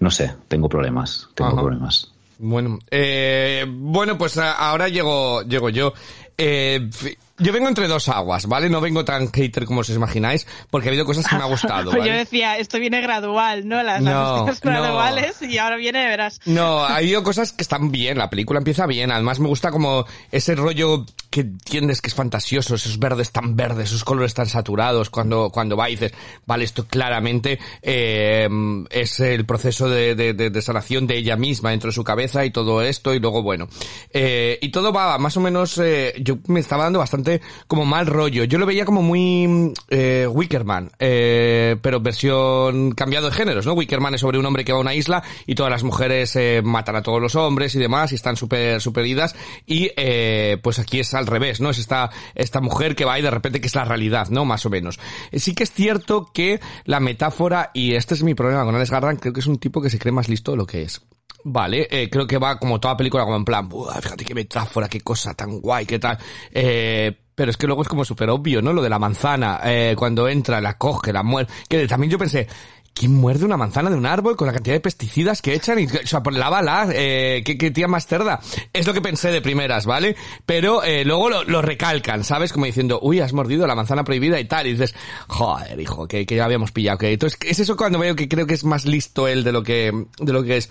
no 0.00 0.10
sé, 0.10 0.32
tengo 0.48 0.68
problemas, 0.68 1.28
tengo 1.34 1.50
Ajá. 1.52 1.60
problemas. 1.62 2.10
Bueno, 2.38 2.78
eh, 2.90 3.64
bueno, 3.68 4.18
pues 4.18 4.36
ahora 4.38 4.88
llego, 4.88 5.42
llego 5.42 5.68
yo. 5.70 5.94
Eh, 6.36 6.90
yo 7.38 7.52
vengo 7.52 7.68
entre 7.68 7.86
dos 7.88 8.08
aguas, 8.08 8.46
¿vale? 8.46 8.68
No 8.68 8.80
vengo 8.80 9.04
tan 9.04 9.30
hater 9.32 9.64
como 9.64 9.80
os 9.80 9.90
imagináis, 9.90 10.46
porque 10.70 10.88
ha 10.88 10.90
habido 10.90 11.04
cosas 11.04 11.26
que 11.26 11.36
me 11.36 11.42
ha 11.42 11.46
gustado, 11.46 11.90
Pues 11.92 12.04
yo 12.04 12.12
decía, 12.12 12.58
esto 12.58 12.78
viene 12.78 13.00
gradual, 13.00 13.66
¿no? 13.68 13.82
Las, 13.82 14.02
No, 14.02 14.46
las 14.46 14.64
no. 14.64 14.70
graduales 14.70 15.40
y 15.42 15.58
ahora 15.58 15.76
viene, 15.76 16.06
verás. 16.06 16.40
No, 16.44 16.80
ha 16.84 16.96
habido 16.96 17.22
cosas 17.22 17.52
que 17.52 17.62
están 17.62 17.90
bien, 17.92 18.18
la 18.18 18.30
película 18.30 18.58
empieza 18.58 18.86
bien, 18.86 19.10
además 19.12 19.38
me 19.40 19.48
gusta 19.48 19.70
como 19.70 20.04
ese 20.30 20.54
rollo 20.56 21.06
que 21.34 21.40
entiendes 21.40 22.00
que 22.00 22.06
es 22.06 22.14
fantasioso, 22.14 22.76
esos 22.76 23.00
verdes 23.00 23.32
tan 23.32 23.56
verdes, 23.56 23.88
esos 23.88 24.04
colores 24.04 24.34
tan 24.34 24.46
saturados, 24.46 25.10
cuando, 25.10 25.50
cuando 25.50 25.76
va 25.76 25.90
y 25.90 25.94
dices, 25.94 26.12
vale, 26.46 26.62
esto 26.62 26.86
claramente 26.86 27.58
eh, 27.82 28.48
es 28.88 29.18
el 29.18 29.44
proceso 29.44 29.88
de, 29.88 30.14
de, 30.14 30.32
de, 30.32 30.50
de 30.50 30.62
sanación 30.62 31.08
de 31.08 31.16
ella 31.16 31.34
misma 31.34 31.70
dentro 31.70 31.88
de 31.88 31.94
su 31.94 32.04
cabeza 32.04 32.44
y 32.44 32.52
todo 32.52 32.82
esto, 32.82 33.12
y 33.12 33.18
luego, 33.18 33.42
bueno, 33.42 33.66
eh, 34.12 34.60
y 34.62 34.68
todo 34.68 34.92
va 34.92 35.18
más 35.18 35.36
o 35.36 35.40
menos, 35.40 35.76
eh, 35.78 36.14
yo 36.20 36.38
me 36.46 36.60
estaba 36.60 36.84
dando 36.84 37.00
bastante 37.00 37.40
como 37.66 37.84
mal 37.84 38.06
rollo, 38.06 38.44
yo 38.44 38.58
lo 38.58 38.66
veía 38.66 38.84
como 38.84 39.02
muy 39.02 39.72
eh, 39.88 40.28
Wickerman, 40.30 40.92
eh, 41.00 41.74
pero 41.82 41.98
versión 41.98 42.92
cambiado 42.92 43.30
de 43.30 43.34
géneros, 43.34 43.66
¿no? 43.66 43.72
Wickerman 43.72 44.14
es 44.14 44.20
sobre 44.20 44.38
un 44.38 44.46
hombre 44.46 44.64
que 44.64 44.70
va 44.70 44.78
a 44.78 44.82
una 44.82 44.94
isla 44.94 45.24
y 45.46 45.56
todas 45.56 45.72
las 45.72 45.82
mujeres 45.82 46.36
eh, 46.36 46.62
matan 46.64 46.94
a 46.94 47.02
todos 47.02 47.20
los 47.20 47.34
hombres 47.34 47.74
y 47.74 47.80
demás 47.80 48.12
y 48.12 48.14
están 48.14 48.36
súper 48.36 48.80
super 48.80 49.04
idas 49.04 49.34
y 49.66 49.90
eh, 49.96 50.58
pues 50.62 50.78
aquí 50.78 51.00
es 51.00 51.12
al 51.14 51.23
revés, 51.26 51.60
¿no? 51.60 51.70
Es 51.70 51.78
esta, 51.78 52.10
esta 52.34 52.60
mujer 52.60 52.94
que 52.96 53.04
va 53.04 53.18
y 53.18 53.22
de 53.22 53.30
repente 53.30 53.60
que 53.60 53.66
es 53.66 53.74
la 53.74 53.84
realidad, 53.84 54.28
¿no? 54.30 54.44
Más 54.44 54.64
o 54.66 54.70
menos. 54.70 54.98
Eh, 55.30 55.38
Sí 55.38 55.54
que 55.54 55.64
es 55.64 55.72
cierto 55.72 56.30
que 56.32 56.60
la 56.84 57.00
metáfora, 57.00 57.70
y 57.74 57.94
este 57.94 58.14
es 58.14 58.22
mi 58.22 58.34
problema 58.34 58.64
con 58.64 58.74
Alex 58.74 58.90
Garland, 58.90 59.20
creo 59.20 59.32
que 59.32 59.40
es 59.40 59.46
un 59.46 59.58
tipo 59.58 59.80
que 59.82 59.90
se 59.90 59.98
cree 59.98 60.12
más 60.12 60.28
listo 60.28 60.52
de 60.52 60.56
lo 60.56 60.66
que 60.66 60.82
es. 60.82 61.00
Vale, 61.46 61.86
eh, 61.90 62.08
creo 62.08 62.26
que 62.26 62.38
va 62.38 62.58
como 62.58 62.80
toda 62.80 62.96
película 62.96 63.24
como 63.24 63.36
en 63.36 63.44
plan, 63.44 63.68
"Buah, 63.68 64.00
fíjate 64.00 64.24
qué 64.24 64.34
metáfora, 64.34 64.88
qué 64.88 65.02
cosa 65.02 65.34
tan 65.34 65.60
guay, 65.60 65.84
qué 65.84 65.98
tal. 65.98 66.18
Eh, 66.50 67.14
pero 67.34 67.50
es 67.50 67.56
que 67.58 67.66
luego 67.66 67.82
es 67.82 67.88
como 67.88 68.04
súper 68.04 68.30
obvio, 68.30 68.62
¿no? 68.62 68.72
Lo 68.72 68.80
de 68.80 68.88
la 68.88 68.98
manzana, 68.98 69.60
cuando 69.96 70.28
entra, 70.28 70.60
la 70.60 70.78
coge, 70.78 71.12
la 71.12 71.22
muerde. 71.24 71.52
Que 71.68 71.86
también 71.88 72.10
yo 72.12 72.18
pensé, 72.18 72.46
¿quién 72.94 73.12
muerde 73.12 73.44
una 73.44 73.56
manzana 73.56 73.90
de 73.90 73.96
un 73.96 74.06
árbol 74.06 74.36
con 74.36 74.46
la 74.46 74.52
cantidad 74.52 74.76
de 74.76 74.80
pesticidas 74.80 75.42
que 75.42 75.54
echan? 75.54 75.78
Y, 75.80 75.86
o 75.86 76.06
sea, 76.06 76.22
por 76.22 76.32
la 76.32 76.48
bala, 76.48 76.88
eh, 76.92 77.42
¿qué, 77.44 77.70
tía 77.70 77.88
más 77.88 78.06
cerda. 78.06 78.40
Es 78.72 78.86
lo 78.86 78.94
que 78.94 79.02
pensé 79.02 79.30
de 79.30 79.42
primeras, 79.42 79.84
¿vale? 79.84 80.16
Pero 80.46 80.82
eh, 80.84 81.04
luego 81.04 81.28
lo, 81.28 81.44
lo 81.44 81.60
recalcan, 81.60 82.24
¿sabes? 82.24 82.52
Como 82.52 82.66
diciendo, 82.66 83.00
uy, 83.02 83.20
has 83.20 83.32
mordido 83.32 83.66
la 83.66 83.74
manzana 83.74 84.04
prohibida 84.04 84.38
y 84.38 84.44
tal. 84.44 84.66
Y 84.66 84.72
dices, 84.72 84.94
joder, 85.26 85.78
hijo, 85.78 86.06
que, 86.06 86.24
que 86.24 86.36
ya 86.36 86.44
habíamos 86.44 86.72
pillado. 86.72 86.98
Que 86.98 87.12
entonces, 87.12 87.38
es 87.44 87.58
eso 87.58 87.76
cuando 87.76 87.98
veo 87.98 88.14
que 88.14 88.28
creo 88.28 88.46
que 88.46 88.54
es 88.54 88.64
más 88.64 88.86
listo 88.86 89.26
él 89.26 89.44
de 89.44 89.52
lo 89.52 89.62
que, 89.62 89.92
de 90.18 90.32
lo 90.32 90.44
que 90.44 90.58
es. 90.58 90.70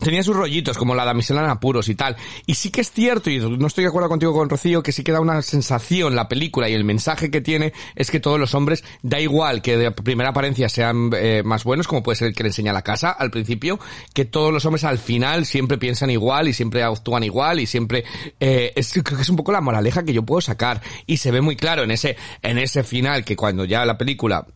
Tenía 0.00 0.22
sus 0.22 0.34
rollitos, 0.34 0.76
como 0.76 0.94
la 0.94 1.04
damisela 1.04 1.42
en 1.42 1.50
apuros 1.50 1.88
y 1.88 1.94
tal. 1.94 2.16
Y 2.46 2.54
sí 2.54 2.70
que 2.70 2.80
es 2.80 2.90
cierto, 2.90 3.30
y 3.30 3.38
no 3.38 3.66
estoy 3.66 3.84
de 3.84 3.88
acuerdo 3.88 4.08
contigo 4.08 4.32
con 4.32 4.50
Rocío, 4.50 4.82
que 4.82 4.92
sí 4.92 5.04
que 5.04 5.12
da 5.12 5.20
una 5.20 5.40
sensación 5.40 6.16
la 6.16 6.28
película 6.28 6.68
y 6.68 6.74
el 6.74 6.84
mensaje 6.84 7.30
que 7.30 7.40
tiene 7.40 7.72
es 7.94 8.10
que 8.10 8.20
todos 8.20 8.38
los 8.38 8.54
hombres, 8.54 8.82
da 9.02 9.20
igual 9.20 9.62
que 9.62 9.76
de 9.76 9.90
primera 9.92 10.30
apariencia 10.30 10.68
sean 10.68 11.10
eh, 11.16 11.42
más 11.44 11.64
buenos, 11.64 11.86
como 11.86 12.02
puede 12.02 12.16
ser 12.16 12.28
el 12.28 12.34
que 12.34 12.42
le 12.42 12.48
enseña 12.48 12.72
la 12.72 12.82
casa 12.82 13.10
al 13.10 13.30
principio, 13.30 13.78
que 14.12 14.24
todos 14.24 14.52
los 14.52 14.64
hombres 14.64 14.84
al 14.84 14.98
final 14.98 15.46
siempre 15.46 15.78
piensan 15.78 16.10
igual 16.10 16.48
y 16.48 16.52
siempre 16.52 16.82
actúan 16.82 17.22
igual 17.22 17.60
y 17.60 17.66
siempre, 17.66 18.04
eh, 18.40 18.72
es, 18.74 18.92
creo 18.92 19.16
que 19.16 19.22
es 19.22 19.30
un 19.30 19.36
poco 19.36 19.52
la 19.52 19.60
moraleja 19.60 20.02
que 20.02 20.12
yo 20.12 20.24
puedo 20.24 20.40
sacar. 20.40 20.82
Y 21.06 21.18
se 21.18 21.30
ve 21.30 21.40
muy 21.40 21.56
claro 21.56 21.84
en 21.84 21.92
ese, 21.92 22.16
en 22.42 22.58
ese 22.58 22.82
final 22.82 23.24
que 23.24 23.36
cuando 23.36 23.64
ya 23.64 23.84
la 23.84 23.96
película 23.96 24.46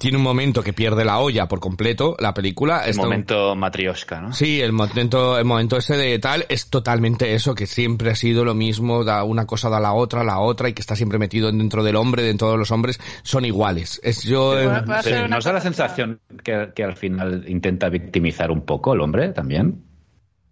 tiene 0.00 0.16
un 0.16 0.22
momento 0.22 0.62
que 0.62 0.72
pierde 0.72 1.04
la 1.04 1.18
olla 1.20 1.48
por 1.48 1.60
completo, 1.60 2.16
la 2.18 2.32
película. 2.34 2.84
El 2.84 2.90
está- 2.90 3.02
momento 3.02 3.54
matriosca, 3.54 4.20
¿no? 4.20 4.32
Sí, 4.32 4.60
el 4.60 4.72
momento, 4.72 5.38
el 5.38 5.44
momento 5.44 5.76
ese 5.76 5.96
de 5.96 6.18
tal 6.18 6.46
es 6.48 6.68
totalmente 6.70 7.34
eso, 7.34 7.54
que 7.54 7.66
siempre 7.66 8.10
ha 8.10 8.14
sido 8.16 8.44
lo 8.44 8.54
mismo, 8.54 9.04
da 9.04 9.22
una 9.24 9.46
cosa 9.46 9.68
da 9.68 9.80
la 9.80 9.92
otra, 9.92 10.24
la 10.24 10.38
otra, 10.40 10.68
y 10.68 10.72
que 10.72 10.80
está 10.80 10.96
siempre 10.96 11.18
metido 11.18 11.52
dentro 11.52 11.82
del 11.84 11.96
hombre, 11.96 12.22
dentro 12.22 12.50
de 12.50 12.58
los 12.58 12.70
hombres, 12.70 12.98
son 13.22 13.44
iguales. 13.44 14.00
Es 14.02 14.22
yo, 14.22 14.58
eh, 14.58 14.82
Pero 15.04 15.28
¿Nos 15.28 15.44
da 15.44 15.52
la 15.52 15.60
sensación 15.60 16.20
que, 16.42 16.70
que 16.74 16.84
al 16.84 16.96
final 16.96 17.44
intenta 17.48 17.88
victimizar 17.88 18.50
un 18.50 18.62
poco 18.62 18.94
el 18.94 19.00
hombre 19.00 19.28
también? 19.28 19.84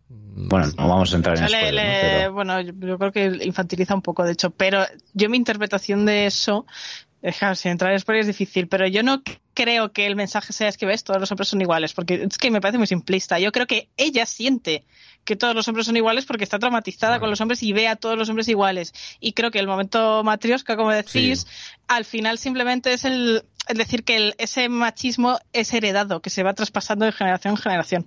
Bueno, 0.09 0.66
no 0.78 0.88
vamos 0.88 1.12
a 1.12 1.16
entrar 1.16 1.36
en 1.36 1.45
O 1.45 1.49
sea, 1.49 1.61
le- 1.61 1.66
spoiler, 1.66 1.84
¿no? 1.84 1.91
le- 1.93 2.18
Pero- 2.18 2.32
Bueno, 2.32 2.61
yo, 2.61 2.72
yo 2.86 2.99
creo 2.99 3.12
que 3.12 3.45
infantiliza 3.47 3.95
un 3.95 4.03
poco, 4.03 4.24
de 4.24 4.32
hecho, 4.32 4.51
pero 4.51 4.84
yo 5.12 5.28
mi 5.28 5.36
interpretación 5.36 6.07
de 6.07 6.26
eso, 6.26 6.66
es 7.23 7.39
que, 7.39 7.55
sin 7.55 7.73
entrar 7.73 7.93
en 7.93 8.01
spoiler 8.01 8.21
es 8.23 8.27
difícil, 8.27 8.68
pero 8.68 8.87
yo 8.87 9.03
no 9.03 9.23
creo 9.55 9.93
que 9.93 10.07
el 10.07 10.16
mensaje 10.16 10.53
sea 10.53 10.68
es 10.68 10.79
que 10.79 10.87
ves, 10.87 11.05
todos 11.05 11.21
los 11.21 11.31
hombres 11.31 11.49
son 11.49 11.61
iguales, 11.61 11.93
porque 11.93 12.14
es 12.29 12.39
que 12.39 12.51
me 12.51 12.61
parece 12.61 12.79
muy 12.79 12.87
simplista. 12.87 13.39
Yo 13.39 13.53
creo 13.53 13.66
que 13.66 13.89
ella 13.97 14.25
siente 14.27 14.85
que 15.25 15.37
todos 15.37 15.55
los 15.55 15.68
hombres 15.68 15.87
son 15.87 15.97
iguales 15.97 16.25
porque 16.25 16.45
está 16.45 16.59
traumatizada 16.59 17.21
con 17.21 17.29
los 17.29 17.41
hombres 17.41 17.62
y 17.62 17.73
ve 17.73 17.89
a 17.89 17.97
todos 17.97 18.16
los 18.16 18.29
hombres 18.31 18.49
iguales. 18.49 18.95
Y 19.21 19.33
creo 19.35 19.51
que 19.51 19.59
el 19.59 19.66
momento 19.66 20.23
matriosca, 20.25 20.77
como 20.77 20.91
decís, 20.93 21.47
al 21.89 22.05
final 22.07 22.39
simplemente 22.39 22.93
es 22.93 23.05
el, 23.05 23.45
el 23.68 23.77
decir 23.77 24.05
que 24.05 24.16
el- 24.16 24.35
ese 24.39 24.68
machismo 24.71 25.39
es 25.53 25.75
heredado, 25.75 26.23
que 26.23 26.31
se 26.31 26.43
va 26.43 26.55
traspasando 26.55 27.05
de 27.05 27.12
generación 27.12 27.53
en 27.55 27.59
generación. 27.59 28.07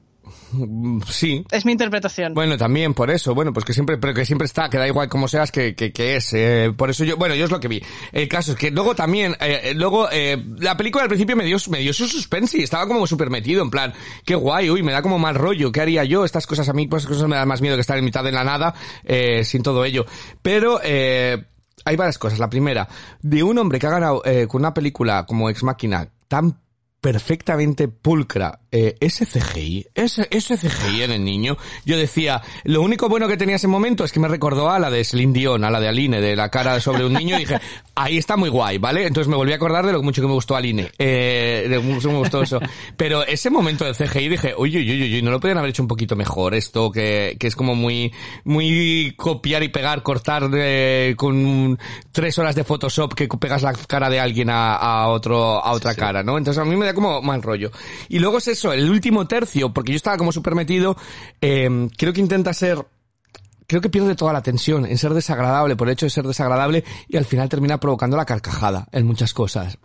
Sí. 1.09 1.45
Es 1.51 1.65
mi 1.65 1.71
interpretación. 1.71 2.33
Bueno, 2.33 2.57
también 2.57 2.93
por 2.93 3.11
eso, 3.11 3.35
bueno, 3.35 3.53
pues 3.53 3.65
que 3.65 3.73
siempre, 3.73 3.97
pero 3.97 4.13
que 4.13 4.25
siempre 4.25 4.45
está, 4.45 4.69
que 4.69 4.77
da 4.77 4.87
igual 4.87 5.09
como 5.09 5.27
seas, 5.27 5.51
que, 5.51 5.75
que, 5.75 5.91
que 5.91 6.15
es, 6.15 6.33
eh, 6.33 6.73
por 6.75 6.89
eso 6.89 7.03
yo, 7.03 7.17
bueno, 7.17 7.35
yo 7.35 7.45
es 7.45 7.51
lo 7.51 7.59
que 7.59 7.67
vi. 7.67 7.81
El 8.11 8.27
caso 8.27 8.53
es 8.53 8.57
que 8.57 8.71
luego 8.71 8.95
también, 8.95 9.33
eh, 9.39 9.61
eh, 9.63 9.73
luego, 9.73 10.07
eh, 10.11 10.41
la 10.59 10.77
película 10.77 11.03
al 11.03 11.09
principio 11.09 11.35
me 11.35 11.45
dio, 11.45 11.57
me 11.69 11.79
dio 11.79 11.93
su 11.93 12.07
suspense 12.07 12.57
y 12.57 12.63
estaba 12.63 12.87
como 12.87 13.07
súper 13.07 13.29
metido, 13.29 13.61
en 13.61 13.69
plan, 13.69 13.93
qué 14.25 14.35
guay, 14.35 14.69
uy, 14.69 14.83
me 14.83 14.91
da 14.91 15.01
como 15.01 15.19
mal 15.19 15.35
rollo, 15.35 15.71
¿qué 15.71 15.81
haría 15.81 16.03
yo? 16.03 16.25
Estas 16.25 16.47
cosas 16.47 16.69
a 16.69 16.73
mí, 16.73 16.87
pues 16.87 17.05
cosas 17.05 17.27
me 17.27 17.35
dan 17.35 17.47
más 17.47 17.61
miedo 17.61 17.75
que 17.75 17.81
estar 17.81 17.97
en 17.97 18.05
mitad 18.05 18.23
de 18.23 18.31
la 18.31 18.43
nada, 18.43 18.73
eh, 19.03 19.43
sin 19.43 19.63
todo 19.63 19.85
ello. 19.85 20.05
Pero, 20.41 20.79
eh, 20.83 21.45
hay 21.85 21.95
varias 21.95 22.17
cosas. 22.17 22.39
La 22.39 22.49
primera, 22.49 22.87
de 23.21 23.43
un 23.43 23.57
hombre 23.57 23.79
que 23.79 23.87
ha 23.87 23.91
ganado 23.91 24.21
eh, 24.25 24.47
con 24.47 24.61
una 24.61 24.73
película 24.73 25.25
como 25.25 25.49
Ex 25.49 25.63
Máquina 25.63 26.07
tan 26.27 26.59
perfectamente 27.01 27.89
pulcra 27.89 28.61
eh, 28.75 28.97
ese 28.99 29.27
CGI, 29.27 29.85
ese, 29.93 30.27
ese 30.31 30.57
CGI 30.57 31.03
en 31.03 31.11
el 31.11 31.23
niño, 31.23 31.57
yo 31.85 31.95
decía, 31.95 32.41
lo 32.63 32.81
único 32.81 33.07
bueno 33.07 33.27
que 33.27 33.37
tenía 33.37 33.57
ese 33.57 33.67
momento 33.67 34.03
es 34.03 34.11
que 34.11 34.19
me 34.19 34.27
recordó 34.27 34.71
a 34.71 34.79
la 34.79 34.89
de 34.89 35.03
Celine 35.03 35.31
Dion, 35.31 35.63
a 35.63 35.69
la 35.69 35.79
de 35.79 35.89
Aline, 35.89 36.19
de 36.19 36.35
la 36.35 36.49
cara 36.49 36.79
sobre 36.81 37.05
un 37.05 37.13
niño, 37.13 37.35
y 37.35 37.41
dije, 37.41 37.59
ahí 37.95 38.17
está 38.17 38.35
muy 38.35 38.49
guay, 38.49 38.79
¿vale? 38.79 39.05
Entonces 39.05 39.29
me 39.29 39.35
volví 39.35 39.51
a 39.51 39.57
acordar 39.57 39.85
de 39.85 39.93
lo 39.93 40.01
mucho 40.01 40.23
que 40.23 40.27
me 40.27 40.33
gustó 40.33 40.55
Aline, 40.55 40.89
eh, 40.97 41.67
de 41.69 41.77
mucho 41.77 42.07
que 42.07 42.13
me 42.15 42.19
gustó 42.19 42.41
eso. 42.41 42.59
Pero 42.97 43.23
ese 43.23 43.51
momento 43.51 43.85
de 43.85 43.93
CGI 43.93 44.27
dije, 44.27 44.55
uy, 44.57 44.75
uy, 44.75 44.91
uy, 44.91 45.15
uy, 45.17 45.21
no 45.21 45.29
lo 45.29 45.39
podían 45.39 45.59
haber 45.59 45.69
hecho 45.69 45.83
un 45.83 45.87
poquito 45.87 46.15
mejor 46.15 46.55
esto, 46.55 46.91
que, 46.91 47.37
que 47.39 47.45
es 47.45 47.55
como 47.55 47.75
muy, 47.75 48.11
muy 48.43 49.13
copiar 49.15 49.61
y 49.61 49.67
pegar, 49.69 50.01
cortar 50.01 50.49
eh, 50.51 51.13
con 51.15 51.77
tres 52.11 52.39
horas 52.39 52.55
de 52.55 52.63
Photoshop 52.63 53.13
que 53.13 53.27
pegas 53.27 53.61
la 53.61 53.73
cara 53.73 54.09
de 54.09 54.19
alguien 54.19 54.49
a, 54.49 54.77
a 54.77 55.09
otro, 55.09 55.63
a 55.63 55.73
otra 55.73 55.93
cara, 55.93 56.23
¿no? 56.23 56.39
Entonces 56.39 56.59
a 56.59 56.65
mí 56.65 56.75
me 56.75 56.87
da 56.87 56.95
como 56.95 57.21
mal 57.21 57.43
rollo. 57.43 57.71
Y 58.09 58.17
luego 58.17 58.39
es 58.39 58.62
el 58.71 58.89
último 58.89 59.27
tercio, 59.27 59.73
porque 59.73 59.91
yo 59.91 59.97
estaba 59.97 60.17
como 60.17 60.31
súper 60.31 60.55
metido, 60.55 60.95
eh, 61.41 61.89
creo 61.97 62.13
que 62.13 62.21
intenta 62.21 62.53
ser 62.53 62.85
creo 63.67 63.81
que 63.81 63.89
pierde 63.89 64.15
toda 64.15 64.33
la 64.33 64.43
tensión 64.43 64.85
en 64.85 64.97
ser 64.97 65.13
desagradable 65.13 65.75
por 65.75 65.87
el 65.87 65.93
hecho 65.93 66.05
de 66.05 66.11
ser 66.11 66.27
desagradable 66.27 66.83
y 67.07 67.17
al 67.17 67.25
final 67.25 67.49
termina 67.49 67.79
provocando 67.79 68.17
la 68.17 68.25
carcajada 68.25 68.87
en 68.91 69.05
muchas 69.05 69.33
cosas. 69.33 69.77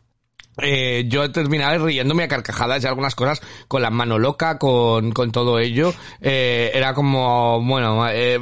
Eh, 0.61 1.05
yo 1.09 1.31
terminaba 1.31 1.77
riéndome 1.79 2.25
a 2.25 2.29
carcajadas 2.29 2.83
y 2.83 2.87
algunas 2.87 3.15
cosas 3.15 3.41
con 3.69 3.83
la 3.83 3.91
mano 3.91 4.19
loca, 4.19 4.59
con, 4.59 5.13
con 5.13 5.31
todo 5.31 5.59
ello. 5.59 5.93
Eh, 6.21 6.71
era 6.75 6.95
como, 6.95 7.63
bueno, 7.63 8.09
eh, 8.09 8.39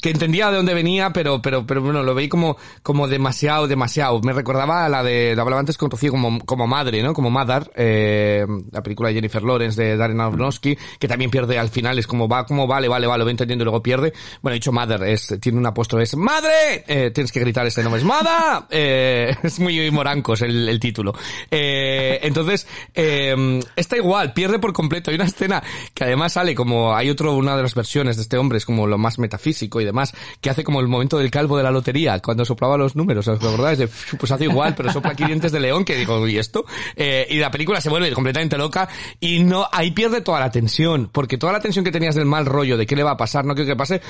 que 0.00 0.10
entendía 0.10 0.50
de 0.50 0.56
dónde 0.56 0.74
venía, 0.74 1.10
pero, 1.10 1.40
pero, 1.40 1.66
pero 1.66 1.82
bueno, 1.82 2.02
lo 2.02 2.14
veí 2.14 2.28
como, 2.28 2.56
como 2.82 3.08
demasiado, 3.08 3.66
demasiado. 3.66 4.20
Me 4.20 4.32
recordaba 4.32 4.84
a 4.84 4.88
la 4.88 5.02
de, 5.02 5.32
hablaba 5.38 5.60
antes 5.60 5.78
con 5.78 5.90
Rocío 5.90 6.10
como, 6.10 6.38
como 6.40 6.66
madre, 6.66 7.02
¿no? 7.02 7.14
Como 7.14 7.30
Mother, 7.30 7.70
eh, 7.74 8.46
la 8.70 8.82
película 8.82 9.08
de 9.08 9.16
Jennifer 9.16 9.42
Lawrence 9.42 9.82
de 9.82 9.96
Darren 9.96 10.20
Aronofsky, 10.20 10.76
que 10.98 11.08
también 11.08 11.30
pierde 11.30 11.58
al 11.58 11.68
final, 11.68 11.98
es 11.98 12.06
como 12.06 12.28
va, 12.28 12.44
como 12.46 12.66
vale, 12.66 12.88
vale, 12.88 13.06
vale, 13.06 13.18
lo 13.18 13.24
voy 13.24 13.32
entendiendo 13.32 13.62
y 13.62 13.66
luego 13.66 13.82
pierde. 13.82 14.12
Bueno, 14.42 14.54
dicho 14.54 14.72
Mother, 14.72 15.02
es, 15.04 15.34
tiene 15.40 15.58
un 15.58 15.66
apóstolo, 15.66 16.02
es 16.02 16.16
¡Madre! 16.16 16.84
Eh, 16.86 17.10
tienes 17.10 17.32
que 17.32 17.40
gritar 17.40 17.66
ese 17.66 17.82
nombre, 17.82 18.00
es 18.00 18.06
¡Mada! 18.06 18.66
Eh, 18.70 19.34
es 19.42 19.58
muy 19.60 19.90
morancos 19.90 20.42
el, 20.42 20.68
el 20.68 20.78
título. 20.78 21.14
Eh, 21.56 22.18
entonces, 22.22 22.66
eh, 22.94 23.60
está 23.76 23.96
igual, 23.96 24.32
pierde 24.32 24.58
por 24.58 24.72
completo. 24.72 25.10
Hay 25.10 25.14
una 25.14 25.26
escena 25.26 25.62
que 25.94 26.02
además 26.02 26.32
sale 26.32 26.52
como, 26.52 26.96
hay 26.96 27.10
otro, 27.10 27.32
una 27.34 27.56
de 27.56 27.62
las 27.62 27.76
versiones 27.76 28.16
de 28.16 28.22
este 28.22 28.38
hombre, 28.38 28.58
es 28.58 28.66
como 28.66 28.88
lo 28.88 28.98
más 28.98 29.20
metafísico 29.20 29.80
y 29.80 29.84
demás, 29.84 30.12
que 30.40 30.50
hace 30.50 30.64
como 30.64 30.80
el 30.80 30.88
momento 30.88 31.16
del 31.16 31.30
calvo 31.30 31.56
de 31.56 31.62
la 31.62 31.70
lotería, 31.70 32.18
cuando 32.18 32.44
soplaba 32.44 32.76
los 32.76 32.96
números, 32.96 33.28
¿os 33.28 33.38
acordáis? 33.40 33.78
De, 33.78 33.88
pues 34.18 34.32
hace 34.32 34.44
igual, 34.44 34.74
pero 34.74 34.92
sopla 34.92 35.12
aquí 35.12 35.24
dientes 35.24 35.52
de 35.52 35.60
león, 35.60 35.84
que 35.84 35.94
digo, 35.94 36.26
¿y 36.26 36.38
esto? 36.38 36.64
Eh, 36.96 37.28
y 37.30 37.36
la 37.36 37.52
película 37.52 37.80
se 37.80 37.88
vuelve 37.88 38.10
completamente 38.12 38.58
loca 38.58 38.88
y 39.20 39.44
no, 39.44 39.68
ahí 39.70 39.92
pierde 39.92 40.22
toda 40.22 40.40
la 40.40 40.50
tensión, 40.50 41.08
porque 41.12 41.38
toda 41.38 41.52
la 41.52 41.60
tensión 41.60 41.84
que 41.84 41.92
tenías 41.92 42.16
del 42.16 42.26
mal 42.26 42.46
rollo, 42.46 42.76
de 42.76 42.84
qué 42.84 42.96
le 42.96 43.04
va 43.04 43.12
a 43.12 43.16
pasar, 43.16 43.44
no 43.44 43.54
quiero 43.54 43.68
que 43.68 43.76
pase, 43.76 44.02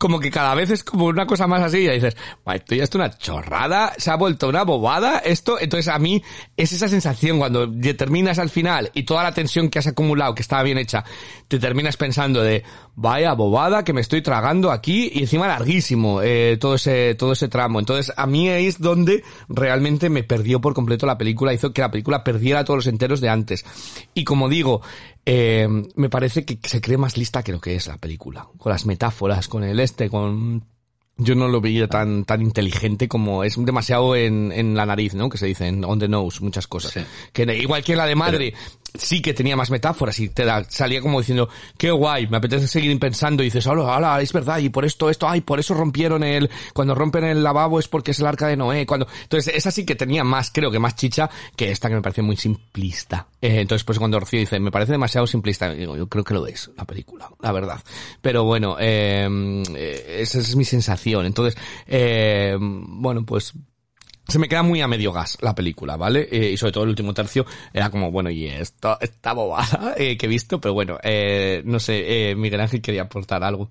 como 0.00 0.18
que 0.18 0.30
cada 0.30 0.54
vez 0.54 0.70
es 0.70 0.82
como 0.82 1.04
una 1.04 1.26
cosa 1.26 1.46
más 1.46 1.60
así, 1.60 1.80
y 1.80 1.90
dices, 1.90 2.16
"Buah, 2.42 2.56
esto 2.56 2.74
ya 2.74 2.84
es 2.84 2.94
una 2.94 3.10
chorrada, 3.10 3.92
se 3.98 4.10
ha 4.10 4.16
vuelto 4.16 4.48
una 4.48 4.64
bobada, 4.64 5.18
esto, 5.18 5.60
entonces 5.60 5.88
a 5.92 5.98
mí 5.98 6.22
es 6.56 6.72
esa 6.72 6.88
sensación 6.88 7.38
cuando 7.38 7.70
ya 7.70 7.94
terminas 7.94 8.38
al 8.38 8.48
final 8.48 8.90
y 8.94 9.02
toda 9.02 9.22
la 9.22 9.34
tensión 9.34 9.68
que 9.68 9.78
has 9.78 9.86
acumulado, 9.86 10.34
que 10.34 10.40
estaba 10.40 10.62
bien 10.62 10.78
hecha, 10.78 11.04
te 11.48 11.58
terminas 11.58 11.98
pensando 11.98 12.40
de, 12.40 12.64
vaya 12.96 13.34
bobada 13.34 13.84
que 13.84 13.92
me 13.92 14.00
estoy 14.00 14.22
tragando 14.22 14.70
aquí 14.70 15.10
y 15.12 15.20
encima 15.20 15.46
larguísimo, 15.46 16.22
eh, 16.22 16.56
todo 16.58 16.76
ese, 16.76 17.14
todo 17.14 17.32
ese 17.32 17.48
tramo. 17.48 17.78
Entonces 17.78 18.10
a 18.16 18.26
mí 18.26 18.48
es 18.48 18.80
donde 18.80 19.22
realmente 19.50 20.08
me 20.08 20.22
perdió 20.22 20.62
por 20.62 20.72
completo 20.72 21.04
la 21.04 21.18
película, 21.18 21.52
hizo 21.52 21.74
que 21.74 21.82
la 21.82 21.90
película 21.90 22.24
perdiera 22.24 22.64
todos 22.64 22.78
los 22.78 22.86
enteros 22.86 23.20
de 23.20 23.28
antes. 23.28 23.66
Y 24.14 24.24
como 24.24 24.48
digo, 24.48 24.80
eh, 25.26 25.68
me 25.94 26.08
parece 26.08 26.44
que 26.44 26.58
se 26.62 26.80
cree 26.80 26.98
más 26.98 27.16
lista 27.16 27.42
que 27.42 27.52
lo 27.52 27.60
que 27.60 27.76
es 27.76 27.86
la 27.86 27.98
película, 27.98 28.48
con 28.58 28.72
las 28.72 28.86
metáforas, 28.86 29.48
con 29.48 29.64
el 29.64 29.80
este, 29.80 30.08
con 30.08 30.64
yo 31.20 31.34
no 31.34 31.48
lo 31.48 31.60
veía 31.60 31.86
tan, 31.86 32.24
tan 32.24 32.40
inteligente 32.40 33.06
como 33.06 33.44
es 33.44 33.62
demasiado 33.62 34.16
en, 34.16 34.52
en 34.52 34.74
la 34.74 34.86
nariz, 34.86 35.14
¿no? 35.14 35.28
Que 35.28 35.38
se 35.38 35.46
dice 35.46 35.66
en 35.66 35.84
on 35.84 35.98
the 35.98 36.08
nose, 36.08 36.42
muchas 36.42 36.66
cosas. 36.66 36.92
Sí. 36.92 37.00
Que 37.32 37.42
igual 37.56 37.84
que 37.84 37.94
la 37.94 38.06
de 38.06 38.14
madre, 38.14 38.54
sí 38.98 39.22
que 39.22 39.34
tenía 39.34 39.56
más 39.56 39.70
metáforas 39.70 40.18
y 40.18 40.28
te 40.28 40.44
salía 40.68 41.00
como 41.00 41.20
diciendo, 41.20 41.48
qué 41.78 41.90
guay, 41.90 42.26
me 42.26 42.36
apetece 42.36 42.68
seguir 42.68 42.98
pensando 42.98 43.42
y 43.42 43.46
dices, 43.46 43.66
hola, 43.66 43.96
hola, 43.96 44.20
es 44.20 44.32
verdad, 44.32 44.58
y 44.58 44.68
por 44.68 44.84
esto, 44.84 45.10
esto, 45.10 45.28
ay, 45.28 45.40
por 45.40 45.60
eso 45.60 45.74
rompieron 45.74 46.22
el, 46.22 46.50
cuando 46.74 46.94
rompen 46.94 47.24
el 47.24 47.42
lavabo 47.42 47.78
es 47.78 47.88
porque 47.88 48.10
es 48.10 48.20
el 48.20 48.26
arca 48.26 48.46
de 48.46 48.56
Noé, 48.56 48.86
cuando, 48.86 49.06
entonces 49.22 49.54
esa 49.54 49.70
sí 49.70 49.84
que 49.84 49.94
tenía 49.94 50.24
más, 50.24 50.50
creo 50.52 50.70
que 50.70 50.78
más 50.78 50.96
chicha 50.96 51.30
que 51.56 51.70
esta 51.70 51.88
que 51.88 51.94
me 51.94 52.02
pareció 52.02 52.22
muy 52.22 52.36
simplista. 52.36 53.26
Eh, 53.40 53.60
entonces 53.60 53.84
pues 53.84 53.98
cuando 53.98 54.20
Rocío 54.20 54.40
dice, 54.40 54.60
me 54.60 54.70
parece 54.70 54.92
demasiado 54.92 55.26
simplista, 55.26 55.72
digo, 55.72 55.96
yo 55.96 56.08
creo 56.08 56.24
que 56.24 56.34
lo 56.34 56.46
es, 56.46 56.70
la 56.76 56.84
película, 56.84 57.30
la 57.40 57.52
verdad. 57.52 57.80
Pero 58.20 58.44
bueno, 58.44 58.76
eh, 58.78 59.28
eh, 59.76 60.16
esa 60.20 60.38
es 60.38 60.56
mi 60.56 60.64
sensación. 60.64 61.26
Entonces, 61.26 61.60
eh, 61.86 62.56
bueno, 62.60 63.24
pues 63.24 63.52
se 64.30 64.38
me 64.38 64.48
queda 64.48 64.62
muy 64.62 64.80
a 64.80 64.88
medio 64.88 65.12
gas 65.12 65.38
la 65.40 65.54
película, 65.54 65.96
¿vale? 65.96 66.28
Eh, 66.30 66.50
y 66.52 66.56
sobre 66.56 66.72
todo 66.72 66.84
el 66.84 66.90
último 66.90 67.12
tercio 67.14 67.44
era 67.72 67.90
como, 67.90 68.10
bueno, 68.10 68.30
y 68.30 68.46
esto, 68.46 68.96
esta 69.00 69.32
bobada 69.32 69.94
eh, 69.96 70.16
que 70.16 70.26
he 70.26 70.28
visto, 70.28 70.60
pero 70.60 70.74
bueno, 70.74 70.98
eh, 71.02 71.62
no 71.64 71.78
sé, 71.78 72.30
eh, 72.30 72.34
Miguel 72.34 72.60
Ángel 72.60 72.80
quería 72.80 73.02
aportar 73.02 73.44
algo. 73.44 73.68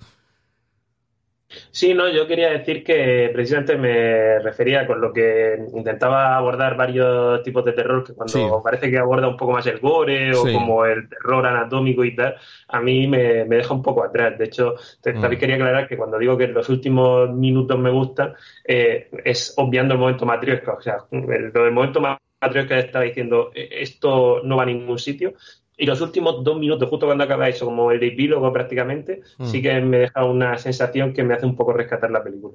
Sí, 1.72 1.96
no, 1.96 2.08
yo 2.10 2.28
quería 2.28 2.52
decir 2.52 2.84
que 2.84 3.32
precisamente 3.34 3.76
me 3.76 4.38
refería 4.40 4.86
con 4.86 5.02
lo 5.02 5.12
que 5.12 5.58
intentaba 5.74 6.36
abordar 6.38 6.78
varios 6.78 7.42
tipos 7.42 7.66
de 7.66 7.74
terror, 7.74 8.04
que 8.04 8.14
cuando 8.14 8.34
Sí. 8.34 8.46
parece 8.64 8.92
que 8.92 9.00
aborda 9.00 9.28
un 9.28 9.36
poco 9.36 9.54
más 9.54 9.66
el 9.66 9.80
gore 9.80 10.32
o 10.32 10.46
Sí. 10.46 10.54
como 10.54 10.86
el 10.86 11.10
terror 11.10 11.46
anatómico 11.48 12.04
y 12.06 12.16
tal, 12.16 12.36
a 12.68 12.80
mí 12.82 13.08
me, 13.08 13.46
me 13.46 13.56
deja 13.58 13.74
un 13.74 13.82
poco 13.82 14.04
atrás. 14.04 14.38
De 14.38 14.46
hecho, 14.46 14.76
te- 15.02 15.14
Mm. 15.14 15.22
también 15.22 15.40
quería 15.40 15.56
aclarar 15.56 15.88
que 15.88 15.98
cuando 15.98 16.20
digo 16.20 16.38
que 16.38 16.48
los 16.48 16.70
últimos 16.70 17.32
minutos 17.32 17.80
me 17.80 17.90
gustan, 17.90 18.34
eh, 18.68 19.10
es 19.26 19.54
obviando 19.58 19.96
el 19.96 20.00
momento 20.00 20.28
matriosca. 20.28 20.74
O 20.74 20.82
sea, 20.82 20.98
el, 21.12 21.52
del 21.52 21.72
momento 21.72 22.00
matriosca 22.42 22.78
estaba 22.78 23.06
diciendo, 23.06 23.50
"Eh, 23.56 23.70
esto 23.72 24.42
no 24.44 24.56
va 24.56 24.64
a 24.64 24.66
ningún 24.68 25.00
sitio. 25.00 25.34
Y 25.82 25.86
los 25.86 26.02
últimos 26.02 26.44
dos 26.44 26.60
minutos, 26.60 26.90
justo 26.90 27.06
cuando 27.06 27.24
acaba 27.24 27.48
eso, 27.48 27.64
como 27.66 27.90
el 27.92 28.04
epílogo 28.04 28.52
prácticamente, 28.52 29.22
Mm. 29.38 29.46
sí 29.46 29.62
que 29.62 29.80
me 29.80 30.00
deja 30.00 30.26
una 30.26 30.58
sensación 30.58 31.14
que 31.14 31.24
me 31.24 31.34
hace 31.36 31.46
un 31.46 31.56
poco 31.56 31.72
rescatar 31.72 32.12
la 32.12 32.22
película. 32.22 32.54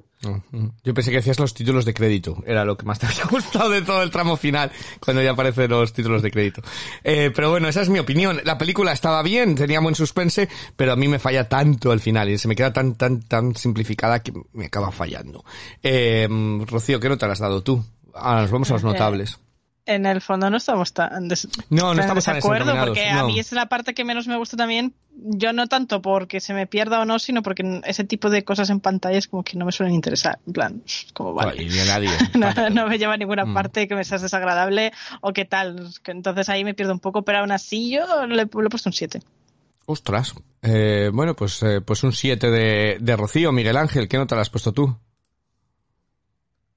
Mm, 0.51 0.67
Yo 0.83 0.93
pensé 0.93 1.09
que 1.09 1.17
decías 1.17 1.39
los 1.39 1.53
títulos 1.55 1.85
de 1.85 1.93
crédito, 1.95 2.37
era 2.45 2.63
lo 2.63 2.77
que 2.77 2.85
más 2.85 2.99
te 2.99 3.07
había 3.07 3.25
gustado 3.25 3.71
de 3.71 3.81
todo 3.81 4.03
el 4.03 4.11
tramo 4.11 4.37
final, 4.37 4.71
cuando 5.03 5.23
ya 5.23 5.31
aparecen 5.31 5.71
los 5.71 5.91
títulos 5.91 6.21
de 6.21 6.29
crédito. 6.29 6.61
Eh, 7.03 7.31
pero 7.35 7.49
bueno, 7.49 7.67
esa 7.67 7.81
es 7.81 7.89
mi 7.89 7.97
opinión. 7.97 8.39
La 8.43 8.57
película 8.59 8.91
estaba 8.91 9.23
bien, 9.23 9.55
tenía 9.55 9.79
buen 9.79 9.95
suspense, 9.95 10.47
pero 10.75 10.91
a 10.93 10.95
mí 10.95 11.07
me 11.07 11.17
falla 11.17 11.49
tanto 11.49 11.91
al 11.91 11.99
final 11.99 12.29
y 12.29 12.37
se 12.37 12.47
me 12.47 12.55
queda 12.55 12.71
tan, 12.73 12.93
tan, 12.93 13.21
tan 13.23 13.55
simplificada 13.55 14.21
que 14.21 14.33
me 14.53 14.65
acaba 14.67 14.91
fallando. 14.91 15.43
Eh, 15.81 16.27
Rocío, 16.67 16.99
¿qué 16.99 17.09
nota 17.09 17.25
le 17.25 17.33
has 17.33 17.39
dado 17.39 17.63
tú? 17.63 17.83
Ahora 18.13 18.41
nos 18.43 18.51
vamos 18.51 18.69
a 18.69 18.73
los 18.75 18.83
notables. 18.83 19.39
En 19.87 20.07
el 20.07 20.19
fondo 20.19 20.49
no 20.49 20.57
estamos 20.57 20.93
tan, 20.93 21.27
des- 21.27 21.47
No, 21.69 21.93
no 21.93 22.01
estamos 22.01 22.23
tan 22.25 22.35
desacuerdo, 22.35 22.65
desencaminados, 22.73 22.97
porque 22.97 23.13
no. 23.13 23.19
a 23.19 23.27
mí 23.27 23.39
es 23.39 23.51
la 23.51 23.67
parte 23.67 23.93
que 23.93 24.03
menos 24.03 24.27
me 24.27 24.35
gusta 24.35 24.57
también. 24.57 24.95
Yo 25.15 25.53
no 25.53 25.67
tanto 25.67 26.01
porque 26.01 26.39
se 26.39 26.55
me 26.55 26.65
pierda 26.65 26.99
o 27.01 27.05
no, 27.05 27.19
sino 27.19 27.43
porque 27.43 27.81
ese 27.85 28.03
tipo 28.03 28.31
de 28.31 28.43
cosas 28.43 28.71
en 28.71 28.79
pantalla 28.79 29.17
es 29.19 29.27
como 29.27 29.43
que 29.43 29.57
no 29.57 29.65
me 29.65 29.71
suelen 29.71 29.93
interesar. 29.93 30.39
En 30.47 30.53
plan, 30.53 30.81
como 31.13 31.35
vale. 31.35 31.61
Ay, 31.69 31.79
a 31.79 31.85
nadie. 31.85 32.09
No, 32.35 32.69
no 32.71 32.87
me 32.87 32.97
lleva 32.97 33.13
a 33.13 33.17
ninguna 33.17 33.45
Mm. 33.45 33.53
parte 33.53 33.87
que 33.87 33.93
me 33.95 34.03
seas 34.03 34.23
desagradable 34.23 34.91
o 35.21 35.33
qué 35.33 35.45
tal. 35.45 35.89
Que 36.01 36.11
Entonces 36.11 36.49
ahí 36.49 36.63
me 36.63 36.73
pierdo 36.73 36.93
un 36.93 36.99
poco, 36.99 37.21
pero 37.21 37.39
aún 37.39 37.51
así 37.51 37.91
yo 37.91 38.25
le, 38.25 38.35
le 38.35 38.41
he 38.43 38.45
puesto 38.47 38.89
un 38.89 38.93
7. 38.93 39.21
Ostras. 39.85 40.33
Eh, 40.63 41.11
bueno, 41.13 41.35
pues, 41.35 41.61
eh, 41.61 41.79
pues 41.81 42.03
un 42.03 42.11
7 42.11 42.49
de, 42.49 42.97
de 42.99 43.15
Rocío. 43.15 43.51
Miguel 43.51 43.77
Ángel, 43.77 44.07
¿qué 44.07 44.17
nota 44.17 44.33
le 44.33 44.41
has 44.41 44.49
puesto 44.49 44.71
tú? 44.73 44.97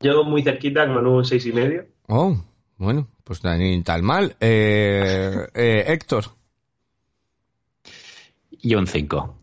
Yo 0.00 0.24
muy 0.24 0.42
cerquita 0.42 0.86
con 0.86 1.06
un 1.06 1.24
seis 1.24 1.44
y 1.46 1.52
medio. 1.52 1.86
Oh, 2.06 2.36
bueno, 2.78 3.08
pues 3.24 3.44
ni 3.44 3.82
tan 3.82 4.02
mal. 4.02 4.36
Eh, 4.40 5.48
eh, 5.54 5.84
Héctor, 5.88 6.24
Y 8.50 8.74
un 8.74 8.86
5. 8.86 9.36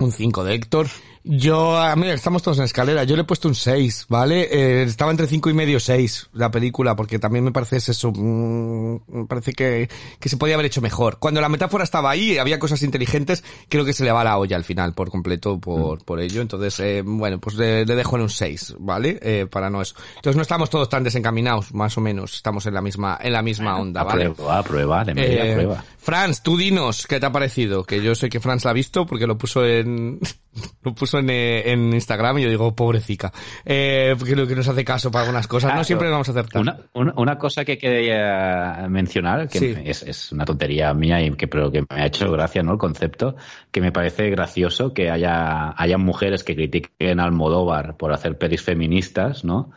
Un 0.00 0.12
5 0.12 0.44
de 0.44 0.54
Héctor. 0.54 0.88
Yo, 1.22 1.76
ah, 1.76 1.94
mira, 1.96 2.14
estamos 2.14 2.42
todos 2.42 2.56
en 2.58 2.64
escalera. 2.64 3.04
Yo 3.04 3.14
le 3.14 3.22
he 3.22 3.24
puesto 3.26 3.46
un 3.46 3.54
6, 3.54 4.06
¿vale? 4.08 4.48
Eh, 4.50 4.82
estaba 4.84 5.10
entre 5.10 5.26
5 5.26 5.50
y 5.50 5.52
medio 5.52 5.78
6 5.78 6.30
la 6.32 6.50
película, 6.50 6.96
porque 6.96 7.18
también 7.18 7.44
me 7.44 7.52
parece 7.52 7.76
eso, 7.76 8.10
mm, 8.10 9.00
me 9.06 9.26
parece 9.26 9.52
que, 9.52 9.90
que 10.18 10.28
se 10.30 10.38
podía 10.38 10.54
haber 10.54 10.64
hecho 10.66 10.80
mejor. 10.80 11.18
Cuando 11.18 11.42
la 11.42 11.50
metáfora 11.50 11.84
estaba 11.84 12.10
ahí, 12.10 12.38
había 12.38 12.58
cosas 12.58 12.82
inteligentes, 12.82 13.44
creo 13.68 13.84
que 13.84 13.92
se 13.92 14.02
le 14.04 14.12
va 14.12 14.24
la 14.24 14.38
olla 14.38 14.56
al 14.56 14.64
final, 14.64 14.94
por 14.94 15.10
completo, 15.10 15.58
por, 15.60 16.02
por 16.04 16.20
ello. 16.20 16.40
Entonces, 16.40 16.80
eh, 16.80 17.02
bueno, 17.04 17.38
pues 17.38 17.56
le, 17.56 17.84
le 17.84 17.94
dejo 17.96 18.16
en 18.16 18.22
un 18.22 18.30
6, 18.30 18.76
¿vale? 18.78 19.18
Eh, 19.20 19.46
para 19.50 19.68
no 19.68 19.82
eso. 19.82 19.96
Entonces 20.16 20.36
no 20.36 20.42
estamos 20.42 20.70
todos 20.70 20.88
tan 20.88 21.04
desencaminados, 21.04 21.74
más 21.74 21.98
o 21.98 22.00
menos. 22.00 22.34
Estamos 22.34 22.64
en 22.64 22.72
la 22.72 22.80
misma, 22.80 23.18
en 23.20 23.34
la 23.34 23.42
misma 23.42 23.78
onda, 23.78 24.04
¿vale? 24.04 24.30
Prueba, 24.30 24.62
prueba, 24.62 25.04
de 25.04 25.14
media 25.14 25.44
Eh, 25.44 25.52
prueba. 25.52 25.84
Franz, 25.98 26.42
tú 26.42 26.56
dinos, 26.56 27.06
¿qué 27.06 27.20
te 27.20 27.26
ha 27.26 27.32
parecido? 27.32 27.84
Que 27.84 28.02
yo 28.02 28.14
sé 28.14 28.30
que 28.30 28.40
Franz 28.40 28.64
la 28.64 28.70
ha 28.70 28.74
visto 28.74 29.04
porque 29.04 29.26
lo 29.26 29.36
puso 29.36 29.66
en, 29.66 29.89
lo 30.84 30.94
puso 30.94 31.18
en, 31.18 31.30
eh, 31.30 31.70
en 31.72 31.92
Instagram 31.92 32.38
y 32.38 32.42
yo 32.42 32.48
digo, 32.50 32.74
pobrecita. 32.74 33.32
Eh, 33.64 34.14
que 34.24 34.36
nos 34.56 34.68
hace 34.68 34.84
caso 34.84 35.10
para 35.10 35.24
algunas 35.24 35.46
cosas. 35.46 35.68
no 35.68 35.74
Claro. 35.74 35.84
siempre 35.84 36.10
vamos 36.10 36.28
a 36.28 36.32
acertar. 36.32 36.60
Una, 36.60 36.78
una, 36.94 37.14
una 37.16 37.38
cosa 37.38 37.64
que 37.64 37.78
quería 37.78 38.86
mencionar, 38.88 39.48
que 39.48 39.58
Sí. 39.58 39.74
es, 39.84 40.02
es 40.02 40.32
una 40.32 40.44
tontería 40.44 40.92
mía, 40.94 41.22
y 41.22 41.30
que, 41.32 41.48
pero 41.48 41.70
que 41.70 41.80
me 41.82 41.86
ha 42.02 42.06
hecho 42.06 42.30
gracia, 42.32 42.62
¿no? 42.62 42.72
El 42.72 42.78
concepto, 42.78 43.36
que 43.70 43.80
me 43.80 43.92
parece 43.92 44.30
gracioso 44.30 44.92
que 44.94 45.10
haya, 45.10 45.74
haya 45.80 45.98
mujeres 45.98 46.44
que 46.44 46.54
critiquen 46.54 47.20
a 47.20 47.24
Almodóvar 47.24 47.96
por 47.96 48.12
hacer 48.12 48.36
pelis 48.38 48.62
feministas, 48.62 49.44
¿no? 49.44 49.70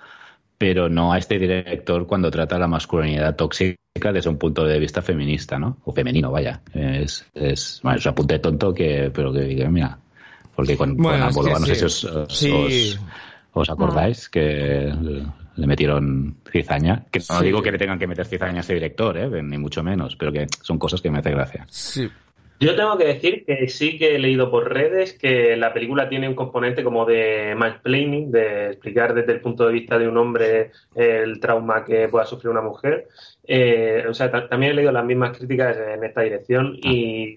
Pero 0.58 0.88
no 0.88 1.12
a 1.12 1.18
este 1.18 1.40
director 1.40 2.08
cuando 2.08 2.32
trata 2.32 2.58
la 2.58 2.68
masculinidad 2.68 3.36
tóxica 3.36 3.76
desde 4.14 4.30
un 4.30 4.38
punto 4.38 4.64
de 4.66 4.80
vista 4.80 5.02
feminista, 5.02 5.60
¿no? 5.60 5.78
O 5.84 5.92
femenino, 5.92 6.32
vaya. 6.32 6.62
Es, 6.74 7.26
es, 7.34 7.80
bueno, 7.84 7.98
es 8.00 8.06
un 8.06 8.12
apunte 8.12 8.40
tonto 8.40 8.74
que, 8.74 9.12
pero 9.14 9.34
que, 9.34 9.68
mira, 9.70 10.00
porque 10.56 10.78
con, 10.78 10.96
Bueno, 10.98 11.18
con 11.20 11.28
Almodóvar 11.28 11.60
no 11.62 11.66
sé 11.68 11.76
sí. 11.76 11.80
si 11.80 11.86
os, 11.86 12.04
os- 12.06 12.38
Sí. 12.38 12.52
os- 12.52 13.00
¿Os 13.56 13.70
acordáis 13.70 14.30
que 14.30 14.92
le 15.56 15.68
metieron 15.68 16.38
cizaña? 16.52 17.06
Que 17.12 17.20
no 17.20 17.38
Sí. 17.40 17.46
digo 17.46 17.62
que 17.62 17.72
le 17.72 17.78
tengan 17.78 18.00
que 18.00 18.08
meter 18.08 18.26
cizaña 18.26 18.58
a 18.58 18.62
este 18.62 18.74
director, 18.74 19.16
¿eh? 19.16 19.30
ni 19.44 19.60
mucho 19.60 19.84
menos, 19.84 20.16
pero 20.16 20.32
que 20.32 20.48
son 20.64 20.80
cosas 20.80 21.02
que 21.02 21.12
me 21.12 21.20
hace 21.20 21.30
gracia. 21.30 21.64
Sí. 21.70 22.10
Yo 22.60 22.76
tengo 22.76 22.98
que 22.98 23.06
decir 23.06 23.44
que 23.46 23.68
sí 23.68 23.98
que 24.00 24.16
he 24.16 24.20
leído 24.20 24.50
por 24.50 24.74
redes 24.74 25.14
que 25.14 25.56
la 25.56 25.72
película 25.72 26.10
tiene 26.10 26.28
un 26.30 26.34
componente 26.34 26.84
como 26.84 27.06
de 27.06 27.54
mansplaining, 27.56 28.32
de 28.32 28.68
explicar 28.70 29.14
desde 29.14 29.34
el 29.34 29.42
punto 29.42 29.68
de 29.68 29.74
vista 29.74 30.00
de 30.00 30.08
un 30.08 30.18
hombre 30.18 30.72
el 30.96 31.40
trauma 31.40 31.84
que 31.86 32.08
pueda 32.08 32.26
sufrir 32.26 32.50
una 32.50 32.62
mujer. 32.62 33.08
Eh, 33.46 34.04
o 34.10 34.14
sea, 34.16 34.32
ta- 34.32 34.48
también 34.50 34.72
he 34.72 34.76
leído 34.76 34.92
las 34.92 35.06
mismas 35.06 35.38
críticas 35.38 35.78
en 35.78 36.04
esta 36.06 36.22
dirección 36.22 36.76
y 36.82 37.36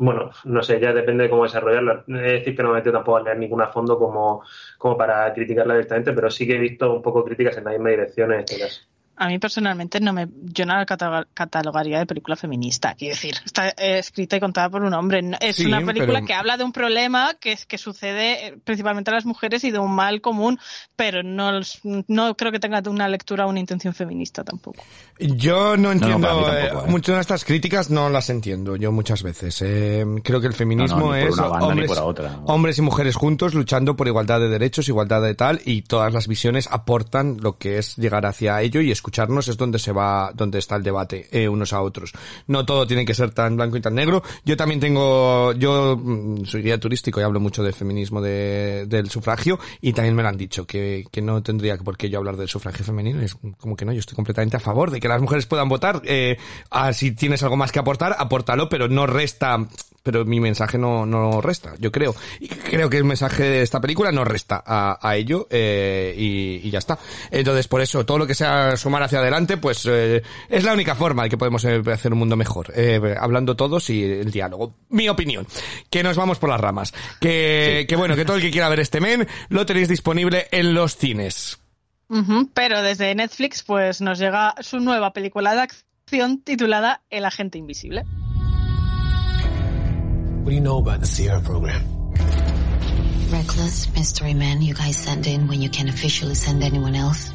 bueno, 0.00 0.30
no 0.44 0.62
sé, 0.62 0.80
ya 0.80 0.94
depende 0.94 1.24
de 1.24 1.30
cómo 1.30 1.44
desarrollarla. 1.44 2.04
Es 2.08 2.22
decir, 2.22 2.56
que 2.56 2.62
no 2.62 2.70
me 2.70 2.76
he 2.76 2.78
metido 2.78 2.94
tampoco 2.94 3.18
a 3.18 3.22
leer 3.22 3.38
ninguna 3.38 3.64
a 3.66 3.72
fondo 3.72 3.98
como, 3.98 4.42
como 4.78 4.96
para 4.96 5.30
criticarla 5.34 5.74
directamente, 5.74 6.14
pero 6.14 6.30
sí 6.30 6.46
que 6.46 6.56
he 6.56 6.58
visto 6.58 6.90
un 6.90 7.02
poco 7.02 7.22
críticas 7.22 7.58
en 7.58 7.64
la 7.64 7.72
misma 7.72 7.90
dirección 7.90 8.32
en 8.32 8.40
este 8.40 8.58
caso. 8.58 8.80
A 9.22 9.26
mí 9.28 9.38
personalmente 9.38 10.00
no 10.00 10.14
me, 10.14 10.28
yo 10.44 10.64
no 10.64 10.74
la 10.74 10.86
cataloga- 10.86 11.26
catalogaría 11.34 11.98
de 11.98 12.06
película 12.06 12.36
feminista. 12.36 12.94
Quiero 12.94 13.14
decir, 13.14 13.34
está 13.44 13.68
eh, 13.68 13.98
escrita 13.98 14.36
y 14.36 14.40
contada 14.40 14.70
por 14.70 14.82
un 14.82 14.94
hombre. 14.94 15.20
Es 15.40 15.56
Sí, 15.56 15.66
una 15.66 15.82
película 15.84 16.14
pero- 16.20 16.26
que 16.26 16.32
habla 16.32 16.56
de 16.56 16.64
un 16.64 16.72
problema 16.72 17.34
que, 17.38 17.52
es- 17.52 17.66
que 17.66 17.76
sucede 17.76 18.46
eh, 18.46 18.56
principalmente 18.64 19.10
a 19.10 19.14
las 19.14 19.26
mujeres 19.26 19.62
y 19.64 19.70
de 19.70 19.78
un 19.78 19.94
mal 19.94 20.22
común, 20.22 20.58
pero 20.96 21.22
no, 21.22 21.60
no 22.08 22.34
creo 22.34 22.50
que 22.50 22.58
tenga 22.60 22.80
una 22.88 23.08
lectura 23.08 23.44
o 23.44 23.50
una 23.50 23.60
intención 23.60 23.92
feminista 23.92 24.42
tampoco. 24.42 24.82
Yo 25.18 25.76
no 25.76 25.92
entiendo, 25.92 26.26
eh, 26.50 26.68
tampoco, 26.68 26.86
¿eh? 26.86 26.90
muchas 26.90 27.14
de 27.16 27.20
estas 27.20 27.44
críticas 27.44 27.90
no 27.90 28.08
las 28.08 28.30
entiendo 28.30 28.76
yo 28.76 28.90
muchas 28.90 29.22
veces. 29.22 29.60
Eh, 29.60 30.02
creo 30.24 30.40
que 30.40 30.46
el 30.46 30.54
feminismo 30.54 31.14
es 31.14 31.36
banda 31.36 31.58
ni 31.58 31.64
hombres, 31.82 31.90
otra. 31.98 32.40
hombres 32.46 32.78
y 32.78 32.82
mujeres 32.82 33.16
juntos 33.16 33.52
luchando 33.52 33.94
por 33.96 34.06
igualdad 34.08 34.40
de 34.40 34.48
derechos, 34.48 34.88
igualdad 34.88 35.20
de 35.20 35.34
tal, 35.34 35.60
y 35.66 35.82
todas 35.82 36.10
las 36.14 36.26
visiones 36.26 36.68
aportan 36.72 37.36
lo 37.42 37.58
que 37.58 37.76
es 37.76 37.96
llegar 37.98 38.24
hacia 38.24 38.62
ello 38.62 38.80
y 38.80 38.90
es 39.12 39.56
donde 39.56 39.78
se 39.78 39.92
va, 39.92 40.32
donde 40.34 40.58
está 40.58 40.76
el 40.76 40.82
debate 40.82 41.28
eh, 41.30 41.48
unos 41.48 41.72
a 41.72 41.80
otros. 41.82 42.12
No 42.46 42.64
todo 42.64 42.86
tiene 42.86 43.04
que 43.04 43.14
ser 43.14 43.30
tan 43.30 43.56
blanco 43.56 43.76
y 43.76 43.80
tan 43.80 43.94
negro. 43.94 44.22
Yo 44.44 44.56
también 44.56 44.80
tengo, 44.80 45.52
yo 45.52 45.96
mm, 45.96 46.44
soy 46.44 46.62
guía 46.62 46.78
turístico 46.78 47.20
y 47.20 47.24
hablo 47.24 47.40
mucho 47.40 47.62
de 47.62 47.72
feminismo 47.72 48.20
de, 48.20 48.86
del 48.86 49.10
sufragio 49.10 49.58
y 49.80 49.92
también 49.92 50.14
me 50.14 50.22
lo 50.22 50.28
han 50.28 50.36
dicho 50.36 50.66
que, 50.66 51.06
que 51.10 51.22
no 51.22 51.42
tendría 51.42 51.76
por 51.78 51.96
qué 51.96 52.10
yo 52.10 52.18
hablar 52.18 52.36
del 52.36 52.48
sufragio 52.48 52.84
femenino. 52.84 53.20
Es 53.20 53.36
como 53.58 53.76
que 53.76 53.84
no, 53.84 53.92
yo 53.92 54.00
estoy 54.00 54.16
completamente 54.16 54.56
a 54.56 54.60
favor 54.60 54.90
de 54.90 55.00
que 55.00 55.08
las 55.08 55.20
mujeres 55.20 55.46
puedan 55.46 55.68
votar. 55.68 56.02
Eh, 56.04 56.36
ah, 56.70 56.92
si 56.92 57.12
tienes 57.12 57.42
algo 57.42 57.56
más 57.56 57.72
que 57.72 57.78
aportar, 57.78 58.16
apórtalo, 58.18 58.68
pero 58.68 58.88
no 58.88 59.06
resta 59.06 59.66
pero 60.02 60.24
mi 60.24 60.40
mensaje 60.40 60.78
no, 60.78 61.06
no 61.06 61.40
resta, 61.40 61.74
yo 61.78 61.92
creo. 61.92 62.14
Y 62.40 62.48
creo 62.48 62.88
que 62.90 62.96
el 62.96 63.04
mensaje 63.04 63.44
de 63.44 63.62
esta 63.62 63.80
película 63.80 64.12
no 64.12 64.24
resta 64.24 64.62
a, 64.64 64.98
a 65.00 65.16
ello 65.16 65.46
eh, 65.50 66.14
y, 66.16 66.66
y 66.66 66.70
ya 66.70 66.78
está. 66.78 66.98
Entonces, 67.30 67.68
por 67.68 67.80
eso, 67.80 68.04
todo 68.06 68.18
lo 68.18 68.26
que 68.26 68.34
sea 68.34 68.76
sumar 68.76 69.02
hacia 69.02 69.18
adelante, 69.18 69.56
pues 69.56 69.86
eh, 69.86 70.22
es 70.48 70.64
la 70.64 70.72
única 70.72 70.94
forma 70.94 71.24
de 71.24 71.30
que 71.30 71.38
podemos 71.38 71.64
eh, 71.64 71.82
hacer 71.92 72.12
un 72.12 72.18
mundo 72.18 72.36
mejor. 72.36 72.72
Eh, 72.74 73.16
hablando 73.18 73.56
todos 73.56 73.90
y 73.90 74.02
el 74.02 74.30
diálogo. 74.30 74.74
Mi 74.88 75.08
opinión. 75.08 75.46
Que 75.90 76.02
nos 76.02 76.16
vamos 76.16 76.38
por 76.38 76.50
las 76.50 76.60
ramas. 76.60 76.92
Que, 77.20 77.86
que 77.88 77.96
bueno, 77.96 78.16
que 78.16 78.24
todo 78.24 78.36
el 78.36 78.42
que 78.42 78.50
quiera 78.50 78.68
ver 78.68 78.80
este 78.80 79.00
men 79.00 79.26
lo 79.48 79.66
tenéis 79.66 79.88
disponible 79.88 80.48
en 80.50 80.74
los 80.74 80.96
cines. 80.96 81.58
Pero 82.54 82.82
desde 82.82 83.14
Netflix, 83.14 83.62
pues 83.62 84.00
nos 84.00 84.18
llega 84.18 84.56
su 84.60 84.80
nueva 84.80 85.12
película 85.12 85.54
de 85.54 85.60
acción 85.60 86.40
titulada 86.40 87.02
El 87.08 87.24
agente 87.24 87.56
invisible. 87.56 88.04
What 90.40 90.48
do 90.48 90.54
you 90.54 90.62
know 90.62 90.78
about 90.78 91.00
the 91.00 91.06
Sierra 91.06 91.40
program? 91.42 91.82
Reckless 93.30 93.94
mystery 93.94 94.32
man 94.32 94.62
you 94.62 94.72
guys 94.72 94.96
send 94.96 95.26
in 95.26 95.48
when 95.48 95.60
you 95.60 95.68
can't 95.68 95.90
officially 95.90 96.34
send 96.34 96.62
anyone 96.62 96.94
else. 96.94 97.30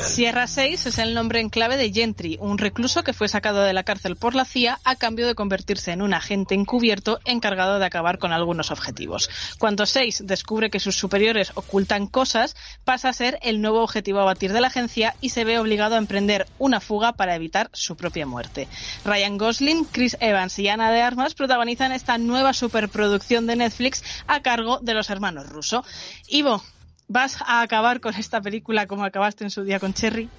Sierra 0.00 0.46
6 0.46 0.86
es 0.86 0.98
el 0.98 1.14
nombre 1.14 1.40
en 1.40 1.48
clave 1.48 1.76
de 1.76 1.92
Gentry, 1.92 2.36
un 2.40 2.58
recluso 2.58 3.02
que 3.02 3.12
fue 3.12 3.28
sacado 3.28 3.62
de 3.62 3.72
la 3.72 3.84
cárcel 3.84 4.16
por 4.16 4.34
la 4.34 4.44
CIA 4.44 4.78
a 4.84 4.96
cambio 4.96 5.26
de 5.26 5.34
convertirse 5.34 5.92
en 5.92 6.02
un 6.02 6.14
agente 6.14 6.54
encubierto 6.54 7.20
encargado 7.24 7.78
de 7.78 7.86
acabar 7.86 8.18
con 8.18 8.32
algunos 8.32 8.70
objetivos. 8.70 9.30
Cuando 9.58 9.86
6 9.86 10.24
descubre 10.26 10.70
que 10.70 10.80
sus 10.80 10.96
superiores 10.96 11.52
ocultan 11.54 12.06
cosas, 12.06 12.54
pasa 12.84 13.08
a 13.08 13.12
ser 13.12 13.38
el 13.42 13.60
nuevo 13.60 13.82
objetivo 13.82 14.20
a 14.20 14.24
batir 14.24 14.52
de 14.52 14.60
la 14.60 14.68
agencia 14.68 15.14
y 15.20 15.30
se 15.30 15.44
ve 15.44 15.58
obligado 15.58 15.94
a 15.94 15.98
emprender 15.98 16.46
una 16.58 16.80
fuga 16.80 17.12
para 17.12 17.34
evitar 17.34 17.70
su 17.72 17.96
propia 17.96 18.26
muerte. 18.26 18.68
Ryan 19.04 19.38
Gosling, 19.38 19.84
Chris 19.86 20.16
Evans 20.20 20.58
y 20.58 20.68
Ana 20.68 20.90
de 20.90 21.00
Armas 21.00 21.34
protagonizan 21.34 21.92
esta 21.92 22.18
nueva 22.18 22.52
superproducción 22.52 23.46
de 23.46 23.56
Netflix 23.56 24.04
a 24.26 24.42
cargo 24.42 24.80
de 24.80 24.94
los 24.94 25.10
hermanos 25.10 25.48
Russo. 25.48 25.84
Ivo, 26.28 26.62
¿vas 27.08 27.36
a 27.42 27.62
acabar 27.62 28.00
con 28.00 28.14
esta 28.14 28.40
película 28.40 28.86
como 28.86 29.04
acabaste 29.04 29.44
en 29.44 29.50
su 29.50 29.64
día 29.64 29.80
con 29.80 29.92
Cherry? 29.94 30.32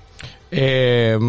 Eh, 0.50 1.20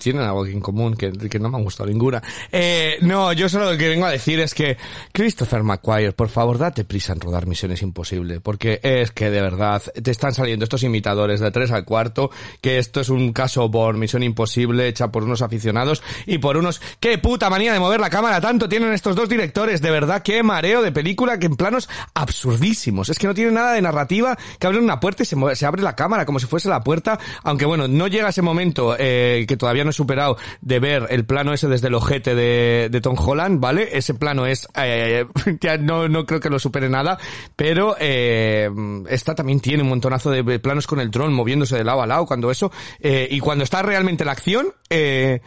tienen 0.00 0.22
algo 0.22 0.44
en 0.44 0.60
común 0.60 0.96
que, 0.96 1.12
no 1.38 1.48
me 1.48 1.58
han 1.58 1.62
gustado 1.62 1.88
ninguna. 1.88 2.20
Eh, 2.50 2.96
no, 3.02 3.32
yo 3.32 3.48
solo 3.48 3.70
lo 3.70 3.78
que 3.78 3.88
vengo 3.88 4.04
a 4.06 4.10
decir 4.10 4.40
es 4.40 4.52
que 4.52 4.76
Christopher 5.12 5.62
McQuire, 5.62 6.10
por 6.10 6.28
favor, 6.28 6.58
date 6.58 6.84
prisa 6.84 7.12
en 7.12 7.20
rodar 7.20 7.46
Misiones 7.46 7.82
Imposible, 7.82 8.40
porque 8.40 8.80
es 8.82 9.12
que 9.12 9.30
de 9.30 9.40
verdad 9.42 9.80
te 10.02 10.10
están 10.10 10.34
saliendo 10.34 10.64
estos 10.64 10.82
imitadores 10.82 11.38
de 11.38 11.52
tres 11.52 11.70
al 11.70 11.84
cuarto, 11.84 12.32
que 12.60 12.78
esto 12.78 13.00
es 13.00 13.10
un 13.10 13.32
caso 13.32 13.70
por 13.70 13.96
Misión 13.96 14.24
Imposible 14.24 14.88
hecha 14.88 15.12
por 15.12 15.22
unos 15.22 15.40
aficionados 15.40 16.02
y 16.26 16.38
por 16.38 16.56
unos 16.56 16.80
qué 16.98 17.16
puta 17.18 17.48
manía 17.50 17.72
de 17.72 17.78
mover 17.78 18.00
la 18.00 18.10
cámara 18.10 18.40
tanto 18.40 18.68
tienen 18.68 18.92
estos 18.92 19.14
dos 19.14 19.28
directores, 19.28 19.80
de 19.82 19.92
verdad 19.92 20.20
qué 20.22 20.42
mareo 20.42 20.82
de 20.82 20.90
película 20.90 21.38
que 21.38 21.46
en 21.46 21.54
planos 21.54 21.88
absurdísimos. 22.12 23.08
Es 23.08 23.18
que 23.20 23.28
no 23.28 23.34
tiene 23.34 23.52
nada 23.52 23.72
de 23.74 23.82
narrativa, 23.82 24.36
que 24.58 24.66
abren 24.66 24.82
una 24.82 24.98
puerta 24.98 25.22
y 25.22 25.26
se, 25.26 25.36
mueve- 25.36 25.64
abre 25.64 25.82
la 25.82 25.94
cámara 25.94 26.26
como 26.26 26.40
si 26.40 26.46
fuese 26.46 26.68
la 26.68 26.82
puerta, 26.82 27.20
aunque 27.44 27.64
bueno, 27.66 27.86
no 27.86 28.08
llega 28.08 28.17
ese 28.26 28.42
momento 28.42 28.96
eh, 28.98 29.44
que 29.46 29.56
todavía 29.56 29.84
no 29.84 29.90
he 29.90 29.92
superado 29.92 30.36
de 30.60 30.80
ver 30.80 31.06
el 31.10 31.24
plano 31.24 31.52
ese 31.52 31.68
desde 31.68 31.88
el 31.88 31.94
ojete 31.94 32.34
de, 32.34 32.88
de 32.90 33.00
Tom 33.00 33.16
Holland, 33.18 33.60
¿vale? 33.60 33.88
Ese 33.92 34.14
plano 34.14 34.46
es, 34.46 34.66
eh, 34.74 35.26
ya 35.60 35.76
no, 35.76 36.08
no 36.08 36.26
creo 36.26 36.40
que 36.40 36.50
lo 36.50 36.58
supere 36.58 36.88
nada, 36.88 37.18
pero 37.54 37.96
eh, 38.00 38.68
esta 39.08 39.34
también 39.34 39.60
tiene 39.60 39.82
un 39.82 39.88
montonazo 39.90 40.30
de 40.30 40.58
planos 40.58 40.86
con 40.86 41.00
el 41.00 41.10
dron 41.10 41.32
moviéndose 41.32 41.76
de 41.76 41.84
lado 41.84 42.02
a 42.02 42.06
lado, 42.06 42.26
cuando 42.26 42.50
eso, 42.50 42.72
eh, 43.00 43.28
y 43.30 43.40
cuando 43.40 43.64
está 43.64 43.82
realmente 43.82 44.24
la 44.24 44.32
acción, 44.32 44.68
eh, 44.90 45.40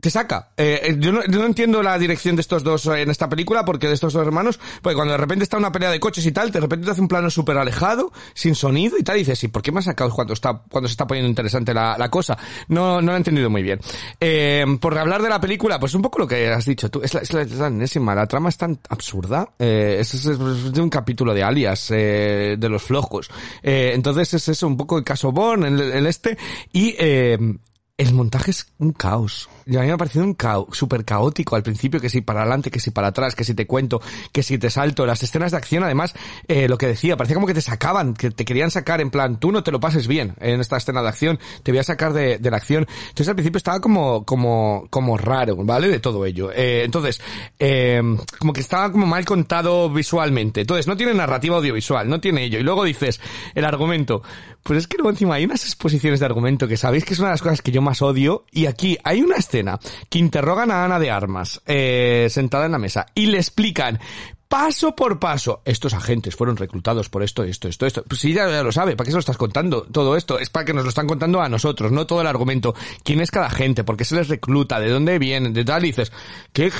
te 0.00 0.10
saca. 0.10 0.50
Eh, 0.56 0.80
eh, 0.82 0.96
yo, 0.98 1.12
no, 1.12 1.20
yo 1.24 1.38
no 1.40 1.46
entiendo 1.46 1.82
la 1.82 1.98
dirección 1.98 2.36
de 2.36 2.40
estos 2.42 2.62
dos 2.64 2.86
eh, 2.86 3.02
en 3.02 3.10
esta 3.10 3.28
película, 3.28 3.64
porque 3.64 3.86
de 3.88 3.94
estos 3.94 4.12
dos 4.12 4.26
hermanos, 4.26 4.58
porque 4.82 4.96
cuando 4.96 5.12
de 5.12 5.18
repente 5.18 5.42
está 5.44 5.56
una 5.58 5.70
pelea 5.72 5.90
de 5.90 6.00
coches 6.00 6.24
y 6.26 6.32
tal, 6.32 6.50
de 6.50 6.60
repente 6.60 6.86
te 6.86 6.92
hace 6.92 7.00
un 7.00 7.08
plano 7.08 7.30
súper 7.30 7.56
alejado, 7.58 8.12
sin 8.34 8.54
sonido 8.54 8.96
y 8.98 9.02
tal, 9.02 9.16
y 9.16 9.20
dices, 9.20 9.44
¿y 9.44 9.48
por 9.48 9.62
qué 9.62 9.72
me 9.72 9.78
has 9.80 9.84
sacado 9.84 10.10
cuando 10.10 10.32
está, 10.32 10.62
cuando 10.70 10.88
se 10.88 10.92
está 10.92 11.06
poniendo 11.06 11.28
interesante 11.28 11.72
la, 11.74 11.96
la 11.98 12.10
cosa? 12.10 12.36
No, 12.68 13.00
no 13.00 13.08
lo 13.08 13.14
he 13.14 13.16
entendido 13.18 13.50
muy 13.50 13.62
bien. 13.62 13.80
Eh, 14.18 14.64
por 14.80 14.96
hablar 14.98 15.22
de 15.22 15.28
la 15.28 15.40
película, 15.40 15.78
pues 15.78 15.94
un 15.94 16.02
poco 16.02 16.18
lo 16.18 16.26
que 16.26 16.48
has 16.48 16.64
dicho 16.64 16.90
tú, 16.90 17.00
es 17.02 17.14
la, 17.14 17.20
es 17.20 17.32
la, 17.32 17.42
es 17.42 17.52
la 17.96 18.14
la 18.14 18.26
trama 18.26 18.48
es 18.48 18.56
tan 18.56 18.78
absurda, 18.88 19.50
eh, 19.58 19.98
es, 20.00 20.14
es- 20.14 20.72
de 20.72 20.80
un 20.80 20.90
capítulo 20.90 21.32
de 21.34 21.42
alias, 21.42 21.90
eh, 21.90 22.56
de 22.58 22.68
los 22.68 22.82
flojos. 22.82 23.30
Entonces 23.62 24.34
es 24.34 24.48
eso, 24.48 24.66
un 24.66 24.76
poco 24.76 24.98
el 24.98 25.04
caso 25.04 25.32
Born, 25.32 25.64
el, 25.64 25.80
el 25.80 26.06
este, 26.06 26.36
y, 26.72 26.96
el 26.98 28.14
montaje 28.14 28.50
es 28.52 28.66
un 28.78 28.92
caos. 28.92 29.48
Y 29.66 29.76
a 29.76 29.80
mí 29.80 29.86
me 29.86 29.92
ha 29.92 29.96
parecido 29.96 30.24
un 30.24 30.34
caos, 30.34 30.66
súper 30.72 31.04
caótico 31.04 31.56
al 31.56 31.62
principio, 31.62 32.00
que 32.00 32.08
si 32.08 32.20
para 32.20 32.40
adelante, 32.40 32.70
que 32.70 32.80
si 32.80 32.90
para 32.90 33.08
atrás, 33.08 33.34
que 33.34 33.44
si 33.44 33.54
te 33.54 33.66
cuento, 33.66 34.00
que 34.32 34.42
si 34.42 34.58
te 34.58 34.70
salto. 34.70 35.06
Las 35.06 35.22
escenas 35.22 35.52
de 35.52 35.56
acción, 35.56 35.84
además, 35.84 36.14
eh, 36.48 36.68
lo 36.68 36.78
que 36.78 36.86
decía, 36.86 37.16
parecía 37.16 37.34
como 37.34 37.46
que 37.46 37.54
te 37.54 37.60
sacaban, 37.60 38.14
que 38.14 38.30
te 38.30 38.44
querían 38.44 38.70
sacar 38.70 39.00
en 39.00 39.10
plan, 39.10 39.38
tú 39.38 39.52
no 39.52 39.62
te 39.62 39.72
lo 39.72 39.80
pases 39.80 40.06
bien 40.06 40.34
en 40.40 40.60
esta 40.60 40.76
escena 40.76 41.02
de 41.02 41.08
acción, 41.08 41.38
te 41.62 41.72
voy 41.72 41.78
a 41.78 41.84
sacar 41.84 42.12
de, 42.12 42.38
de 42.38 42.50
la 42.50 42.56
acción. 42.56 42.86
Entonces 43.08 43.28
al 43.28 43.34
principio 43.34 43.58
estaba 43.58 43.80
como, 43.80 44.24
como, 44.24 44.86
como 44.90 45.16
raro, 45.16 45.56
¿vale? 45.56 45.88
De 45.88 46.00
todo 46.00 46.24
ello. 46.24 46.50
Eh, 46.52 46.82
entonces, 46.84 47.20
eh, 47.58 48.00
como 48.38 48.52
que 48.52 48.60
estaba 48.60 48.90
como 48.90 49.06
mal 49.06 49.24
contado 49.24 49.90
visualmente. 49.90 50.62
Entonces, 50.62 50.86
no 50.86 50.96
tiene 50.96 51.14
narrativa 51.14 51.56
audiovisual, 51.56 52.08
no 52.08 52.20
tiene 52.20 52.44
ello. 52.44 52.58
Y 52.58 52.62
luego 52.62 52.84
dices, 52.84 53.20
el 53.54 53.64
argumento. 53.64 54.22
Pues 54.62 54.80
es 54.80 54.86
que 54.86 54.98
luego 54.98 55.10
encima 55.10 55.36
hay 55.36 55.44
unas 55.44 55.64
exposiciones 55.64 56.20
de 56.20 56.26
argumento 56.26 56.68
que 56.68 56.76
sabéis 56.76 57.06
que 57.06 57.14
es 57.14 57.18
una 57.18 57.28
de 57.28 57.34
las 57.34 57.42
cosas 57.42 57.62
que 57.62 57.72
yo 57.72 57.80
más 57.80 58.02
odio. 58.02 58.44
Y 58.50 58.66
aquí 58.66 58.98
hay 59.04 59.22
una 59.22 59.36
escena 59.50 59.78
que 60.08 60.18
interrogan 60.18 60.70
a 60.70 60.84
Ana 60.84 60.98
de 60.98 61.10
Armas, 61.10 61.60
eh, 61.66 62.28
sentada 62.30 62.66
en 62.66 62.72
la 62.72 62.78
mesa, 62.78 63.06
y 63.14 63.26
le 63.26 63.38
explican 63.38 63.98
paso 64.48 64.96
por 64.96 65.20
paso, 65.20 65.62
estos 65.64 65.94
agentes 65.94 66.34
fueron 66.34 66.56
reclutados 66.56 67.08
por 67.08 67.22
esto, 67.22 67.44
esto, 67.44 67.68
esto, 67.68 67.86
esto. 67.86 68.02
Pues 68.02 68.20
si 68.20 68.32
ya, 68.32 68.50
ya 68.50 68.64
lo 68.64 68.72
sabe, 68.72 68.96
¿para 68.96 69.04
qué 69.04 69.12
se 69.12 69.16
lo 69.16 69.20
estás 69.20 69.36
contando? 69.36 69.82
Todo 69.82 70.16
esto 70.16 70.40
es 70.40 70.50
para 70.50 70.64
que 70.64 70.74
nos 70.74 70.82
lo 70.82 70.88
están 70.88 71.06
contando 71.06 71.40
a 71.40 71.48
nosotros, 71.48 71.92
no 71.92 72.06
todo 72.06 72.20
el 72.20 72.26
argumento. 72.26 72.74
¿Quién 73.04 73.20
es 73.20 73.30
cada 73.30 73.46
agente? 73.46 73.84
¿Por 73.84 73.96
qué 73.96 74.04
se 74.04 74.16
les 74.16 74.28
recluta? 74.28 74.80
¿De 74.80 74.88
dónde 74.88 75.20
vienen? 75.20 75.52
De 75.52 75.64
tal, 75.64 75.84
y 75.84 75.88
dices, 75.88 76.10
¿qué 76.52 76.72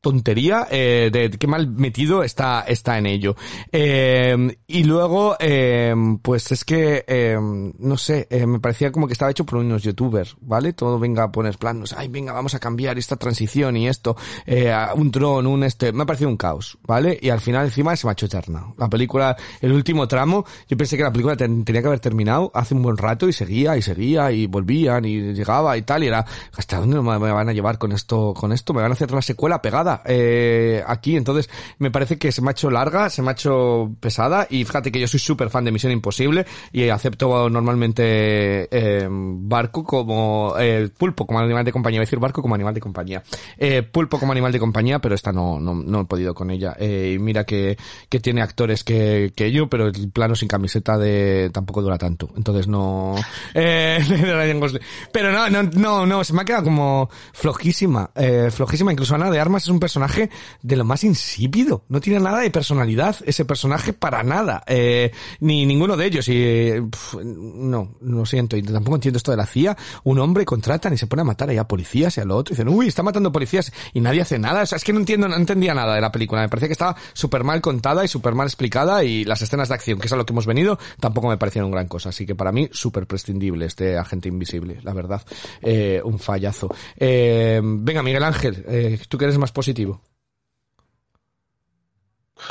tontería 0.00 0.66
eh, 0.70 1.10
de 1.12 1.30
qué 1.30 1.46
mal 1.46 1.68
metido 1.68 2.22
está 2.22 2.60
está 2.62 2.98
en 2.98 3.06
ello. 3.06 3.34
Eh, 3.72 4.56
y 4.66 4.84
luego 4.84 5.36
eh, 5.40 5.94
pues 6.22 6.52
es 6.52 6.64
que 6.64 7.04
eh, 7.06 7.36
no 7.40 7.96
sé 7.96 8.26
eh, 8.30 8.46
me 8.46 8.60
parecía 8.60 8.92
como 8.92 9.06
que 9.06 9.12
estaba 9.14 9.30
hecho 9.30 9.44
por 9.44 9.58
unos 9.58 9.82
youtubers 9.82 10.36
vale 10.40 10.72
todo 10.72 10.98
venga 10.98 11.24
a 11.24 11.32
poner 11.32 11.58
planos 11.58 11.94
ay 11.96 12.08
venga 12.08 12.32
vamos 12.32 12.54
a 12.54 12.58
cambiar 12.58 12.96
esta 12.98 13.16
transición 13.16 13.76
y 13.76 13.88
esto 13.88 14.16
eh, 14.46 14.72
un 14.94 15.10
dron 15.10 15.46
un 15.46 15.64
este 15.64 15.92
me 15.92 16.04
ha 16.04 16.06
parecido 16.06 16.30
un 16.30 16.36
caos 16.36 16.78
vale 16.86 17.18
y 17.20 17.30
al 17.30 17.40
final 17.40 17.64
encima 17.66 17.96
se 17.96 18.06
me 18.06 18.10
ha 18.10 18.12
hecho 18.12 18.26
eterna. 18.26 18.72
La 18.78 18.88
película 18.88 19.36
el 19.60 19.72
último 19.72 20.06
tramo 20.06 20.44
yo 20.68 20.76
pensé 20.76 20.96
que 20.96 21.02
la 21.02 21.10
película 21.12 21.36
ten- 21.36 21.64
tenía 21.64 21.80
que 21.82 21.88
haber 21.88 22.00
terminado 22.00 22.50
hace 22.54 22.74
un 22.74 22.82
buen 22.82 22.96
rato 22.96 23.28
y 23.28 23.32
seguía 23.32 23.76
y 23.76 23.82
seguía 23.82 24.30
y 24.30 24.46
volvían 24.46 25.04
y 25.04 25.32
llegaba 25.32 25.76
y 25.76 25.82
tal 25.82 26.04
y 26.04 26.06
era 26.06 26.24
hasta 26.56 26.78
dónde 26.78 27.00
me 27.00 27.18
van 27.32 27.48
a 27.48 27.52
llevar 27.52 27.78
con 27.78 27.92
esto 27.92 28.32
con 28.34 28.52
esto 28.52 28.72
me 28.74 28.82
van 28.82 28.92
a 28.92 28.94
hacer 28.94 29.10
la 29.10 29.22
secuela 29.22 29.60
pegada 29.60 29.87
eh, 30.04 30.82
aquí 30.86 31.16
entonces 31.16 31.50
me 31.78 31.90
parece 31.90 32.18
que 32.18 32.32
se 32.32 32.42
me 32.42 32.50
ha 32.50 32.52
hecho 32.52 32.70
larga 32.70 33.10
se 33.10 33.22
me 33.22 33.30
ha 33.30 33.32
hecho 33.32 33.92
pesada 34.00 34.46
y 34.50 34.64
fíjate 34.64 34.92
que 34.92 35.00
yo 35.00 35.08
soy 35.08 35.20
súper 35.20 35.50
fan 35.50 35.64
de 35.64 35.72
Misión 35.72 35.92
Imposible 35.92 36.46
y 36.72 36.88
acepto 36.88 37.48
normalmente 37.50 38.68
eh, 38.70 39.08
barco 39.10 39.84
como 39.84 40.54
eh, 40.58 40.88
pulpo 40.96 41.26
como 41.26 41.40
animal 41.40 41.64
de 41.64 41.72
compañía 41.72 41.98
voy 41.98 42.04
a 42.04 42.06
decir 42.06 42.18
barco 42.18 42.42
como 42.42 42.54
animal 42.54 42.74
de 42.74 42.80
compañía. 42.80 43.22
Eh, 43.56 43.82
pulpo 43.82 44.18
como 44.18 44.32
animal 44.32 44.52
de 44.52 44.58
compañía 44.58 44.98
pero 44.98 45.14
esta 45.14 45.32
no 45.32 45.58
no, 45.60 45.74
no 45.74 46.00
he 46.02 46.04
podido 46.04 46.34
con 46.34 46.50
ella. 46.50 46.76
Eh, 46.78 47.14
y 47.14 47.18
mira 47.18 47.44
que, 47.44 47.76
que 48.08 48.20
tiene 48.20 48.42
actores 48.42 48.84
que, 48.84 49.32
que 49.34 49.50
yo 49.52 49.68
pero 49.68 49.88
el 49.88 50.10
plano 50.10 50.34
sin 50.34 50.48
camiseta 50.48 50.96
de 50.98 51.50
tampoco 51.52 51.82
dura 51.82 51.98
tanto. 51.98 52.30
Entonces 52.36 52.68
no 52.68 53.14
eh, 53.54 53.98
pero 55.12 55.32
no 55.32 55.48
no 55.48 56.06
no 56.06 56.24
se 56.24 56.32
me 56.32 56.42
ha 56.42 56.44
quedado 56.44 56.64
como 56.64 57.08
flojísima 57.32 58.10
flojísima 58.50 58.92
incluso 58.92 59.14
Ana 59.14 59.30
de 59.30 59.40
Armas 59.40 59.62
es 59.64 59.68
un 59.68 59.77
personaje 59.80 60.30
de 60.62 60.76
lo 60.76 60.84
más 60.84 61.04
insípido. 61.04 61.84
No 61.88 62.00
tiene 62.00 62.20
nada 62.20 62.40
de 62.40 62.50
personalidad 62.50 63.16
ese 63.24 63.44
personaje 63.44 63.92
para 63.92 64.22
nada 64.22 64.62
eh, 64.66 65.12
ni 65.40 65.66
ninguno 65.66 65.96
de 65.96 66.06
ellos. 66.06 66.28
Y 66.28 66.34
eh, 66.36 66.82
pf, 66.90 67.18
no 67.24 67.94
lo 68.00 68.26
siento. 68.26 68.56
Y 68.56 68.62
tampoco 68.62 68.96
entiendo 68.96 69.18
esto 69.18 69.30
de 69.30 69.36
la 69.36 69.46
CIA. 69.46 69.76
Un 70.04 70.18
hombre 70.18 70.44
contratan 70.44 70.92
y 70.92 70.98
se 70.98 71.06
pone 71.06 71.22
a 71.22 71.24
matar 71.24 71.50
ahí 71.50 71.56
a 71.56 71.66
policías 71.66 72.16
y 72.16 72.20
a 72.20 72.24
lo 72.24 72.36
otro. 72.36 72.52
Y 72.52 72.56
dicen 72.56 72.68
uy 72.68 72.88
está 72.88 73.02
matando 73.02 73.32
policías 73.32 73.72
y 73.92 74.00
nadie 74.00 74.22
hace 74.22 74.38
nada 74.38 74.62
o 74.62 74.66
sea 74.66 74.76
es 74.76 74.84
que 74.84 74.92
no 74.92 75.00
entiendo 75.00 75.28
no 75.28 75.36
entendía 75.36 75.74
nada 75.74 75.94
de 75.94 76.00
la 76.00 76.12
película. 76.12 76.42
Me 76.42 76.48
parecía 76.48 76.68
que 76.68 76.72
estaba 76.72 76.96
súper 77.12 77.44
mal 77.44 77.60
contada 77.60 78.04
y 78.04 78.08
súper 78.08 78.34
mal 78.34 78.46
explicada 78.46 79.04
y 79.04 79.24
las 79.24 79.42
escenas 79.42 79.68
de 79.68 79.74
acción 79.74 79.98
que 79.98 80.06
es 80.06 80.12
a 80.12 80.16
lo 80.16 80.26
que 80.26 80.32
hemos 80.32 80.46
venido 80.46 80.78
tampoco 81.00 81.28
me 81.28 81.38
parecieron 81.38 81.70
gran 81.70 81.88
cosa. 81.88 82.10
Así 82.10 82.26
que 82.26 82.34
para 82.34 82.52
mí 82.52 82.68
súper 82.72 83.06
prescindible 83.06 83.66
este 83.66 83.96
agente 83.96 84.28
invisible 84.28 84.80
la 84.82 84.92
verdad. 84.92 85.22
Eh, 85.62 86.00
un 86.04 86.18
fallazo. 86.18 86.68
Eh, 86.96 87.60
venga 87.62 88.02
Miguel 88.02 88.24
Ángel 88.24 88.64
eh, 88.68 88.98
tú 89.08 89.18
que 89.18 89.24
eres 89.24 89.38
más 89.38 89.52
positivo 89.52 89.67
positivo 89.68 90.00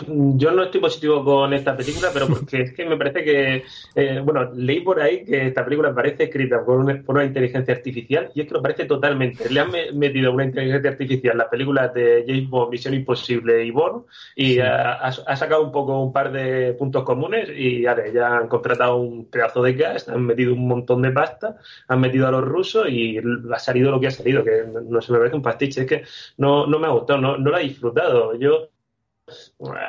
yo 0.07 0.51
no 0.51 0.63
estoy 0.63 0.81
positivo 0.81 1.23
con 1.23 1.53
esta 1.53 1.75
película, 1.75 2.09
pero 2.13 2.27
porque 2.27 2.61
es 2.61 2.73
que 2.73 2.85
me 2.85 2.97
parece 2.97 3.23
que, 3.23 3.63
eh, 3.95 4.21
bueno, 4.23 4.51
leí 4.53 4.81
por 4.81 4.99
ahí 5.01 5.23
que 5.25 5.47
esta 5.47 5.63
película 5.63 5.93
parece 5.93 6.25
escrita 6.25 6.63
por 6.63 6.77
una, 6.79 7.01
por 7.03 7.15
una 7.15 7.25
inteligencia 7.25 7.73
artificial 7.73 8.29
y 8.33 8.41
es 8.41 8.47
que 8.47 8.53
lo 8.53 8.61
parece 8.61 8.85
totalmente. 8.85 9.49
Le 9.49 9.59
han 9.59 9.71
me- 9.71 9.91
metido 9.91 10.31
una 10.31 10.45
inteligencia 10.45 10.91
artificial 10.91 11.31
en 11.33 11.37
las 11.39 11.47
películas 11.47 11.93
de 11.93 12.23
James 12.27 12.49
Bond, 12.49 12.71
Misión 12.71 12.93
Imposible 12.93 13.63
y 13.65 13.71
Bond 13.71 14.03
y 14.35 14.59
ha, 14.59 14.93
ha- 14.93 15.07
ha 15.07 15.35
sacado 15.35 15.63
un 15.63 15.71
poco 15.71 16.01
un 16.01 16.13
par 16.13 16.31
de 16.31 16.73
puntos 16.73 17.03
comunes 17.03 17.49
y 17.55 17.83
vale, 17.83 18.11
ya 18.13 18.37
han 18.37 18.47
contratado 18.47 18.97
un 18.97 19.25
pedazo 19.29 19.61
de 19.63 19.73
gas, 19.73 20.07
han 20.09 20.25
metido 20.25 20.53
un 20.53 20.67
montón 20.67 21.01
de 21.01 21.11
pasta, 21.11 21.57
han 21.87 21.99
metido 22.01 22.27
a 22.27 22.31
los 22.31 22.43
rusos 22.43 22.87
y 22.89 23.17
ha 23.17 23.59
salido 23.59 23.91
lo 23.91 23.99
que 23.99 24.07
ha 24.07 24.11
salido, 24.11 24.43
que 24.43 24.63
no, 24.71 24.81
no 24.81 25.01
se 25.01 25.11
me 25.11 25.17
parece 25.19 25.35
un 25.35 25.41
pastiche, 25.41 25.81
es 25.81 25.87
que 25.87 26.03
no, 26.37 26.67
no 26.67 26.79
me 26.79 26.87
ha 26.87 26.91
gustado, 26.91 27.19
no, 27.19 27.37
no 27.37 27.49
lo 27.51 27.57
he 27.57 27.63
disfrutado. 27.63 28.35
Yo 28.37 28.69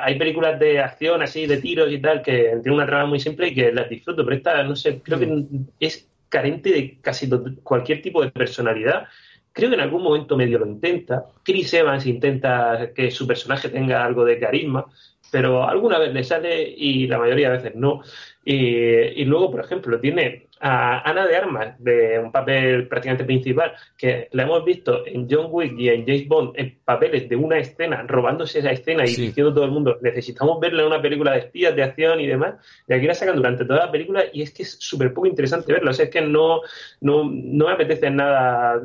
hay 0.01 0.17
películas 0.17 0.59
de 0.59 0.79
acción 0.79 1.21
así, 1.21 1.47
de 1.47 1.57
tiros 1.57 1.91
y 1.91 1.99
tal, 1.99 2.21
que 2.21 2.59
tienen 2.61 2.73
una 2.73 2.85
trama 2.85 3.05
muy 3.05 3.19
simple 3.19 3.47
y 3.47 3.55
que 3.55 3.71
las 3.71 3.89
disfruto, 3.89 4.25
pero 4.25 4.35
esta, 4.35 4.63
no 4.63 4.75
sé, 4.75 5.01
creo 5.01 5.19
que 5.19 5.45
es 5.79 6.07
carente 6.27 6.71
de 6.71 6.99
casi 7.01 7.29
cualquier 7.63 8.01
tipo 8.01 8.21
de 8.21 8.31
personalidad. 8.31 9.07
Creo 9.51 9.69
que 9.69 9.75
en 9.75 9.81
algún 9.81 10.03
momento 10.03 10.37
medio 10.37 10.59
lo 10.59 10.67
intenta. 10.67 11.25
Chris 11.43 11.73
Evans 11.73 12.05
intenta 12.05 12.91
que 12.93 13.09
su 13.11 13.25
personaje 13.25 13.69
tenga 13.69 14.03
algo 14.05 14.25
de 14.25 14.39
carisma, 14.39 14.85
pero 15.31 15.67
alguna 15.67 15.97
vez 15.99 16.13
le 16.13 16.23
sale 16.23 16.61
y 16.61 17.07
la 17.07 17.17
mayoría 17.17 17.49
de 17.49 17.57
veces 17.57 17.75
no. 17.75 18.01
Y, 18.43 18.55
y 18.55 19.25
luego, 19.25 19.51
por 19.51 19.61
ejemplo, 19.61 19.99
tiene 19.99 20.48
a 20.61 21.09
Ana 21.09 21.25
de 21.25 21.35
Armas, 21.37 21.75
de 21.83 22.19
un 22.19 22.31
papel 22.31 22.87
prácticamente 22.87 23.23
principal, 23.23 23.73
que 23.97 24.27
la 24.31 24.43
hemos 24.43 24.65
visto 24.65 25.05
en 25.07 25.27
John 25.29 25.47
Wick 25.49 25.73
y 25.77 25.89
en 25.89 26.05
James 26.05 26.27
Bond 26.27 26.51
en 26.55 26.77
papeles 26.83 27.29
de 27.29 27.35
una 27.35 27.57
escena, 27.59 28.03
robándose 28.07 28.59
esa 28.59 28.71
escena 28.71 29.03
y 29.05 29.09
Sí. 29.09 29.21
diciendo 29.27 29.51
a 29.51 29.55
todo 29.55 29.65
el 29.65 29.71
mundo, 29.71 29.97
necesitamos 30.01 30.59
verla 30.59 30.81
en 30.81 30.87
una 30.87 31.01
película 31.01 31.31
de 31.31 31.39
espías, 31.39 31.75
de 31.75 31.83
acción 31.83 32.19
y 32.19 32.27
demás, 32.27 32.55
y 32.87 32.93
aquí 32.93 33.05
la 33.07 33.13
sacan 33.13 33.35
durante 33.37 33.63
toda 33.65 33.85
la 33.85 33.91
película 33.91 34.23
y 34.33 34.41
es 34.41 34.51
que 34.51 34.63
es 34.63 34.77
súper 34.79 35.13
poco 35.13 35.27
interesante 35.27 35.71
verla, 35.71 35.91
o 35.91 35.93
sea, 35.93 36.05
es 36.05 36.11
que 36.11 36.21
no, 36.21 36.61
no, 37.01 37.23
no 37.31 37.65
me 37.67 37.71
apetece 37.73 38.09
nada, 38.09 38.81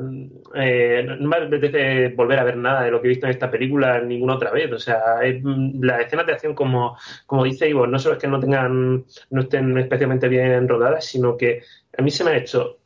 eh, 0.55 1.05
no 1.19 1.27
me 1.27 1.35
apetece 1.37 2.09
volver 2.09 2.39
a 2.39 2.43
ver 2.43 2.57
nada 2.57 2.83
de 2.83 2.91
lo 2.91 3.01
que 3.01 3.07
he 3.07 3.09
visto 3.09 3.25
en 3.25 3.31
esta 3.31 3.51
película 3.51 3.99
ninguna 3.99 4.35
otra 4.35 4.51
vez, 4.51 4.71
o 4.71 4.79
sea, 4.79 5.19
es, 5.23 5.43
mm, 5.43 5.83
las 5.83 6.01
escenas 6.01 6.25
de 6.25 6.33
acción 6.33 6.53
como, 6.55 6.97
como 7.25 7.43
dice 7.43 7.67
Ivo, 7.67 7.85
no 7.87 7.99
solo 7.99 8.15
es 8.15 8.21
que 8.21 8.27
no 8.27 8.39
tengan, 8.39 9.03
no 9.29 9.41
estén 9.41 9.77
especialmente 9.77 10.27
bien 10.29 10.67
rodadas, 10.69 11.05
sino 11.05 11.35
que 11.35 11.61
a 11.97 12.01
mí 12.01 12.11
se 12.11 12.23
me 12.23 12.31
ha 12.31 12.37
hecho 12.37 12.79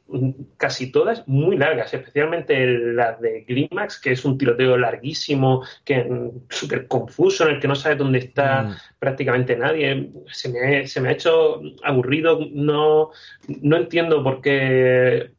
casi 0.58 0.92
todas 0.92 1.28
muy 1.28 1.56
largas, 1.56 1.94
especialmente 1.94 2.66
las 2.66 3.22
de 3.22 3.44
Climax, 3.46 4.00
que 4.02 4.12
es 4.14 4.26
un 4.26 4.40
tiroteo 4.40 4.76
larguísimo, 4.76 5.64
que 5.86 6.04
mm, 6.04 6.48
súper 6.50 6.88
confuso, 6.88 7.48
en 7.48 7.56
el 7.56 7.62
que 7.62 7.68
no 7.68 7.76
sabes 7.76 8.00
dónde 8.00 8.18
está 8.18 8.64
Mm. 8.64 8.76
prácticamente 8.98 9.56
nadie. 9.56 10.10
Se 10.32 10.50
me, 10.50 10.88
se 10.88 11.00
me 11.00 11.10
ha 11.10 11.12
hecho 11.12 11.62
aburrido, 11.84 12.40
no, 12.52 13.12
no 13.62 13.78
entiendo 13.78 14.24
por 14.24 14.42
qué, 14.42 15.32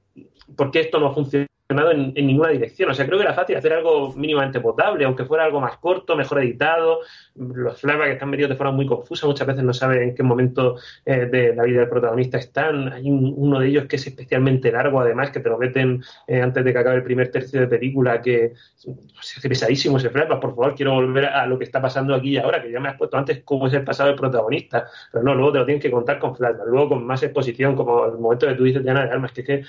por 0.56 0.70
qué 0.70 0.80
esto 0.80 1.00
no 1.00 1.08
ha 1.08 1.14
funcionado 1.14 1.49
en, 1.70 2.12
ninguna 2.14 2.50
dirección. 2.50 2.90
O 2.90 2.94
sea, 2.94 3.06
creo 3.06 3.18
que 3.18 3.24
era 3.24 3.34
fácil 3.34 3.56
hacer 3.56 3.72
algo 3.72 4.12
mínimamente 4.14 4.60
potable, 4.60 5.04
aunque 5.04 5.24
fuera 5.24 5.44
algo 5.44 5.60
más 5.60 5.76
corto, 5.78 6.16
mejor 6.16 6.40
editado. 6.42 7.00
Los 7.36 7.80
flashbacks 7.80 8.06
que 8.08 8.12
están 8.14 8.30
metidos 8.30 8.50
de 8.50 8.56
forma 8.56 8.72
muy 8.72 8.86
confusa, 8.86 9.26
muchas 9.26 9.46
veces 9.46 9.62
no 9.64 9.72
saben 9.72 10.02
en 10.02 10.14
qué 10.14 10.22
momento 10.22 10.76
eh, 11.04 11.26
de 11.26 11.54
la 11.54 11.62
vida 11.64 11.80
del 11.80 11.88
protagonista 11.88 12.38
están. 12.38 12.92
Hay 12.92 13.08
un- 13.10 13.34
uno 13.36 13.60
de 13.60 13.68
ellos 13.68 13.84
que 13.86 13.96
es 13.96 14.06
especialmente 14.06 14.70
largo, 14.72 15.00
además, 15.00 15.30
que 15.30 15.40
te 15.40 15.48
lo 15.48 15.58
meten 15.58 16.02
eh, 16.26 16.40
antes 16.42 16.64
de 16.64 16.72
que 16.72 16.78
acabe 16.78 16.96
el 16.96 17.02
primer 17.04 17.30
tercio 17.30 17.60
de 17.60 17.66
película, 17.66 18.20
que 18.20 18.52
se 18.76 19.38
hace 19.38 19.48
pesadísimo 19.48 19.98
ese 19.98 20.10
flashback. 20.10 20.40
Por 20.40 20.50
favor, 20.54 20.74
quiero 20.74 20.94
volver 20.94 21.26
a 21.26 21.46
lo 21.46 21.58
que 21.58 21.64
está 21.64 21.80
pasando 21.80 22.14
aquí 22.14 22.30
y 22.30 22.36
ahora, 22.38 22.62
que 22.62 22.70
ya 22.70 22.80
me 22.80 22.88
has 22.88 22.96
puesto 22.96 23.16
antes 23.16 23.42
cómo 23.44 23.66
es 23.66 23.74
el 23.74 23.84
pasado 23.84 24.08
del 24.08 24.18
protagonista. 24.18 24.86
Pero 25.12 25.24
no, 25.24 25.34
luego 25.34 25.52
te 25.52 25.58
lo 25.58 25.64
tienen 25.66 25.80
que 25.82 25.90
contar 25.90 26.18
con 26.18 26.34
flashback, 26.36 26.66
luego 26.66 26.90
con 26.90 27.06
más 27.06 27.22
exposición, 27.22 27.76
como 27.76 28.06
el 28.06 28.18
momento 28.18 28.46
que 28.46 28.54
tú 28.54 28.64
dices 28.64 28.82
de 28.84 28.90
Ana 28.90 29.04
de 29.06 29.10
Armas, 29.12 29.32
que 29.32 29.40
es 29.42 29.46
que, 29.46 29.62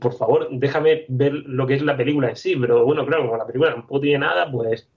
por 0.00 0.12
favor, 0.14 0.48
déjame 0.50 1.04
ver 1.08 1.32
lo 1.46 1.66
que 1.66 1.74
es 1.74 1.82
la 1.82 1.96
película 1.96 2.28
en 2.30 2.36
sí. 2.36 2.56
Pero 2.56 2.84
bueno, 2.84 3.04
claro, 3.06 3.24
como 3.26 3.36
la 3.36 3.46
película 3.46 3.72
tampoco 3.72 4.00
tiene 4.00 4.18
nada, 4.18 4.50
pues 4.50 4.88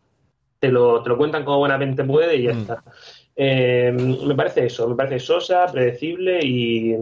te 0.59 0.69
lo, 0.69 1.01
te 1.03 1.09
lo 1.09 1.17
cuentan 1.17 1.45
como 1.45 1.59
buenamente 1.59 2.03
puede 2.03 2.35
y 2.35 2.43
ya 2.43 2.53
Mm. 2.53 2.57
está. 2.57 2.83
Eh, 3.41 3.93
me 3.93 4.35
parece 4.35 4.65
eso, 4.65 4.89
me 4.89 4.95
parece 4.95 5.17
sosa, 5.17 5.65
predecible 5.71 6.39
y, 6.43 6.93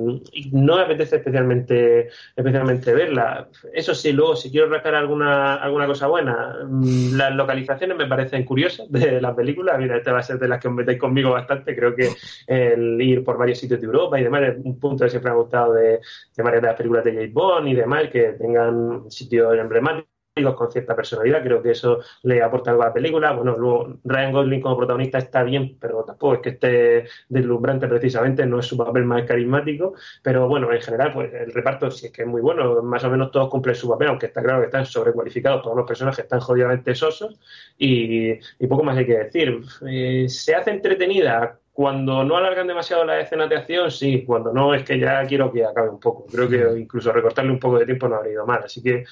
no 0.51 0.75
me 0.75 0.83
apetece 0.83 1.15
especialmente, 1.15 2.09
especialmente 2.35 2.93
verla. 2.93 3.49
Eso 3.73 3.95
sí, 3.95 4.11
luego 4.11 4.35
si 4.35 4.51
quiero 4.51 4.69
rascar 4.69 4.93
alguna, 4.93 5.55
alguna 5.55 5.87
cosa 5.87 6.05
buena, 6.05 6.59
mm, 6.63 7.15
las 7.17 7.33
localizaciones 7.33 7.97
me 7.97 8.05
parecen 8.05 8.45
curiosas 8.45 8.85
de 8.91 9.19
la 9.19 9.35
película. 9.35 9.79
Mira, 9.79 9.97
esta 9.97 10.11
va 10.13 10.19
a 10.19 10.23
ser 10.23 10.37
de 10.37 10.47
las 10.47 10.61
que 10.61 10.67
os 10.67 10.75
metéis 10.75 10.99
conmigo 10.99 11.31
bastante. 11.31 11.75
Creo 11.75 11.95
que 11.95 12.09
el 12.45 13.01
ir 13.01 13.23
por 13.23 13.39
varios 13.39 13.57
sitios 13.57 13.81
de 13.81 13.87
Europa 13.87 14.19
y 14.19 14.23
demás 14.23 14.43
es 14.43 14.57
un 14.63 14.79
punto 14.79 15.05
que 15.05 15.09
siempre 15.09 15.31
me 15.31 15.37
ha 15.37 15.41
gustado 15.41 15.73
de, 15.73 15.99
de 16.35 16.43
varias 16.43 16.61
de 16.61 16.67
las 16.67 16.77
películas 16.77 17.03
de 17.03 17.13
James 17.13 17.33
Bond 17.33 17.67
y 17.67 17.73
demás, 17.73 18.09
que 18.11 18.33
tengan 18.33 19.09
sitios 19.09 19.57
emblemáticos 19.57 20.16
con 20.43 20.71
cierta 20.71 20.95
personalidad, 20.95 21.43
creo 21.43 21.61
que 21.61 21.71
eso 21.71 21.99
le 22.23 22.41
aporta 22.41 22.71
algo 22.71 22.83
a 22.83 22.87
la 22.87 22.93
película. 22.93 23.31
Bueno, 23.31 23.55
luego 23.57 23.99
Ryan 24.03 24.31
Gosling 24.31 24.61
como 24.61 24.77
protagonista 24.77 25.17
está 25.17 25.43
bien, 25.43 25.77
pero 25.79 26.03
tampoco 26.03 26.35
es 26.35 26.39
que 26.41 26.49
esté 26.49 27.05
deslumbrante 27.29 27.87
precisamente, 27.87 28.45
no 28.45 28.59
es 28.59 28.65
su 28.65 28.77
papel 28.77 29.05
más 29.05 29.23
carismático, 29.23 29.93
pero 30.21 30.47
bueno, 30.47 30.71
en 30.71 30.81
general, 30.81 31.13
pues 31.13 31.33
el 31.33 31.53
reparto 31.53 31.89
sí 31.91 32.07
es 32.07 32.11
que 32.11 32.23
es 32.23 32.27
muy 32.27 32.41
bueno, 32.41 32.81
más 32.83 33.03
o 33.03 33.09
menos 33.09 33.31
todos 33.31 33.49
cumplen 33.49 33.75
su 33.75 33.89
papel, 33.89 34.09
aunque 34.09 34.27
está 34.27 34.41
claro 34.41 34.59
que 34.59 34.65
están 34.65 34.85
sobrecualificados, 34.85 35.61
todos 35.61 35.75
los 35.75 35.87
personajes 35.87 36.23
están 36.23 36.39
jodidamente 36.39 36.95
sosos 36.95 37.39
y, 37.77 38.35
poco 38.67 38.83
más 38.83 38.97
hay 38.97 39.05
que 39.05 39.17
decir. 39.17 39.61
Eh, 39.87 40.27
se 40.27 40.53
hace 40.53 40.71
entretenida 40.71 41.59
cuando 41.77 42.23
no 42.23 42.37
alargan 42.37 42.65
demasiado 42.65 43.05
las 43.05 43.23
escenas 43.23 43.47
de 43.49 43.55
acción, 43.55 43.91
sí, 43.91 44.23
cuando 44.25 44.51
no 44.51 44.73
es 44.73 44.81
que 44.81 44.97
ya 44.97 45.23
quiero 45.27 45.53
que 45.53 45.63
acabe 45.63 45.89
un 45.89 45.99
poco. 45.99 46.25
Creo 46.25 46.49
que 46.49 46.79
incluso 46.79 47.11
recortarle 47.11 47.51
un 47.51 47.59
poco 47.59 47.77
de 47.77 47.85
tiempo 47.85 48.07
no 48.07 48.15
habría 48.15 48.33
ido 48.33 48.47
mal. 48.47 48.63
Así 48.65 48.81
que 48.81 49.05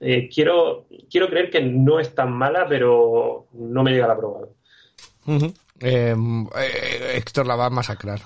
eh, 0.00 0.28
quiero, 0.28 0.88
quiero 1.08 1.28
creer 1.28 1.48
que 1.48 1.62
no 1.62 2.00
es 2.00 2.12
tan 2.12 2.32
mala, 2.32 2.66
pero 2.68 3.46
no 3.52 3.84
me 3.84 3.92
llega 3.92 4.08
la. 4.08 4.16
Ujú. 4.16 5.54
Eh, 5.78 6.16
eh, 6.56 7.12
Héctor 7.18 7.46
la 7.46 7.54
va 7.54 7.66
a 7.66 7.70
masacrar. 7.70 8.18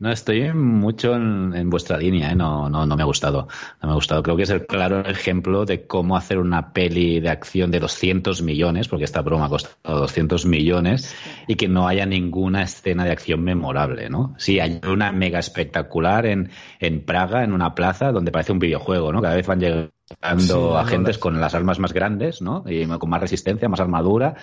No 0.00 0.10
estoy 0.10 0.50
mucho 0.54 1.14
en, 1.14 1.52
en 1.54 1.68
vuestra 1.68 1.98
línea, 1.98 2.32
¿eh? 2.32 2.34
no, 2.34 2.70
no, 2.70 2.86
no 2.86 2.96
me 2.96 3.02
ha 3.02 3.04
gustado. 3.06 3.48
No 3.82 3.86
me 3.86 3.92
ha 3.92 3.94
gustado. 3.94 4.22
Creo 4.22 4.34
que 4.34 4.44
es 4.44 4.50
el 4.50 4.66
claro 4.66 5.00
ejemplo 5.00 5.66
de 5.66 5.86
cómo 5.86 6.16
hacer 6.16 6.38
una 6.38 6.72
peli 6.72 7.20
de 7.20 7.28
acción 7.28 7.70
de 7.70 7.80
200 7.80 8.40
millones, 8.40 8.88
porque 8.88 9.04
esta 9.04 9.20
broma 9.20 9.44
ha 9.44 9.48
costado 9.50 10.00
200 10.00 10.46
millones, 10.46 11.14
y 11.46 11.56
que 11.56 11.68
no 11.68 11.86
haya 11.86 12.06
ninguna 12.06 12.62
escena 12.62 13.04
de 13.04 13.10
acción 13.10 13.42
memorable, 13.42 14.08
¿no? 14.08 14.34
Sí, 14.38 14.58
hay 14.58 14.80
una 14.90 15.12
mega 15.12 15.38
espectacular 15.38 16.24
en, 16.24 16.50
en 16.78 17.04
Praga, 17.04 17.44
en 17.44 17.52
una 17.52 17.74
plaza, 17.74 18.10
donde 18.10 18.32
parece 18.32 18.52
un 18.52 18.58
videojuego, 18.58 19.12
¿no? 19.12 19.20
Cada 19.20 19.34
vez 19.34 19.46
van 19.46 19.60
llegando 19.60 19.90
Sí, 20.38 20.76
agentes 20.78 21.16
no, 21.18 21.20
con 21.20 21.40
las 21.42 21.54
armas 21.54 21.78
más 21.78 21.92
grandes, 21.92 22.40
¿no? 22.40 22.64
Y 22.66 22.86
con 22.86 23.10
más 23.10 23.20
resistencia, 23.20 23.68
más 23.68 23.80
armadura, 23.80 24.34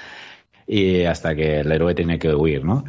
y 0.67 1.03
hasta 1.05 1.35
que 1.35 1.61
el 1.61 1.71
héroe 1.71 1.95
tiene 1.95 2.19
que 2.19 2.35
huir, 2.35 2.63
¿no? 2.63 2.83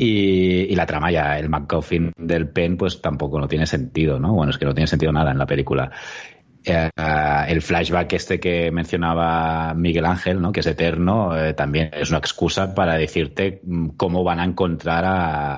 Y, 0.00 0.72
y 0.72 0.74
la 0.76 0.86
trama 0.86 1.10
ya, 1.10 1.38
el 1.38 1.48
MacGuffin 1.48 2.12
del 2.16 2.48
pen, 2.50 2.76
pues 2.76 3.02
tampoco 3.02 3.40
no 3.40 3.48
tiene 3.48 3.66
sentido, 3.66 4.20
¿no? 4.20 4.32
Bueno, 4.32 4.50
es 4.50 4.58
que 4.58 4.64
no 4.64 4.72
tiene 4.74 4.86
sentido 4.86 5.10
nada 5.12 5.32
en 5.32 5.38
la 5.38 5.46
película. 5.46 5.90
Eh, 6.64 6.90
el 7.48 7.62
flashback 7.62 8.12
este 8.12 8.38
que 8.38 8.70
mencionaba 8.70 9.72
Miguel 9.74 10.04
Ángel, 10.04 10.40
¿no? 10.40 10.52
que 10.52 10.60
es 10.60 10.66
eterno, 10.66 11.36
eh, 11.36 11.54
también 11.54 11.90
es 11.92 12.10
una 12.10 12.18
excusa 12.18 12.74
para 12.74 12.94
decirte 12.96 13.60
mm, 13.64 13.90
cómo 13.96 14.22
van 14.22 14.40
a 14.40 14.44
encontrar 14.44 15.04
a, 15.04 15.54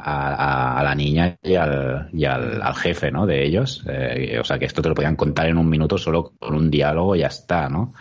a- 0.78 0.82
la 0.84 0.95
niña 0.95 1.36
y 1.43 1.57
al, 1.57 2.09
y 2.12 2.24
al, 2.26 2.62
jefe 2.76 3.11
¿no? 3.11 3.26
de 3.26 3.45
ellos. 3.45 3.84
Eh, 3.88 4.38
o 4.41 4.45
sea, 4.45 4.59
que 4.59 4.66
esto 4.66 4.82
te 4.82 4.88
lo 4.88 4.95
podían 4.95 5.16
contar 5.16 5.47
en 5.49 5.59
un 5.59 5.68
minuto 5.68 5.99
solo 5.99 6.32
con 6.38 6.55
un 6.55 6.70
diálogo 6.70 7.16
y 7.16 7.20
ya 7.20 7.26
está, 7.28 7.68
¿no? 7.68 7.93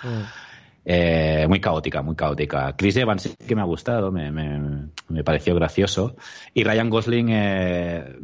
Eh, 0.92 1.46
muy 1.48 1.60
caótica, 1.62 2.02
muy 2.02 2.16
caótica. 2.16 2.76
Chris 2.76 2.98
Evans 2.98 3.22
sí 3.22 3.36
que 3.48 3.56
me 3.56 3.62
ha 3.62 3.66
gustado, 3.66 4.12
me, 4.12 4.32
me- 4.32 4.88
me 5.10 5.24
pareció 5.24 5.54
gracioso. 5.54 6.16
Y 6.56 6.64
Ryan 6.64 6.90
Gosling 6.90 7.28
eh, 7.30 8.16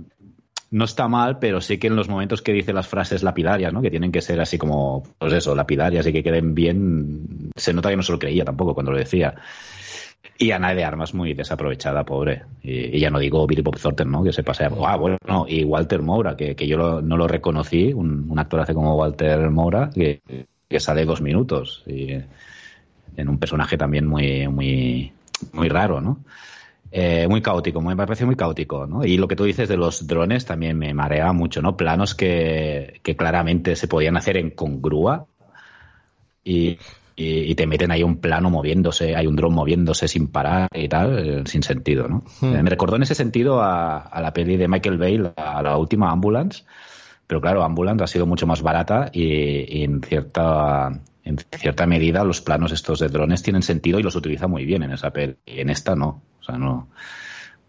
no 0.72 0.86
está 0.86 1.08
mal, 1.08 1.38
pero 1.38 1.62
sí 1.62 1.78
que 1.78 1.86
en 1.86 1.96
los 1.96 2.10
momentos 2.10 2.42
que 2.42 2.54
dice 2.54 2.74
las 2.74 2.88
frases 2.88 3.22
lapidarias, 3.22 3.72
¿no? 3.72 3.84
que 3.84 3.92
tienen 3.92 4.12
que 4.12 4.22
ser 4.22 4.42
así 4.42 4.58
como, 4.58 5.04
pues 5.20 5.34
eso, 5.34 5.54
lapidarias 5.54 6.08
y 6.08 6.12
que 6.12 6.24
queden 6.24 6.56
bien, 6.56 7.52
se 7.56 7.72
nota 7.72 7.90
que 7.92 7.98
no 7.98 8.02
se 8.02 8.14
lo 8.14 8.18
creía 8.18 8.44
tampoco 8.44 8.74
cuando 8.74 8.92
lo 8.94 8.98
decía. 8.98 9.36
Y 10.40 10.50
Ana 10.50 10.74
de 10.74 10.84
Armas 10.84 11.14
muy 11.14 11.36
desaprovechada, 11.36 12.04
pobre. 12.04 12.46
Y, 12.64 13.00
ya 13.00 13.12
no 13.12 13.20
digo 13.20 13.46
Billy 13.46 13.62
Bob 13.62 13.80
Thornton, 13.80 14.10
¿no? 14.12 14.24
Que 14.24 14.34
se 14.34 14.42
pasea. 14.42 14.72
Ah, 14.84 14.98
bueno, 14.98 15.18
no. 15.28 15.46
Y 15.48 15.64
Walter 15.64 16.02
Moura, 16.02 16.36
que, 16.36 16.56
que 16.56 16.68
yo 16.68 16.78
lo- 16.78 17.02
no 17.04 17.16
lo 17.16 17.28
reconocí, 17.28 17.94
un, 17.94 18.26
un 18.28 18.40
actor 18.40 18.60
hace 18.62 18.74
como 18.74 18.96
Walter 18.98 19.52
Moura, 19.52 19.92
que, 19.94 20.20
que 20.68 20.80
sale 20.80 21.06
dos 21.06 21.22
minutos. 21.22 21.84
Y 21.86 22.18
en 23.18 23.30
un 23.30 23.38
personaje 23.38 23.78
también 23.78 24.08
muy, 24.08 24.48
muy, 24.48 25.12
muy 25.54 25.70
raro, 25.70 26.02
¿no? 26.02 26.20
Eh, 26.92 27.28
muy 27.28 27.42
caótico, 27.42 27.82
me 27.82 27.96
parece 27.96 28.26
muy 28.26 28.36
caótico, 28.36 28.88
¿no? 28.88 29.04
Y 29.04 29.18
lo 29.18 29.28
que 29.28 29.36
tú 29.36 29.44
dices 29.44 29.68
de 29.68 29.76
los 29.76 30.08
drones 30.08 30.46
también 30.46 30.78
me 30.78 30.94
marea 30.94 31.34
mucho, 31.34 31.62
¿no? 31.62 31.76
Planos 31.76 32.16
que, 32.16 33.02
que 33.04 33.18
claramente 33.18 33.76
se 33.76 33.88
podían 33.88 34.16
hacer 34.16 34.38
en 34.38 34.52
congrua 34.52 35.26
y, 36.44 36.78
y, 37.18 37.52
y 37.52 37.56
te 37.56 37.68
meten 37.68 37.92
ahí 37.92 38.02
un 38.04 38.18
plano 38.18 38.50
moviéndose, 38.50 39.16
hay 39.16 39.28
un 39.28 39.36
dron 39.36 39.54
moviéndose 39.54 40.08
sin 40.08 40.28
parar 40.28 40.70
y 40.74 40.88
tal, 40.88 41.46
sin 41.48 41.64
sentido, 41.64 42.08
¿no? 42.08 42.24
Hmm. 42.40 42.56
Eh, 42.56 42.64
Me 42.64 42.70
recordó 42.70 42.96
en 42.96 43.04
ese 43.04 43.16
sentido 43.16 43.62
a, 43.62 43.98
a 43.98 44.22
la 44.22 44.32
peli 44.32 44.56
de 44.56 44.70
Michael 44.70 44.98
Bay, 44.98 45.20
a 45.36 45.62
la 45.62 45.78
última 45.78 46.12
Ambulance, 46.12 46.64
pero 47.28 47.42
claro, 47.42 47.64
Ambulance 47.64 48.04
ha 48.06 48.08
sido 48.08 48.26
mucho 48.26 48.48
más 48.48 48.62
barata 48.62 49.10
y, 49.12 49.80
y 49.80 49.84
en 49.84 50.02
cierta 50.02 51.02
en 51.26 51.38
cierta 51.38 51.86
medida 51.86 52.24
los 52.24 52.40
planos 52.42 52.72
estos 52.72 53.00
de 53.00 53.10
drones 53.10 53.44
tienen 53.44 53.64
sentido 53.64 54.00
y 54.00 54.04
los 54.04 54.16
utiliza 54.16 54.48
muy 54.48 54.64
bien 54.64 54.84
en 54.84 54.92
esa 54.94 55.10
peli. 55.12 55.36
Y 55.46 55.60
en 55.60 55.70
esta 55.70 55.96
no. 55.96 56.22
O 56.40 56.44
sea, 56.44 56.58
no. 56.58 56.88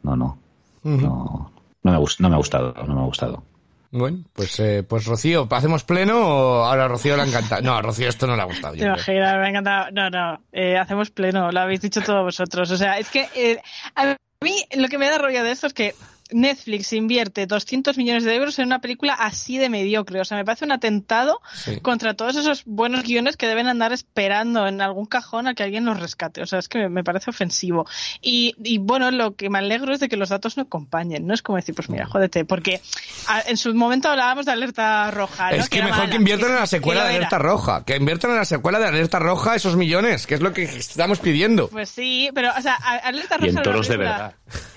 No, 0.02 0.14
no. 0.14 0.38
No, 0.84 1.50
no, 1.82 1.90
me, 1.90 1.92
no 1.92 2.28
me 2.28 2.34
ha 2.34 2.38
gustado. 2.38 2.74
No 2.86 2.94
me 2.94 3.00
ha 3.00 3.04
gustado. 3.04 3.42
Bueno, 3.90 4.18
pues, 4.34 4.60
eh, 4.60 4.84
pues 4.86 5.06
Rocío, 5.06 5.48
¿hacemos 5.50 5.84
pleno 5.84 6.18
o 6.18 6.64
ahora 6.64 6.84
a 6.84 6.88
Rocío 6.88 7.16
le 7.16 7.22
ha 7.22 7.26
encantado? 7.26 7.62
No, 7.62 7.74
a 7.74 7.82
Rocío 7.82 8.08
esto 8.08 8.26
no 8.26 8.36
le 8.36 8.42
ha 8.42 8.44
gustado. 8.44 8.74
yo 8.74 8.80
Te 8.80 8.86
imaginas, 8.86 9.36
me 9.36 9.46
ha 9.46 9.48
encantado. 9.48 9.90
No, 9.92 10.10
no, 10.10 10.40
eh, 10.52 10.76
hacemos 10.76 11.10
pleno, 11.10 11.50
lo 11.50 11.60
habéis 11.60 11.80
dicho 11.80 12.02
todos 12.02 12.22
vosotros. 12.22 12.70
O 12.70 12.76
sea, 12.76 12.98
es 12.98 13.08
que 13.10 13.26
eh, 13.34 13.60
a 13.94 14.16
mí 14.42 14.64
lo 14.76 14.88
que 14.88 14.98
me 14.98 15.08
da 15.08 15.18
rollo 15.18 15.42
de 15.42 15.50
esto 15.50 15.66
es 15.66 15.72
que 15.72 15.94
Netflix 16.32 16.92
invierte 16.92 17.46
200 17.46 17.96
millones 17.96 18.24
de 18.24 18.34
euros 18.34 18.58
en 18.58 18.66
una 18.66 18.80
película 18.80 19.14
así 19.14 19.58
de 19.58 19.68
mediocre. 19.68 20.20
O 20.20 20.24
sea, 20.24 20.36
me 20.36 20.44
parece 20.44 20.64
un 20.64 20.72
atentado 20.72 21.40
Sí. 21.54 21.80
contra 21.80 22.14
todos 22.14 22.36
esos 22.36 22.64
buenos 22.64 23.02
guiones 23.04 23.36
que 23.36 23.46
deben 23.46 23.68
andar 23.68 23.92
esperando 23.92 24.66
en 24.66 24.80
algún 24.80 25.06
cajón 25.06 25.46
a 25.46 25.54
que 25.54 25.62
alguien 25.62 25.84
los 25.84 25.98
rescate. 26.00 26.42
O 26.42 26.46
sea, 26.46 26.58
es 26.58 26.68
que 26.68 26.88
me, 26.88 27.04
parece 27.04 27.30
ofensivo. 27.30 27.86
Y, 28.20 28.54
y 28.64 28.78
bueno, 28.78 29.10
lo 29.10 29.34
que 29.36 29.50
me 29.50 29.58
alegro 29.58 29.92
es 29.92 30.00
de 30.00 30.08
que 30.08 30.16
los 30.16 30.28
datos 30.30 30.56
no 30.56 30.64
acompañen. 30.64 31.26
No 31.26 31.34
es 31.34 31.42
como 31.42 31.56
decir, 31.56 31.74
pues 31.74 31.88
mira, 31.90 32.06
jódete, 32.06 32.44
porque 32.44 32.80
a- 33.28 33.42
en 33.42 33.56
su 33.56 33.74
momento 33.74 34.08
hablábamos 34.08 34.46
de 34.46 34.52
alerta 34.52 35.10
roja. 35.10 35.50
¿no? 35.50 35.56
Es 35.56 35.68
que 35.68 35.82
mejor 35.82 35.98
mala, 35.98 36.10
que 36.10 36.16
inviertan 36.16 36.50
en 36.50 36.56
la 36.56 36.66
secuela 36.66 37.04
de. 37.04 37.16
Alerta 37.16 37.38
Roja. 37.38 37.84
Que 37.84 37.96
inviertan 37.96 38.32
en 38.32 38.36
la 38.38 38.44
secuela 38.44 38.78
de 38.78 38.86
Alerta 38.86 39.18
Roja 39.18 39.54
esos 39.54 39.76
millones, 39.76 40.26
que 40.26 40.34
es 40.34 40.40
lo 40.40 40.52
que 40.52 40.64
estamos 40.64 41.18
pidiendo. 41.20 41.68
Pues 41.68 41.88
sí, 41.88 42.30
pero, 42.34 42.52
o 42.56 42.60
sea, 42.60 42.74
Alerta 42.74 43.36
Y 43.36 43.38
Roja 43.38 43.46
en 43.46 43.50
era 43.50 43.52
una 43.52 43.62
toros 43.62 43.88
de 43.88 43.96
verdad. 43.96 44.34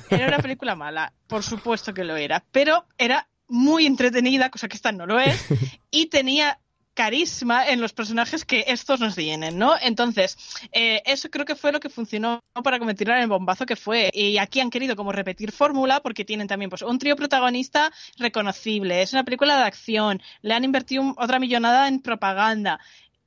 Era 0.10 0.28
una 0.28 0.39
película 0.39 0.76
mala, 0.76 1.14
por 1.28 1.43
supuesto 1.43 1.93
que 1.93 2.03
lo 2.03 2.16
era, 2.16 2.43
pero 2.51 2.86
era 2.97 3.28
muy 3.47 3.86
entretenida, 3.86 4.49
cosa 4.49 4.68
que 4.68 4.76
esta 4.78 4.91
no 4.91 5.05
lo 5.05 5.20
es, 5.20 5.45
y 5.91 6.07
tenía 6.07 6.60
carisma 6.93 7.66
en 7.70 7.80
los 7.80 7.93
personajes 7.93 8.43
que 8.43 8.66
estos 8.68 8.99
nos 8.99 9.16
tienen, 9.16 9.57
¿no? 9.57 9.74
Entonces, 9.82 10.38
eh, 10.74 11.01
eso 11.05 11.30
creo 11.30 11.45
que 11.45 11.55
fue 11.55 11.72
lo 11.72 11.80
que 11.80 11.88
funcionó 11.88 12.41
para 12.62 12.78
convertirla 12.78 13.16
en 13.16 13.22
el 13.24 13.30
bombazo 13.30 13.66
que 13.66 13.78
fue. 13.78 14.10
Y 14.14 14.38
aquí 14.38 14.60
han 14.60 14.70
querido 14.70 14.97
como 14.97 15.14
repetir 15.14 15.53
fórmula 15.53 16.01
porque 16.01 16.26
tienen 16.26 16.47
también 16.49 16.70
pues 16.70 16.82
un 16.82 16.99
trío 16.99 17.16
protagonista 17.16 17.89
reconocible, 18.18 19.01
es 19.01 19.14
una 19.14 19.24
película 19.24 19.57
de 19.57 19.64
acción, 19.64 20.22
le 20.41 20.53
han 20.53 20.66
invertido 20.66 21.01
un- 21.01 21.16
otra 21.18 21.39
millonada 21.39 21.88
en 21.88 22.01
propaganda. 22.01 22.80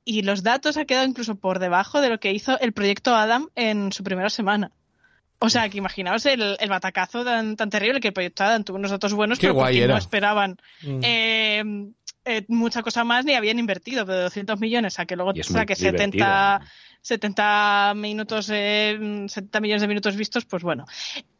Y 0.05 0.21
los 0.21 0.43
datos 0.43 0.77
han 0.77 0.85
quedado 0.85 1.07
incluso 1.07 1.35
por 1.35 1.57
debajo 1.57 1.99
de 1.99 2.09
lo 2.09 2.19
que 2.19 2.31
hizo 2.31 2.59
el 2.59 2.73
proyecto 2.73 3.15
Adam 3.15 3.49
en 3.55 3.91
su 3.91 4.03
primera 4.03 4.29
semana. 4.29 4.71
O 5.45 5.49
sea, 5.49 5.67
que 5.67 5.77
imaginaos 5.77 6.25
el, 6.25 6.55
el 6.57 6.69
batacazo 6.69 7.25
tan, 7.25 7.57
tan 7.57 7.69
terrible 7.69 7.99
que 7.99 8.07
el 8.07 8.13
proyecto 8.13 8.45
Adam 8.45 8.63
tuvo 8.63 8.77
unos 8.77 8.91
datos 8.91 9.13
buenos, 9.13 9.39
Qué 9.39 9.47
pero 9.47 9.55
guay 9.55 9.79
era. 9.81 9.93
no 9.93 9.99
esperaban 9.99 10.57
Mm. 10.81 10.99
eh, 11.03 11.63
eh, 12.25 12.45
mucha 12.47 12.81
cosa 12.81 13.03
más 13.03 13.25
ni 13.25 13.33
habían 13.33 13.59
invertido, 13.59 14.05
pero 14.05 14.19
de 14.19 14.23
200 14.23 14.57
millones 14.61 14.97
a 14.99 15.05
que 15.05 15.17
luego 15.17 15.33
saque 15.43 15.75
70, 15.75 16.05
divertida. 16.05 16.61
70 17.03 17.93
minutos, 17.95 18.49
eh, 18.51 19.25
70 19.27 19.59
millones 19.59 19.81
de 19.81 19.87
minutos 19.87 20.15
vistos, 20.15 20.45
pues 20.45 20.63
bueno. 20.63 20.85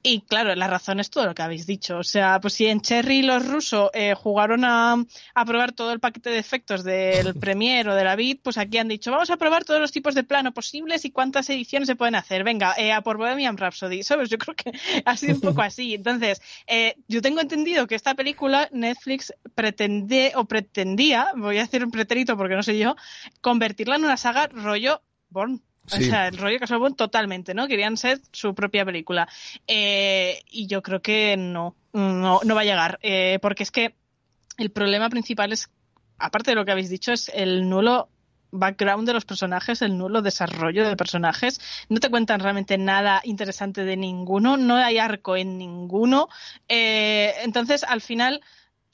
Y 0.05 0.20
claro, 0.22 0.53
la 0.53 0.68
razón 0.68 0.99
es 0.99 1.09
todo 1.09 1.26
lo 1.26 1.34
que 1.34 1.41
habéis 1.41 1.66
dicho. 1.66 1.97
O 1.97 2.03
sea, 2.03 2.41
pues 2.41 2.55
si 2.55 2.66
en 2.66 2.82
Cherry 2.82 3.22
los 3.22 3.47
rusos 3.47 3.89
eh, 3.93 4.14
jugaron 4.14 4.66
a, 4.66 4.97
a 5.34 5.45
probar 5.45 5.72
todo 5.72 5.93
el 5.93 6.01
paquete 6.01 6.30
de 6.30 6.39
efectos 6.39 6.84
del 6.84 7.34
Premiere 7.39 7.89
o 7.89 7.95
de 7.95 8.03
la 8.03 8.18
Vid, 8.18 8.39
pues 8.43 8.57
aquí 8.57 8.78
han 8.78 8.89
dicho, 8.89 9.11
vamos 9.11 9.30
a 9.30 9.38
probar 9.38 9.64
todos 9.64 9.80
los 9.80 9.93
tipos 9.93 10.14
de 10.14 10.26
plano 10.26 10.53
posibles 10.53 11.05
y 11.05 11.11
cuántas 11.11 11.49
ediciones 11.49 11.88
se 11.88 11.95
pueden 11.95 12.16
hacer. 12.16 12.43
Venga, 12.43 12.76
eh, 12.78 12.91
a 12.91 12.99
por 12.99 13.16
Bohemian 13.16 13.57
Rhapsody, 13.57 14.03
¿sabes? 14.03 14.30
Yo 14.30 14.38
creo 14.38 14.55
que 14.55 14.74
ha 15.05 15.16
sido 15.16 15.36
un 15.36 15.41
poco 15.41 15.61
así. 15.61 15.93
Entonces, 15.93 16.41
eh, 16.68 16.97
yo 17.07 17.22
tengo 17.22 17.39
entendido 17.39 17.88
que 17.88 17.95
esta 17.95 18.14
película 18.14 18.68
Netflix 18.74 19.34
pretende 19.55 20.34
o 20.36 20.43
pretendía, 20.43 21.32
voy 21.38 21.59
a 21.59 21.64
hacer 21.64 21.86
un 21.86 21.91
pretérito 21.91 22.36
porque 22.36 22.55
no 22.55 22.64
sé 22.64 22.78
yo, 22.78 22.97
convertirla 23.39 23.95
en 23.95 24.03
una 24.03 24.18
saga 24.18 24.47
rollo 24.47 25.01
Born. 25.34 25.61
O 25.86 25.89
sea, 25.89 26.29
el 26.29 26.38
rollo 26.38 26.59
Castle 26.59 26.77
Bond 26.77 26.95
totalmente, 26.95 27.53
¿no? 27.53 27.67
Querían 27.67 27.97
ser 27.97 28.21
su 28.31 28.55
propia 28.55 28.86
película. 28.86 29.27
Eh, 29.67 30.41
y 30.49 30.67
yo 30.67 30.81
creo 30.81 31.01
que 31.01 31.36
no, 31.36 31.75
no, 31.91 32.39
no 32.41 32.55
va 32.55 32.61
a 32.61 32.65
llegar. 32.65 32.99
eh, 33.01 33.38
porque 33.41 33.63
es 33.63 33.71
que 33.71 33.95
el 34.57 34.71
problema 34.71 35.09
principal 35.09 35.51
es, 35.51 35.69
aparte 36.17 36.51
de 36.51 36.55
lo 36.55 36.63
que 36.63 36.71
habéis 36.71 36.89
dicho, 36.89 37.11
es 37.11 37.29
el 37.34 37.67
nulo 37.67 38.07
background 38.51 39.07
de 39.07 39.13
los 39.13 39.25
personajes, 39.25 39.81
el 39.81 39.97
nulo 39.97 40.21
desarrollo 40.21 40.88
de 40.88 40.95
personajes. 40.95 41.59
No 41.89 41.99
te 41.99 42.09
cuentan 42.09 42.39
realmente 42.39 42.77
nada 42.77 43.19
interesante 43.25 43.84
de 43.84 43.97
ninguno, 43.97 44.55
no 44.57 44.75
hay 44.75 44.99
arco 44.99 45.36
en 45.36 45.57
ninguno. 45.57 46.29
Eh, 46.69 47.34
entonces, 47.43 47.84
al 47.84 47.99
final, 47.99 48.41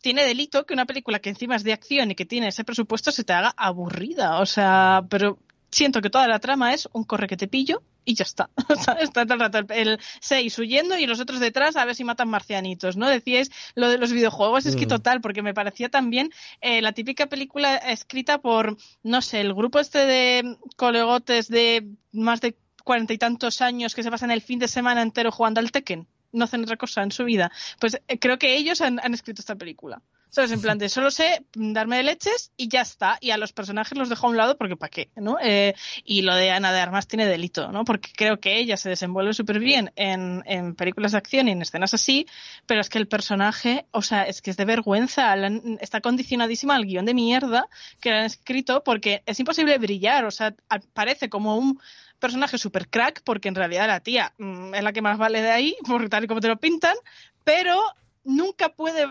tiene 0.02 0.24
delito 0.24 0.66
que 0.66 0.74
una 0.74 0.86
película 0.86 1.20
que 1.20 1.30
encima 1.30 1.56
es 1.56 1.64
de 1.64 1.74
acción 1.74 2.12
y 2.12 2.16
que 2.16 2.26
tiene 2.26 2.48
ese 2.48 2.64
presupuesto 2.64 3.12
se 3.12 3.24
te 3.24 3.34
haga 3.34 3.54
aburrida. 3.58 4.40
O 4.40 4.46
sea, 4.46 5.04
pero 5.10 5.38
siento 5.72 6.02
que 6.02 6.10
toda 6.10 6.28
la 6.28 6.40
trama 6.40 6.74
es 6.74 6.90
un 6.94 7.04
corre 7.04 7.28
que 7.28 7.38
te 7.38 7.48
pillo 7.48 7.82
y 8.06 8.16
ya 8.16 8.24
está. 8.24 8.50
Está 9.02 9.26
todo 9.26 9.34
el 9.36 9.40
rato 9.40 9.58
el, 9.60 9.66
el 9.70 10.00
6 10.20 10.58
huyendo 10.60 10.98
y 10.98 11.06
los 11.06 11.20
otros 11.20 11.40
detrás 11.40 11.76
a 11.76 11.86
ver 11.86 11.96
si 11.96 12.04
matan 12.04 12.30
marcianitos, 12.30 12.98
¿no? 12.98 13.08
Decíais 13.08 13.52
lo 13.76 13.88
de 13.90 13.98
los 13.98 14.12
videojuegos, 14.12 14.66
es 14.66 14.76
que 14.76 14.86
Mm. 14.86 14.90
total, 14.90 15.22
porque 15.22 15.42
me 15.44 15.54
parecía 15.54 15.90
también 15.90 16.32
eh, 16.62 16.82
la 16.82 16.94
típica 16.94 17.28
película 17.28 17.76
escrita 17.76 18.40
por, 18.40 18.78
no 19.04 19.22
sé, 19.22 19.42
el 19.42 19.54
grupo 19.54 19.80
este 19.80 20.06
de 20.06 20.58
colegotes 20.76 21.50
de 21.50 21.88
más 22.12 22.42
de 22.42 22.56
cuarenta 22.84 23.14
y 23.14 23.18
tantos 23.20 23.62
años 23.62 23.94
que 23.94 24.02
se 24.02 24.10
pasan 24.10 24.32
el 24.32 24.42
fin 24.42 24.58
de 24.58 24.68
semana 24.68 25.02
entero 25.04 25.32
jugando 25.32 25.60
al 25.60 25.72
Tekken. 25.72 26.08
No 26.32 26.46
hacen 26.46 26.64
otra 26.64 26.78
cosa 26.78 27.04
en 27.04 27.12
su 27.12 27.26
vida. 27.26 27.52
Pues 27.80 28.00
eh, 28.08 28.18
creo 28.18 28.40
que 28.40 28.56
ellos 28.56 28.82
han, 28.82 29.00
han 29.04 29.14
escrito 29.14 29.42
esta 29.42 29.56
película. 29.56 30.02
¿Sabes? 30.30 30.52
En 30.52 30.62
plan 30.62 30.78
de 30.78 30.90
solo 30.90 31.10
sé 31.10 31.44
darme 31.56 31.98
de 31.98 32.04
leches 32.04 32.52
y 32.56 32.68
ya 32.68 32.82
está. 32.82 33.18
Y 33.20 33.32
a 33.32 33.38
los 33.38 33.52
personajes 33.52 33.98
los 33.98 34.10
dejo 34.10 34.28
a 34.28 34.30
un 34.30 34.38
lado 34.38 34.58
porque 34.58 34.76
¿para 34.76 34.90
qué? 34.90 35.10
¿no? 35.16 35.38
Eh, 35.42 35.74
y 36.04 36.22
lo 36.22 36.36
de 36.36 36.52
Ana 36.52 36.72
de 36.72 36.80
Armas 36.80 37.08
tiene 37.08 37.26
delito, 37.26 37.72
¿no? 37.72 37.84
Porque 37.84 38.12
creo 38.16 38.40
que 38.40 38.60
ella 38.60 38.78
se 38.78 38.90
desenvuelve 38.90 39.34
súper 39.34 39.60
bien 39.60 39.92
en, 39.96 40.44
en 40.46 40.76
películas 40.76 41.14
de 41.14 41.18
acción 41.18 41.48
y 41.48 41.52
en 41.52 41.62
escenas 41.62 41.94
así, 41.94 42.28
pero 42.68 42.82
es 42.82 42.90
que 42.90 43.00
el 43.00 43.08
personaje, 43.08 43.86
o 43.92 44.02
sea, 44.02 44.24
es 44.24 44.42
que 44.42 44.52
es 44.52 44.58
de 44.58 44.66
vergüenza. 44.66 45.36
Está 45.82 46.02
condicionadísima 46.02 46.76
al 46.76 46.86
guion 46.86 47.06
de 47.06 47.14
mierda 47.14 47.68
que 48.00 48.12
le 48.12 48.20
han 48.20 48.26
escrito 48.26 48.84
porque 48.84 49.24
es 49.26 49.40
imposible 49.40 49.78
brillar. 49.78 50.26
O 50.26 50.32
sea, 50.32 50.54
parece 50.94 51.30
como 51.30 51.58
un 51.58 51.80
personaje 52.20 52.58
super 52.58 52.88
crack 52.90 53.22
porque 53.24 53.48
en 53.48 53.56
realidad 53.56 53.88
la 53.88 54.02
tía 54.02 54.34
mm, 54.38 54.76
es 54.76 54.84
la 54.84 54.94
que 54.94 55.02
más 55.02 55.18
vale 55.18 55.42
de 55.42 55.50
ahí, 55.52 55.76
por 55.88 56.08
tal 56.10 56.26
y 56.26 56.28
como 56.28 56.42
te 56.42 56.48
lo 56.48 56.58
pintan, 56.58 56.96
pero 57.44 57.82
nunca 58.24 58.70
puede 58.70 59.08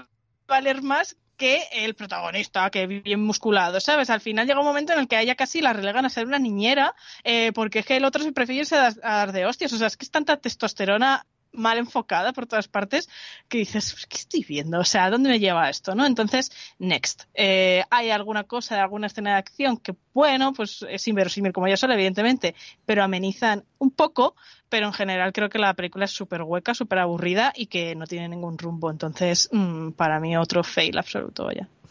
valer 0.49 0.83
más 0.83 1.17
que 1.37 1.63
el 1.71 1.95
protagonista, 1.95 2.69
que 2.71 2.87
bien 2.87 3.23
musculado, 3.23 3.79
¿sabes? 3.81 4.11
Al 4.11 4.21
final 4.21 4.47
llega 4.47 4.59
un 4.59 4.67
momento 4.67 4.93
en 4.93 4.99
el 4.99 5.07
que 5.07 5.21
ella 5.21 5.37
casi 5.37 5.61
la 5.61 5.73
relegan 5.73 6.05
a 6.05 6.11
ser 6.11 6.27
una 6.27 6.41
niñera, 6.41 6.97
eh, 7.23 7.53
porque 7.55 7.79
es 7.79 7.87
que 7.87 7.97
el 7.97 8.05
otro 8.05 8.25
se 8.25 8.33
prefiere 8.33 8.67
a 8.75 8.93
dar 9.01 9.33
de 9.33 9.47
hostias. 9.47 9.73
O 9.73 9.79
sea, 9.79 9.87
es 9.87 9.97
que 9.97 10.05
es 10.05 10.11
tanta 10.11 10.37
testosterona 10.37 11.25
mal 11.53 11.79
enfocada 11.79 12.33
por 12.33 12.47
todas 12.47 12.69
partes 12.69 13.09
que 13.49 13.59
dices, 13.59 13.93
"Pues, 13.93 14.07
¿qué 14.07 14.17
estoy 14.17 14.45
viendo? 14.45 14.79
O 14.81 14.85
sea, 14.85 15.05
¿a 15.05 15.11
dónde 15.11 15.31
me 15.31 15.39
lleva 15.39 15.69
esto? 15.69 15.95
¿no? 15.95 16.07
Entonces, 16.07 16.51
next. 16.79 17.25
Eh, 17.35 17.85
hay 17.91 18.11
alguna 18.11 18.45
cosa, 18.45 18.81
alguna 18.81 19.07
escena 19.07 19.33
de 19.33 19.37
acción 19.39 19.77
que, 19.79 19.95
bueno, 20.15 20.53
pues 20.53 20.85
es 20.89 21.07
inverosímil 21.09 21.53
como 21.53 21.69
ya 21.69 21.77
solo, 21.77 21.95
evidentemente, 21.95 22.55
pero 22.87 23.03
amenizan 23.03 23.65
un 23.79 23.91
poco, 23.91 24.35
pero 24.69 24.87
en 24.87 24.93
general 24.93 25.33
creo 25.33 25.49
que 25.49 25.59
la 25.59 25.75
película 25.75 26.05
es 26.05 26.11
súper 26.11 26.43
hueca, 26.43 26.75
súper 26.75 26.99
aburrida 26.99 27.53
y 27.55 27.67
que 27.67 27.95
no 27.95 28.07
tiene 28.07 28.29
ningún 28.29 28.59
rumbo. 28.59 28.91
Entonces, 28.91 29.49
mm, 29.53 29.91
para 29.93 30.21
mí 30.21 30.37
otro 30.37 30.63
fail 30.63 30.99
absoluto. 30.99 31.49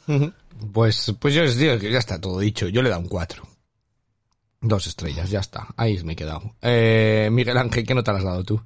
Pues, 0.74 1.14
pues 1.20 1.36
yo 1.36 1.43
os 1.43 1.55
digo 1.55 1.78
que 1.78 1.91
ya 1.91 1.99
está 1.99 2.20
todo 2.20 2.39
dicho. 2.39 2.68
Yo 2.68 2.82
le 2.82 2.89
da 2.89 2.97
un 2.97 3.08
4. 3.08 3.43
Dos 4.60 4.88
estrellas, 4.88 5.30
ya 5.30 5.39
está. 5.39 5.68
Ahí 5.78 6.01
me 6.03 6.14
he 6.14 6.16
quedado. 6.16 6.55
Eh, 6.62 7.30
Miguel 7.32 7.58
Ángel, 7.58 7.86
¿qué 7.86 7.93
nota 7.93 8.12
le 8.12 8.20
has 8.20 8.24
dado 8.24 8.43
tú? 8.43 8.62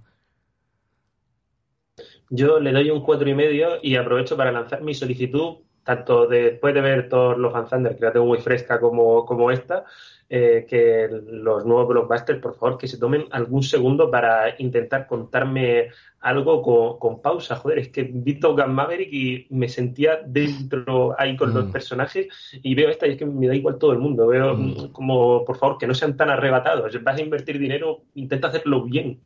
Yo 2.34 2.60
le 2.62 2.72
doy 2.72 2.90
un 2.90 3.02
cuatro 3.02 3.30
y 3.30 3.36
medio 3.36 3.80
y 3.82 3.96
aprovecho 3.98 4.38
para 4.38 4.52
lanzar 4.54 4.82
mi 4.82 4.94
solicitud, 4.94 5.58
tanto 5.84 6.28
después 6.28 6.74
de 6.74 6.80
ver 6.82 7.10
Thor 7.10 7.38
Love 7.38 7.56
and 7.56 7.70
Thunder, 7.70 7.96
que 7.98 8.06
la 8.06 8.14
tengo 8.14 8.26
muy 8.26 8.38
fresca 8.40 8.80
como, 8.80 9.26
como 9.26 9.52
esta, 9.52 9.84
eh, 10.30 10.66
que 10.70 11.10
los 11.12 11.66
nuevos 11.66 11.90
blockbusters, 11.90 12.40
por 12.40 12.56
favor, 12.56 12.78
que 12.78 12.88
se 12.88 12.98
tomen 12.98 13.26
algún 13.32 13.64
segundo 13.64 14.10
para 14.10 14.56
intentar 14.60 15.08
contarme 15.08 15.90
algo 16.22 16.62
con, 16.62 17.00
con 17.00 17.22
pausa. 17.22 17.58
Joder, 17.58 17.80
es 17.80 17.90
que 17.90 18.04
vi 18.04 18.40
Top 18.40 18.58
Gun 18.58 18.74
Maverick 18.74 19.12
y 19.12 19.48
me 19.50 19.68
sentía 19.68 20.22
dentro 20.26 21.14
ahí 21.20 21.36
con 21.36 21.54
los 21.54 21.66
Mm. 21.66 21.72
personajes 21.72 22.28
y 22.64 22.76
veo 22.76 22.90
esta 22.90 23.08
y 23.08 23.12
es 23.12 23.18
que 23.18 23.26
me 23.26 23.48
da 23.48 23.56
igual 23.56 23.78
todo 23.78 23.92
el 23.92 24.00
mundo. 24.00 24.28
Veo 24.28 24.56
mm, 24.56 24.92
como, 24.94 25.44
por 25.44 25.58
favor, 25.58 25.78
que 25.78 25.88
no 25.88 25.94
sean 25.96 26.16
tan 26.16 26.30
arrebatados. 26.30 27.04
Vas 27.04 27.18
a 27.20 27.22
invertir 27.22 27.60
dinero, 27.60 28.04
intenta 28.14 28.48
hacerlo 28.48 28.84
bien. 28.86 29.20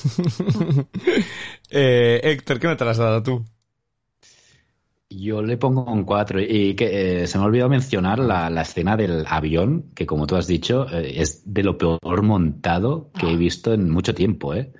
eh, 1.70 2.20
Héctor, 2.22 2.58
¿qué 2.58 2.66
nota 2.66 2.84
le 2.84 2.90
has 2.90 2.98
dado 2.98 3.22
tú? 3.22 3.44
Yo 5.08 5.42
le 5.42 5.56
pongo 5.56 5.84
un 5.84 6.04
4 6.04 6.40
y 6.40 6.74
que 6.74 7.22
eh, 7.22 7.26
se 7.26 7.36
me 7.36 7.44
ha 7.44 7.46
olvidado 7.48 7.68
mencionar 7.68 8.20
la, 8.20 8.48
la 8.48 8.62
escena 8.62 8.96
del 8.96 9.24
avión, 9.26 9.90
que 9.94 10.06
como 10.06 10.26
tú 10.26 10.36
has 10.36 10.46
dicho, 10.46 10.86
eh, 10.88 11.20
es 11.20 11.42
de 11.52 11.64
lo 11.64 11.76
peor 11.76 12.22
montado 12.22 13.10
que 13.18 13.32
he 13.32 13.36
visto 13.36 13.72
en 13.72 13.90
mucho 13.90 14.14
tiempo, 14.14 14.54
¿eh? 14.54 14.72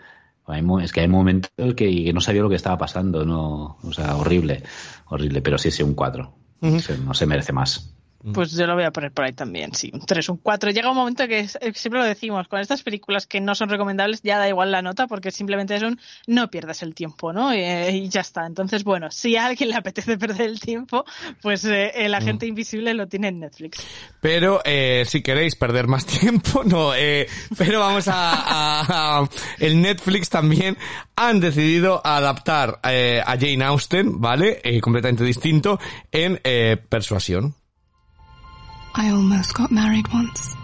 Es 0.82 0.92
que 0.92 1.00
hay 1.00 1.08
momentos 1.08 1.50
que, 1.56 2.04
que 2.04 2.12
no 2.12 2.20
sabía 2.20 2.42
lo 2.42 2.48
que 2.48 2.56
estaba 2.56 2.76
pasando, 2.76 3.24
no, 3.24 3.78
o 3.82 3.92
sea, 3.92 4.16
horrible, 4.16 4.62
horrible, 5.06 5.42
pero 5.42 5.58
sí, 5.58 5.70
sí, 5.70 5.82
un 5.82 5.94
4. 5.94 6.34
No 7.04 7.14
se 7.14 7.26
merece 7.26 7.52
más. 7.52 7.94
Pues 8.34 8.52
yo 8.52 8.66
lo 8.66 8.74
voy 8.74 8.84
a 8.84 8.90
poner 8.90 9.12
por 9.12 9.24
ahí 9.24 9.32
también, 9.32 9.74
sí, 9.74 9.90
un 9.94 10.04
3, 10.04 10.28
un 10.28 10.36
4. 10.36 10.70
Llega 10.72 10.90
un 10.90 10.96
momento 10.96 11.26
que 11.26 11.38
es- 11.40 11.56
eh, 11.62 11.72
siempre 11.74 12.00
lo 12.00 12.06
decimos, 12.06 12.48
con 12.48 12.60
estas 12.60 12.82
películas 12.82 13.26
que 13.26 13.40
no 13.40 13.54
son 13.54 13.70
recomendables 13.70 14.20
ya 14.22 14.36
da 14.38 14.46
igual 14.48 14.70
la 14.70 14.82
nota 14.82 15.06
porque 15.06 15.30
simplemente 15.30 15.74
es 15.74 15.82
un 15.82 15.98
no 16.26 16.50
pierdas 16.50 16.82
el 16.82 16.94
tiempo, 16.94 17.32
¿no? 17.32 17.50
Eh, 17.52 17.90
y 17.92 18.08
ya 18.10 18.20
está. 18.20 18.44
Entonces, 18.46 18.84
bueno, 18.84 19.10
si 19.10 19.36
a 19.36 19.46
alguien 19.46 19.70
le 19.70 19.76
apetece 19.76 20.18
perder 20.18 20.42
el 20.48 20.60
tiempo, 20.60 21.04
pues 21.40 21.64
eh, 21.64 21.92
El 21.94 22.12
Agente 22.14 22.46
Invisible 22.46 22.92
lo 22.92 23.06
tiene 23.08 23.28
en 23.28 23.40
Netflix. 23.40 23.78
Pero 24.20 24.60
eh, 24.64 25.04
si 25.06 25.22
queréis 25.22 25.56
perder 25.56 25.86
más 25.86 26.04
tiempo, 26.20 26.62
no. 26.64 26.94
Eh, 26.94 27.26
pero 27.56 27.80
vamos 27.80 28.06
a, 28.08 28.32
a- 28.34 29.20
a- 29.20 29.28
el 29.60 29.80
Netflix 29.80 30.28
también 30.28 30.76
han 31.16 31.40
decidido 31.40 32.00
adaptar 32.04 32.80
a 32.82 33.36
Jane 33.38 33.64
Austen, 33.64 34.20
¿vale? 34.20 34.60
Completamente 34.82 35.24
distinto 35.24 35.78
en 36.12 36.38
Persuasión. 36.88 37.54
I 39.00 39.08
almost 39.12 39.54
got 39.54 39.70
married 39.70 40.06
once. 40.12 40.54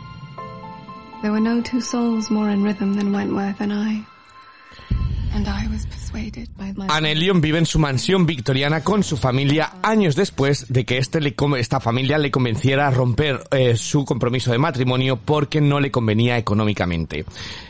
There 1.23 1.33
were 1.33 1.41
no 1.41 1.63
two 1.63 1.81
souls 1.81 2.31
more 2.31 2.51
in 2.51 2.63
rhythm 2.63 2.93
than 2.93 3.11
Wentworth 3.11 3.63
and 3.63 3.73
I. 3.73 4.05
Anne 6.89 7.15
vive 7.41 7.59
en 7.59 7.67
su 7.67 7.79
mansión 7.79 8.27
victoriana 8.27 8.83
con 8.83 9.03
su 9.03 9.17
familia 9.17 9.75
años 9.83 10.17
después 10.17 10.67
de 10.69 10.85
que 10.85 10.99
este 10.99 11.21
le 11.21 11.35
esta 11.59 11.81
familia 11.81 12.17
le 12.17 12.31
convenciera 12.31 12.89
a 12.89 12.91
romper 12.91 13.43
eh, 13.51 13.77
su 13.77 14.05
compromiso 14.05 14.53
de 14.53 14.59
matrimonio 14.59 15.17
porque 15.17 15.61
no 15.61 15.79
le 15.79 15.91
convenía 15.91 16.39
económicamente. 16.39 17.27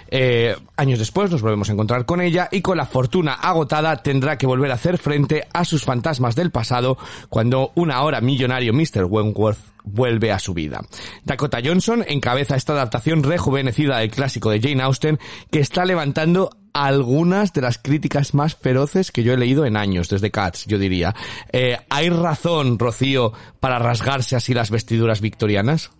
Eh, 0.08 0.56
años 0.76 0.98
después 0.98 1.30
nos 1.30 1.42
volvemos 1.42 1.68
a 1.68 1.72
encontrar 1.72 2.06
con 2.06 2.20
ella 2.20 2.48
y 2.50 2.62
con 2.62 2.76
la 2.76 2.86
fortuna 2.86 3.34
agotada 3.34 3.96
tendrá 4.02 4.38
que 4.38 4.46
volver 4.46 4.70
a 4.70 4.74
hacer 4.74 4.98
frente 4.98 5.46
a 5.52 5.64
sus 5.64 5.84
fantasmas 5.84 6.34
del 6.36 6.50
pasado 6.50 6.98
cuando 7.28 7.72
un 7.74 7.90
ahora 7.90 8.20
millonario 8.20 8.72
Mr. 8.72 9.04
Wentworth 9.04 9.58
vuelve 9.84 10.32
a 10.32 10.38
su 10.38 10.52
vida. 10.52 10.82
Dakota 11.24 11.58
Johnson 11.64 12.04
encabeza 12.06 12.56
esta 12.56 12.72
adaptación 12.72 13.22
rejuvenecida 13.22 13.98
del 13.98 14.10
clásico 14.10 14.50
de 14.50 14.60
Jane 14.60 14.82
Austen 14.82 15.18
que 15.50 15.60
está 15.60 15.84
levantando 15.84 16.50
algunas 16.72 17.54
de 17.54 17.62
las 17.62 17.78
críticas 17.78 18.34
más 18.34 18.54
feroces 18.54 19.10
que 19.10 19.22
yo 19.22 19.32
he 19.32 19.38
leído 19.38 19.64
en 19.64 19.78
años, 19.78 20.10
desde 20.10 20.30
Cats, 20.30 20.66
yo 20.66 20.78
diría. 20.78 21.14
Eh, 21.50 21.78
¿Hay 21.88 22.10
razón, 22.10 22.78
Rocío, 22.78 23.32
para 23.60 23.78
rasgarse 23.78 24.36
así 24.36 24.52
las 24.52 24.70
vestiduras 24.70 25.22
victorianas? 25.22 25.90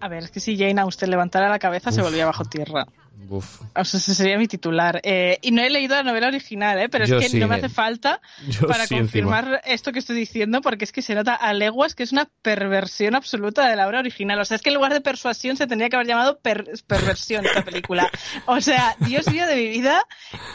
A 0.00 0.08
ver, 0.08 0.24
es 0.24 0.30
que 0.30 0.40
si 0.40 0.56
Jane 0.56 0.80
Austen 0.80 1.10
levantara 1.10 1.48
la 1.48 1.58
cabeza 1.58 1.92
se 1.92 2.02
volvía 2.02 2.26
bajo 2.26 2.44
tierra. 2.44 2.86
Uf. 3.28 3.60
O 3.76 3.84
sea, 3.84 3.98
ese 3.98 4.14
sería 4.14 4.38
mi 4.38 4.48
titular. 4.48 5.00
Eh, 5.04 5.38
y 5.42 5.52
no 5.52 5.62
he 5.62 5.70
leído 5.70 5.94
la 5.94 6.02
novela 6.02 6.26
original, 6.28 6.78
¿eh? 6.80 6.88
pero 6.88 7.04
Yo 7.04 7.18
es 7.18 7.24
que 7.24 7.28
sí, 7.30 7.38
no 7.38 7.46
me 7.48 7.56
eh. 7.56 7.58
hace 7.58 7.68
falta 7.68 8.20
Yo 8.48 8.66
para 8.66 8.86
sí, 8.86 8.96
confirmar 8.96 9.60
esto 9.66 9.92
que 9.92 9.98
estoy 10.00 10.16
diciendo, 10.16 10.60
porque 10.62 10.84
es 10.84 10.90
que 10.92 11.02
se 11.02 11.14
nota 11.14 11.34
a 11.34 11.52
leguas 11.52 11.94
que 11.94 12.02
es 12.02 12.12
una 12.12 12.28
perversión 12.42 13.14
absoluta 13.14 13.68
de 13.68 13.76
la 13.76 13.86
obra 13.86 14.00
original. 14.00 14.40
O 14.40 14.44
sea, 14.44 14.56
es 14.56 14.62
que 14.62 14.70
en 14.70 14.74
lugar 14.76 14.92
de 14.92 15.00
persuasión 15.00 15.56
se 15.56 15.66
tendría 15.66 15.88
que 15.90 15.96
haber 15.96 16.08
llamado 16.08 16.38
per- 16.40 16.64
perversión 16.86 17.46
esta 17.46 17.64
película. 17.64 18.10
O 18.46 18.60
sea, 18.60 18.96
Dios 19.00 19.30
mío 19.30 19.46
de 19.46 19.54
mi 19.54 19.68
vida, 19.68 20.04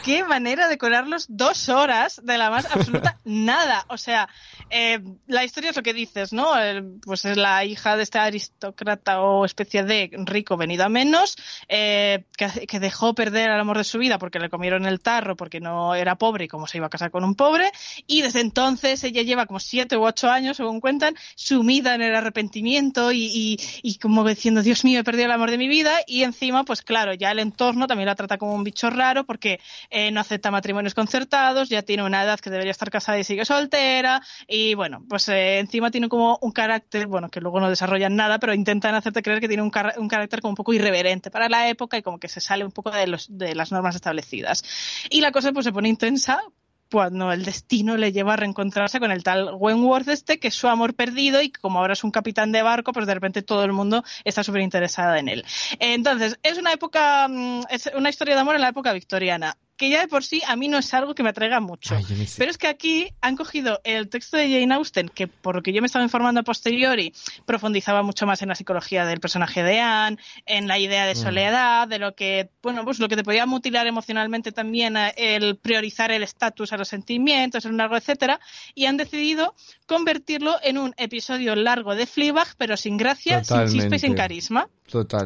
qué 0.04 0.24
manera 0.24 0.68
de 0.68 0.76
colarlos 0.76 1.26
dos 1.28 1.68
horas 1.68 2.20
de 2.24 2.36
la 2.36 2.50
más 2.50 2.66
absoluta 2.66 3.18
nada. 3.24 3.86
O 3.88 3.96
sea, 3.96 4.28
eh, 4.70 5.00
la 5.26 5.44
historia 5.44 5.70
es 5.70 5.76
lo 5.76 5.82
que 5.82 5.94
dices, 5.94 6.32
¿no? 6.32 6.58
El- 6.58 6.98
pues 7.04 7.24
es 7.24 7.36
la 7.36 7.64
hija 7.64 7.96
de 7.96 8.02
este 8.02 8.18
aristócrata 8.18 9.20
o 9.20 9.44
especie 9.44 9.82
de 9.84 10.10
rico 10.24 10.56
venido 10.56 10.84
a 10.84 10.88
menos, 10.88 11.36
eh, 11.68 12.24
que, 12.36 12.45
que 12.68 12.80
dejó 12.80 13.14
perder 13.14 13.50
al 13.50 13.60
amor 13.60 13.78
de 13.78 13.84
su 13.84 13.98
vida 13.98 14.18
porque 14.18 14.38
le 14.38 14.48
comieron 14.50 14.86
el 14.86 15.00
tarro, 15.00 15.36
porque 15.36 15.60
no 15.60 15.94
era 15.94 16.16
pobre 16.16 16.44
y 16.44 16.48
como 16.48 16.66
se 16.66 16.78
iba 16.78 16.86
a 16.86 16.90
casar 16.90 17.10
con 17.10 17.24
un 17.24 17.34
pobre, 17.34 17.70
y 18.06 18.22
desde 18.22 18.40
entonces 18.40 19.02
ella 19.04 19.22
lleva 19.22 19.46
como 19.46 19.60
siete 19.60 19.96
u 19.96 20.04
ocho 20.04 20.30
años, 20.30 20.56
según 20.56 20.80
cuentan, 20.80 21.14
sumida 21.34 21.94
en 21.94 22.02
el 22.02 22.14
arrepentimiento 22.14 23.12
y, 23.12 23.24
y, 23.26 23.56
y 23.82 23.98
como 23.98 24.26
diciendo, 24.26 24.62
Dios 24.62 24.84
mío, 24.84 25.00
he 25.00 25.04
perdido 25.04 25.26
el 25.26 25.32
amor 25.32 25.50
de 25.50 25.58
mi 25.58 25.68
vida, 25.68 25.92
y 26.06 26.22
encima, 26.22 26.64
pues 26.64 26.82
claro, 26.82 27.14
ya 27.14 27.30
el 27.30 27.38
entorno 27.38 27.86
también 27.86 28.06
la 28.06 28.14
trata 28.14 28.38
como 28.38 28.54
un 28.54 28.64
bicho 28.64 28.90
raro 28.90 29.24
porque 29.24 29.60
eh, 29.90 30.10
no 30.10 30.20
acepta 30.20 30.50
matrimonios 30.50 30.94
concertados, 30.94 31.68
ya 31.68 31.82
tiene 31.82 32.02
una 32.02 32.22
edad 32.24 32.38
que 32.40 32.50
debería 32.50 32.70
estar 32.72 32.90
casada 32.90 33.18
y 33.18 33.24
sigue 33.24 33.44
soltera, 33.44 34.20
y 34.46 34.74
bueno, 34.74 35.04
pues 35.08 35.28
eh, 35.28 35.58
encima 35.58 35.90
tiene 35.90 36.08
como 36.08 36.38
un 36.40 36.52
carácter, 36.52 37.06
bueno, 37.06 37.28
que 37.28 37.40
luego 37.40 37.60
no 37.60 37.68
desarrollan 37.70 38.16
nada, 38.16 38.38
pero 38.38 38.54
intentan 38.54 38.94
hacerte 38.94 39.22
creer 39.22 39.40
que 39.40 39.48
tiene 39.48 39.62
un, 39.62 39.70
car- 39.70 39.94
un 39.98 40.08
carácter 40.08 40.40
como 40.40 40.50
un 40.52 40.56
poco 40.56 40.72
irreverente 40.72 41.30
para 41.30 41.48
la 41.48 41.68
época 41.68 41.96
y 41.98 42.02
como 42.02 42.18
que 42.18 42.28
se 42.36 42.46
sale 42.46 42.64
un 42.64 42.72
poco 42.72 42.90
de, 42.90 43.06
los, 43.06 43.26
de 43.30 43.54
las 43.54 43.72
normas 43.72 43.94
establecidas. 43.94 44.62
Y 45.08 45.22
la 45.22 45.32
cosa 45.32 45.52
pues 45.52 45.64
se 45.64 45.72
pone 45.72 45.88
intensa 45.88 46.42
cuando 46.90 47.32
el 47.32 47.44
destino 47.44 47.96
le 47.96 48.12
lleva 48.12 48.34
a 48.34 48.36
reencontrarse 48.36 49.00
con 49.00 49.10
el 49.10 49.24
tal 49.24 49.54
Wentworth 49.54 50.08
este, 50.08 50.38
que 50.38 50.48
es 50.48 50.54
su 50.54 50.68
amor 50.68 50.94
perdido 50.94 51.42
y 51.42 51.50
como 51.50 51.78
ahora 51.78 51.94
es 51.94 52.04
un 52.04 52.10
capitán 52.10 52.52
de 52.52 52.62
barco, 52.62 52.92
pues 52.92 53.06
de 53.06 53.14
repente 53.14 53.42
todo 53.42 53.64
el 53.64 53.72
mundo 53.72 54.04
está 54.24 54.44
súper 54.44 54.60
interesada 54.60 55.18
en 55.18 55.28
él. 55.28 55.44
Entonces, 55.80 56.38
es 56.42 56.58
una 56.58 56.72
época, 56.72 57.26
mm, 57.28 57.62
es 57.70 57.90
una 57.96 58.10
historia 58.10 58.34
de 58.34 58.40
amor 58.42 58.54
en 58.54 58.60
la 58.60 58.68
época 58.68 58.92
victoriana 58.92 59.56
que 59.76 59.90
ya 59.90 60.00
de 60.00 60.08
por 60.08 60.24
sí 60.24 60.42
a 60.46 60.56
mí 60.56 60.68
no 60.68 60.78
es 60.78 60.92
algo 60.94 61.14
que 61.14 61.22
me 61.22 61.30
atraiga 61.30 61.60
mucho. 61.60 61.94
Ay. 61.94 62.04
Pero 62.38 62.50
es 62.50 62.58
que 62.58 62.66
aquí 62.66 63.08
han 63.20 63.36
cogido 63.36 63.80
el 63.84 64.08
texto 64.08 64.36
de 64.36 64.48
Jane 64.48 64.74
Austen, 64.74 65.08
que 65.08 65.28
por 65.28 65.56
lo 65.56 65.62
que 65.62 65.72
yo 65.72 65.80
me 65.80 65.86
estaba 65.86 66.04
informando 66.04 66.40
a 66.40 66.44
posteriori, 66.44 67.12
profundizaba 67.44 68.02
mucho 68.02 68.26
más 68.26 68.42
en 68.42 68.48
la 68.48 68.54
psicología 68.54 69.04
del 69.04 69.20
personaje 69.20 69.62
de 69.62 69.80
Anne, 69.80 70.18
en 70.46 70.66
la 70.66 70.78
idea 70.78 71.06
de 71.06 71.14
soledad, 71.14 71.88
de 71.88 71.98
lo 71.98 72.14
que, 72.14 72.50
bueno, 72.62 72.84
pues 72.84 72.98
lo 72.98 73.08
que 73.08 73.16
te 73.16 73.24
podía 73.24 73.46
mutilar 73.46 73.86
emocionalmente 73.86 74.52
también, 74.52 74.96
eh, 74.96 75.12
el 75.16 75.56
priorizar 75.56 76.10
el 76.10 76.22
estatus 76.22 76.72
a 76.72 76.76
los 76.76 76.88
sentimientos, 76.88 77.64
un 77.64 77.76
largo, 77.76 77.96
etcétera, 77.96 78.40
y 78.74 78.86
han 78.86 78.96
decidido 78.96 79.54
convertirlo 79.86 80.56
en 80.62 80.78
un 80.78 80.94
episodio 80.96 81.54
largo 81.54 81.94
de 81.94 82.06
Fleabag, 82.06 82.48
pero 82.56 82.76
sin 82.76 82.96
gracia, 82.96 83.44
sin 83.44 83.66
chispa 83.68 83.96
y 83.96 83.98
sin 83.98 84.14
carisma. 84.14 84.68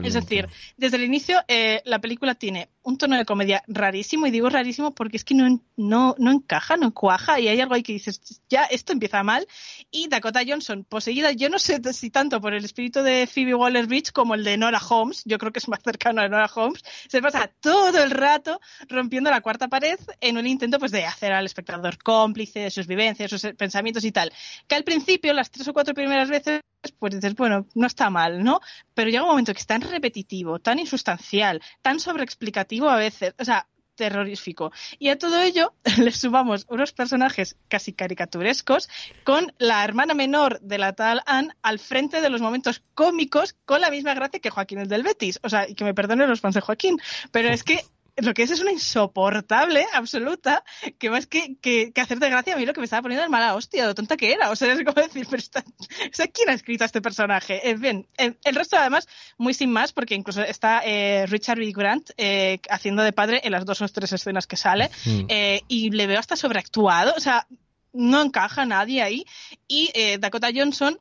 Es 0.06 0.14
decir, 0.14 0.48
desde 0.76 0.96
el 0.96 1.04
inicio 1.04 1.40
eh, 1.48 1.82
la 1.84 1.98
película 2.00 2.34
tiene 2.34 2.70
un 2.82 2.96
tono 2.96 3.16
de 3.16 3.24
comedia 3.24 3.62
rarísimo 3.66 4.26
y 4.26 4.30
digo 4.30 4.48
rarísimo 4.48 4.94
porque 4.94 5.18
es 5.18 5.24
que 5.24 5.34
no, 5.34 5.60
no, 5.76 6.14
no 6.18 6.32
encaja, 6.32 6.76
no 6.76 6.94
cuaja 6.94 7.38
y 7.38 7.48
hay 7.48 7.60
algo 7.60 7.74
ahí 7.74 7.82
que 7.82 7.92
dices, 7.92 8.42
ya 8.48 8.64
esto 8.64 8.92
empieza 8.92 9.22
mal 9.22 9.46
y 9.90 10.08
Dakota 10.08 10.40
Johnson 10.46 10.84
poseída, 10.84 11.32
yo 11.32 11.48
no 11.50 11.58
sé 11.58 11.80
si 11.92 12.10
tanto 12.10 12.40
por 12.40 12.54
el 12.54 12.64
espíritu 12.64 13.02
de 13.02 13.26
Phoebe 13.26 13.54
Waller-Bridge 13.54 14.12
como 14.12 14.34
el 14.34 14.44
de 14.44 14.56
Nora 14.56 14.80
Holmes, 14.88 15.22
yo 15.26 15.38
creo 15.38 15.52
que 15.52 15.58
es 15.58 15.68
más 15.68 15.80
cercano 15.82 16.22
a 16.22 16.28
Nora 16.28 16.50
Holmes, 16.54 16.82
se 17.08 17.20
pasa 17.20 17.50
todo 17.60 18.02
el 18.02 18.10
rato 18.10 18.60
rompiendo 18.88 19.30
la 19.30 19.42
cuarta 19.42 19.68
pared 19.68 19.98
en 20.20 20.38
un 20.38 20.46
intento 20.46 20.78
pues 20.78 20.92
de 20.92 21.04
hacer 21.04 21.32
al 21.32 21.46
espectador 21.46 21.98
cómplice 21.98 22.60
de 22.60 22.70
sus 22.70 22.86
vivencias, 22.86 23.30
sus 23.30 23.42
pensamientos 23.56 24.04
y 24.04 24.12
tal, 24.12 24.32
que 24.66 24.74
al 24.74 24.84
principio 24.84 25.32
las 25.34 25.50
tres 25.50 25.68
o 25.68 25.72
cuatro 25.72 25.94
primeras 25.94 26.28
veces 26.28 26.60
pues 26.98 27.14
dices, 27.14 27.34
bueno, 27.34 27.66
no 27.74 27.86
está 27.86 28.10
mal, 28.10 28.42
¿no? 28.42 28.60
Pero 28.94 29.10
llega 29.10 29.22
un 29.22 29.30
momento 29.30 29.52
que 29.52 29.60
es 29.60 29.66
tan 29.66 29.82
repetitivo, 29.82 30.58
tan 30.58 30.78
insustancial, 30.78 31.62
tan 31.82 32.00
sobreexplicativo 32.00 32.88
a 32.88 32.96
veces, 32.96 33.34
o 33.38 33.44
sea, 33.44 33.66
terrorífico. 34.00 34.72
Y 34.98 35.10
a 35.10 35.18
todo 35.18 35.40
ello 35.42 35.74
le 35.98 36.10
sumamos 36.12 36.64
unos 36.70 36.92
personajes 36.92 37.56
casi 37.68 37.92
caricaturescos 37.92 38.88
con 39.24 39.52
la 39.58 39.84
hermana 39.84 40.14
menor 40.14 40.58
de 40.60 40.78
la 40.78 40.94
tal 40.94 41.22
Anne 41.26 41.54
al 41.60 41.78
frente 41.78 42.22
de 42.22 42.30
los 42.30 42.40
momentos 42.40 42.82
cómicos 42.94 43.56
con 43.66 43.82
la 43.82 43.90
misma 43.90 44.14
gracia 44.14 44.40
que 44.40 44.48
Joaquín 44.48 44.78
el 44.78 44.88
del 44.88 45.02
Betis. 45.02 45.38
O 45.42 45.50
sea, 45.50 45.68
y 45.68 45.74
que 45.74 45.84
me 45.84 45.92
perdonen 45.92 46.30
los 46.30 46.40
fans 46.40 46.54
de 46.54 46.62
Joaquín, 46.62 46.98
pero 47.30 47.50
es 47.50 47.62
que 47.62 47.84
lo 48.20 48.34
que 48.34 48.42
es 48.42 48.50
es 48.50 48.60
una 48.60 48.72
insoportable 48.72 49.86
absoluta 49.92 50.64
que 50.98 51.10
más 51.10 51.26
que, 51.26 51.56
que, 51.60 51.92
que 51.92 52.00
hacerte 52.00 52.28
gracia 52.28 52.54
a 52.54 52.56
mí 52.56 52.66
lo 52.66 52.72
que 52.72 52.80
me 52.80 52.84
estaba 52.84 53.02
poniendo 53.02 53.24
es 53.24 53.30
mala 53.30 53.54
hostia, 53.54 53.86
lo 53.86 53.94
tonta 53.94 54.16
que 54.16 54.32
era. 54.32 54.50
O 54.50 54.56
sea, 54.56 54.72
es 54.72 54.84
como 54.84 55.00
decir, 55.00 55.26
pero 55.28 55.40
está, 55.40 55.60
o 55.60 56.12
sea, 56.12 56.26
¿quién 56.28 56.50
ha 56.50 56.52
escrito 56.52 56.84
a 56.84 56.86
este 56.86 57.00
personaje? 57.00 57.70
En 57.70 57.80
fin, 57.80 58.06
el, 58.16 58.36
el 58.44 58.54
resto 58.54 58.76
además 58.76 59.08
muy 59.38 59.54
sin 59.54 59.70
más 59.72 59.92
porque 59.92 60.14
incluso 60.14 60.42
está 60.42 60.82
eh, 60.84 61.26
Richard 61.28 61.58
B. 61.58 61.72
Grant 61.72 62.10
eh, 62.16 62.60
haciendo 62.68 63.02
de 63.02 63.12
padre 63.12 63.40
en 63.44 63.52
las 63.52 63.64
dos 63.64 63.80
o 63.82 63.88
tres 63.88 64.12
escenas 64.12 64.46
que 64.46 64.56
sale 64.56 64.90
Mm. 65.06 65.26
eh, 65.28 65.62
y 65.68 65.90
le 65.90 66.06
veo 66.06 66.18
hasta 66.18 66.36
sobreactuado, 66.36 67.14
o 67.16 67.20
sea, 67.20 67.46
no 67.92 68.22
encaja 68.22 68.64
nadie 68.66 69.02
ahí 69.02 69.24
y 69.66 69.90
Dakota 70.18 70.48
Johnson 70.54 70.98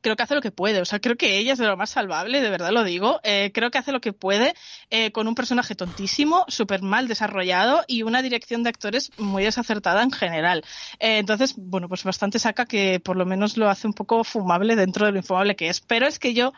creo 0.00 0.16
que 0.16 0.22
hace 0.22 0.34
lo 0.34 0.40
que 0.40 0.50
puede. 0.50 0.80
O 0.80 0.84
sea, 0.84 1.00
creo 1.00 1.16
que 1.16 1.38
ella 1.38 1.52
es 1.52 1.58
de 1.58 1.66
lo 1.66 1.76
más 1.76 1.90
salvable, 1.90 2.40
de 2.40 2.50
verdad 2.50 2.70
lo 2.70 2.84
digo. 2.84 3.20
Eh, 3.22 3.50
creo 3.52 3.70
que 3.70 3.78
hace 3.78 3.92
lo 3.92 4.00
que 4.00 4.12
puede 4.12 4.54
eh, 4.90 5.12
con 5.12 5.28
un 5.28 5.34
personaje 5.34 5.74
tontísimo, 5.74 6.44
súper 6.48 6.82
mal 6.82 7.08
desarrollado 7.08 7.84
y 7.86 8.02
una 8.02 8.22
dirección 8.22 8.62
de 8.62 8.70
actores 8.70 9.12
muy 9.18 9.44
desacertada 9.44 10.02
en 10.02 10.12
general. 10.12 10.64
Eh, 10.98 11.18
entonces, 11.18 11.54
bueno, 11.56 11.88
pues 11.88 12.04
bastante 12.04 12.38
saca 12.38 12.66
que 12.66 13.00
por 13.00 13.16
lo 13.16 13.26
menos 13.26 13.56
lo 13.56 13.68
hace 13.68 13.86
un 13.86 13.94
poco 13.94 14.24
fumable 14.24 14.76
dentro 14.76 15.06
de 15.06 15.12
lo 15.12 15.18
infumable 15.18 15.56
que 15.56 15.68
es. 15.68 15.80
Pero 15.80 16.06
es 16.06 16.18
que 16.18 16.34
yo, 16.34 16.52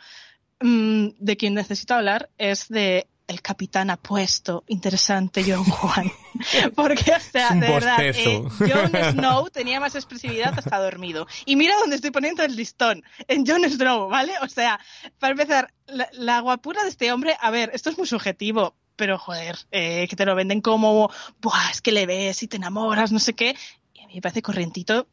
mm, 0.61 1.09
de 1.19 1.37
quien 1.37 1.55
necesito 1.55 1.95
hablar 1.95 2.31
es 2.39 2.69
de 2.69 3.07
el 3.33 3.43
capitán 3.43 3.91
apuesto, 3.91 4.65
interesante 4.69 5.45
John 5.47 5.65
Juan. 5.65 6.13
Porque, 6.77 7.13
o 7.13 7.21
sea, 7.21 7.51
de 7.51 7.61
verdad, 7.61 7.99
eh, 8.01 8.43
Jon 8.59 9.13
Snow 9.13 9.51
tenía 9.51 9.81
más 9.81 9.95
expresividad 9.95 10.57
hasta 10.57 10.79
dormido. 10.79 11.27
Y 11.45 11.57
mira 11.57 11.77
dónde 11.77 11.97
estoy 11.97 12.11
poniendo 12.11 12.43
el 12.43 12.55
listón, 12.55 13.03
en 13.29 13.47
Jon 13.47 13.69
Snow, 13.69 14.09
¿vale? 14.09 14.35
O 14.43 14.49
sea, 14.49 14.79
para 15.19 15.33
empezar, 15.33 15.73
la, 15.87 16.09
la 16.13 16.41
guapura 16.41 16.83
de 16.83 16.91
este 16.91 17.13
hombre, 17.13 17.37
a 17.41 17.51
ver, 17.51 17.71
esto 17.75 17.91
es 17.91 17.99
muy 17.99 18.07
subjetivo, 18.07 18.75
pero 18.97 19.19
joder, 19.19 19.59
eh, 19.71 20.07
que 20.09 20.17
te 20.17 20.27
lo 20.27 20.35
venden 20.35 20.61
como, 20.61 21.11
Buah, 21.41 21.71
es 21.71 21.81
que 21.81 21.93
le 21.93 22.07
ves 22.07 22.43
y 22.43 22.49
te 22.49 22.57
enamoras, 22.57 23.13
no 23.13 23.19
sé 23.19 23.35
qué. 23.35 23.57
Y 23.95 24.01
a 24.01 24.07
mí 24.07 24.15
me 24.15 24.21
parece 24.21 24.43
corrientito 24.43 25.07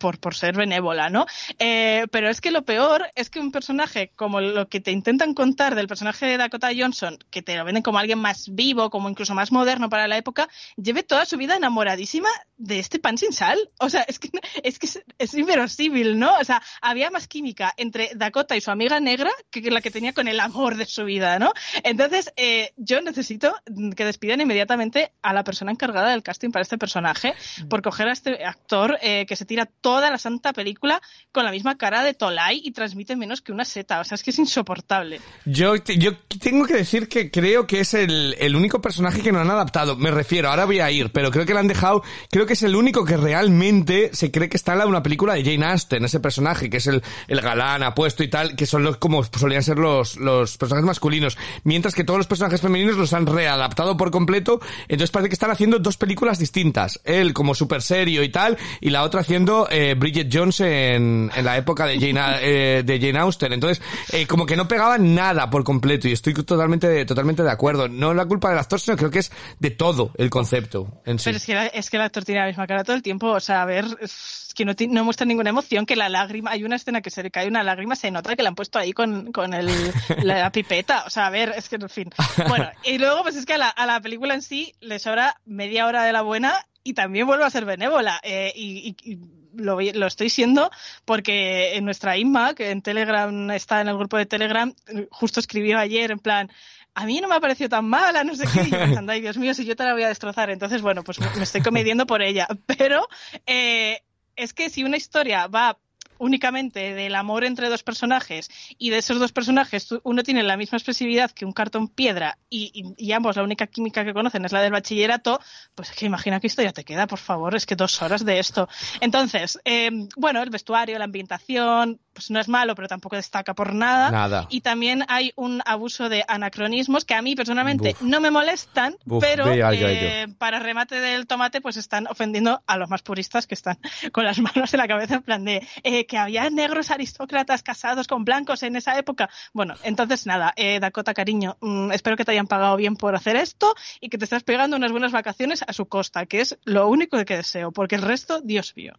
por, 0.00 0.18
por 0.18 0.34
ser 0.34 0.56
benévola, 0.56 1.10
¿no? 1.10 1.26
Eh, 1.60 2.06
pero 2.10 2.28
es 2.28 2.40
que 2.40 2.50
lo 2.50 2.64
peor 2.64 3.06
es 3.14 3.30
que 3.30 3.38
un 3.38 3.52
personaje 3.52 4.10
como 4.16 4.40
lo 4.40 4.68
que 4.68 4.80
te 4.80 4.90
intentan 4.90 5.34
contar 5.34 5.76
del 5.76 5.86
personaje 5.86 6.26
de 6.26 6.38
Dakota 6.38 6.70
Johnson, 6.76 7.18
que 7.30 7.42
te 7.42 7.56
lo 7.56 7.64
venden 7.64 7.84
como 7.84 7.98
alguien 7.98 8.18
más 8.18 8.52
vivo, 8.52 8.90
como 8.90 9.08
incluso 9.08 9.34
más 9.34 9.52
moderno 9.52 9.88
para 9.88 10.08
la 10.08 10.16
época, 10.16 10.48
lleve 10.76 11.04
toda 11.04 11.26
su 11.26 11.36
vida 11.36 11.54
enamoradísima 11.56 12.30
de 12.60 12.78
este 12.78 12.98
pan 12.98 13.18
sin 13.18 13.32
sal. 13.32 13.58
O 13.78 13.88
sea, 13.88 14.02
es 14.02 14.18
que 14.18 14.30
es, 14.62 14.78
que 14.78 14.86
es, 14.86 15.02
es 15.18 15.34
inverosímil, 15.34 16.18
¿no? 16.18 16.36
O 16.38 16.44
sea, 16.44 16.62
había 16.80 17.10
más 17.10 17.26
química 17.26 17.74
entre 17.76 18.10
Dakota 18.14 18.56
y 18.56 18.60
su 18.60 18.70
amiga 18.70 19.00
negra 19.00 19.30
que 19.50 19.70
la 19.70 19.80
que 19.80 19.90
tenía 19.90 20.12
con 20.12 20.28
el 20.28 20.38
amor 20.40 20.76
de 20.76 20.86
su 20.86 21.04
vida, 21.04 21.38
¿no? 21.38 21.52
Entonces, 21.82 22.32
eh, 22.36 22.72
yo 22.76 23.00
necesito 23.00 23.54
que 23.96 24.04
despidan 24.04 24.40
inmediatamente 24.40 25.12
a 25.22 25.32
la 25.32 25.44
persona 25.44 25.72
encargada 25.72 26.10
del 26.10 26.22
casting 26.22 26.50
para 26.50 26.62
este 26.62 26.78
personaje 26.78 27.34
por 27.68 27.82
coger 27.82 28.08
a 28.08 28.12
este 28.12 28.44
actor 28.44 28.98
eh, 29.02 29.26
que 29.26 29.36
se 29.36 29.44
tira 29.44 29.66
toda 29.66 30.10
la 30.10 30.18
santa 30.18 30.52
película 30.52 31.00
con 31.32 31.44
la 31.44 31.50
misma 31.50 31.78
cara 31.78 32.02
de 32.02 32.14
Tolai 32.14 32.60
y 32.62 32.72
transmite 32.72 33.16
menos 33.16 33.40
que 33.40 33.52
una 33.52 33.64
seta. 33.64 34.00
O 34.00 34.04
sea, 34.04 34.16
es 34.16 34.22
que 34.22 34.30
es 34.30 34.38
insoportable. 34.38 35.20
Yo, 35.46 35.76
yo 35.76 36.18
tengo 36.42 36.66
que 36.66 36.74
decir 36.74 37.08
que 37.08 37.30
creo 37.30 37.66
que 37.66 37.80
es 37.80 37.94
el, 37.94 38.36
el 38.38 38.54
único 38.54 38.80
personaje 38.82 39.22
que 39.22 39.32
no 39.32 39.40
han 39.40 39.50
adaptado. 39.50 39.96
Me 39.96 40.10
refiero, 40.10 40.50
ahora 40.50 40.66
voy 40.66 40.80
a 40.80 40.90
ir, 40.90 41.10
pero 41.10 41.30
creo 41.30 41.46
que 41.46 41.54
lo 41.54 41.60
han 41.60 41.68
dejado. 41.68 42.02
Creo 42.30 42.46
que 42.50 42.54
es 42.54 42.62
el 42.64 42.74
único 42.74 43.04
que 43.04 43.16
realmente 43.16 44.10
se 44.12 44.32
cree 44.32 44.48
que 44.48 44.56
está 44.56 44.72
en 44.72 44.78
la- 44.80 44.86
una 44.86 45.04
película 45.04 45.34
de 45.34 45.44
Jane 45.44 45.64
Austen, 45.66 46.04
ese 46.04 46.18
personaje 46.18 46.68
que 46.68 46.78
es 46.78 46.86
el, 46.88 47.00
el 47.28 47.40
galán 47.40 47.84
apuesto 47.84 48.24
y 48.24 48.28
tal, 48.28 48.56
que 48.56 48.66
son 48.66 48.82
los 48.82 48.96
como 48.96 49.22
solían 49.22 49.62
ser 49.62 49.78
los, 49.78 50.16
los 50.16 50.56
personajes 50.58 50.84
masculinos. 50.84 51.38
Mientras 51.62 51.94
que 51.94 52.02
todos 52.02 52.18
los 52.18 52.26
personajes 52.26 52.60
femeninos 52.60 52.96
los 52.96 53.12
han 53.12 53.26
readaptado 53.26 53.96
por 53.96 54.10
completo. 54.10 54.60
Entonces 54.88 55.12
parece 55.12 55.28
que 55.28 55.34
están 55.34 55.52
haciendo 55.52 55.78
dos 55.78 55.96
películas 55.96 56.40
distintas. 56.40 57.00
Él 57.04 57.32
como 57.34 57.54
súper 57.54 57.82
serio 57.82 58.24
y 58.24 58.30
tal, 58.30 58.58
y 58.80 58.90
la 58.90 59.04
otra 59.04 59.20
haciendo 59.20 59.68
eh, 59.70 59.94
Bridget 59.96 60.28
Jones 60.32 60.58
en, 60.60 61.30
en 61.34 61.44
la 61.44 61.56
época 61.56 61.86
de 61.86 62.00
Jane, 62.00 62.20
eh, 62.42 62.82
de 62.84 62.98
Jane 63.00 63.18
Austen. 63.20 63.52
Entonces, 63.52 63.80
eh, 64.12 64.26
como 64.26 64.44
que 64.46 64.56
no 64.56 64.66
pegaban 64.66 65.14
nada 65.14 65.48
por 65.50 65.62
completo 65.62 66.08
y 66.08 66.12
estoy 66.12 66.34
totalmente, 66.34 67.04
totalmente 67.04 67.44
de 67.44 67.50
acuerdo. 67.50 67.88
No 67.88 68.10
es 68.10 68.16
la 68.16 68.26
culpa 68.26 68.48
del 68.50 68.58
actor, 68.58 68.80
sino 68.80 68.96
creo 68.96 69.10
que 69.10 69.20
es 69.20 69.30
de 69.60 69.70
todo 69.70 70.10
el 70.16 70.30
concepto 70.30 71.00
en 71.06 71.18
sí. 71.18 71.26
Pero 71.26 71.36
es 71.36 71.44
que, 71.46 71.54
la- 71.54 71.66
es 71.66 71.90
que 71.90 71.96
el 71.96 72.02
actor 72.02 72.24
tiene 72.24 72.39
la 72.42 72.48
misma 72.48 72.66
cara 72.66 72.84
todo 72.84 72.96
el 72.96 73.02
tiempo. 73.02 73.28
O 73.28 73.40
sea, 73.40 73.62
a 73.62 73.64
ver, 73.64 73.84
es 74.00 74.52
que 74.54 74.64
no, 74.64 74.72
no 74.88 75.04
muestra 75.04 75.26
ninguna 75.26 75.50
emoción, 75.50 75.86
que 75.86 75.96
la 75.96 76.08
lágrima, 76.08 76.50
hay 76.50 76.64
una 76.64 76.76
escena 76.76 77.00
que 77.00 77.10
se 77.10 77.22
le 77.22 77.30
cae 77.30 77.48
una 77.48 77.62
lágrima, 77.62 77.94
se 77.96 78.10
nota 78.10 78.34
que 78.36 78.42
la 78.42 78.48
han 78.50 78.54
puesto 78.54 78.78
ahí 78.78 78.92
con, 78.92 79.32
con 79.32 79.54
el, 79.54 79.68
la 80.24 80.50
pipeta. 80.52 81.04
O 81.06 81.10
sea, 81.10 81.26
a 81.26 81.30
ver, 81.30 81.52
es 81.56 81.68
que, 81.68 81.76
en 81.76 81.88
fin. 81.88 82.10
Bueno, 82.48 82.70
y 82.84 82.98
luego, 82.98 83.22
pues 83.22 83.36
es 83.36 83.46
que 83.46 83.54
a 83.54 83.58
la, 83.58 83.68
a 83.68 83.86
la 83.86 84.00
película 84.00 84.34
en 84.34 84.42
sí 84.42 84.74
le 84.80 84.98
sobra 84.98 85.40
media 85.46 85.86
hora 85.86 86.02
de 86.04 86.12
la 86.12 86.22
buena 86.22 86.54
y 86.82 86.94
también 86.94 87.26
vuelve 87.26 87.44
a 87.44 87.50
ser 87.50 87.64
benévola. 87.64 88.20
Eh, 88.22 88.52
y, 88.54 88.96
y- 89.04 89.12
y 89.12 89.18
lo, 89.52 89.80
lo 89.80 90.06
estoy 90.06 90.30
siendo 90.30 90.70
porque 91.04 91.74
en 91.76 91.84
nuestra 91.84 92.16
Inma, 92.16 92.54
que 92.54 92.70
en 92.70 92.82
Telegram 92.82 93.50
está 93.50 93.80
en 93.80 93.88
el 93.88 93.96
grupo 93.96 94.16
de 94.16 94.24
Telegram, 94.26 94.72
justo 95.10 95.40
escribió 95.40 95.76
ayer 95.78 96.12
en 96.12 96.20
plan, 96.20 96.50
a 96.94 97.06
mí 97.06 97.20
no 97.20 97.28
me 97.28 97.34
ha 97.36 97.40
parecido 97.40 97.68
tan 97.68 97.84
mala, 97.86 98.24
no 98.24 98.34
sé 98.34 98.44
qué, 98.52 98.62
y 98.66 98.70
yo 98.70 98.78
pensando, 98.78 99.12
ay 99.12 99.20
Dios 99.20 99.36
mío, 99.38 99.54
si 99.54 99.64
yo 99.64 99.76
te 99.76 99.84
la 99.84 99.92
voy 99.92 100.02
a 100.02 100.08
destrozar. 100.08 100.50
Entonces, 100.50 100.82
bueno, 100.82 101.02
pues 101.04 101.18
me, 101.20 101.42
estoy 101.42 101.62
comediendo 101.62 102.06
por 102.06 102.22
ella. 102.22 102.46
Pero 102.66 103.06
eh, 103.46 104.00
es 104.36 104.52
que 104.54 104.70
si 104.70 104.84
una 104.84 104.96
historia 104.96 105.46
va 105.46 105.78
únicamente 106.18 106.92
del 106.94 107.14
amor 107.14 107.44
entre 107.44 107.70
dos 107.70 107.82
personajes 107.82 108.50
y 108.76 108.90
de 108.90 108.98
esos 108.98 109.18
dos 109.18 109.32
personajes 109.32 109.88
uno 110.02 110.22
tiene 110.22 110.42
la 110.42 110.58
misma 110.58 110.76
expresividad 110.76 111.30
que 111.30 111.46
un 111.46 111.52
cartón 111.52 111.88
piedra 111.88 112.36
y, 112.50 112.70
y- 112.74 113.06
y 113.06 113.12
ambos 113.12 113.36
la 113.36 113.42
única 113.42 113.66
química 113.68 114.04
que 114.04 114.12
conocen 114.12 114.44
es 114.44 114.52
la 114.52 114.60
del 114.60 114.70
bachillerato, 114.72 115.40
pues 115.74 115.88
es 115.88 115.96
que 115.96 116.04
imagina 116.04 116.38
qué 116.38 116.48
historia 116.48 116.74
te 116.74 116.84
queda, 116.84 117.06
por 117.06 117.20
favor, 117.20 117.54
es 117.54 117.64
que 117.64 117.74
dos 117.74 118.02
horas 118.02 118.22
de 118.26 118.38
esto. 118.38 118.68
Entonces, 119.00 119.58
eh, 119.64 119.88
bueno, 120.14 120.42
el 120.42 120.50
vestuario, 120.50 120.98
la 120.98 121.06
ambientación, 121.06 121.98
pues 122.20 122.30
no 122.30 122.38
es 122.38 122.48
malo, 122.48 122.74
pero 122.74 122.86
tampoco 122.86 123.16
destaca 123.16 123.54
por 123.54 123.72
nada. 123.72 124.10
Nada. 124.10 124.46
Y 124.50 124.60
también 124.60 125.06
hay 125.08 125.32
un 125.36 125.62
abuso 125.64 126.10
de 126.10 126.22
anacronismos 126.28 127.06
que 127.06 127.14
a 127.14 127.22
mí 127.22 127.34
personalmente 127.34 127.96
Buf. 127.98 128.02
no 128.02 128.20
me 128.20 128.30
molestan, 128.30 128.94
Buf, 129.06 129.24
pero 129.24 129.50
eh, 129.50 130.26
para 130.36 130.58
remate 130.58 131.00
del 131.00 131.26
tomate 131.26 131.62
pues 131.62 131.78
están 131.78 132.06
ofendiendo 132.08 132.62
a 132.66 132.76
los 132.76 132.90
más 132.90 133.00
puristas 133.00 133.46
que 133.46 133.54
están 133.54 133.78
con 134.12 134.26
las 134.26 134.38
manos 134.38 134.74
en 134.74 134.78
la 134.78 134.86
cabeza 134.86 135.14
en 135.14 135.22
plan 135.22 135.46
de 135.46 135.66
eh, 135.82 136.04
que 136.04 136.18
había 136.18 136.50
negros 136.50 136.90
aristócratas 136.90 137.62
casados 137.62 138.06
con 138.06 138.26
blancos 138.26 138.62
en 138.64 138.76
esa 138.76 138.98
época. 138.98 139.30
Bueno, 139.54 139.76
entonces 139.82 140.26
nada, 140.26 140.52
eh, 140.56 140.78
Dakota 140.78 141.14
cariño, 141.14 141.56
mm, 141.62 141.92
espero 141.92 142.18
que 142.18 142.26
te 142.26 142.32
hayan 142.32 142.48
pagado 142.48 142.76
bien 142.76 142.96
por 142.96 143.14
hacer 143.14 143.36
esto 143.36 143.74
y 143.98 144.10
que 144.10 144.18
te 144.18 144.24
estás 144.24 144.42
pegando 144.42 144.76
unas 144.76 144.92
buenas 144.92 145.12
vacaciones 145.12 145.64
a 145.66 145.72
su 145.72 145.86
costa, 145.86 146.26
que 146.26 146.42
es 146.42 146.58
lo 146.64 146.86
único 146.86 147.16
que 147.24 147.36
deseo, 147.38 147.72
porque 147.72 147.94
el 147.94 148.02
resto, 148.02 148.42
Dios 148.42 148.76
mío. 148.76 148.92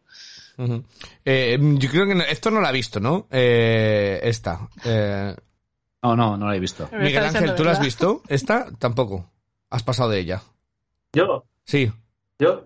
Eh, 1.26 1.58
yo 1.62 1.90
creo 1.90 2.06
que 2.08 2.16
no- 2.16 2.24
esto 2.24 2.52
no 2.52 2.62
la 2.62 2.70
ha 2.70 2.72
visto, 2.72 3.00
¿no? 3.00 3.28
Eh, 3.32 4.20
esta. 4.24 4.68
Eh, 4.86 5.36
No, 6.04 6.16
no, 6.16 6.36
no 6.38 6.48
la 6.50 6.56
he 6.56 6.60
visto. 6.60 6.90
Me 6.92 7.06
Miguel 7.06 7.24
Ángel, 7.26 7.54
¿tú 7.56 7.64
la 7.64 7.72
has 7.74 7.80
visto? 7.80 8.22
¿Esta? 8.28 8.68
Tampoco. 8.80 9.30
Has 9.70 9.84
pasado 9.84 10.10
de 10.10 10.20
ella. 10.20 10.42
Yo, 11.14 11.46
Sí. 11.64 11.92
yo, 12.40 12.66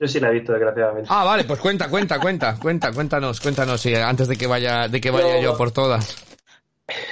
yo 0.00 0.08
sí 0.08 0.18
la 0.18 0.30
he 0.30 0.32
visto, 0.32 0.52
desgraciadamente. 0.52 1.08
Ah, 1.12 1.24
vale, 1.24 1.44
pues 1.44 1.60
cuenta, 1.60 1.88
cuenta, 1.90 2.18
cuenta, 2.18 2.58
cuenta, 2.58 2.90
cuéntanos, 2.92 3.40
cuéntanos, 3.40 3.80
sí, 3.80 3.94
antes 3.94 4.28
de 4.28 4.36
que 4.36 4.46
vaya, 4.46 4.88
de 4.88 5.00
que 5.00 5.10
vaya 5.10 5.36
Yo- 5.36 5.42
yo 5.52 5.56
por 5.58 5.70
todas. 5.72 6.16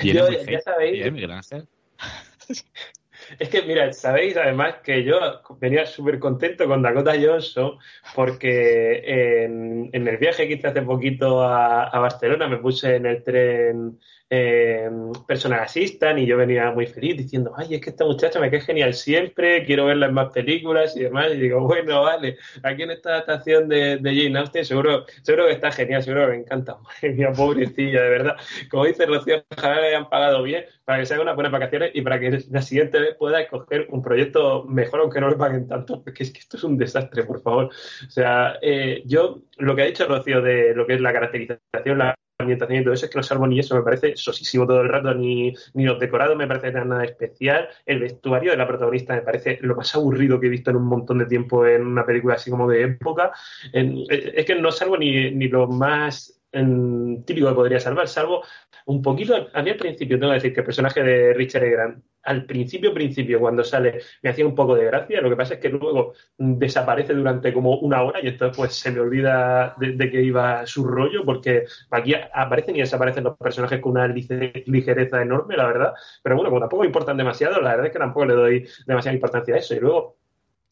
Yo- 0.03 0.29
ya 0.31 0.61
sabéis. 0.63 0.93
Bien, 1.03 1.13
Miguel 1.15 1.33
Ángel. 1.33 1.69
Es 3.39 3.49
que, 3.49 3.63
mira, 3.63 3.93
sabéis 3.93 4.37
además 4.37 4.77
que 4.83 5.05
yo 5.05 5.19
venía 5.61 5.87
súper 5.87 6.19
contento 6.19 6.67
con 6.67 6.83
Dakota 6.83 7.15
Johnson 7.21 7.79
porque 8.15 9.45
en, 9.45 9.91
en 9.93 10.09
el 10.09 10.17
viaje 10.19 10.47
que 10.47 10.55
hice 10.55 10.69
hace 10.69 10.83
poquito 10.83 11.43
a, 11.43 11.91
Barcelona 11.99 12.47
me 12.49 12.59
puse 12.59 12.97
en 12.97 13.07
el 13.07 13.23
tren 13.25 13.99
eh, 14.29 14.91
personal 15.27 15.61
assistant 15.61 16.19
y 16.19 16.27
yo 16.27 16.37
venía 16.37 16.71
muy 16.73 16.87
feliz 16.87 17.17
diciendo, 17.17 17.53
ay, 17.57 17.75
es 17.75 17.81
que 17.81 17.91
esta 17.91 18.05
muchacha 18.05 18.41
me 18.41 18.51
cae 18.51 18.61
genial 18.61 18.95
siempre, 18.95 19.65
quiero 19.65 19.87
verla 19.87 20.07
en 20.07 20.15
más 20.15 20.33
películas 20.33 20.97
y 20.97 21.05
demás. 21.05 21.33
Y 21.33 21.39
digo, 21.39 21.61
bueno, 21.61 22.03
vale, 22.03 22.37
aquí 22.63 22.83
en 22.83 22.91
esta 22.91 23.11
adaptación 23.11 23.69
de, 23.69 23.99
de 23.99 24.15
Jane 24.15 24.39
Austen 24.39 24.65
seguro, 24.65 25.05
seguro 25.23 25.47
que 25.47 25.53
está 25.53 25.71
genial, 25.71 26.03
seguro 26.03 26.27
que 26.27 26.33
me 26.33 26.39
encanta. 26.39 26.77
Madre 27.03 27.13
mía, 27.13 27.33
pobrecilla, 27.33 28.03
de 28.03 28.11
verdad. 28.11 28.37
Como 28.71 28.85
dice 28.85 29.07
Rocío, 29.07 29.45
ojalá 29.57 29.81
le 29.81 29.89
hayan 29.89 30.09
pagado 30.09 30.43
bien 30.43 30.65
para 30.85 31.01
que 31.01 31.07
se 31.07 31.15
haga 31.15 31.23
unas 31.23 31.35
buenas 31.35 31.53
vacaciones 31.53 31.91
y 31.95 32.03
para 32.03 32.21
que 32.21 32.39
la 32.51 32.63
siguiente 32.63 32.99
vez 33.01 33.16
pueda 33.19 33.41
escoger 33.41 33.87
un 33.91 34.03
proyecto 34.03 34.65
mejor, 34.65 35.01
aunque 35.01 35.21
no 35.21 35.29
le 35.29 35.37
paguen 35.37 35.67
tanto, 35.67 36.03
porque 36.03 36.23
es 36.25 36.33
que 36.33 36.41
esto 36.41 36.57
es 36.57 36.65
un 36.65 36.77
desastre, 36.79 37.25
por 37.25 37.41
favor. 37.41 37.67
O 37.67 38.11
sea, 38.11 38.59
eh, 38.63 39.03
yo, 39.07 39.41
lo 39.59 39.75
que 39.75 39.83
ha 39.83 39.87
dicho 39.87 40.07
Rocío 40.07 40.41
de 40.43 40.75
lo 40.75 40.87
que 40.87 40.95
es 40.95 41.01
la 41.01 41.13
caracterización, 41.13 41.99
la 41.99 42.15
ambientación 42.39 42.81
y 42.81 42.85
todo 42.85 42.95
eso, 42.95 43.07
es 43.07 43.13
que 43.13 43.19
no 43.19 43.23
salvo 43.23 43.47
ni 43.47 43.59
eso, 43.59 43.75
me 43.75 43.83
parece 43.83 44.17
sosísimo 44.17 44.67
todo 44.67 44.83
el 44.83 44.89
rato, 44.89 45.15
ni, 45.15 45.55
los 45.75 45.99
decorados 45.99 46.37
me 46.37 46.47
parece 46.47 46.71
nada 46.73 47.05
especial, 47.05 47.69
el 47.87 48.01
vestuario 48.01 48.51
de 48.51 48.59
la 48.59 48.67
protagonista 48.69 49.15
me 49.15 49.23
parece 49.23 49.59
lo 49.63 49.75
más 49.75 49.95
aburrido 49.95 50.39
que 50.39 50.47
he 50.49 50.51
visto 50.51 50.71
en 50.71 50.77
un 50.77 50.87
montón 50.87 51.19
de 51.19 51.27
tiempo 51.27 51.67
en 51.67 51.87
una 51.87 52.05
película 52.05 52.35
así 52.35 52.51
como 52.51 52.69
de 52.69 52.83
época. 52.83 53.33
En- 53.73 54.05
es 54.09 54.45
que 54.45 54.55
no 54.55 54.71
salvo 54.71 54.99
ni, 54.99 55.31
ni 55.31 55.49
lo 55.49 55.67
más 55.67 56.43
en, 56.57 57.25
típico 57.25 57.49
que 57.49 57.55
podría 57.55 57.81
salvar, 57.81 58.09
salvo 58.09 58.43
un 58.87 59.03
poquito, 59.03 59.49
a 59.53 59.63
mí 59.63 59.71
al 59.71 59.77
principio 59.77 60.19
tengo 60.19 60.33
que 60.33 60.37
decir 60.37 60.55
que 60.55 60.61
el 60.61 60.67
personaje 60.67 61.03
de 61.03 61.35
Richard 61.35 61.65
E. 61.65 61.77
Al 62.23 62.45
principio, 62.45 62.93
principio, 62.93 63.39
cuando 63.39 63.63
sale, 63.63 64.01
me 64.23 64.31
hacía 64.31 64.47
un 64.47 64.55
poco 64.55 64.75
de 64.75 64.85
gracia, 64.87 65.21
lo 65.21 65.31
que 65.31 65.37
pasa 65.37 65.55
es 65.55 65.61
que 65.61 65.69
luego 65.69 66.15
desaparece 66.37 67.15
durante 67.15 67.53
como 67.53 67.79
una 67.79 68.03
hora 68.03 68.21
y 68.21 68.29
entonces 68.29 68.57
pues 68.57 68.75
se 68.75 68.91
me 68.91 68.99
olvida 69.01 69.77
de, 69.79 69.93
de 69.93 70.11
que 70.11 70.23
iba 70.23 70.67
su 70.67 70.85
rollo, 70.85 71.25
porque 71.25 71.65
aquí 71.91 72.15
aparecen 72.15 72.77
y 72.77 72.81
desaparecen 72.81 73.25
los 73.25 73.37
personajes 73.37 73.81
con 73.81 73.93
una 73.93 74.09
ligereza 74.09 75.23
enorme, 75.23 75.57
la 75.57 75.67
verdad, 75.67 75.95
pero 76.23 76.37
bueno, 76.37 76.51
como 76.51 76.61
tampoco 76.61 76.85
importan 76.85 77.17
demasiado, 77.17 77.61
la 77.61 77.71
verdad 77.71 77.87
es 77.87 77.93
que 77.93 77.99
tampoco 77.99 78.27
le 78.27 78.35
doy 78.35 78.69
demasiada 78.87 79.15
importancia 79.15 79.55
a 79.55 79.59
eso, 79.59 79.75
y 79.75 79.81
luego 79.81 80.17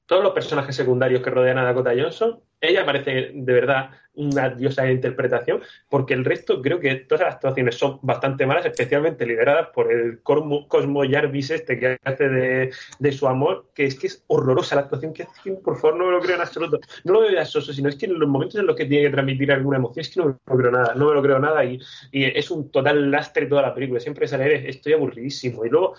todos 0.07 0.23
los 0.23 0.33
personajes 0.33 0.77
secundarios 0.77 1.23
que 1.23 1.31
rodean 1.31 1.59
a 1.59 1.65
Dakota 1.65 1.93
Johnson, 1.97 2.41
ella 2.61 2.85
parece 2.85 3.31
de 3.35 3.53
verdad 3.53 3.91
una 4.15 4.49
diosa 4.49 4.85
de 4.85 4.93
interpretación, 4.93 5.61
porque 5.89 6.15
el 6.15 6.25
resto 6.25 6.63
creo 6.63 6.79
que 6.79 6.95
todas 6.95 7.25
las 7.25 7.35
actuaciones 7.35 7.77
son 7.77 7.99
bastante 8.03 8.47
malas, 8.47 8.65
especialmente 8.65 9.27
lideradas 9.27 9.69
por 9.75 9.91
el 9.93 10.23
Cosmo, 10.23 10.69
Cosmo 10.69 11.03
Jarvis 11.09 11.51
este 11.51 11.79
que 11.79 11.99
hace 12.05 12.29
de, 12.29 12.73
de 12.99 13.13
su 13.13 13.27
amor, 13.27 13.71
que 13.75 13.87
es 13.87 13.99
que 13.99 14.07
es 14.07 14.25
horrorosa 14.29 14.77
la 14.77 14.83
actuación 14.83 15.13
que 15.13 15.25
hace, 15.25 15.53
por 15.53 15.77
favor 15.79 15.97
no 15.99 16.07
me 16.07 16.13
lo 16.13 16.21
creo 16.21 16.37
en 16.37 16.43
absoluto. 16.43 16.79
No 17.03 17.15
lo 17.15 17.21
veo 17.23 17.33
ya 17.33 17.45
soso, 17.45 17.73
sino 17.73 17.89
es 17.89 17.97
que 17.97 18.07
en 18.07 18.19
los 18.19 18.29
momentos 18.29 18.61
en 18.61 18.67
los 18.67 18.77
que 18.77 18.87
tiene 18.87 19.07
que 19.07 19.13
transmitir 19.13 19.51
alguna 19.51 19.79
emoción 19.79 20.03
es 20.03 20.11
que 20.11 20.21
no 20.21 20.27
me 20.27 20.35
lo 20.47 20.57
creo 20.57 20.71
nada, 20.71 20.95
no 20.95 21.09
me 21.09 21.15
lo 21.15 21.23
creo 21.23 21.39
nada 21.41 21.65
y, 21.65 21.81
y 22.13 22.25
es 22.25 22.51
un 22.51 22.71
total 22.71 23.11
lastre 23.11 23.47
toda 23.47 23.63
la 23.63 23.75
película, 23.75 23.99
siempre 24.01 24.29
sale, 24.29 24.69
estoy 24.69 24.93
aburridísimo. 24.93 25.65
Y 25.65 25.71
luego 25.71 25.95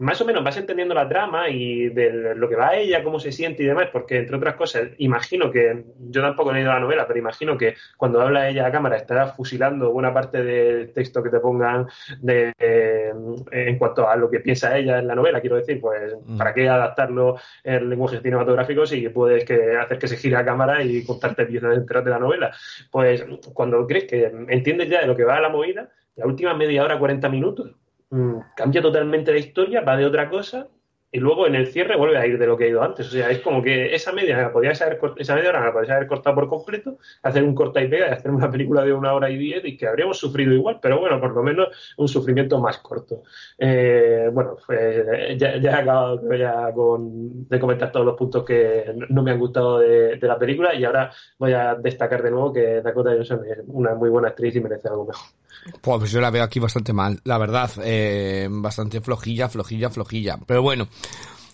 más 0.00 0.20
o 0.20 0.24
menos 0.24 0.44
vas 0.44 0.56
entendiendo 0.56 0.94
la 0.94 1.08
trama 1.08 1.48
y 1.48 1.88
de 1.88 2.34
lo 2.34 2.48
que 2.48 2.56
va 2.56 2.70
a 2.70 2.76
ella, 2.76 3.02
cómo 3.02 3.20
se 3.20 3.32
siente 3.32 3.62
y 3.62 3.66
demás, 3.66 3.88
porque 3.92 4.18
entre 4.18 4.36
otras 4.36 4.54
cosas, 4.56 4.88
imagino 4.98 5.50
que, 5.50 5.84
yo 6.10 6.22
tampoco 6.22 6.50
he 6.50 6.54
leído 6.54 6.72
la 6.72 6.80
novela, 6.80 7.06
pero 7.06 7.18
imagino 7.18 7.56
que 7.56 7.74
cuando 7.96 8.20
habla 8.20 8.48
ella 8.48 8.66
a 8.66 8.72
cámara 8.72 8.96
estará 8.96 9.28
fusilando 9.28 9.92
buena 9.92 10.12
parte 10.12 10.42
del 10.42 10.92
texto 10.92 11.22
que 11.22 11.30
te 11.30 11.40
pongan 11.40 11.86
de, 12.20 12.52
eh, 12.58 13.12
en 13.52 13.78
cuanto 13.78 14.08
a 14.08 14.16
lo 14.16 14.30
que 14.30 14.40
piensa 14.40 14.76
ella 14.76 14.98
en 14.98 15.06
la 15.06 15.14
novela, 15.14 15.40
quiero 15.40 15.56
decir, 15.56 15.80
pues, 15.80 16.00
Mm. 16.24 16.38
¿para 16.38 16.54
qué 16.54 16.68
adaptarlo 16.68 17.36
en 17.64 17.90
lenguaje 17.90 18.20
cinematográfico 18.20 18.86
si 18.86 19.08
puedes 19.08 19.44
que, 19.44 19.76
hacer 19.76 19.98
que 19.98 20.08
se 20.08 20.16
gire 20.16 20.36
a 20.36 20.44
cámara 20.44 20.82
y 20.82 21.04
contarte 21.04 21.46
piezas 21.46 21.76
enteras 21.76 22.04
de 22.04 22.10
la 22.10 22.18
novela? 22.18 22.52
Pues, 22.90 23.24
cuando 23.54 23.86
crees 23.86 24.04
que 24.04 24.32
entiendes 24.48 24.88
ya 24.88 25.00
de 25.00 25.06
lo 25.06 25.16
que 25.16 25.24
va 25.24 25.36
a 25.36 25.40
la 25.40 25.48
movida, 25.48 25.90
la 26.16 26.26
última 26.26 26.54
media 26.54 26.84
hora, 26.84 26.98
40 26.98 27.28
minutos, 27.28 27.74
mm, 28.10 28.38
cambia 28.56 28.82
totalmente 28.82 29.32
la 29.32 29.38
historia, 29.38 29.80
va 29.82 29.96
de 29.96 30.06
otra 30.06 30.28
cosa 30.30 30.68
y 31.12 31.18
luego 31.18 31.46
en 31.48 31.56
el 31.56 31.66
cierre 31.66 31.96
vuelve 31.96 32.18
a 32.18 32.26
ir 32.26 32.38
de 32.38 32.46
lo 32.46 32.56
que 32.56 32.64
ha 32.64 32.68
ido 32.68 32.82
antes. 32.84 33.08
O 33.08 33.10
sea, 33.10 33.30
es 33.30 33.40
como 33.40 33.62
que 33.62 33.92
esa 33.94 34.12
media, 34.12 34.36
la 34.40 34.52
podías 34.52 34.80
esa 35.18 35.34
media 35.34 35.50
hora 35.50 35.64
la 35.64 35.72
podías 35.72 35.90
haber 35.90 36.06
cortado 36.06 36.36
por 36.36 36.48
completo, 36.48 36.98
hacer 37.22 37.42
un 37.42 37.54
corta 37.54 37.82
y 37.82 37.88
pega 37.88 38.06
y 38.08 38.10
hacer 38.12 38.30
una 38.30 38.48
película 38.50 38.84
de 38.84 38.92
una 38.92 39.12
hora 39.14 39.28
y 39.28 39.36
diez 39.36 39.64
y 39.64 39.76
que 39.76 39.88
habríamos 39.88 40.18
sufrido 40.18 40.52
igual, 40.54 40.78
pero 40.80 41.00
bueno, 41.00 41.20
por 41.20 41.32
lo 41.34 41.42
menos 41.42 41.68
un 41.96 42.06
sufrimiento 42.08 42.60
más 42.60 42.78
corto. 42.78 43.22
Eh, 43.58 44.30
bueno, 44.32 44.56
pues 44.66 45.36
ya, 45.38 45.54
he 45.56 45.68
acabado 45.68 46.32
ya 46.34 46.72
con, 46.72 47.48
de 47.48 47.58
comentar 47.60 47.90
todos 47.90 48.06
los 48.06 48.16
puntos 48.16 48.44
que 48.44 48.92
no- 48.94 49.06
no 49.08 49.22
me 49.24 49.32
han 49.32 49.38
gustado 49.40 49.80
de, 49.80 50.16
de 50.16 50.28
la 50.28 50.38
película 50.38 50.74
y 50.74 50.84
ahora 50.84 51.10
voy 51.38 51.52
a 51.54 51.74
destacar 51.74 52.22
de 52.22 52.30
nuevo 52.30 52.52
que 52.52 52.80
Dakota 52.82 53.10
Johnson 53.12 53.44
es 53.46 53.58
una 53.66 53.94
muy 53.96 54.10
buena 54.10 54.28
actriz 54.28 54.54
y 54.56 54.60
merece 54.60 54.86
algo 54.88 55.06
mejor. 55.06 55.39
Pues 55.80 56.10
yo 56.10 56.20
la 56.20 56.30
veo 56.30 56.42
aquí 56.42 56.58
bastante 56.58 56.92
mal, 56.92 57.20
la 57.24 57.38
verdad. 57.38 57.70
Eh, 57.82 58.48
bastante 58.50 59.00
flojilla, 59.00 59.48
flojilla, 59.48 59.90
flojilla. 59.90 60.38
Pero 60.46 60.62
bueno, 60.62 60.88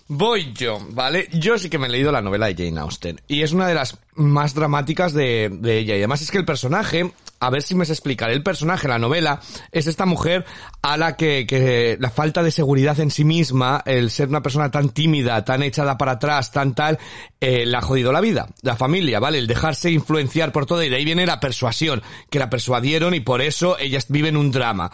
voy 0.09 0.53
yo, 0.53 0.79
¿vale? 0.91 1.29
Yo 1.33 1.59
sí 1.59 1.69
que 1.69 1.79
me 1.79 1.87
he 1.87 1.91
leído 1.91 2.13
la 2.13 2.23
novela 2.23 2.47
de 2.47 2.55
Jane 2.55 2.81
Austen. 2.81 3.21
Y 3.29 3.43
es 3.43 3.53
una 3.53 3.69
de 3.69 3.75
las 3.75 3.99
más 4.15 4.55
dramáticas 4.55 5.13
de, 5.13 5.51
de 5.53 5.79
ella. 5.79 5.95
Y 5.95 5.99
además 5.99 6.23
es 6.23 6.31
que 6.31 6.39
el 6.39 6.45
personaje, 6.45 7.13
a 7.41 7.51
ver 7.51 7.63
si 7.63 7.75
me 7.75 7.85
se 7.85 7.93
explicaré, 7.93 8.33
el 8.33 8.43
personaje, 8.43 8.89
la 8.89 8.99
novela, 8.99 9.41
es 9.73 9.87
esta 9.87 10.07
mujer 10.07 10.45
a 10.83 10.97
la 10.97 11.17
que, 11.17 11.47
que 11.47 11.97
la 12.01 12.11
falta 12.11 12.43
de 12.43 12.51
seguridad 12.51 12.99
en 13.01 13.11
sí 13.11 13.25
misma, 13.25 13.83
el 13.85 14.11
ser 14.11 14.29
una 14.29 14.43
persona 14.43 14.71
tan 14.71 14.91
tímida, 14.91 15.45
tan 15.45 15.63
echada 15.63 15.99
para 15.99 16.13
atrás, 16.13 16.51
tan 16.53 16.75
tal, 16.75 16.99
eh, 17.41 17.67
la 17.67 17.79
ha 17.79 17.83
jodido 17.83 18.13
la 18.13 18.21
vida, 18.21 18.49
la 18.63 18.77
familia, 18.77 19.21
¿vale? 19.21 19.39
El 19.39 19.47
dejarse 19.47 19.91
influenciar 19.91 20.53
por 20.53 20.67
todo 20.67 20.83
y 20.83 20.89
de 20.89 20.97
ahí 20.97 21.05
viene 21.05 21.27
la 21.27 21.41
persuasión, 21.41 22.03
que 22.31 22.39
la 22.39 22.51
persuadieron 22.51 23.15
y 23.15 23.21
por 23.21 23.43
eso 23.43 23.79
ellas 23.79 24.07
viven 24.09 24.37
un 24.37 24.51
drama. 24.51 24.91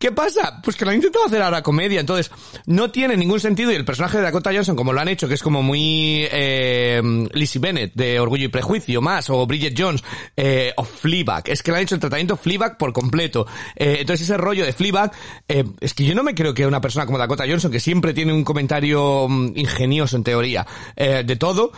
¿Qué 0.00 0.12
pasa? 0.12 0.62
Pues 0.62 0.78
que 0.78 0.86
lo 0.86 0.92
han 0.92 0.96
intentado 0.96 1.26
hacer 1.26 1.42
ahora 1.42 1.62
comedia, 1.62 2.00
entonces 2.00 2.32
no 2.64 2.90
tiene 2.90 3.18
ningún 3.18 3.38
sentido 3.38 3.70
y 3.70 3.74
el 3.74 3.84
personaje 3.84 4.16
de 4.16 4.22
Dakota 4.22 4.50
Johnson, 4.50 4.74
como 4.74 4.94
lo 4.94 5.00
han 5.02 5.08
hecho, 5.08 5.28
que 5.28 5.34
es 5.34 5.42
como 5.42 5.62
muy 5.62 6.26
eh, 6.32 7.02
Lizzie 7.34 7.60
Bennett 7.60 7.92
de 7.92 8.18
Orgullo 8.18 8.46
y 8.46 8.48
Prejuicio, 8.48 9.02
más, 9.02 9.28
o 9.28 9.46
Bridget 9.46 9.74
Jones, 9.76 10.02
eh, 10.38 10.72
o 10.74 10.84
Fleabag, 10.84 11.50
es 11.50 11.62
que 11.62 11.70
le 11.70 11.76
han 11.76 11.82
hecho 11.82 11.96
el 11.96 12.00
tratamiento 12.00 12.38
Fleabag 12.38 12.78
por 12.78 12.94
completo. 12.94 13.46
Eh, 13.76 13.98
entonces 14.00 14.24
ese 14.26 14.38
rollo 14.38 14.64
de 14.64 14.72
Fleabag, 14.72 15.12
eh, 15.46 15.64
es 15.80 15.92
que 15.92 16.06
yo 16.06 16.14
no 16.14 16.22
me 16.22 16.34
creo 16.34 16.54
que 16.54 16.66
una 16.66 16.80
persona 16.80 17.04
como 17.04 17.18
Dakota 17.18 17.44
Johnson, 17.46 17.70
que 17.70 17.78
siempre 17.78 18.14
tiene 18.14 18.32
un 18.32 18.42
comentario 18.42 19.28
mm, 19.28 19.52
ingenioso 19.54 20.16
en 20.16 20.24
teoría, 20.24 20.66
eh, 20.96 21.24
de 21.26 21.36
todo, 21.36 21.72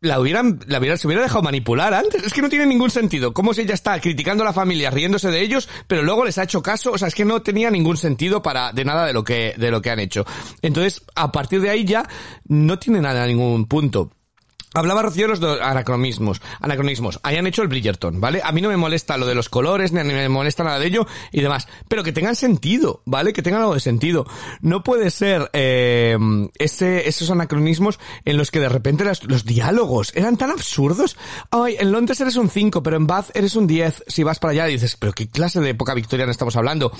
la 0.00 0.20
hubieran, 0.20 0.60
la 0.66 0.78
hubieran, 0.78 0.98
se 0.98 1.06
hubiera 1.06 1.22
dejado 1.22 1.42
manipular 1.42 1.92
antes. 1.94 2.22
Es 2.22 2.32
que 2.32 2.42
no 2.42 2.48
tiene 2.48 2.66
ningún 2.66 2.90
sentido. 2.90 3.32
Como 3.32 3.54
si 3.54 3.62
ella 3.62 3.74
está 3.74 4.00
criticando 4.00 4.42
a 4.44 4.46
la 4.46 4.52
familia, 4.52 4.90
riéndose 4.90 5.30
de 5.30 5.40
ellos, 5.40 5.68
pero 5.86 6.02
luego 6.02 6.24
les 6.24 6.38
ha 6.38 6.44
hecho 6.44 6.62
caso. 6.62 6.92
O 6.92 6.98
sea, 6.98 7.08
es 7.08 7.14
que 7.14 7.24
no 7.24 7.42
tenía 7.42 7.70
ningún 7.70 7.96
sentido 7.96 8.42
para, 8.42 8.72
de 8.72 8.84
nada 8.84 9.06
de 9.06 9.12
lo 9.12 9.24
que, 9.24 9.54
de 9.56 9.70
lo 9.70 9.82
que 9.82 9.90
han 9.90 10.00
hecho. 10.00 10.24
Entonces, 10.62 11.02
a 11.14 11.32
partir 11.32 11.60
de 11.60 11.70
ahí 11.70 11.84
ya, 11.84 12.08
no 12.46 12.78
tiene 12.78 13.00
nada, 13.00 13.26
ningún 13.26 13.66
punto. 13.66 14.12
Hablaba 14.74 15.02
Rocío 15.02 15.28
de 15.28 15.38
los 15.38 15.60
anacronismos, 15.60 16.42
anacronismos. 16.60 17.20
Hayan 17.22 17.46
hecho 17.46 17.62
el 17.62 17.68
Bridgerton, 17.68 18.20
¿vale? 18.20 18.42
A 18.44 18.52
mí 18.52 18.60
no 18.60 18.68
me 18.68 18.76
molesta 18.76 19.16
lo 19.16 19.26
de 19.26 19.34
los 19.34 19.48
colores, 19.48 19.92
ni 19.92 20.04
me 20.04 20.28
molesta 20.28 20.62
nada 20.62 20.78
de 20.78 20.86
ello 20.86 21.06
y 21.32 21.40
demás. 21.40 21.68
Pero 21.88 22.04
que 22.04 22.12
tengan 22.12 22.36
sentido, 22.36 23.02
¿vale? 23.06 23.32
Que 23.32 23.42
tengan 23.42 23.62
algo 23.62 23.74
de 23.74 23.80
sentido. 23.80 24.26
No 24.60 24.82
puede 24.82 25.10
ser, 25.10 25.50
eh, 25.54 26.18
ese, 26.58 27.08
esos 27.08 27.30
anacronismos 27.30 27.98
en 28.24 28.36
los 28.36 28.50
que 28.50 28.60
de 28.60 28.68
repente 28.68 29.04
los, 29.04 29.44
diálogos 29.44 30.12
eran 30.14 30.36
tan 30.36 30.50
absurdos. 30.50 31.16
Ay, 31.50 31.76
en 31.78 31.90
Londres 31.90 32.20
eres 32.20 32.36
un 32.36 32.50
5, 32.50 32.82
pero 32.82 32.96
en 32.96 33.06
Bath 33.06 33.34
eres 33.34 33.56
un 33.56 33.66
10. 33.66 34.04
Si 34.06 34.22
vas 34.22 34.38
para 34.38 34.52
allá 34.52 34.66
dices, 34.66 34.96
pero 34.96 35.12
qué 35.12 35.28
clase 35.28 35.60
de 35.60 35.70
época 35.70 35.94
victoriana 35.94 36.30
estamos 36.30 36.56
hablando. 36.56 36.92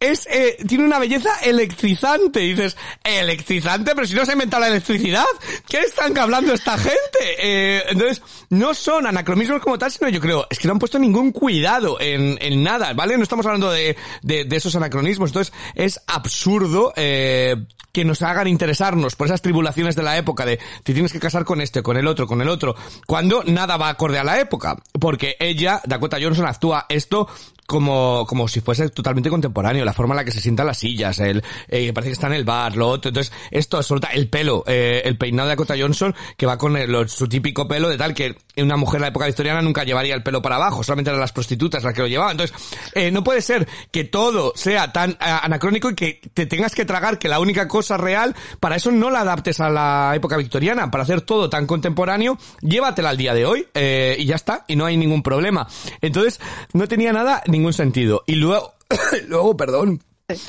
Es, 0.00 0.26
eh, 0.30 0.56
tiene 0.66 0.84
una 0.84 0.98
belleza 0.98 1.30
electrizante. 1.42 2.40
Dices, 2.40 2.76
electrizante, 3.02 3.94
pero 3.94 4.06
si 4.06 4.14
no 4.14 4.24
se 4.24 4.32
ha 4.32 4.34
inventado 4.34 4.62
la 4.62 4.68
electricidad. 4.68 5.24
¿Qué 5.68 5.80
están 5.80 6.16
hablando 6.18 6.54
esta 6.54 6.78
gente? 6.78 7.18
Eh, 7.38 7.82
entonces, 7.88 8.22
no 8.50 8.74
son 8.74 9.06
anacronismos 9.06 9.60
como 9.60 9.78
tal, 9.78 9.90
sino 9.90 10.08
yo 10.08 10.20
creo, 10.20 10.46
es 10.50 10.58
que 10.58 10.68
no 10.68 10.72
han 10.72 10.78
puesto 10.78 10.98
ningún 10.98 11.32
cuidado 11.32 12.00
en, 12.00 12.38
en 12.40 12.62
nada, 12.62 12.92
¿vale? 12.94 13.16
No 13.16 13.22
estamos 13.22 13.46
hablando 13.46 13.70
de, 13.70 13.96
de, 14.22 14.44
de 14.44 14.56
esos 14.56 14.74
anacronismos. 14.76 15.30
Entonces, 15.30 15.52
es 15.74 16.00
absurdo, 16.06 16.92
eh, 16.96 17.56
que 17.92 18.04
nos 18.04 18.22
hagan 18.22 18.46
interesarnos 18.46 19.16
por 19.16 19.26
esas 19.26 19.42
tribulaciones 19.42 19.96
de 19.96 20.02
la 20.02 20.16
época 20.16 20.44
de 20.46 20.58
te 20.84 20.92
tienes 20.92 21.12
que 21.12 21.18
casar 21.18 21.44
con 21.44 21.60
este, 21.60 21.82
con 21.82 21.96
el 21.96 22.06
otro, 22.06 22.26
con 22.26 22.40
el 22.40 22.48
otro, 22.48 22.76
cuando 23.06 23.42
nada 23.44 23.76
va 23.76 23.88
acorde 23.88 24.18
a 24.18 24.24
la 24.24 24.38
época. 24.38 24.76
Porque 25.00 25.36
ella, 25.40 25.80
Dakota 25.84 26.18
Johnson, 26.20 26.46
actúa 26.46 26.86
esto 26.88 27.28
como, 27.68 28.24
como 28.26 28.48
si 28.48 28.62
fuese 28.62 28.88
totalmente 28.88 29.28
contemporáneo, 29.28 29.84
la 29.84 29.92
forma 29.92 30.14
en 30.14 30.16
la 30.16 30.24
que 30.24 30.30
se 30.30 30.40
sientan 30.40 30.66
las 30.66 30.78
sillas, 30.78 31.18
el, 31.18 31.44
eh, 31.68 31.92
parece 31.92 32.08
que 32.08 32.14
está 32.14 32.26
en 32.28 32.32
el 32.32 32.44
bar, 32.44 32.74
lo 32.74 32.88
otro, 32.88 33.10
entonces, 33.10 33.30
esto 33.50 33.76
absoluta, 33.76 34.08
el 34.08 34.30
pelo, 34.30 34.64
eh, 34.66 35.02
el 35.04 35.18
peinado 35.18 35.50
de 35.50 35.52
Dakota 35.52 35.74
Johnson, 35.78 36.14
que 36.38 36.46
va 36.46 36.56
con 36.56 36.74
su 37.10 37.28
típico 37.28 37.68
pelo 37.68 37.90
de 37.90 37.98
tal 37.98 38.14
que 38.14 38.36
una 38.56 38.78
mujer 38.78 39.00
de 39.00 39.02
la 39.02 39.08
época 39.08 39.26
victoriana 39.26 39.60
nunca 39.60 39.84
llevaría 39.84 40.14
el 40.14 40.22
pelo 40.22 40.40
para 40.40 40.56
abajo, 40.56 40.82
solamente 40.82 41.10
eran 41.10 41.20
las 41.20 41.32
prostitutas 41.32 41.84
las 41.84 41.92
que 41.92 42.00
lo 42.00 42.08
llevaban, 42.08 42.40
entonces, 42.40 42.56
eh, 42.94 43.10
no 43.10 43.22
puede 43.22 43.42
ser 43.42 43.68
que 43.90 44.04
todo 44.04 44.54
sea 44.56 44.90
tan 44.90 45.10
eh, 45.10 45.16
anacrónico 45.20 45.90
y 45.90 45.94
que 45.94 46.22
te 46.32 46.46
tengas 46.46 46.74
que 46.74 46.86
tragar 46.86 47.18
que 47.18 47.28
la 47.28 47.38
única 47.38 47.68
cosa 47.68 47.98
real, 47.98 48.34
para 48.60 48.76
eso 48.76 48.90
no 48.90 49.10
la 49.10 49.20
adaptes 49.20 49.60
a 49.60 49.68
la 49.68 50.12
época 50.14 50.38
victoriana, 50.38 50.90
para 50.90 51.04
hacer 51.04 51.20
todo 51.20 51.50
tan 51.50 51.66
contemporáneo, 51.66 52.38
llévatela 52.62 53.10
al 53.10 53.18
día 53.18 53.34
de 53.34 53.44
hoy, 53.44 53.68
eh, 53.74 54.16
y 54.18 54.24
ya 54.24 54.36
está, 54.36 54.64
y 54.68 54.74
no 54.74 54.86
hay 54.86 54.96
ningún 54.96 55.22
problema. 55.22 55.68
Entonces, 56.00 56.40
no 56.72 56.88
tenía 56.88 57.12
nada, 57.12 57.42
ningún 57.58 57.72
sentido. 57.72 58.22
Y 58.26 58.36
luego, 58.36 58.74
luego, 59.28 59.56
perdón. 59.56 60.02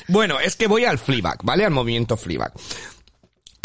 Bueno, 0.07 0.39
es 0.39 0.55
que 0.55 0.67
voy 0.67 0.85
al 0.85 0.99
Fleabag, 0.99 1.43
¿vale? 1.43 1.65
Al 1.65 1.71
movimiento 1.71 2.17
Fleabag. 2.17 2.51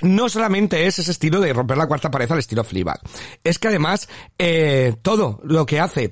No 0.02 0.28
solamente 0.28 0.86
es 0.86 0.98
ese 0.98 1.10
estilo 1.10 1.40
de 1.40 1.52
romper 1.52 1.76
la 1.76 1.86
cuarta 1.86 2.10
pared 2.10 2.30
al 2.30 2.38
estilo 2.38 2.62
Fleabag. 2.62 3.00
Es 3.42 3.58
que 3.58 3.68
además, 3.68 4.08
eh, 4.38 4.94
todo 5.02 5.40
lo 5.44 5.66
que 5.66 5.80
hace 5.80 6.10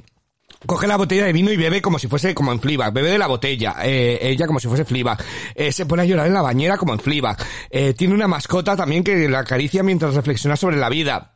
coge 0.66 0.86
la 0.86 0.96
botella 0.96 1.24
de 1.24 1.32
vino 1.32 1.50
y 1.50 1.56
bebe 1.56 1.82
como 1.82 1.98
si 1.98 2.08
fuese 2.08 2.34
como 2.34 2.52
en 2.52 2.60
Fleabag, 2.60 2.92
bebe 2.92 3.10
de 3.10 3.18
la 3.18 3.26
botella, 3.26 3.76
eh, 3.82 4.18
ella 4.22 4.46
como 4.46 4.60
si 4.60 4.68
fuese 4.68 4.84
Fleabag, 4.84 5.22
eh, 5.54 5.72
se 5.72 5.86
pone 5.86 6.02
a 6.02 6.04
llorar 6.04 6.26
en 6.26 6.34
la 6.34 6.42
bañera 6.42 6.76
como 6.76 6.92
en 6.92 7.00
Fleabag, 7.00 7.36
tiene 7.96 8.14
una 8.14 8.28
mascota 8.28 8.76
también 8.76 9.02
que 9.02 9.28
la 9.28 9.40
acaricia 9.40 9.82
mientras 9.82 10.14
reflexiona 10.14 10.56
sobre 10.56 10.76
la 10.76 10.88
vida. 10.88 11.34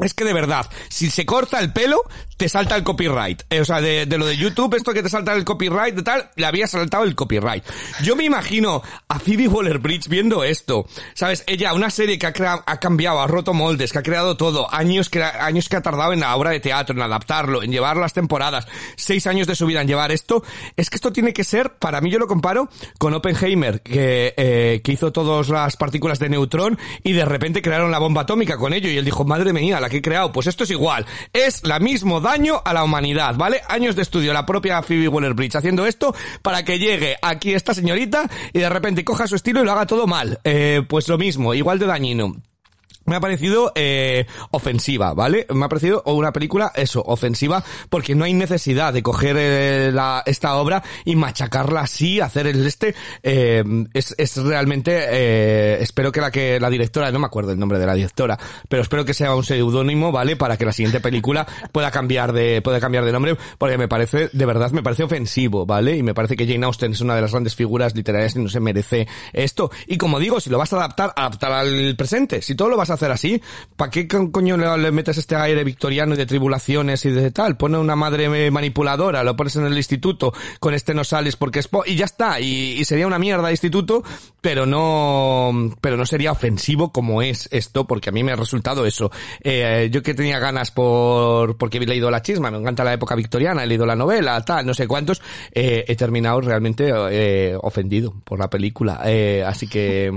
Es 0.00 0.14
que 0.14 0.24
de 0.24 0.32
verdad, 0.32 0.66
si 0.88 1.10
se 1.10 1.26
corta 1.26 1.60
el 1.60 1.72
pelo, 1.72 2.02
te 2.36 2.48
salta 2.48 2.74
el 2.76 2.82
copyright. 2.82 3.42
Eh, 3.50 3.60
o 3.60 3.64
sea, 3.64 3.80
de, 3.80 4.06
lo 4.06 4.26
de 4.26 4.36
YouTube, 4.36 4.74
esto 4.74 4.92
que 4.94 5.02
te 5.02 5.10
salta 5.10 5.34
el 5.34 5.44
copyright 5.44 5.94
de 5.94 6.02
tal, 6.02 6.30
le 6.34 6.46
había 6.46 6.66
saltado 6.66 7.04
el 7.04 7.14
copyright. 7.14 7.62
Yo 8.02 8.16
me 8.16 8.24
imagino 8.24 8.82
a 9.06 9.18
Phoebe 9.18 9.48
Waller-Bridge 9.48 10.08
viendo 10.08 10.42
esto. 10.42 10.86
¿Sabes? 11.14 11.44
Ella, 11.46 11.74
una 11.74 11.90
serie 11.90 12.18
que 12.18 12.26
ha, 12.26 12.64
ha 12.66 12.80
cambiado, 12.80 13.20
ha 13.20 13.26
roto 13.26 13.52
moldes, 13.52 13.92
que 13.92 13.98
ha 13.98 14.02
creado 14.02 14.36
todo, 14.36 14.72
años 14.72 15.10
que, 15.10 15.22
años 15.22 15.68
que 15.68 15.76
ha 15.76 15.82
tardado 15.82 16.14
en 16.14 16.20
la 16.20 16.34
obra 16.34 16.50
de 16.50 16.60
teatro, 16.60 16.96
en 16.96 17.02
adaptarlo, 17.02 17.62
en 17.62 17.70
llevar 17.70 17.98
las 17.98 18.14
temporadas, 18.14 18.66
seis 18.96 19.26
años 19.26 19.46
de 19.46 19.54
su 19.54 19.66
vida 19.66 19.82
en 19.82 19.88
llevar 19.88 20.10
esto. 20.10 20.42
Es 20.76 20.88
que 20.88 20.96
esto 20.96 21.12
tiene 21.12 21.34
que 21.34 21.44
ser, 21.44 21.74
para 21.74 22.00
mí 22.00 22.10
yo 22.10 22.18
lo 22.18 22.26
comparo 22.26 22.70
con 22.98 23.12
Oppenheimer, 23.12 23.82
que, 23.82 24.32
eh, 24.36 24.80
que 24.82 24.92
hizo 24.92 25.12
todas 25.12 25.50
las 25.50 25.76
partículas 25.76 26.18
de 26.18 26.30
neutrón 26.30 26.78
y 27.04 27.12
de 27.12 27.26
repente 27.26 27.60
crearon 27.60 27.90
la 27.90 27.98
bomba 27.98 28.22
atómica 28.22 28.56
con 28.56 28.72
ello 28.72 28.88
y 28.88 28.96
él 28.96 29.04
dijo, 29.04 29.24
madre 29.24 29.52
mía, 29.52 29.78
la 29.82 29.90
que 29.90 29.98
he 29.98 30.02
creado, 30.02 30.32
pues 30.32 30.46
esto 30.46 30.64
es 30.64 30.70
igual. 30.70 31.04
Es 31.32 31.62
la 31.64 31.78
mismo 31.78 32.20
daño 32.20 32.62
a 32.64 32.72
la 32.72 32.84
humanidad, 32.84 33.34
¿vale? 33.36 33.60
Años 33.68 33.96
de 33.96 34.02
estudio, 34.02 34.32
la 34.32 34.46
propia 34.46 34.82
Phoebe 34.82 35.08
Waller-Bridge 35.08 35.56
haciendo 35.56 35.86
esto 35.86 36.14
para 36.40 36.64
que 36.64 36.78
llegue 36.78 37.16
aquí 37.20 37.52
esta 37.52 37.74
señorita 37.74 38.28
y 38.52 38.60
de 38.60 38.68
repente 38.68 39.04
coja 39.04 39.26
su 39.26 39.36
estilo 39.36 39.60
y 39.60 39.64
lo 39.64 39.72
haga 39.72 39.86
todo 39.86 40.06
mal. 40.06 40.40
Eh, 40.44 40.82
pues 40.88 41.08
lo 41.08 41.18
mismo, 41.18 41.54
igual 41.54 41.78
de 41.78 41.86
dañino. 41.86 42.36
Me 43.04 43.16
ha 43.16 43.20
parecido 43.20 43.72
eh, 43.74 44.26
ofensiva, 44.50 45.14
¿vale? 45.14 45.46
Me 45.50 45.64
ha 45.64 45.68
parecido 45.68 46.02
una 46.06 46.32
película, 46.32 46.72
eso, 46.74 47.02
ofensiva, 47.06 47.64
porque 47.88 48.14
no 48.14 48.24
hay 48.24 48.34
necesidad 48.34 48.92
de 48.92 49.02
coger 49.02 49.36
eh, 49.38 49.90
la, 49.92 50.22
esta 50.26 50.56
obra 50.56 50.82
y 51.04 51.16
machacarla 51.16 51.80
así, 51.80 52.20
hacer 52.20 52.46
el 52.46 52.66
este. 52.66 52.94
Eh, 53.22 53.64
es, 53.92 54.14
es 54.18 54.36
realmente, 54.36 54.92
eh, 55.10 55.78
espero 55.80 56.12
que 56.12 56.20
la 56.20 56.30
que 56.30 56.60
la 56.60 56.70
directora, 56.70 57.10
no 57.10 57.18
me 57.18 57.26
acuerdo 57.26 57.52
el 57.52 57.58
nombre 57.58 57.78
de 57.78 57.86
la 57.86 57.94
directora, 57.94 58.38
pero 58.68 58.82
espero 58.82 59.04
que 59.04 59.14
sea 59.14 59.34
un 59.34 59.44
seudónimo, 59.44 60.12
¿vale? 60.12 60.36
Para 60.36 60.56
que 60.56 60.64
la 60.64 60.72
siguiente 60.72 61.00
película 61.00 61.46
pueda 61.72 61.90
cambiar 61.90 62.32
de, 62.32 62.62
pueda 62.62 62.80
cambiar 62.80 63.04
de 63.04 63.12
nombre, 63.12 63.36
porque 63.58 63.78
me 63.78 63.88
parece, 63.88 64.30
de 64.32 64.46
verdad, 64.46 64.70
me 64.70 64.82
parece 64.82 65.02
ofensivo, 65.02 65.66
¿vale? 65.66 65.96
Y 65.96 66.02
me 66.02 66.14
parece 66.14 66.36
que 66.36 66.46
Jane 66.46 66.64
Austen 66.66 66.92
es 66.92 67.00
una 67.00 67.14
de 67.14 67.22
las 67.22 67.32
grandes 67.32 67.54
figuras 67.54 67.94
literarias 67.94 68.36
y 68.36 68.38
no 68.38 68.48
se 68.48 68.60
merece 68.60 69.06
esto. 69.32 69.70
Y 69.86 69.98
como 69.98 70.18
digo, 70.18 70.40
si 70.40 70.50
lo 70.50 70.58
vas 70.58 70.72
a 70.72 70.76
adaptar, 70.76 71.12
adaptar 71.16 71.52
al 71.52 71.94
presente. 71.96 72.42
Si 72.42 72.54
todo 72.54 72.68
lo 72.68 72.76
vas 72.76 72.90
a 72.90 72.91
hacer 72.94 73.10
así, 73.10 73.40
¿para 73.76 73.90
qué 73.90 74.06
co- 74.08 74.30
coño 74.30 74.56
le, 74.56 74.90
metes 74.92 75.18
este 75.18 75.36
aire 75.36 75.64
victoriano 75.64 76.14
y 76.14 76.16
de 76.16 76.26
tribulaciones 76.26 77.04
y 77.04 77.10
de 77.10 77.30
tal? 77.30 77.56
Pone 77.56 77.78
una 77.78 77.96
madre 77.96 78.46
eh, 78.46 78.50
manipuladora, 78.50 79.22
lo 79.22 79.36
pones 79.36 79.56
en 79.56 79.66
el 79.66 79.76
instituto, 79.76 80.32
con 80.60 80.74
este 80.74 80.94
no 80.94 81.04
sales 81.04 81.36
porque 81.36 81.58
es 81.60 81.68
po 81.68 81.84
y 81.86 81.96
ya 81.96 82.04
está, 82.04 82.40
y, 82.40 82.84
sería 82.84 83.06
una 83.06 83.18
mierda 83.18 83.46
de 83.46 83.52
instituto, 83.52 84.02
pero 84.40 84.66
no, 84.66 85.52
pero 85.80 85.96
no 85.96 86.06
sería 86.06 86.32
ofensivo 86.32 86.92
como 86.92 87.22
es 87.22 87.48
esto, 87.52 87.86
porque 87.86 88.10
a 88.10 88.12
mí 88.12 88.22
me 88.22 88.32
ha 88.32 88.36
resultado 88.36 88.86
eso. 88.86 89.10
Eh, 89.42 89.88
yo 89.92 90.02
que 90.02 90.14
tenía 90.14 90.38
ganas 90.38 90.70
por, 90.70 91.56
porque 91.56 91.78
he 91.78 91.86
leído 91.86 92.10
la 92.10 92.22
chisma, 92.22 92.50
me 92.50 92.58
encanta 92.58 92.84
la 92.84 92.92
época 92.92 93.14
victoriana, 93.14 93.64
he 93.64 93.66
leído 93.66 93.86
la 93.86 93.96
novela, 93.96 94.40
tal, 94.44 94.66
no 94.66 94.74
sé 94.74 94.86
cuántos, 94.86 95.22
eh, 95.52 95.84
he 95.88 95.96
terminado 95.96 96.40
realmente 96.40 96.92
ofendido 97.62 98.14
por 98.24 98.38
la 98.38 98.50
película, 98.50 99.02
así 99.46 99.66
que... 99.68 100.10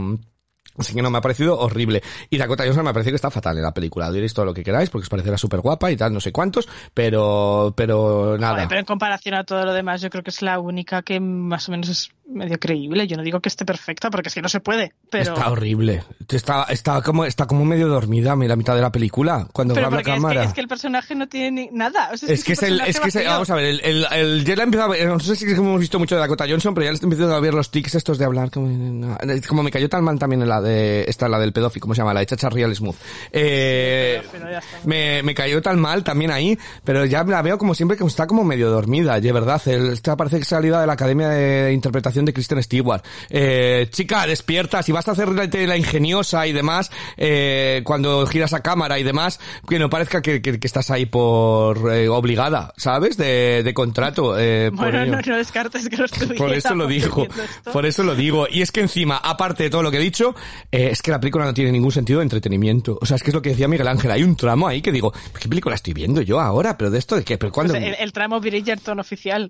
Así 0.77 0.93
que 0.93 1.01
no, 1.01 1.09
me 1.09 1.17
ha 1.17 1.21
parecido 1.21 1.57
horrible. 1.57 2.03
Y 2.29 2.37
Dakota 2.37 2.63
Johnson 2.65 2.83
me 2.83 2.89
ha 2.89 2.93
parecido 2.93 3.13
que 3.13 3.17
está 3.17 3.31
fatal 3.31 3.57
en 3.57 3.63
la 3.63 3.73
película. 3.73 4.11
Diréis 4.11 4.33
todo 4.33 4.45
lo 4.45 4.53
que 4.53 4.63
queráis, 4.63 4.89
porque 4.89 5.03
os 5.03 5.09
parecerá 5.09 5.37
súper 5.37 5.61
guapa 5.61 5.91
y 5.91 5.97
tal, 5.97 6.13
no 6.13 6.19
sé 6.19 6.31
cuántos, 6.31 6.67
pero, 6.93 7.73
pero 7.75 8.37
nada. 8.37 8.55
Joder, 8.55 8.67
pero 8.67 8.79
en 8.79 8.85
comparación 8.85 9.35
a 9.35 9.43
todo 9.43 9.65
lo 9.65 9.73
demás, 9.73 10.01
yo 10.01 10.09
creo 10.09 10.23
que 10.23 10.31
es 10.31 10.41
la 10.41 10.59
única 10.59 11.01
que 11.01 11.19
más 11.19 11.69
o 11.69 11.71
menos 11.71 11.89
es 11.89 12.11
medio 12.27 12.59
creíble. 12.59 13.07
Yo 13.07 13.17
no 13.17 13.23
digo 13.23 13.39
que 13.39 13.49
esté 13.49 13.65
perfecta, 13.65 14.09
porque 14.09 14.29
es 14.29 14.35
que 14.35 14.41
no 14.41 14.49
se 14.49 14.59
puede. 14.59 14.93
Pero, 15.11 15.33
Está 15.33 15.49
horrible. 15.51 16.03
Está, 16.29 16.63
está 16.69 17.01
como, 17.01 17.25
está 17.25 17.45
como 17.45 17.63
medio 17.65 17.87
dormida 17.87 18.35
la 18.35 18.55
mitad 18.55 18.75
de 18.75 18.81
la 18.81 18.91
película, 18.91 19.47
cuando 19.53 19.73
pero 19.73 19.87
habla 19.87 19.97
porque 19.99 20.11
es 20.11 20.15
cámara. 20.15 20.41
que, 20.41 20.47
es 20.47 20.53
que 20.53 20.61
el 20.61 20.67
personaje 20.67 21.15
no 21.15 21.27
tiene 21.27 21.51
ni- 21.51 21.69
nada. 21.77 22.09
O 22.13 22.17
sea, 22.17 22.33
Es 22.33 22.43
que 22.43 22.53
es 22.53 22.63
el, 22.63 22.81
es 22.81 22.99
que 22.99 23.09
es 23.09 23.15
el- 23.15 23.27
vamos 23.27 23.49
a 23.49 23.55
ver, 23.55 23.65
el, 23.65 23.79
el, 23.81 24.05
el- 24.11 24.45
ya 24.45 24.55
le 24.55 24.61
he 24.61 24.65
empezado 24.65 24.91
a 24.91 24.95
ver, 24.95 25.07
no 25.07 25.19
sé 25.19 25.35
si 25.35 25.45
hemos 25.45 25.79
visto 25.79 25.99
mucho 25.99 26.15
de 26.15 26.21
Dakota 26.21 26.45
Johnson, 26.47 26.73
pero 26.73 26.85
ya 26.85 26.91
le 26.91 26.95
estoy 26.95 27.07
empezando 27.07 27.35
a 27.35 27.39
ver 27.39 27.53
los 27.53 27.69
tics 27.71 27.95
estos 27.95 28.17
de 28.17 28.25
hablar, 28.25 28.49
como, 28.51 29.17
como 29.47 29.63
me 29.63 29.71
cayó 29.71 29.89
tan 29.89 30.03
mal 30.03 30.17
también 30.19 30.41
en 30.41 30.49
la 30.49 30.61
de, 30.61 31.05
esta, 31.07 31.27
la 31.27 31.39
del 31.39 31.53
pedófilo, 31.53 31.81
¿cómo 31.81 31.93
se 31.95 32.01
llama? 32.01 32.13
La 32.13 32.21
de 32.21 32.25
Chacha 32.27 32.49
Real 32.49 32.73
Smooth. 32.75 32.95
Eh, 33.31 34.21
Pero 34.31 34.45
me, 34.85 35.21
me 35.23 35.33
cayó 35.35 35.61
tan 35.61 35.79
mal 35.79 36.03
también 36.03 36.31
ahí, 36.31 36.57
pero 36.83 37.05
ya 37.05 37.23
la 37.23 37.41
veo 37.41 37.57
como 37.57 37.75
siempre 37.75 37.97
que 37.97 38.05
está 38.05 38.25
como 38.27 38.43
medio 38.43 38.69
dormida, 38.69 39.19
de 39.19 39.31
verdad. 39.31 39.61
El, 39.67 39.93
esta 39.93 40.15
parece 40.15 40.39
que 40.39 40.45
salida 40.45 40.79
de 40.81 40.87
la 40.87 40.93
Academia 40.93 41.27
de 41.29 41.73
Interpretación 41.73 42.14
de 42.23 42.31
Kristen 42.31 42.63
Stewart. 42.63 43.03
Eh, 43.29 43.87
chica, 43.91 44.25
despierta, 44.25 44.81
si 44.83 44.93
vas 44.93 45.05
a 45.09 45.11
hacer 45.11 45.27
la, 45.29 45.75
ingeniosa 45.75 46.47
y 46.47 46.53
demás, 46.53 46.91
eh, 47.17 47.81
cuando 47.83 48.25
giras 48.27 48.53
a 48.53 48.61
cámara 48.61 48.97
y 48.99 49.03
demás, 49.03 49.39
que 49.67 49.79
no 49.79 49.89
parezca 49.89 50.21
que, 50.21 50.41
que- 50.41 50.59
que 50.59 50.67
estás 50.67 50.91
ahí 50.91 51.05
por 51.07 51.91
eh, 51.93 52.07
obligada, 52.07 52.73
¿sabes? 52.77 53.17
De, 53.17 53.63
de 53.63 53.73
contrato. 53.73 54.39
Eh, 54.39 54.69
por 54.71 54.91
Bueno, 54.91 55.01
ello. 55.03 55.11
no, 55.15 55.21
no 55.25 55.37
descartes 55.37 55.89
que 55.89 55.97
lo. 55.97 56.05
Por 56.37 56.53
eso 56.53 56.75
lo 56.75 56.85
digo, 56.87 57.27
por 57.73 57.85
eso 57.85 58.03
lo 58.03 58.13
digo. 58.15 58.47
Y 58.49 58.61
es 58.61 58.71
que 58.71 58.81
encima, 58.81 59.17
aparte 59.17 59.63
de 59.63 59.69
todo 59.69 59.81
lo 59.81 59.89
que 59.89 59.97
he 59.97 60.01
dicho, 60.01 60.35
eh, 60.71 60.89
es 60.91 61.01
que 61.01 61.09
la 61.11 61.19
película 61.19 61.43
no 61.45 61.53
tiene 61.53 61.71
ningún 61.71 61.91
sentido 61.91 62.19
de 62.19 62.23
entretenimiento. 62.23 62.99
O 63.01 63.05
sea, 63.05 63.15
es 63.15 63.23
que 63.23 63.31
es 63.31 63.33
lo 63.33 63.41
que 63.41 63.49
decía 63.49 63.67
Miguel 63.67 63.87
Ángel. 63.87 64.11
Hay 64.11 64.21
un 64.23 64.35
tramo 64.35 64.67
ahí 64.67 64.81
que 64.81 64.91
digo, 64.91 65.11
¿qué 65.39 65.47
película 65.49 65.73
estoy 65.75 65.93
viendo 65.93 66.21
yo 66.21 66.39
ahora? 66.39 66.77
¿Pero 66.77 66.91
de 66.91 66.99
esto 66.99 67.15
de 67.15 67.23
qué? 67.23 67.37
¿Pero 67.37 67.51
cuándo? 67.51 67.73
Pues 67.73 67.83
el, 67.83 67.95
el 67.97 68.11
tramo 68.13 68.39
Bridgerton 68.39 68.99
oficial. 68.99 69.49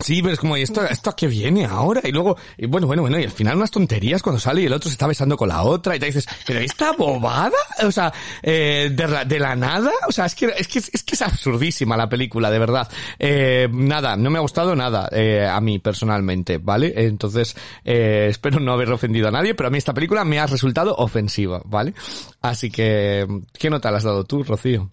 Sí, 0.00 0.22
pero 0.22 0.34
es 0.34 0.38
como, 0.40 0.56
¿y 0.56 0.62
esto, 0.62 0.84
esto 0.84 1.10
a 1.10 1.16
qué 1.16 1.26
viene 1.26 1.64
ahora? 1.64 1.97
Y 2.04 2.12
luego, 2.12 2.36
bueno, 2.68 2.86
bueno, 2.86 3.02
bueno, 3.02 3.18
y 3.18 3.24
al 3.24 3.30
final 3.30 3.56
unas 3.56 3.70
tonterías 3.70 4.22
cuando 4.22 4.40
sale 4.40 4.62
y 4.62 4.66
el 4.66 4.72
otro 4.72 4.88
se 4.88 4.94
está 4.94 5.06
besando 5.06 5.36
con 5.36 5.48
la 5.48 5.62
otra 5.62 5.96
y 5.96 5.98
te 5.98 6.06
dices, 6.06 6.26
¿pero 6.46 6.60
esta 6.60 6.92
bobada? 6.92 7.56
O 7.84 7.92
sea, 7.92 8.12
eh, 8.42 8.90
de, 8.92 9.08
la, 9.08 9.24
de 9.24 9.38
la 9.38 9.56
nada? 9.56 9.90
O 10.08 10.12
sea, 10.12 10.26
es 10.26 10.34
que, 10.34 10.46
es 10.56 10.68
que, 10.68 10.78
es 10.78 11.02
que 11.02 11.14
es 11.14 11.22
absurdísima 11.22 11.96
la 11.96 12.08
película, 12.08 12.50
de 12.50 12.58
verdad. 12.58 12.88
Eh, 13.18 13.68
nada, 13.72 14.16
no 14.16 14.30
me 14.30 14.38
ha 14.38 14.42
gustado 14.42 14.74
nada, 14.74 15.08
eh, 15.12 15.46
a 15.46 15.60
mí 15.60 15.78
personalmente, 15.78 16.58
¿vale? 16.58 16.92
Entonces, 16.96 17.56
eh, 17.84 18.26
espero 18.30 18.60
no 18.60 18.72
haber 18.72 18.90
ofendido 18.90 19.28
a 19.28 19.30
nadie, 19.30 19.54
pero 19.54 19.68
a 19.68 19.70
mí 19.70 19.78
esta 19.78 19.94
película 19.94 20.24
me 20.24 20.38
ha 20.38 20.46
resultado 20.46 20.94
ofensiva, 20.96 21.62
¿vale? 21.64 21.94
Así 22.40 22.70
que, 22.70 23.26
¿qué 23.58 23.70
nota 23.70 23.90
le 23.90 23.96
has 23.98 24.04
dado 24.04 24.24
tú, 24.24 24.42
Rocío? 24.42 24.90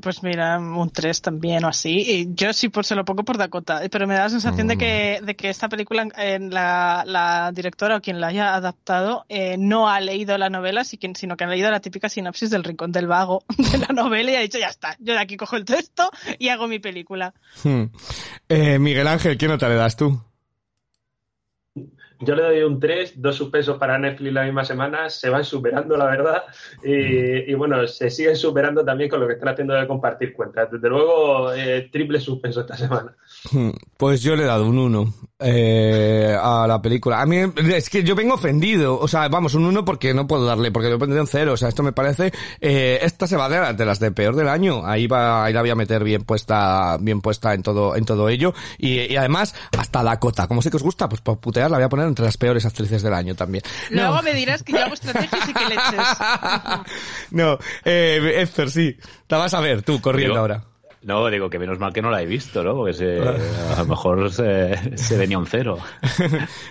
Pues 0.00 0.22
mira, 0.22 0.58
un 0.58 0.90
3 0.90 1.22
también 1.22 1.64
o 1.64 1.68
así. 1.68 1.96
Y 1.98 2.34
yo 2.34 2.52
sí 2.52 2.68
por, 2.68 2.84
se 2.84 2.94
lo 2.94 3.04
pongo 3.04 3.24
por 3.24 3.38
Dakota, 3.38 3.82
pero 3.90 4.06
me 4.06 4.14
da 4.14 4.24
la 4.24 4.30
sensación 4.30 4.68
de, 4.68 4.78
que, 4.78 5.20
de 5.22 5.34
que 5.34 5.48
esta 5.48 5.68
película, 5.68 6.06
en 6.16 6.50
la, 6.50 7.02
la 7.06 7.50
directora 7.52 7.96
o 7.96 8.00
quien 8.00 8.20
la 8.20 8.28
haya 8.28 8.54
adaptado, 8.54 9.24
eh, 9.28 9.56
no 9.58 9.88
ha 9.88 10.00
leído 10.00 10.38
la 10.38 10.50
novela, 10.50 10.84
sino 10.84 11.36
que 11.36 11.44
ha 11.44 11.48
leído 11.48 11.70
la 11.70 11.80
típica 11.80 12.08
sinopsis 12.08 12.50
del 12.50 12.64
Rincón 12.64 12.92
del 12.92 13.06
Vago 13.06 13.42
de 13.58 13.78
la 13.78 13.88
novela 13.88 14.32
y 14.32 14.36
ha 14.36 14.40
dicho, 14.40 14.58
ya 14.58 14.68
está, 14.68 14.96
yo 15.00 15.14
de 15.14 15.20
aquí 15.20 15.36
cojo 15.36 15.56
el 15.56 15.64
texto 15.64 16.10
y 16.38 16.48
hago 16.48 16.68
mi 16.68 16.78
película. 16.78 17.34
Hmm. 17.64 17.84
Eh, 18.48 18.78
Miguel 18.78 19.08
Ángel, 19.08 19.36
¿qué 19.36 19.48
nota 19.48 19.68
le 19.68 19.74
das 19.74 19.96
tú? 19.96 20.20
Yo 22.20 22.34
le 22.34 22.42
doy 22.42 22.62
un 22.62 22.80
3, 22.80 23.20
dos 23.20 23.36
suspensos 23.36 23.76
para 23.78 23.98
Netflix 23.98 24.32
la 24.32 24.44
misma 24.44 24.64
semana, 24.64 25.10
se 25.10 25.28
van 25.28 25.44
superando, 25.44 25.96
la 25.96 26.06
verdad, 26.06 26.44
y, 26.82 27.50
y 27.50 27.54
bueno, 27.54 27.86
se 27.86 28.10
siguen 28.10 28.36
superando 28.36 28.84
también 28.84 29.10
con 29.10 29.20
lo 29.20 29.26
que 29.26 29.34
están 29.34 29.50
haciendo 29.50 29.74
de 29.74 29.86
compartir 29.86 30.32
cuentas. 30.32 30.70
Desde 30.70 30.88
luego, 30.88 31.52
eh, 31.52 31.88
triple 31.92 32.18
suspenso 32.20 32.60
esta 32.60 32.76
semana. 32.76 33.14
Hmm, 33.52 33.70
Pues 33.96 34.22
yo 34.22 34.34
le 34.36 34.42
he 34.42 34.46
dado 34.46 34.66
un 34.66 34.78
1 34.78 35.14
eh, 35.38 36.36
a 36.40 36.66
la 36.66 36.80
película. 36.82 37.20
A 37.20 37.26
mí 37.26 37.36
es 37.74 37.88
que 37.90 38.02
yo 38.02 38.14
vengo 38.14 38.34
ofendido. 38.34 38.98
O 38.98 39.06
sea, 39.08 39.28
vamos, 39.28 39.54
un 39.54 39.64
1 39.66 39.84
porque 39.84 40.12
no 40.14 40.26
puedo 40.26 40.44
darle, 40.46 40.70
porque 40.72 40.88
le 40.90 40.98
pondré 40.98 41.20
un 41.20 41.26
0. 41.26 41.52
O 41.52 41.56
sea, 41.56 41.68
esto 41.68 41.82
me 41.82 41.92
parece... 41.92 42.32
Eh, 42.60 42.98
esta 43.02 43.26
se 43.26 43.36
va 43.36 43.48
de, 43.48 43.58
las- 43.60 43.76
de 43.76 43.84
las 43.86 44.00
de 44.00 44.10
peor 44.12 44.34
del 44.36 44.48
año. 44.48 44.84
Ahí 44.86 45.06
va, 45.06 45.44
ahí 45.44 45.52
la 45.52 45.60
voy 45.60 45.70
a 45.70 45.74
meter 45.74 46.02
bien 46.04 46.22
puesta, 46.24 46.96
bien 47.00 47.20
puesta 47.20 47.54
en 47.54 47.62
todo, 47.62 47.94
en 47.96 48.04
todo 48.04 48.28
ello. 48.28 48.54
Y, 48.78 49.00
y 49.12 49.16
además, 49.16 49.54
hasta 49.78 50.02
Dakota. 50.02 50.48
Como 50.48 50.62
sé 50.62 50.70
que 50.70 50.76
os 50.76 50.82
gusta, 50.82 51.08
pues 51.08 51.20
por 51.20 51.38
putear 51.38 51.70
la 51.70 51.76
voy 51.78 51.84
a 51.84 51.88
poner 51.88 52.06
entre 52.08 52.24
las 52.24 52.36
peores 52.36 52.64
actrices 52.66 53.02
del 53.02 53.14
año 53.14 53.34
también. 53.34 53.62
Luego 53.90 54.22
me 54.22 54.34
dirás 54.34 54.62
que 54.62 54.72
yo 54.72 54.82
hago 54.84 54.94
estrategias 54.94 55.48
y 55.48 55.52
que 55.54 55.64
leches. 55.64 56.06
no, 57.30 57.58
eh, 57.84 58.34
Esther, 58.38 58.70
sí. 58.70 58.96
La 59.28 59.38
vas 59.38 59.54
a 59.54 59.60
ver 59.60 59.82
tú, 59.82 60.00
corriendo 60.00 60.38
ahora. 60.40 60.64
No, 61.06 61.28
digo 61.28 61.48
que 61.48 61.60
menos 61.60 61.78
mal 61.78 61.92
que 61.92 62.02
no 62.02 62.10
la 62.10 62.20
he 62.20 62.26
visto, 62.26 62.64
¿no? 62.64 62.74
Porque 62.74 62.92
se, 62.92 63.20
a 63.20 63.78
lo 63.78 63.86
mejor 63.86 64.32
se, 64.32 64.98
se 64.98 65.16
venía 65.16 65.38
un 65.38 65.46
cero. 65.46 65.78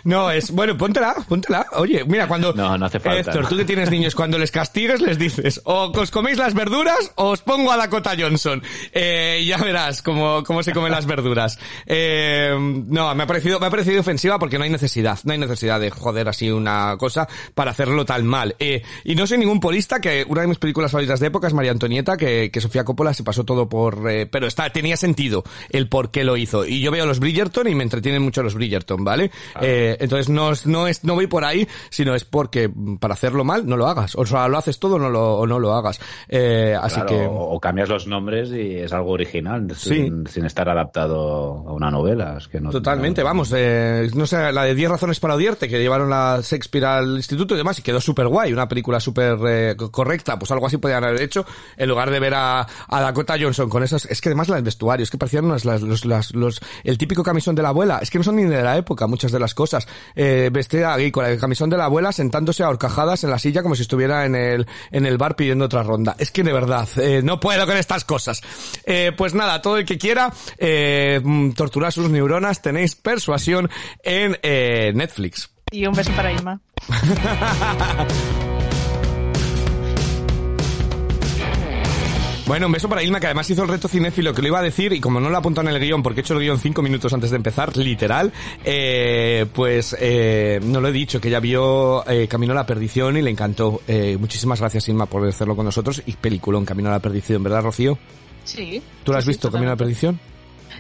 No, 0.04 0.30
es, 0.30 0.52
bueno, 0.52 0.78
póntela, 0.78 1.16
póntela. 1.28 1.66
Oye, 1.74 2.04
mira, 2.06 2.28
cuando... 2.28 2.54
No, 2.54 2.78
no 2.78 2.86
hace 2.86 3.00
falta. 3.00 3.32
Héctor, 3.32 3.48
tú 3.48 3.58
que 3.58 3.66
tienes 3.66 3.90
niños, 3.90 4.14
cuando 4.14 4.38
les 4.38 4.52
castigues 4.52 5.02
les 5.02 5.18
dices, 5.18 5.62
o 5.64 5.92
os 5.96 6.12
coméis 6.12 6.38
las 6.38 6.54
verduras 6.54 7.12
o 7.16 7.30
os 7.30 7.42
pongo 7.42 7.72
a 7.72 7.78
Dakota 7.78 8.14
Johnson. 8.18 8.62
Eh, 8.92 9.44
ya 9.48 9.58
verás 9.58 10.02
cómo, 10.02 10.44
cómo 10.44 10.64
se 10.64 10.74
comen 10.74 10.92
las 10.92 11.06
verduras. 11.06 11.58
Eh, 11.86 12.54
no, 12.88 13.16
me 13.16 13.24
ha 13.24 13.28
parecido, 13.28 13.60
me 13.60 13.68
ha 13.68 13.70
parecido 13.70 14.02
ofensiva 14.02 14.38
porque 14.38 14.58
no 14.58 14.66
hay 14.66 14.70
necesidad, 14.70 15.18
no 15.24 15.32
hay 15.32 15.40
necesidad 15.40 15.80
de 15.80 15.90
joder 15.92 16.28
así 16.28 16.52
una 16.52 16.98
cosa 16.98 17.28
para 17.54 17.72
hacerlo 17.72 18.06
tan 18.06 18.28
mal. 18.28 18.56
Eh, 18.60 18.84
y 19.06 19.16
no 19.16 19.26
soy 19.26 19.38
ningún 19.38 19.60
polista 19.60 20.00
que 20.00 20.26
una 20.28 20.42
de 20.42 20.48
mis 20.48 20.60
películas 20.60 20.92
favoritas 20.92 21.20
de 21.20 21.28
época 21.28 21.48
es 21.48 21.54
María 21.54 21.72
Antonieta, 21.72 22.18
que, 22.18 22.52
que 22.52 22.62
Sofía 22.62 22.84
Coppola 22.84 23.14
se 23.14 23.24
pasó 23.24 23.44
todo 23.44 23.68
por, 23.70 24.04
eh, 24.26 24.30
pero 24.32 24.48
está, 24.48 24.70
tenía 24.70 24.98
sentido 24.98 25.44
el 25.70 25.88
por 25.90 26.12
qué 26.12 26.24
lo 26.24 26.38
hizo. 26.38 26.66
Y 26.66 26.82
yo 26.82 26.92
veo 26.92 27.06
los 27.06 27.20
Bridgerton 27.20 27.68
y 27.68 27.76
me 27.76 27.84
entretienen 27.84 28.22
mucho 28.22 28.44
los 28.44 28.54
Bridgerton, 28.54 29.04
¿vale? 29.04 29.32
Eh, 29.62 29.98
entonces 30.00 30.30
no, 30.30 30.52
es- 30.52 30.66
no 30.66 30.88
es, 30.88 31.04
no 31.04 31.16
voy 31.16 31.28
por 31.28 31.44
ahí, 31.46 31.68
sino 31.90 32.16
es 32.16 32.26
porque 32.26 32.68
mm, 32.68 32.98
para 32.98 33.14
hacerlo 33.14 33.44
mal 33.44 33.66
no 33.66 33.78
lo 33.78 33.88
hagas. 33.88 34.16
O 34.16 34.26
sea, 34.26 34.48
lo 34.48 34.58
haces 34.58 34.80
todo 34.80 34.96
o 34.96 35.00
no 35.00 35.10
lo, 35.10 35.36
o 35.38 35.48
no 35.48 35.60
lo 35.60 35.74
hagas. 35.74 36.00
Eh, 36.28 36.76
así 36.80 36.96
Claro, 36.96 37.10
que... 37.10 37.28
o, 37.30 37.60
cambias 37.60 37.90
los 37.90 38.08
nombres 38.08 38.50
y 38.52 38.76
es 38.78 38.94
algo 38.94 39.12
original, 39.12 39.68
Sí. 39.76 39.90
sin, 39.96 40.28
sin 40.28 40.46
estar 40.46 40.68
adaptado 40.70 41.64
a 41.68 41.74
una 41.74 41.90
novela. 41.92 42.36
Es 42.38 42.48
que 42.48 42.60
no, 42.60 42.70
Totalmente, 42.72 43.22
no- 43.22 43.26
vamos, 43.26 43.52
eh, 43.56 44.10
no 44.14 44.26
sé, 44.26 44.52
la 44.52 44.64
de 44.64 44.76
10 44.76 44.90
razones 44.92 45.20
para 45.20 45.36
odiarte, 45.36 45.68
que 45.68 45.80
llevaron 45.80 46.10
la 46.10 46.40
Shakespeare 46.42 46.86
al 46.86 47.18
instituto 47.18 47.54
y 47.54 47.58
demás, 47.58 47.80
y 47.80 47.82
quedó 47.82 48.00
súper 48.02 48.28
guay, 48.28 48.54
una 48.54 48.68
película 48.68 49.00
súper 49.00 49.76
co- 49.76 49.92
correcta, 49.92 50.38
pues 50.40 50.52
algo 50.52 50.68
así 50.68 50.78
podían 50.78 51.04
haber 51.04 51.22
hecho, 51.22 51.46
en 51.78 51.90
lugar 51.90 52.10
de 52.12 52.20
ver 52.20 52.34
a, 52.36 52.62
a 52.88 53.02
Dakota 53.02 53.36
Johnson 53.40 53.70
con 53.70 53.84
esas, 53.84 54.06
es 54.16 54.22
que 54.22 54.30
además 54.30 54.50
la 54.50 54.56
del 54.56 54.64
vestuario, 54.66 55.04
es 55.04 55.12
que 55.12 55.18
parecían 55.18 55.46
unas, 55.46 55.64
las, 55.66 55.82
los, 55.82 56.06
las- 56.06 56.34
los- 56.34 56.60
el 56.84 56.98
típico 56.98 57.22
camisón 57.24 57.56
de 57.56 57.62
la 57.62 57.70
abuela, 57.70 58.00
es 58.02 58.10
que 58.10 58.18
no 58.18 58.24
son 58.24 58.38
ni 58.38 58.44
de 58.46 58.62
la 58.64 58.78
época 58.78 59.08
muchas 59.08 59.32
de 59.32 59.40
las 59.40 59.54
cosas, 59.54 59.88
eh, 60.16 60.50
vestida 60.52 60.94
aquí 60.94 61.12
con 61.12 61.26
el 61.26 61.40
camisón 61.40 61.70
de 61.70 61.78
la 61.78 61.86
abuela 61.86 62.12
sentándose 62.12 62.64
a 62.64 62.70
horcajadas 62.70 63.24
en 63.24 63.30
la 63.30 63.40
silla 63.40 63.62
como 63.62 63.76
si 63.76 63.84
estuviera 63.84 64.26
en 64.26 64.36
el, 64.36 64.66
en 64.92 65.06
el 65.06 65.18
bar 65.18 65.36
pidiendo 65.36 65.66
otra 65.66 65.84
ronda, 65.84 66.16
es 66.18 66.32
que 66.32 66.44
de 66.44 66.54
verdad, 66.54 66.88
eh, 66.98 67.22
no 67.24 67.40
puedo 67.40 67.66
con 67.66 67.78
estas 67.78 68.06
cosas. 68.06 68.42
Eh, 68.86 69.12
pues 69.18 69.34
nada, 69.34 69.62
todo 69.62 69.78
el 69.78 69.86
que 69.86 69.98
quiera 69.98 70.32
eh, 70.58 71.20
mm, 71.24 71.52
torturar 71.52 71.92
sus 71.92 72.10
neuronas, 72.10 72.62
tenéis 72.62 72.96
persuasión 72.96 73.70
en 74.04 74.38
eh, 74.42 74.92
Netflix. 74.96 75.50
Y 75.72 75.86
un 75.86 75.94
beso 75.94 76.12
para 76.16 76.32
Ima. 76.32 76.62
Bueno, 82.48 82.68
un 82.68 82.72
beso 82.74 82.88
para 82.88 83.02
Ilma, 83.02 83.20
que 83.20 83.26
además 83.26 83.50
hizo 83.50 83.64
el 83.64 83.70
reto 83.70 83.88
cinéfilo, 83.88 84.32
que 84.32 84.42
lo 84.44 84.50
iba 84.50 84.60
a 84.60 84.62
decir, 84.64 84.94
y 84.94 85.00
como 85.00 85.20
no 85.20 85.30
lo 85.32 85.38
apuntado 85.38 85.68
en 85.68 85.74
el 85.76 85.82
guion, 85.82 86.04
porque 86.04 86.20
he 86.20 86.24
hecho 86.24 86.36
el 86.36 86.42
guion 86.42 86.60
cinco 86.60 86.84
minutos 86.84 87.12
antes 87.12 87.32
de 87.32 87.38
empezar, 87.38 87.76
literal, 87.76 88.32
eh, 88.64 89.48
pues 89.52 89.96
eh, 90.00 90.60
no 90.64 90.80
lo 90.80 90.90
he 90.90 90.92
dicho, 90.92 91.20
que 91.20 91.30
ella 91.30 91.40
vio 91.40 92.08
eh, 92.08 92.28
Camino 92.28 92.54
a 92.54 92.56
la 92.56 92.66
Perdición 92.68 93.18
y 93.18 93.24
le 93.24 93.32
encantó. 93.32 93.82
Eh, 93.88 94.18
muchísimas 94.20 94.60
gracias, 94.60 94.88
Ilma, 94.90 95.08
por 95.08 95.28
hacerlo 95.28 95.56
con 95.56 95.66
nosotros, 95.66 96.04
y 96.06 96.12
peliculón 96.14 96.66
Camino 96.66 96.90
a 96.90 96.94
la 96.94 97.00
Perdición, 97.00 97.42
¿verdad, 97.42 97.64
Rocío? 97.64 97.98
Sí. 98.44 98.80
¿Tú 99.04 99.12
lo 99.12 99.18
Sí, 99.18 99.20
has 99.20 99.26
sí, 99.26 99.30
visto, 99.32 99.50
Camino 99.52 99.72
a 99.72 99.74
la. 99.74 99.78
Perdición? 99.78 100.20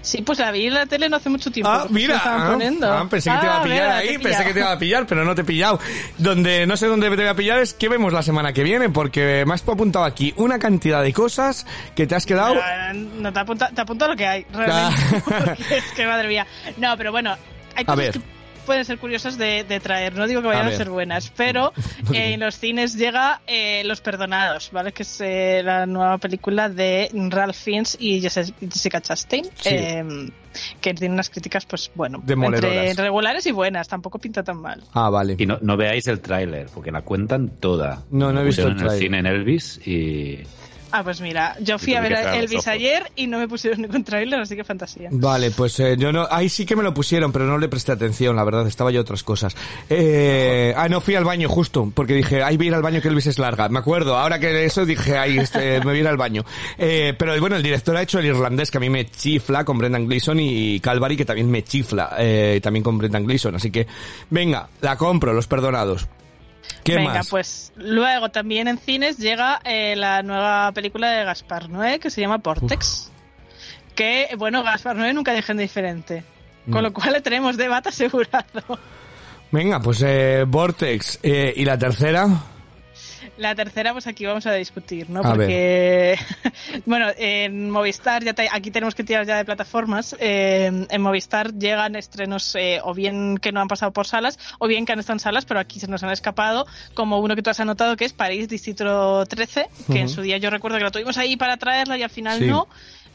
Sí, 0.05 0.21
pues 0.21 0.37
la 0.37 0.51
vi 0.51 0.67
en 0.67 0.75
la 0.75 0.85
tele 0.85 1.09
no 1.09 1.17
hace 1.17 1.29
mucho 1.29 1.49
tiempo. 1.49 1.67
Ah, 1.71 1.87
mira, 1.89 2.21
ah, 2.23 2.55
ah, 2.55 3.07
pensé 3.09 3.31
que 3.31 3.37
te 3.37 3.45
iba 3.45 3.55
a 3.55 3.59
Ah, 3.59 3.63
pillar 3.63 3.77
mira, 3.87 3.97
ahí, 3.97 4.17
pensé 4.19 4.45
que 4.45 4.53
te 4.53 4.59
iba 4.59 4.71
a 4.71 4.77
pillar, 4.77 5.07
pero 5.07 5.25
no 5.25 5.33
te 5.33 5.41
he 5.41 5.43
pillado. 5.43 5.79
Donde 6.19 6.67
no 6.67 6.77
sé 6.77 6.85
dónde 6.85 7.09
te 7.09 7.15
voy 7.15 7.25
a 7.25 7.33
pillar 7.33 7.59
es 7.59 7.73
qué 7.73 7.89
vemos 7.89 8.13
la 8.13 8.21
semana 8.21 8.53
que 8.53 8.61
viene, 8.61 8.89
porque 8.89 9.43
me 9.47 9.55
has 9.55 9.67
apuntado 9.67 10.05
aquí 10.05 10.31
una 10.37 10.59
cantidad 10.59 11.01
de 11.01 11.11
cosas 11.11 11.65
que 11.95 12.05
te 12.05 12.13
has 12.13 12.27
quedado... 12.27 12.53
No, 12.53 12.93
no, 13.21 13.33
te 13.33 13.39
apunta, 13.39 13.69
te 13.69 13.81
apunta 13.81 14.07
lo 14.07 14.15
que 14.15 14.27
hay, 14.27 14.45
realmente. 14.53 15.23
Ah. 15.31 15.55
es 15.71 15.83
que 15.95 16.05
madre 16.05 16.27
mía. 16.27 16.45
No, 16.77 16.95
pero 16.97 17.11
bueno, 17.11 17.35
hay 17.75 17.81
A 17.81 17.85
cosas 17.85 17.97
ver. 17.97 18.11
que 18.13 18.34
pueden 18.65 18.85
ser 18.85 18.97
curiosas 18.97 19.37
de, 19.37 19.63
de 19.63 19.79
traer. 19.79 20.15
No 20.15 20.27
digo 20.27 20.41
que 20.41 20.47
vayan 20.47 20.67
A 20.67 20.71
ser 20.71 20.89
buenas, 20.89 21.31
pero 21.35 21.71
eh, 22.13 22.33
en 22.33 22.39
los 22.39 22.57
cines 22.57 22.95
llega 22.95 23.41
eh, 23.47 23.83
Los 23.85 24.01
Perdonados, 24.01 24.69
¿vale? 24.71 24.91
Que 24.91 25.03
es 25.03 25.21
eh, 25.21 25.61
la 25.63 25.85
nueva 25.85 26.17
película 26.17 26.69
de 26.69 27.09
Ralph 27.29 27.55
Fiennes 27.55 27.97
y 27.99 28.21
Jessica 28.21 29.01
Chastain. 29.01 29.45
Sí. 29.45 29.69
eh, 29.71 30.31
que 30.81 30.93
tiene 30.93 31.13
unas 31.13 31.29
críticas, 31.29 31.65
pues 31.65 31.91
bueno, 31.95 32.23
entre 32.25 32.93
regulares 32.93 33.45
y 33.45 33.51
buenas. 33.51 33.87
Tampoco 33.87 34.19
pinta 34.19 34.43
tan 34.43 34.61
mal. 34.61 34.83
Ah, 34.93 35.09
vale. 35.09 35.35
Y 35.37 35.45
no, 35.45 35.57
no 35.61 35.77
veáis 35.77 36.07
el 36.07 36.21
tráiler, 36.21 36.67
porque 36.73 36.91
la 36.91 37.01
cuentan 37.01 37.49
toda. 37.59 38.03
No, 38.09 38.31
no 38.31 38.41
he 38.41 38.45
visto 38.45 38.67
el 38.67 38.81
el 38.81 38.89
cine 38.91 39.19
en 39.19 39.25
Elvis 39.25 39.85
y... 39.85 40.39
Ah, 40.97 41.03
pues 41.03 41.19
mira, 41.19 41.57
yo 41.59 41.77
fui 41.77 41.93
a 41.93 41.99
ver 41.99 42.13
los 42.13 42.33
Elvis 42.33 42.69
ayer 42.69 43.11
y 43.17 43.27
no 43.27 43.37
me 43.37 43.49
pusieron 43.49 43.81
ningún 43.81 44.05
tráiler, 44.05 44.39
así 44.39 44.55
que 44.55 44.63
fantasía. 44.63 45.09
Vale, 45.11 45.51
pues 45.51 45.77
eh, 45.81 45.97
yo 45.99 46.13
no, 46.13 46.25
ahí 46.31 46.47
sí 46.47 46.65
que 46.65 46.77
me 46.77 46.83
lo 46.83 46.93
pusieron, 46.93 47.33
pero 47.33 47.43
no 47.43 47.57
le 47.57 47.67
presté 47.67 47.91
atención, 47.91 48.33
la 48.33 48.45
verdad, 48.45 48.65
estaba 48.65 48.91
yo 48.91 48.99
a 48.99 49.01
otras 49.01 49.21
cosas. 49.21 49.57
Eh, 49.89 50.73
ah, 50.77 50.87
no, 50.87 51.01
fui 51.01 51.15
al 51.15 51.25
baño 51.25 51.49
justo, 51.49 51.91
porque 51.93 52.13
dije, 52.13 52.43
ahí 52.43 52.55
voy 52.55 52.67
a 52.67 52.69
ir 52.69 52.75
al 52.75 52.81
baño 52.81 53.01
que 53.01 53.09
Elvis 53.09 53.27
es 53.27 53.39
larga. 53.39 53.67
Me 53.67 53.79
acuerdo, 53.79 54.15
ahora 54.15 54.39
que 54.39 54.63
eso 54.63 54.85
dije, 54.85 55.17
ahí 55.17 55.37
este, 55.37 55.79
me 55.79 55.87
voy 55.87 55.97
a 55.97 55.99
ir 55.99 56.07
al 56.07 56.15
baño. 56.15 56.45
Eh, 56.77 57.13
pero 57.19 57.37
bueno, 57.41 57.57
el 57.57 57.63
director 57.63 57.97
ha 57.97 58.01
hecho 58.01 58.19
el 58.19 58.27
irlandés, 58.27 58.71
que 58.71 58.77
a 58.77 58.79
mí 58.79 58.89
me 58.89 59.05
chifla, 59.05 59.65
con 59.65 59.77
Brendan 59.77 60.07
Gleeson 60.07 60.39
y 60.39 60.79
Calvary, 60.79 61.17
que 61.17 61.25
también 61.25 61.51
me 61.51 61.65
chifla, 61.65 62.15
eh, 62.19 62.61
también 62.63 62.83
con 62.83 62.97
Brendan 62.97 63.25
Gleeson. 63.25 63.53
Así 63.53 63.69
que, 63.69 63.85
venga, 64.29 64.69
la 64.79 64.95
compro, 64.95 65.33
los 65.33 65.45
perdonados. 65.45 66.07
¿Qué 66.83 66.95
Venga, 66.95 67.13
más? 67.15 67.29
pues 67.29 67.73
luego 67.75 68.29
también 68.29 68.67
en 68.67 68.77
cines 68.77 69.17
llega 69.17 69.59
eh, 69.63 69.95
la 69.95 70.21
nueva 70.23 70.71
película 70.71 71.09
de 71.11 71.23
Gaspar 71.25 71.69
Noé 71.69 71.99
que 71.99 72.09
se 72.11 72.21
llama 72.21 72.37
Vortex. 72.37 73.11
Que, 73.95 74.29
bueno, 74.37 74.61
Gaspar 74.63 74.95
Noé 74.95 75.13
nunca 75.13 75.31
dejen 75.33 75.57
de 75.57 75.63
diferente. 75.63 76.23
Con 76.69 76.81
Mm. 76.81 76.83
lo 76.83 76.93
cual 76.93 77.13
le 77.13 77.21
tenemos 77.21 77.57
debate 77.57 77.89
asegurado. 77.89 78.79
Venga, 79.51 79.79
pues 79.79 80.01
eh, 80.05 80.43
Vortex. 80.47 81.19
Eh, 81.23 81.53
¿Y 81.55 81.63
la 81.65 81.77
tercera? 81.77 82.27
La 83.37 83.53
tercera, 83.53 83.91
pues 83.91 84.07
aquí 84.07 84.25
vamos 84.25 84.45
a 84.45 84.53
discutir, 84.53 85.09
¿no? 85.09 85.19
A 85.19 85.33
Porque, 85.35 86.17
bueno, 86.85 87.07
en 87.17 87.69
Movistar, 87.69 88.23
ya 88.23 88.33
te- 88.33 88.47
aquí 88.49 88.71
tenemos 88.71 88.95
que 88.95 89.03
tirar 89.03 89.25
ya 89.25 89.35
de 89.35 89.43
plataformas. 89.43 90.15
eh, 90.19 90.85
en 90.89 91.01
Movistar 91.01 91.53
llegan 91.53 91.95
estrenos 91.97 92.55
eh, 92.55 92.79
o 92.83 92.93
bien 92.93 93.37
que 93.37 93.51
no 93.51 93.59
han 93.59 93.67
pasado 93.67 93.91
por 93.91 94.07
salas, 94.07 94.39
o 94.59 94.67
bien 94.67 94.85
que 94.85 94.93
han 94.93 94.99
estado 94.99 95.15
en 95.15 95.19
salas, 95.19 95.43
pero 95.45 95.59
aquí 95.59 95.81
se 95.81 95.87
nos 95.87 96.01
han 96.03 96.11
escapado, 96.11 96.65
como 96.93 97.19
uno 97.19 97.35
que 97.35 97.41
tú 97.41 97.49
has 97.49 97.59
anotado, 97.59 97.97
que 97.97 98.05
es 98.05 98.13
París 98.13 98.47
Distrito 98.47 99.25
13, 99.25 99.67
que 99.91 99.99
en 99.99 100.09
su 100.09 100.21
día 100.21 100.37
yo 100.37 100.49
recuerdo 100.49 100.77
que 100.77 100.83
lo 100.85 100.91
tuvimos 100.91 101.17
ahí 101.17 101.35
para 101.35 101.57
traerla 101.57 101.97
y 101.97 102.03
al 102.03 102.09
final 102.09 102.39
Sí. 102.39 102.45
no. 102.47 102.67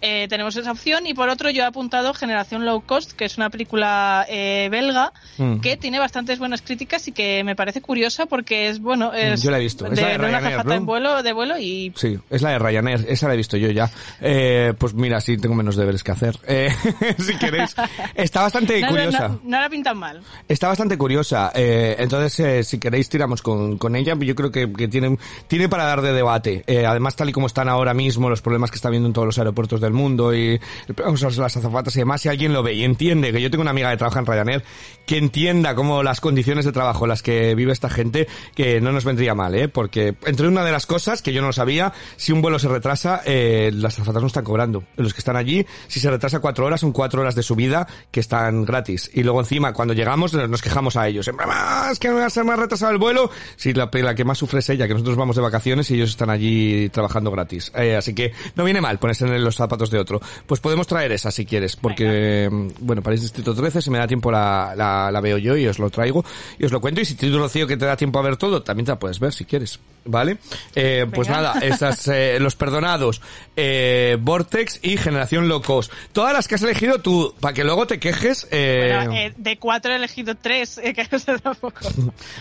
Eh, 0.03 0.27
tenemos 0.29 0.57
esa 0.57 0.73
opción 0.73 1.07
y 1.07 1.15
por 1.15 1.29
otro 1.29 1.51
yo 1.51 1.63
he 1.63 1.67
apuntado 1.67 2.15
Generación 2.15 2.65
Low 2.65 2.83
Cost, 2.83 3.13
que 3.13 3.25
es 3.27 3.37
una 3.37 3.51
película 3.51 4.27
eh, 4.29 4.69
belga 4.71 5.13
Mm. 5.39 5.61
que 5.61 5.77
tiene 5.77 5.99
bastantes 5.99 6.39
buenas 6.39 6.61
críticas 6.61 7.09
y 7.09 7.13
que 7.13 7.43
me 7.45 7.57
parece 7.57 7.81
curiosa 7.81 8.27
porque 8.27 8.69
es 8.69 8.81
bueno 8.81 9.13
es 9.15 9.43
Yo 9.43 9.51
la 9.51 9.59
he 9.59 9.61
visto. 9.61 9.87
Es 9.87 9.93
de, 9.97 10.03
la 10.03 10.09
de 10.09 10.13
de 10.13 10.19
Ryanair, 10.19 10.73
en 10.73 10.87
vuelo 10.87 11.23
de 11.23 11.33
vuelo 11.33 11.59
y 11.59 11.93
Sí, 11.97 12.19
es 12.29 12.43
la 12.43 12.51
de 12.51 12.59
Ryanair, 12.59 13.07
esa 13.09 13.29
la 13.29 13.35
he 13.35 13.37
visto 13.37 13.57
yo 13.57 13.71
ya. 13.71 13.91
Eh, 14.21 14.75
pues 14.77 14.93
mira, 14.95 15.21
sí, 15.21 15.37
tengo 15.39 15.55
menos 15.55 15.77
deberes 15.77 16.05
que 16.05 16.13
hacer. 16.13 16.37
Eh, 16.47 16.69
si 17.19 17.37
queréis. 17.37 17.75
Está 18.15 18.43
bastante 18.43 18.81
no, 18.81 18.87
no, 18.87 18.93
curiosa. 18.93 19.29
no, 19.29 19.41
no 19.45 19.61
la 19.61 19.69
pintan 19.69 19.97
mal 19.97 20.21
Está 20.49 20.69
bastante 20.69 20.99
curiosa. 20.99 21.53
Eh, 21.55 21.97
entonces, 21.99 22.67
si 22.69 22.79
queréis, 22.79 23.09
tiramos 23.09 23.41
con, 23.41 23.79
con 23.79 23.97
ella. 23.97 24.15
Yo 24.19 24.35
creo 24.35 24.51
que, 24.51 24.71
que 24.73 24.89
tiene, 24.89 25.17
tiene 25.49 25.69
para 25.69 25.85
dar 25.85 26.03
de 26.03 26.13
debate. 26.13 26.65
Además, 26.87 27.17
tal 27.17 27.31
y 27.31 27.33
como 27.33 27.47
están 27.47 27.69
ahora 27.69 27.95
mismo 27.95 28.29
los 28.29 28.43
problemas 28.43 28.71
que 28.71 28.77
está 28.77 28.89
habiendo 28.89 29.07
en 29.07 29.13
todos 29.13 29.27
los 29.27 29.39
aeropuertos 29.39 29.81
del 29.91 29.93
mundo 29.93 30.35
y 30.35 30.61
vamos, 30.97 31.23
las 31.23 31.57
azafatas 31.57 31.97
y 31.97 32.01
demás, 32.01 32.21
si 32.21 32.29
alguien 32.29 32.53
lo 32.53 32.62
ve 32.62 32.75
y 32.75 32.85
entiende, 32.85 33.33
que 33.33 33.41
yo 33.41 33.51
tengo 33.51 33.62
una 33.62 33.73
amiga 33.73 33.91
que 33.91 33.97
trabaja 33.97 34.21
en 34.21 34.27
Ryanair, 34.27 34.65
que 35.07 35.19
entienda 35.19 35.75
cómo 35.75 36.03
las 36.03 36.21
condiciones 36.21 36.65
de 36.65 36.73
trabajo 36.73 37.05
en 37.05 37.11
las 37.11 37.23
que 37.23 37.55
vive 37.55 37.73
esta 37.73 37.91
gente, 37.91 38.29
que 38.55 38.81
no 38.81 38.93
nos 38.93 39.05
vendría 39.05 39.35
mal, 39.35 39.55
¿eh? 39.55 39.69
Porque 39.69 40.15
entre 40.25 40.49
una 40.49 40.65
de 40.65 40.73
las 40.73 40.87
cosas, 40.87 41.23
que 41.23 41.33
yo 41.33 41.41
no 41.41 41.49
lo 41.49 41.53
sabía, 41.53 41.93
si 42.17 42.33
un 42.33 42.43
vuelo 42.43 42.59
se 42.59 42.69
retrasa, 42.69 43.23
eh, 43.25 43.71
las 43.75 43.95
azafatas 43.95 44.23
no 44.23 44.29
están 44.29 44.45
cobrando. 44.45 44.85
Los 44.97 45.15
que 45.15 45.19
están 45.19 45.37
allí, 45.37 45.67
si 45.89 46.01
se 46.01 46.11
retrasa 46.11 46.41
cuatro 46.41 46.67
horas, 46.67 46.81
son 46.81 46.93
cuatro 46.93 47.23
horas 47.23 47.35
de 47.35 47.43
subida 47.43 47.87
que 48.11 48.21
están 48.21 48.65
gratis. 48.65 49.11
Y 49.12 49.23
luego 49.23 49.41
encima, 49.41 49.73
cuando 49.73 49.95
llegamos, 49.95 50.33
nos 50.33 50.62
quejamos 50.62 50.97
a 50.97 51.09
ellos. 51.09 51.29
Más, 51.35 51.99
que 51.99 52.11
me 52.11 52.31
se 52.31 52.45
me 52.45 52.53
ha 52.53 52.57
retrasado 52.57 52.93
el 52.93 52.99
vuelo. 52.99 53.31
Si 53.57 53.73
la, 53.73 53.91
la 53.93 54.15
que 54.15 54.25
más 54.25 54.39
sufre 54.39 54.61
es 54.61 54.69
ella, 54.71 54.87
que 54.87 54.95
nosotros 54.95 55.17
vamos 55.17 55.37
de 55.37 55.43
vacaciones 55.43 55.91
y 55.91 55.95
ellos 55.95 56.11
están 56.11 56.31
allí 56.31 56.89
trabajando 56.91 57.31
gratis. 57.31 57.73
Eh, 57.75 57.97
así 57.97 58.15
que 58.15 58.33
no 58.55 58.65
viene 58.65 58.81
mal 58.81 58.99
ponerse 58.99 59.25
en 59.27 59.43
los 59.43 59.57
zapatos 59.57 59.80
de 59.89 59.98
otro. 59.98 60.20
Pues 60.47 60.61
podemos 60.61 60.86
traer 60.86 61.12
esa 61.12 61.31
si 61.31 61.47
quieres, 61.47 61.77
porque, 61.77 62.48
mm, 62.51 62.69
bueno, 62.81 63.01
París 63.02 63.23
Distrito 63.23 63.55
13, 63.55 63.81
si 63.81 63.89
me 63.90 63.98
da 63.98 64.07
tiempo 64.07 64.31
la, 64.31 64.74
la, 64.77 65.11
la 65.11 65.20
veo 65.20 65.39
yo 65.39 65.57
y 65.57 65.66
os 65.69 65.78
lo 65.78 65.89
traigo 65.89 66.24
y 66.59 66.65
os 66.65 66.73
lo 66.73 66.81
cuento. 66.81 67.01
Y 67.01 67.05
si 67.05 67.15
tú, 67.15 67.39
Rocío, 67.39 67.66
que 67.66 67.77
te 67.77 67.86
da 67.86 67.97
tiempo 67.97 68.19
a 68.19 68.23
ver 68.23 68.36
todo, 68.36 68.62
también 68.62 68.85
te 68.86 68.93
la 68.93 68.98
puedes 68.98 69.20
ver 69.20 69.32
si 69.32 69.44
quieres. 69.44 69.78
¿Vale? 70.02 70.39
Eh, 70.74 71.07
pues 71.12 71.28
nada, 71.28 71.59
estas, 71.62 72.09
eh, 72.09 72.39
Los 72.40 72.57
Perdonados, 72.57 73.20
eh, 73.55 74.16
Vortex 74.19 74.81
y 74.82 74.97
Generación 74.97 75.47
Locos. 75.47 75.90
Todas 76.12 76.32
las 76.32 76.48
que 76.48 76.55
has 76.55 76.62
elegido 76.62 77.01
tú, 77.01 77.35
para 77.39 77.52
que 77.52 77.65
luego 77.65 77.86
te 77.86 77.98
quejes. 78.01 78.48
Eh, 78.51 78.93
Bueno, 79.07 79.35
de 79.36 79.59
cuatro 79.59 79.93
he 79.93 79.97
elegido 79.97 80.35
tres 80.35 80.78
eh, 80.82 80.94
que 80.94 81.07
no 81.12 81.19
sé 81.19 81.39
tampoco 81.39 81.81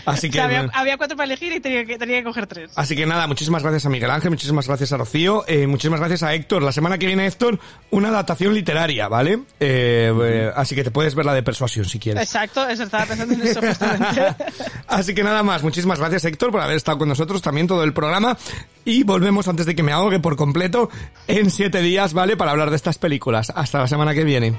así 0.06 0.28
O 0.28 0.30
que... 0.30 0.36
sea, 0.36 0.44
había, 0.46 0.70
había 0.72 0.96
cuatro 0.96 1.16
para 1.16 1.26
elegir 1.26 1.52
y 1.52 1.60
tenía 1.60 1.84
que, 1.84 1.98
tenía 1.98 2.18
que 2.18 2.24
coger 2.24 2.46
tres 2.46 2.72
Así 2.76 2.96
que 2.96 3.04
nada, 3.06 3.26
muchísimas 3.26 3.62
gracias 3.62 3.84
a 3.86 3.90
Miguel 3.90 4.10
Ángel, 4.10 4.30
muchísimas 4.30 4.66
gracias 4.66 4.92
a 4.92 4.96
Rocío, 4.96 5.44
eh, 5.46 5.66
muchísimas 5.66 6.00
gracias 6.00 6.22
a 6.22 6.34
Héctor. 6.34 6.62
La 6.62 6.72
semana 6.72 6.96
que 6.98 7.06
viene, 7.06 7.29
Héctor, 7.30 7.58
una 7.90 8.08
adaptación 8.08 8.54
literaria, 8.54 9.08
¿vale? 9.08 9.40
Eh, 9.58 10.12
eh, 10.22 10.52
así 10.54 10.74
que 10.74 10.84
te 10.84 10.90
puedes 10.90 11.14
ver 11.14 11.26
la 11.26 11.34
de 11.34 11.42
persuasión 11.42 11.84
si 11.84 11.98
quieres. 11.98 12.22
exacto 12.22 12.68
eso 12.68 12.84
estaba 12.84 13.06
pensando 13.06 13.34
en 13.34 13.42
eso 13.42 13.60
justamente 13.60 14.34
Así 14.86 15.14
que 15.14 15.22
nada 15.22 15.42
más, 15.42 15.62
muchísimas 15.62 15.98
gracias 15.98 16.24
Héctor 16.24 16.50
por 16.50 16.60
haber 16.60 16.76
estado 16.76 16.98
con 16.98 17.08
nosotros 17.08 17.40
también 17.42 17.66
todo 17.66 17.82
el 17.84 17.92
programa 17.92 18.36
y 18.84 19.02
volvemos 19.02 19.48
antes 19.48 19.66
de 19.66 19.74
que 19.74 19.82
me 19.82 19.92
ahogue 19.92 20.20
por 20.20 20.36
completo 20.36 20.90
en 21.26 21.50
siete 21.50 21.80
días, 21.80 22.12
¿vale? 22.12 22.36
Para 22.36 22.50
hablar 22.50 22.70
de 22.70 22.76
estas 22.76 22.98
películas. 22.98 23.52
Hasta 23.54 23.78
la 23.78 23.86
semana 23.86 24.14
que 24.14 24.24
viene. 24.24 24.54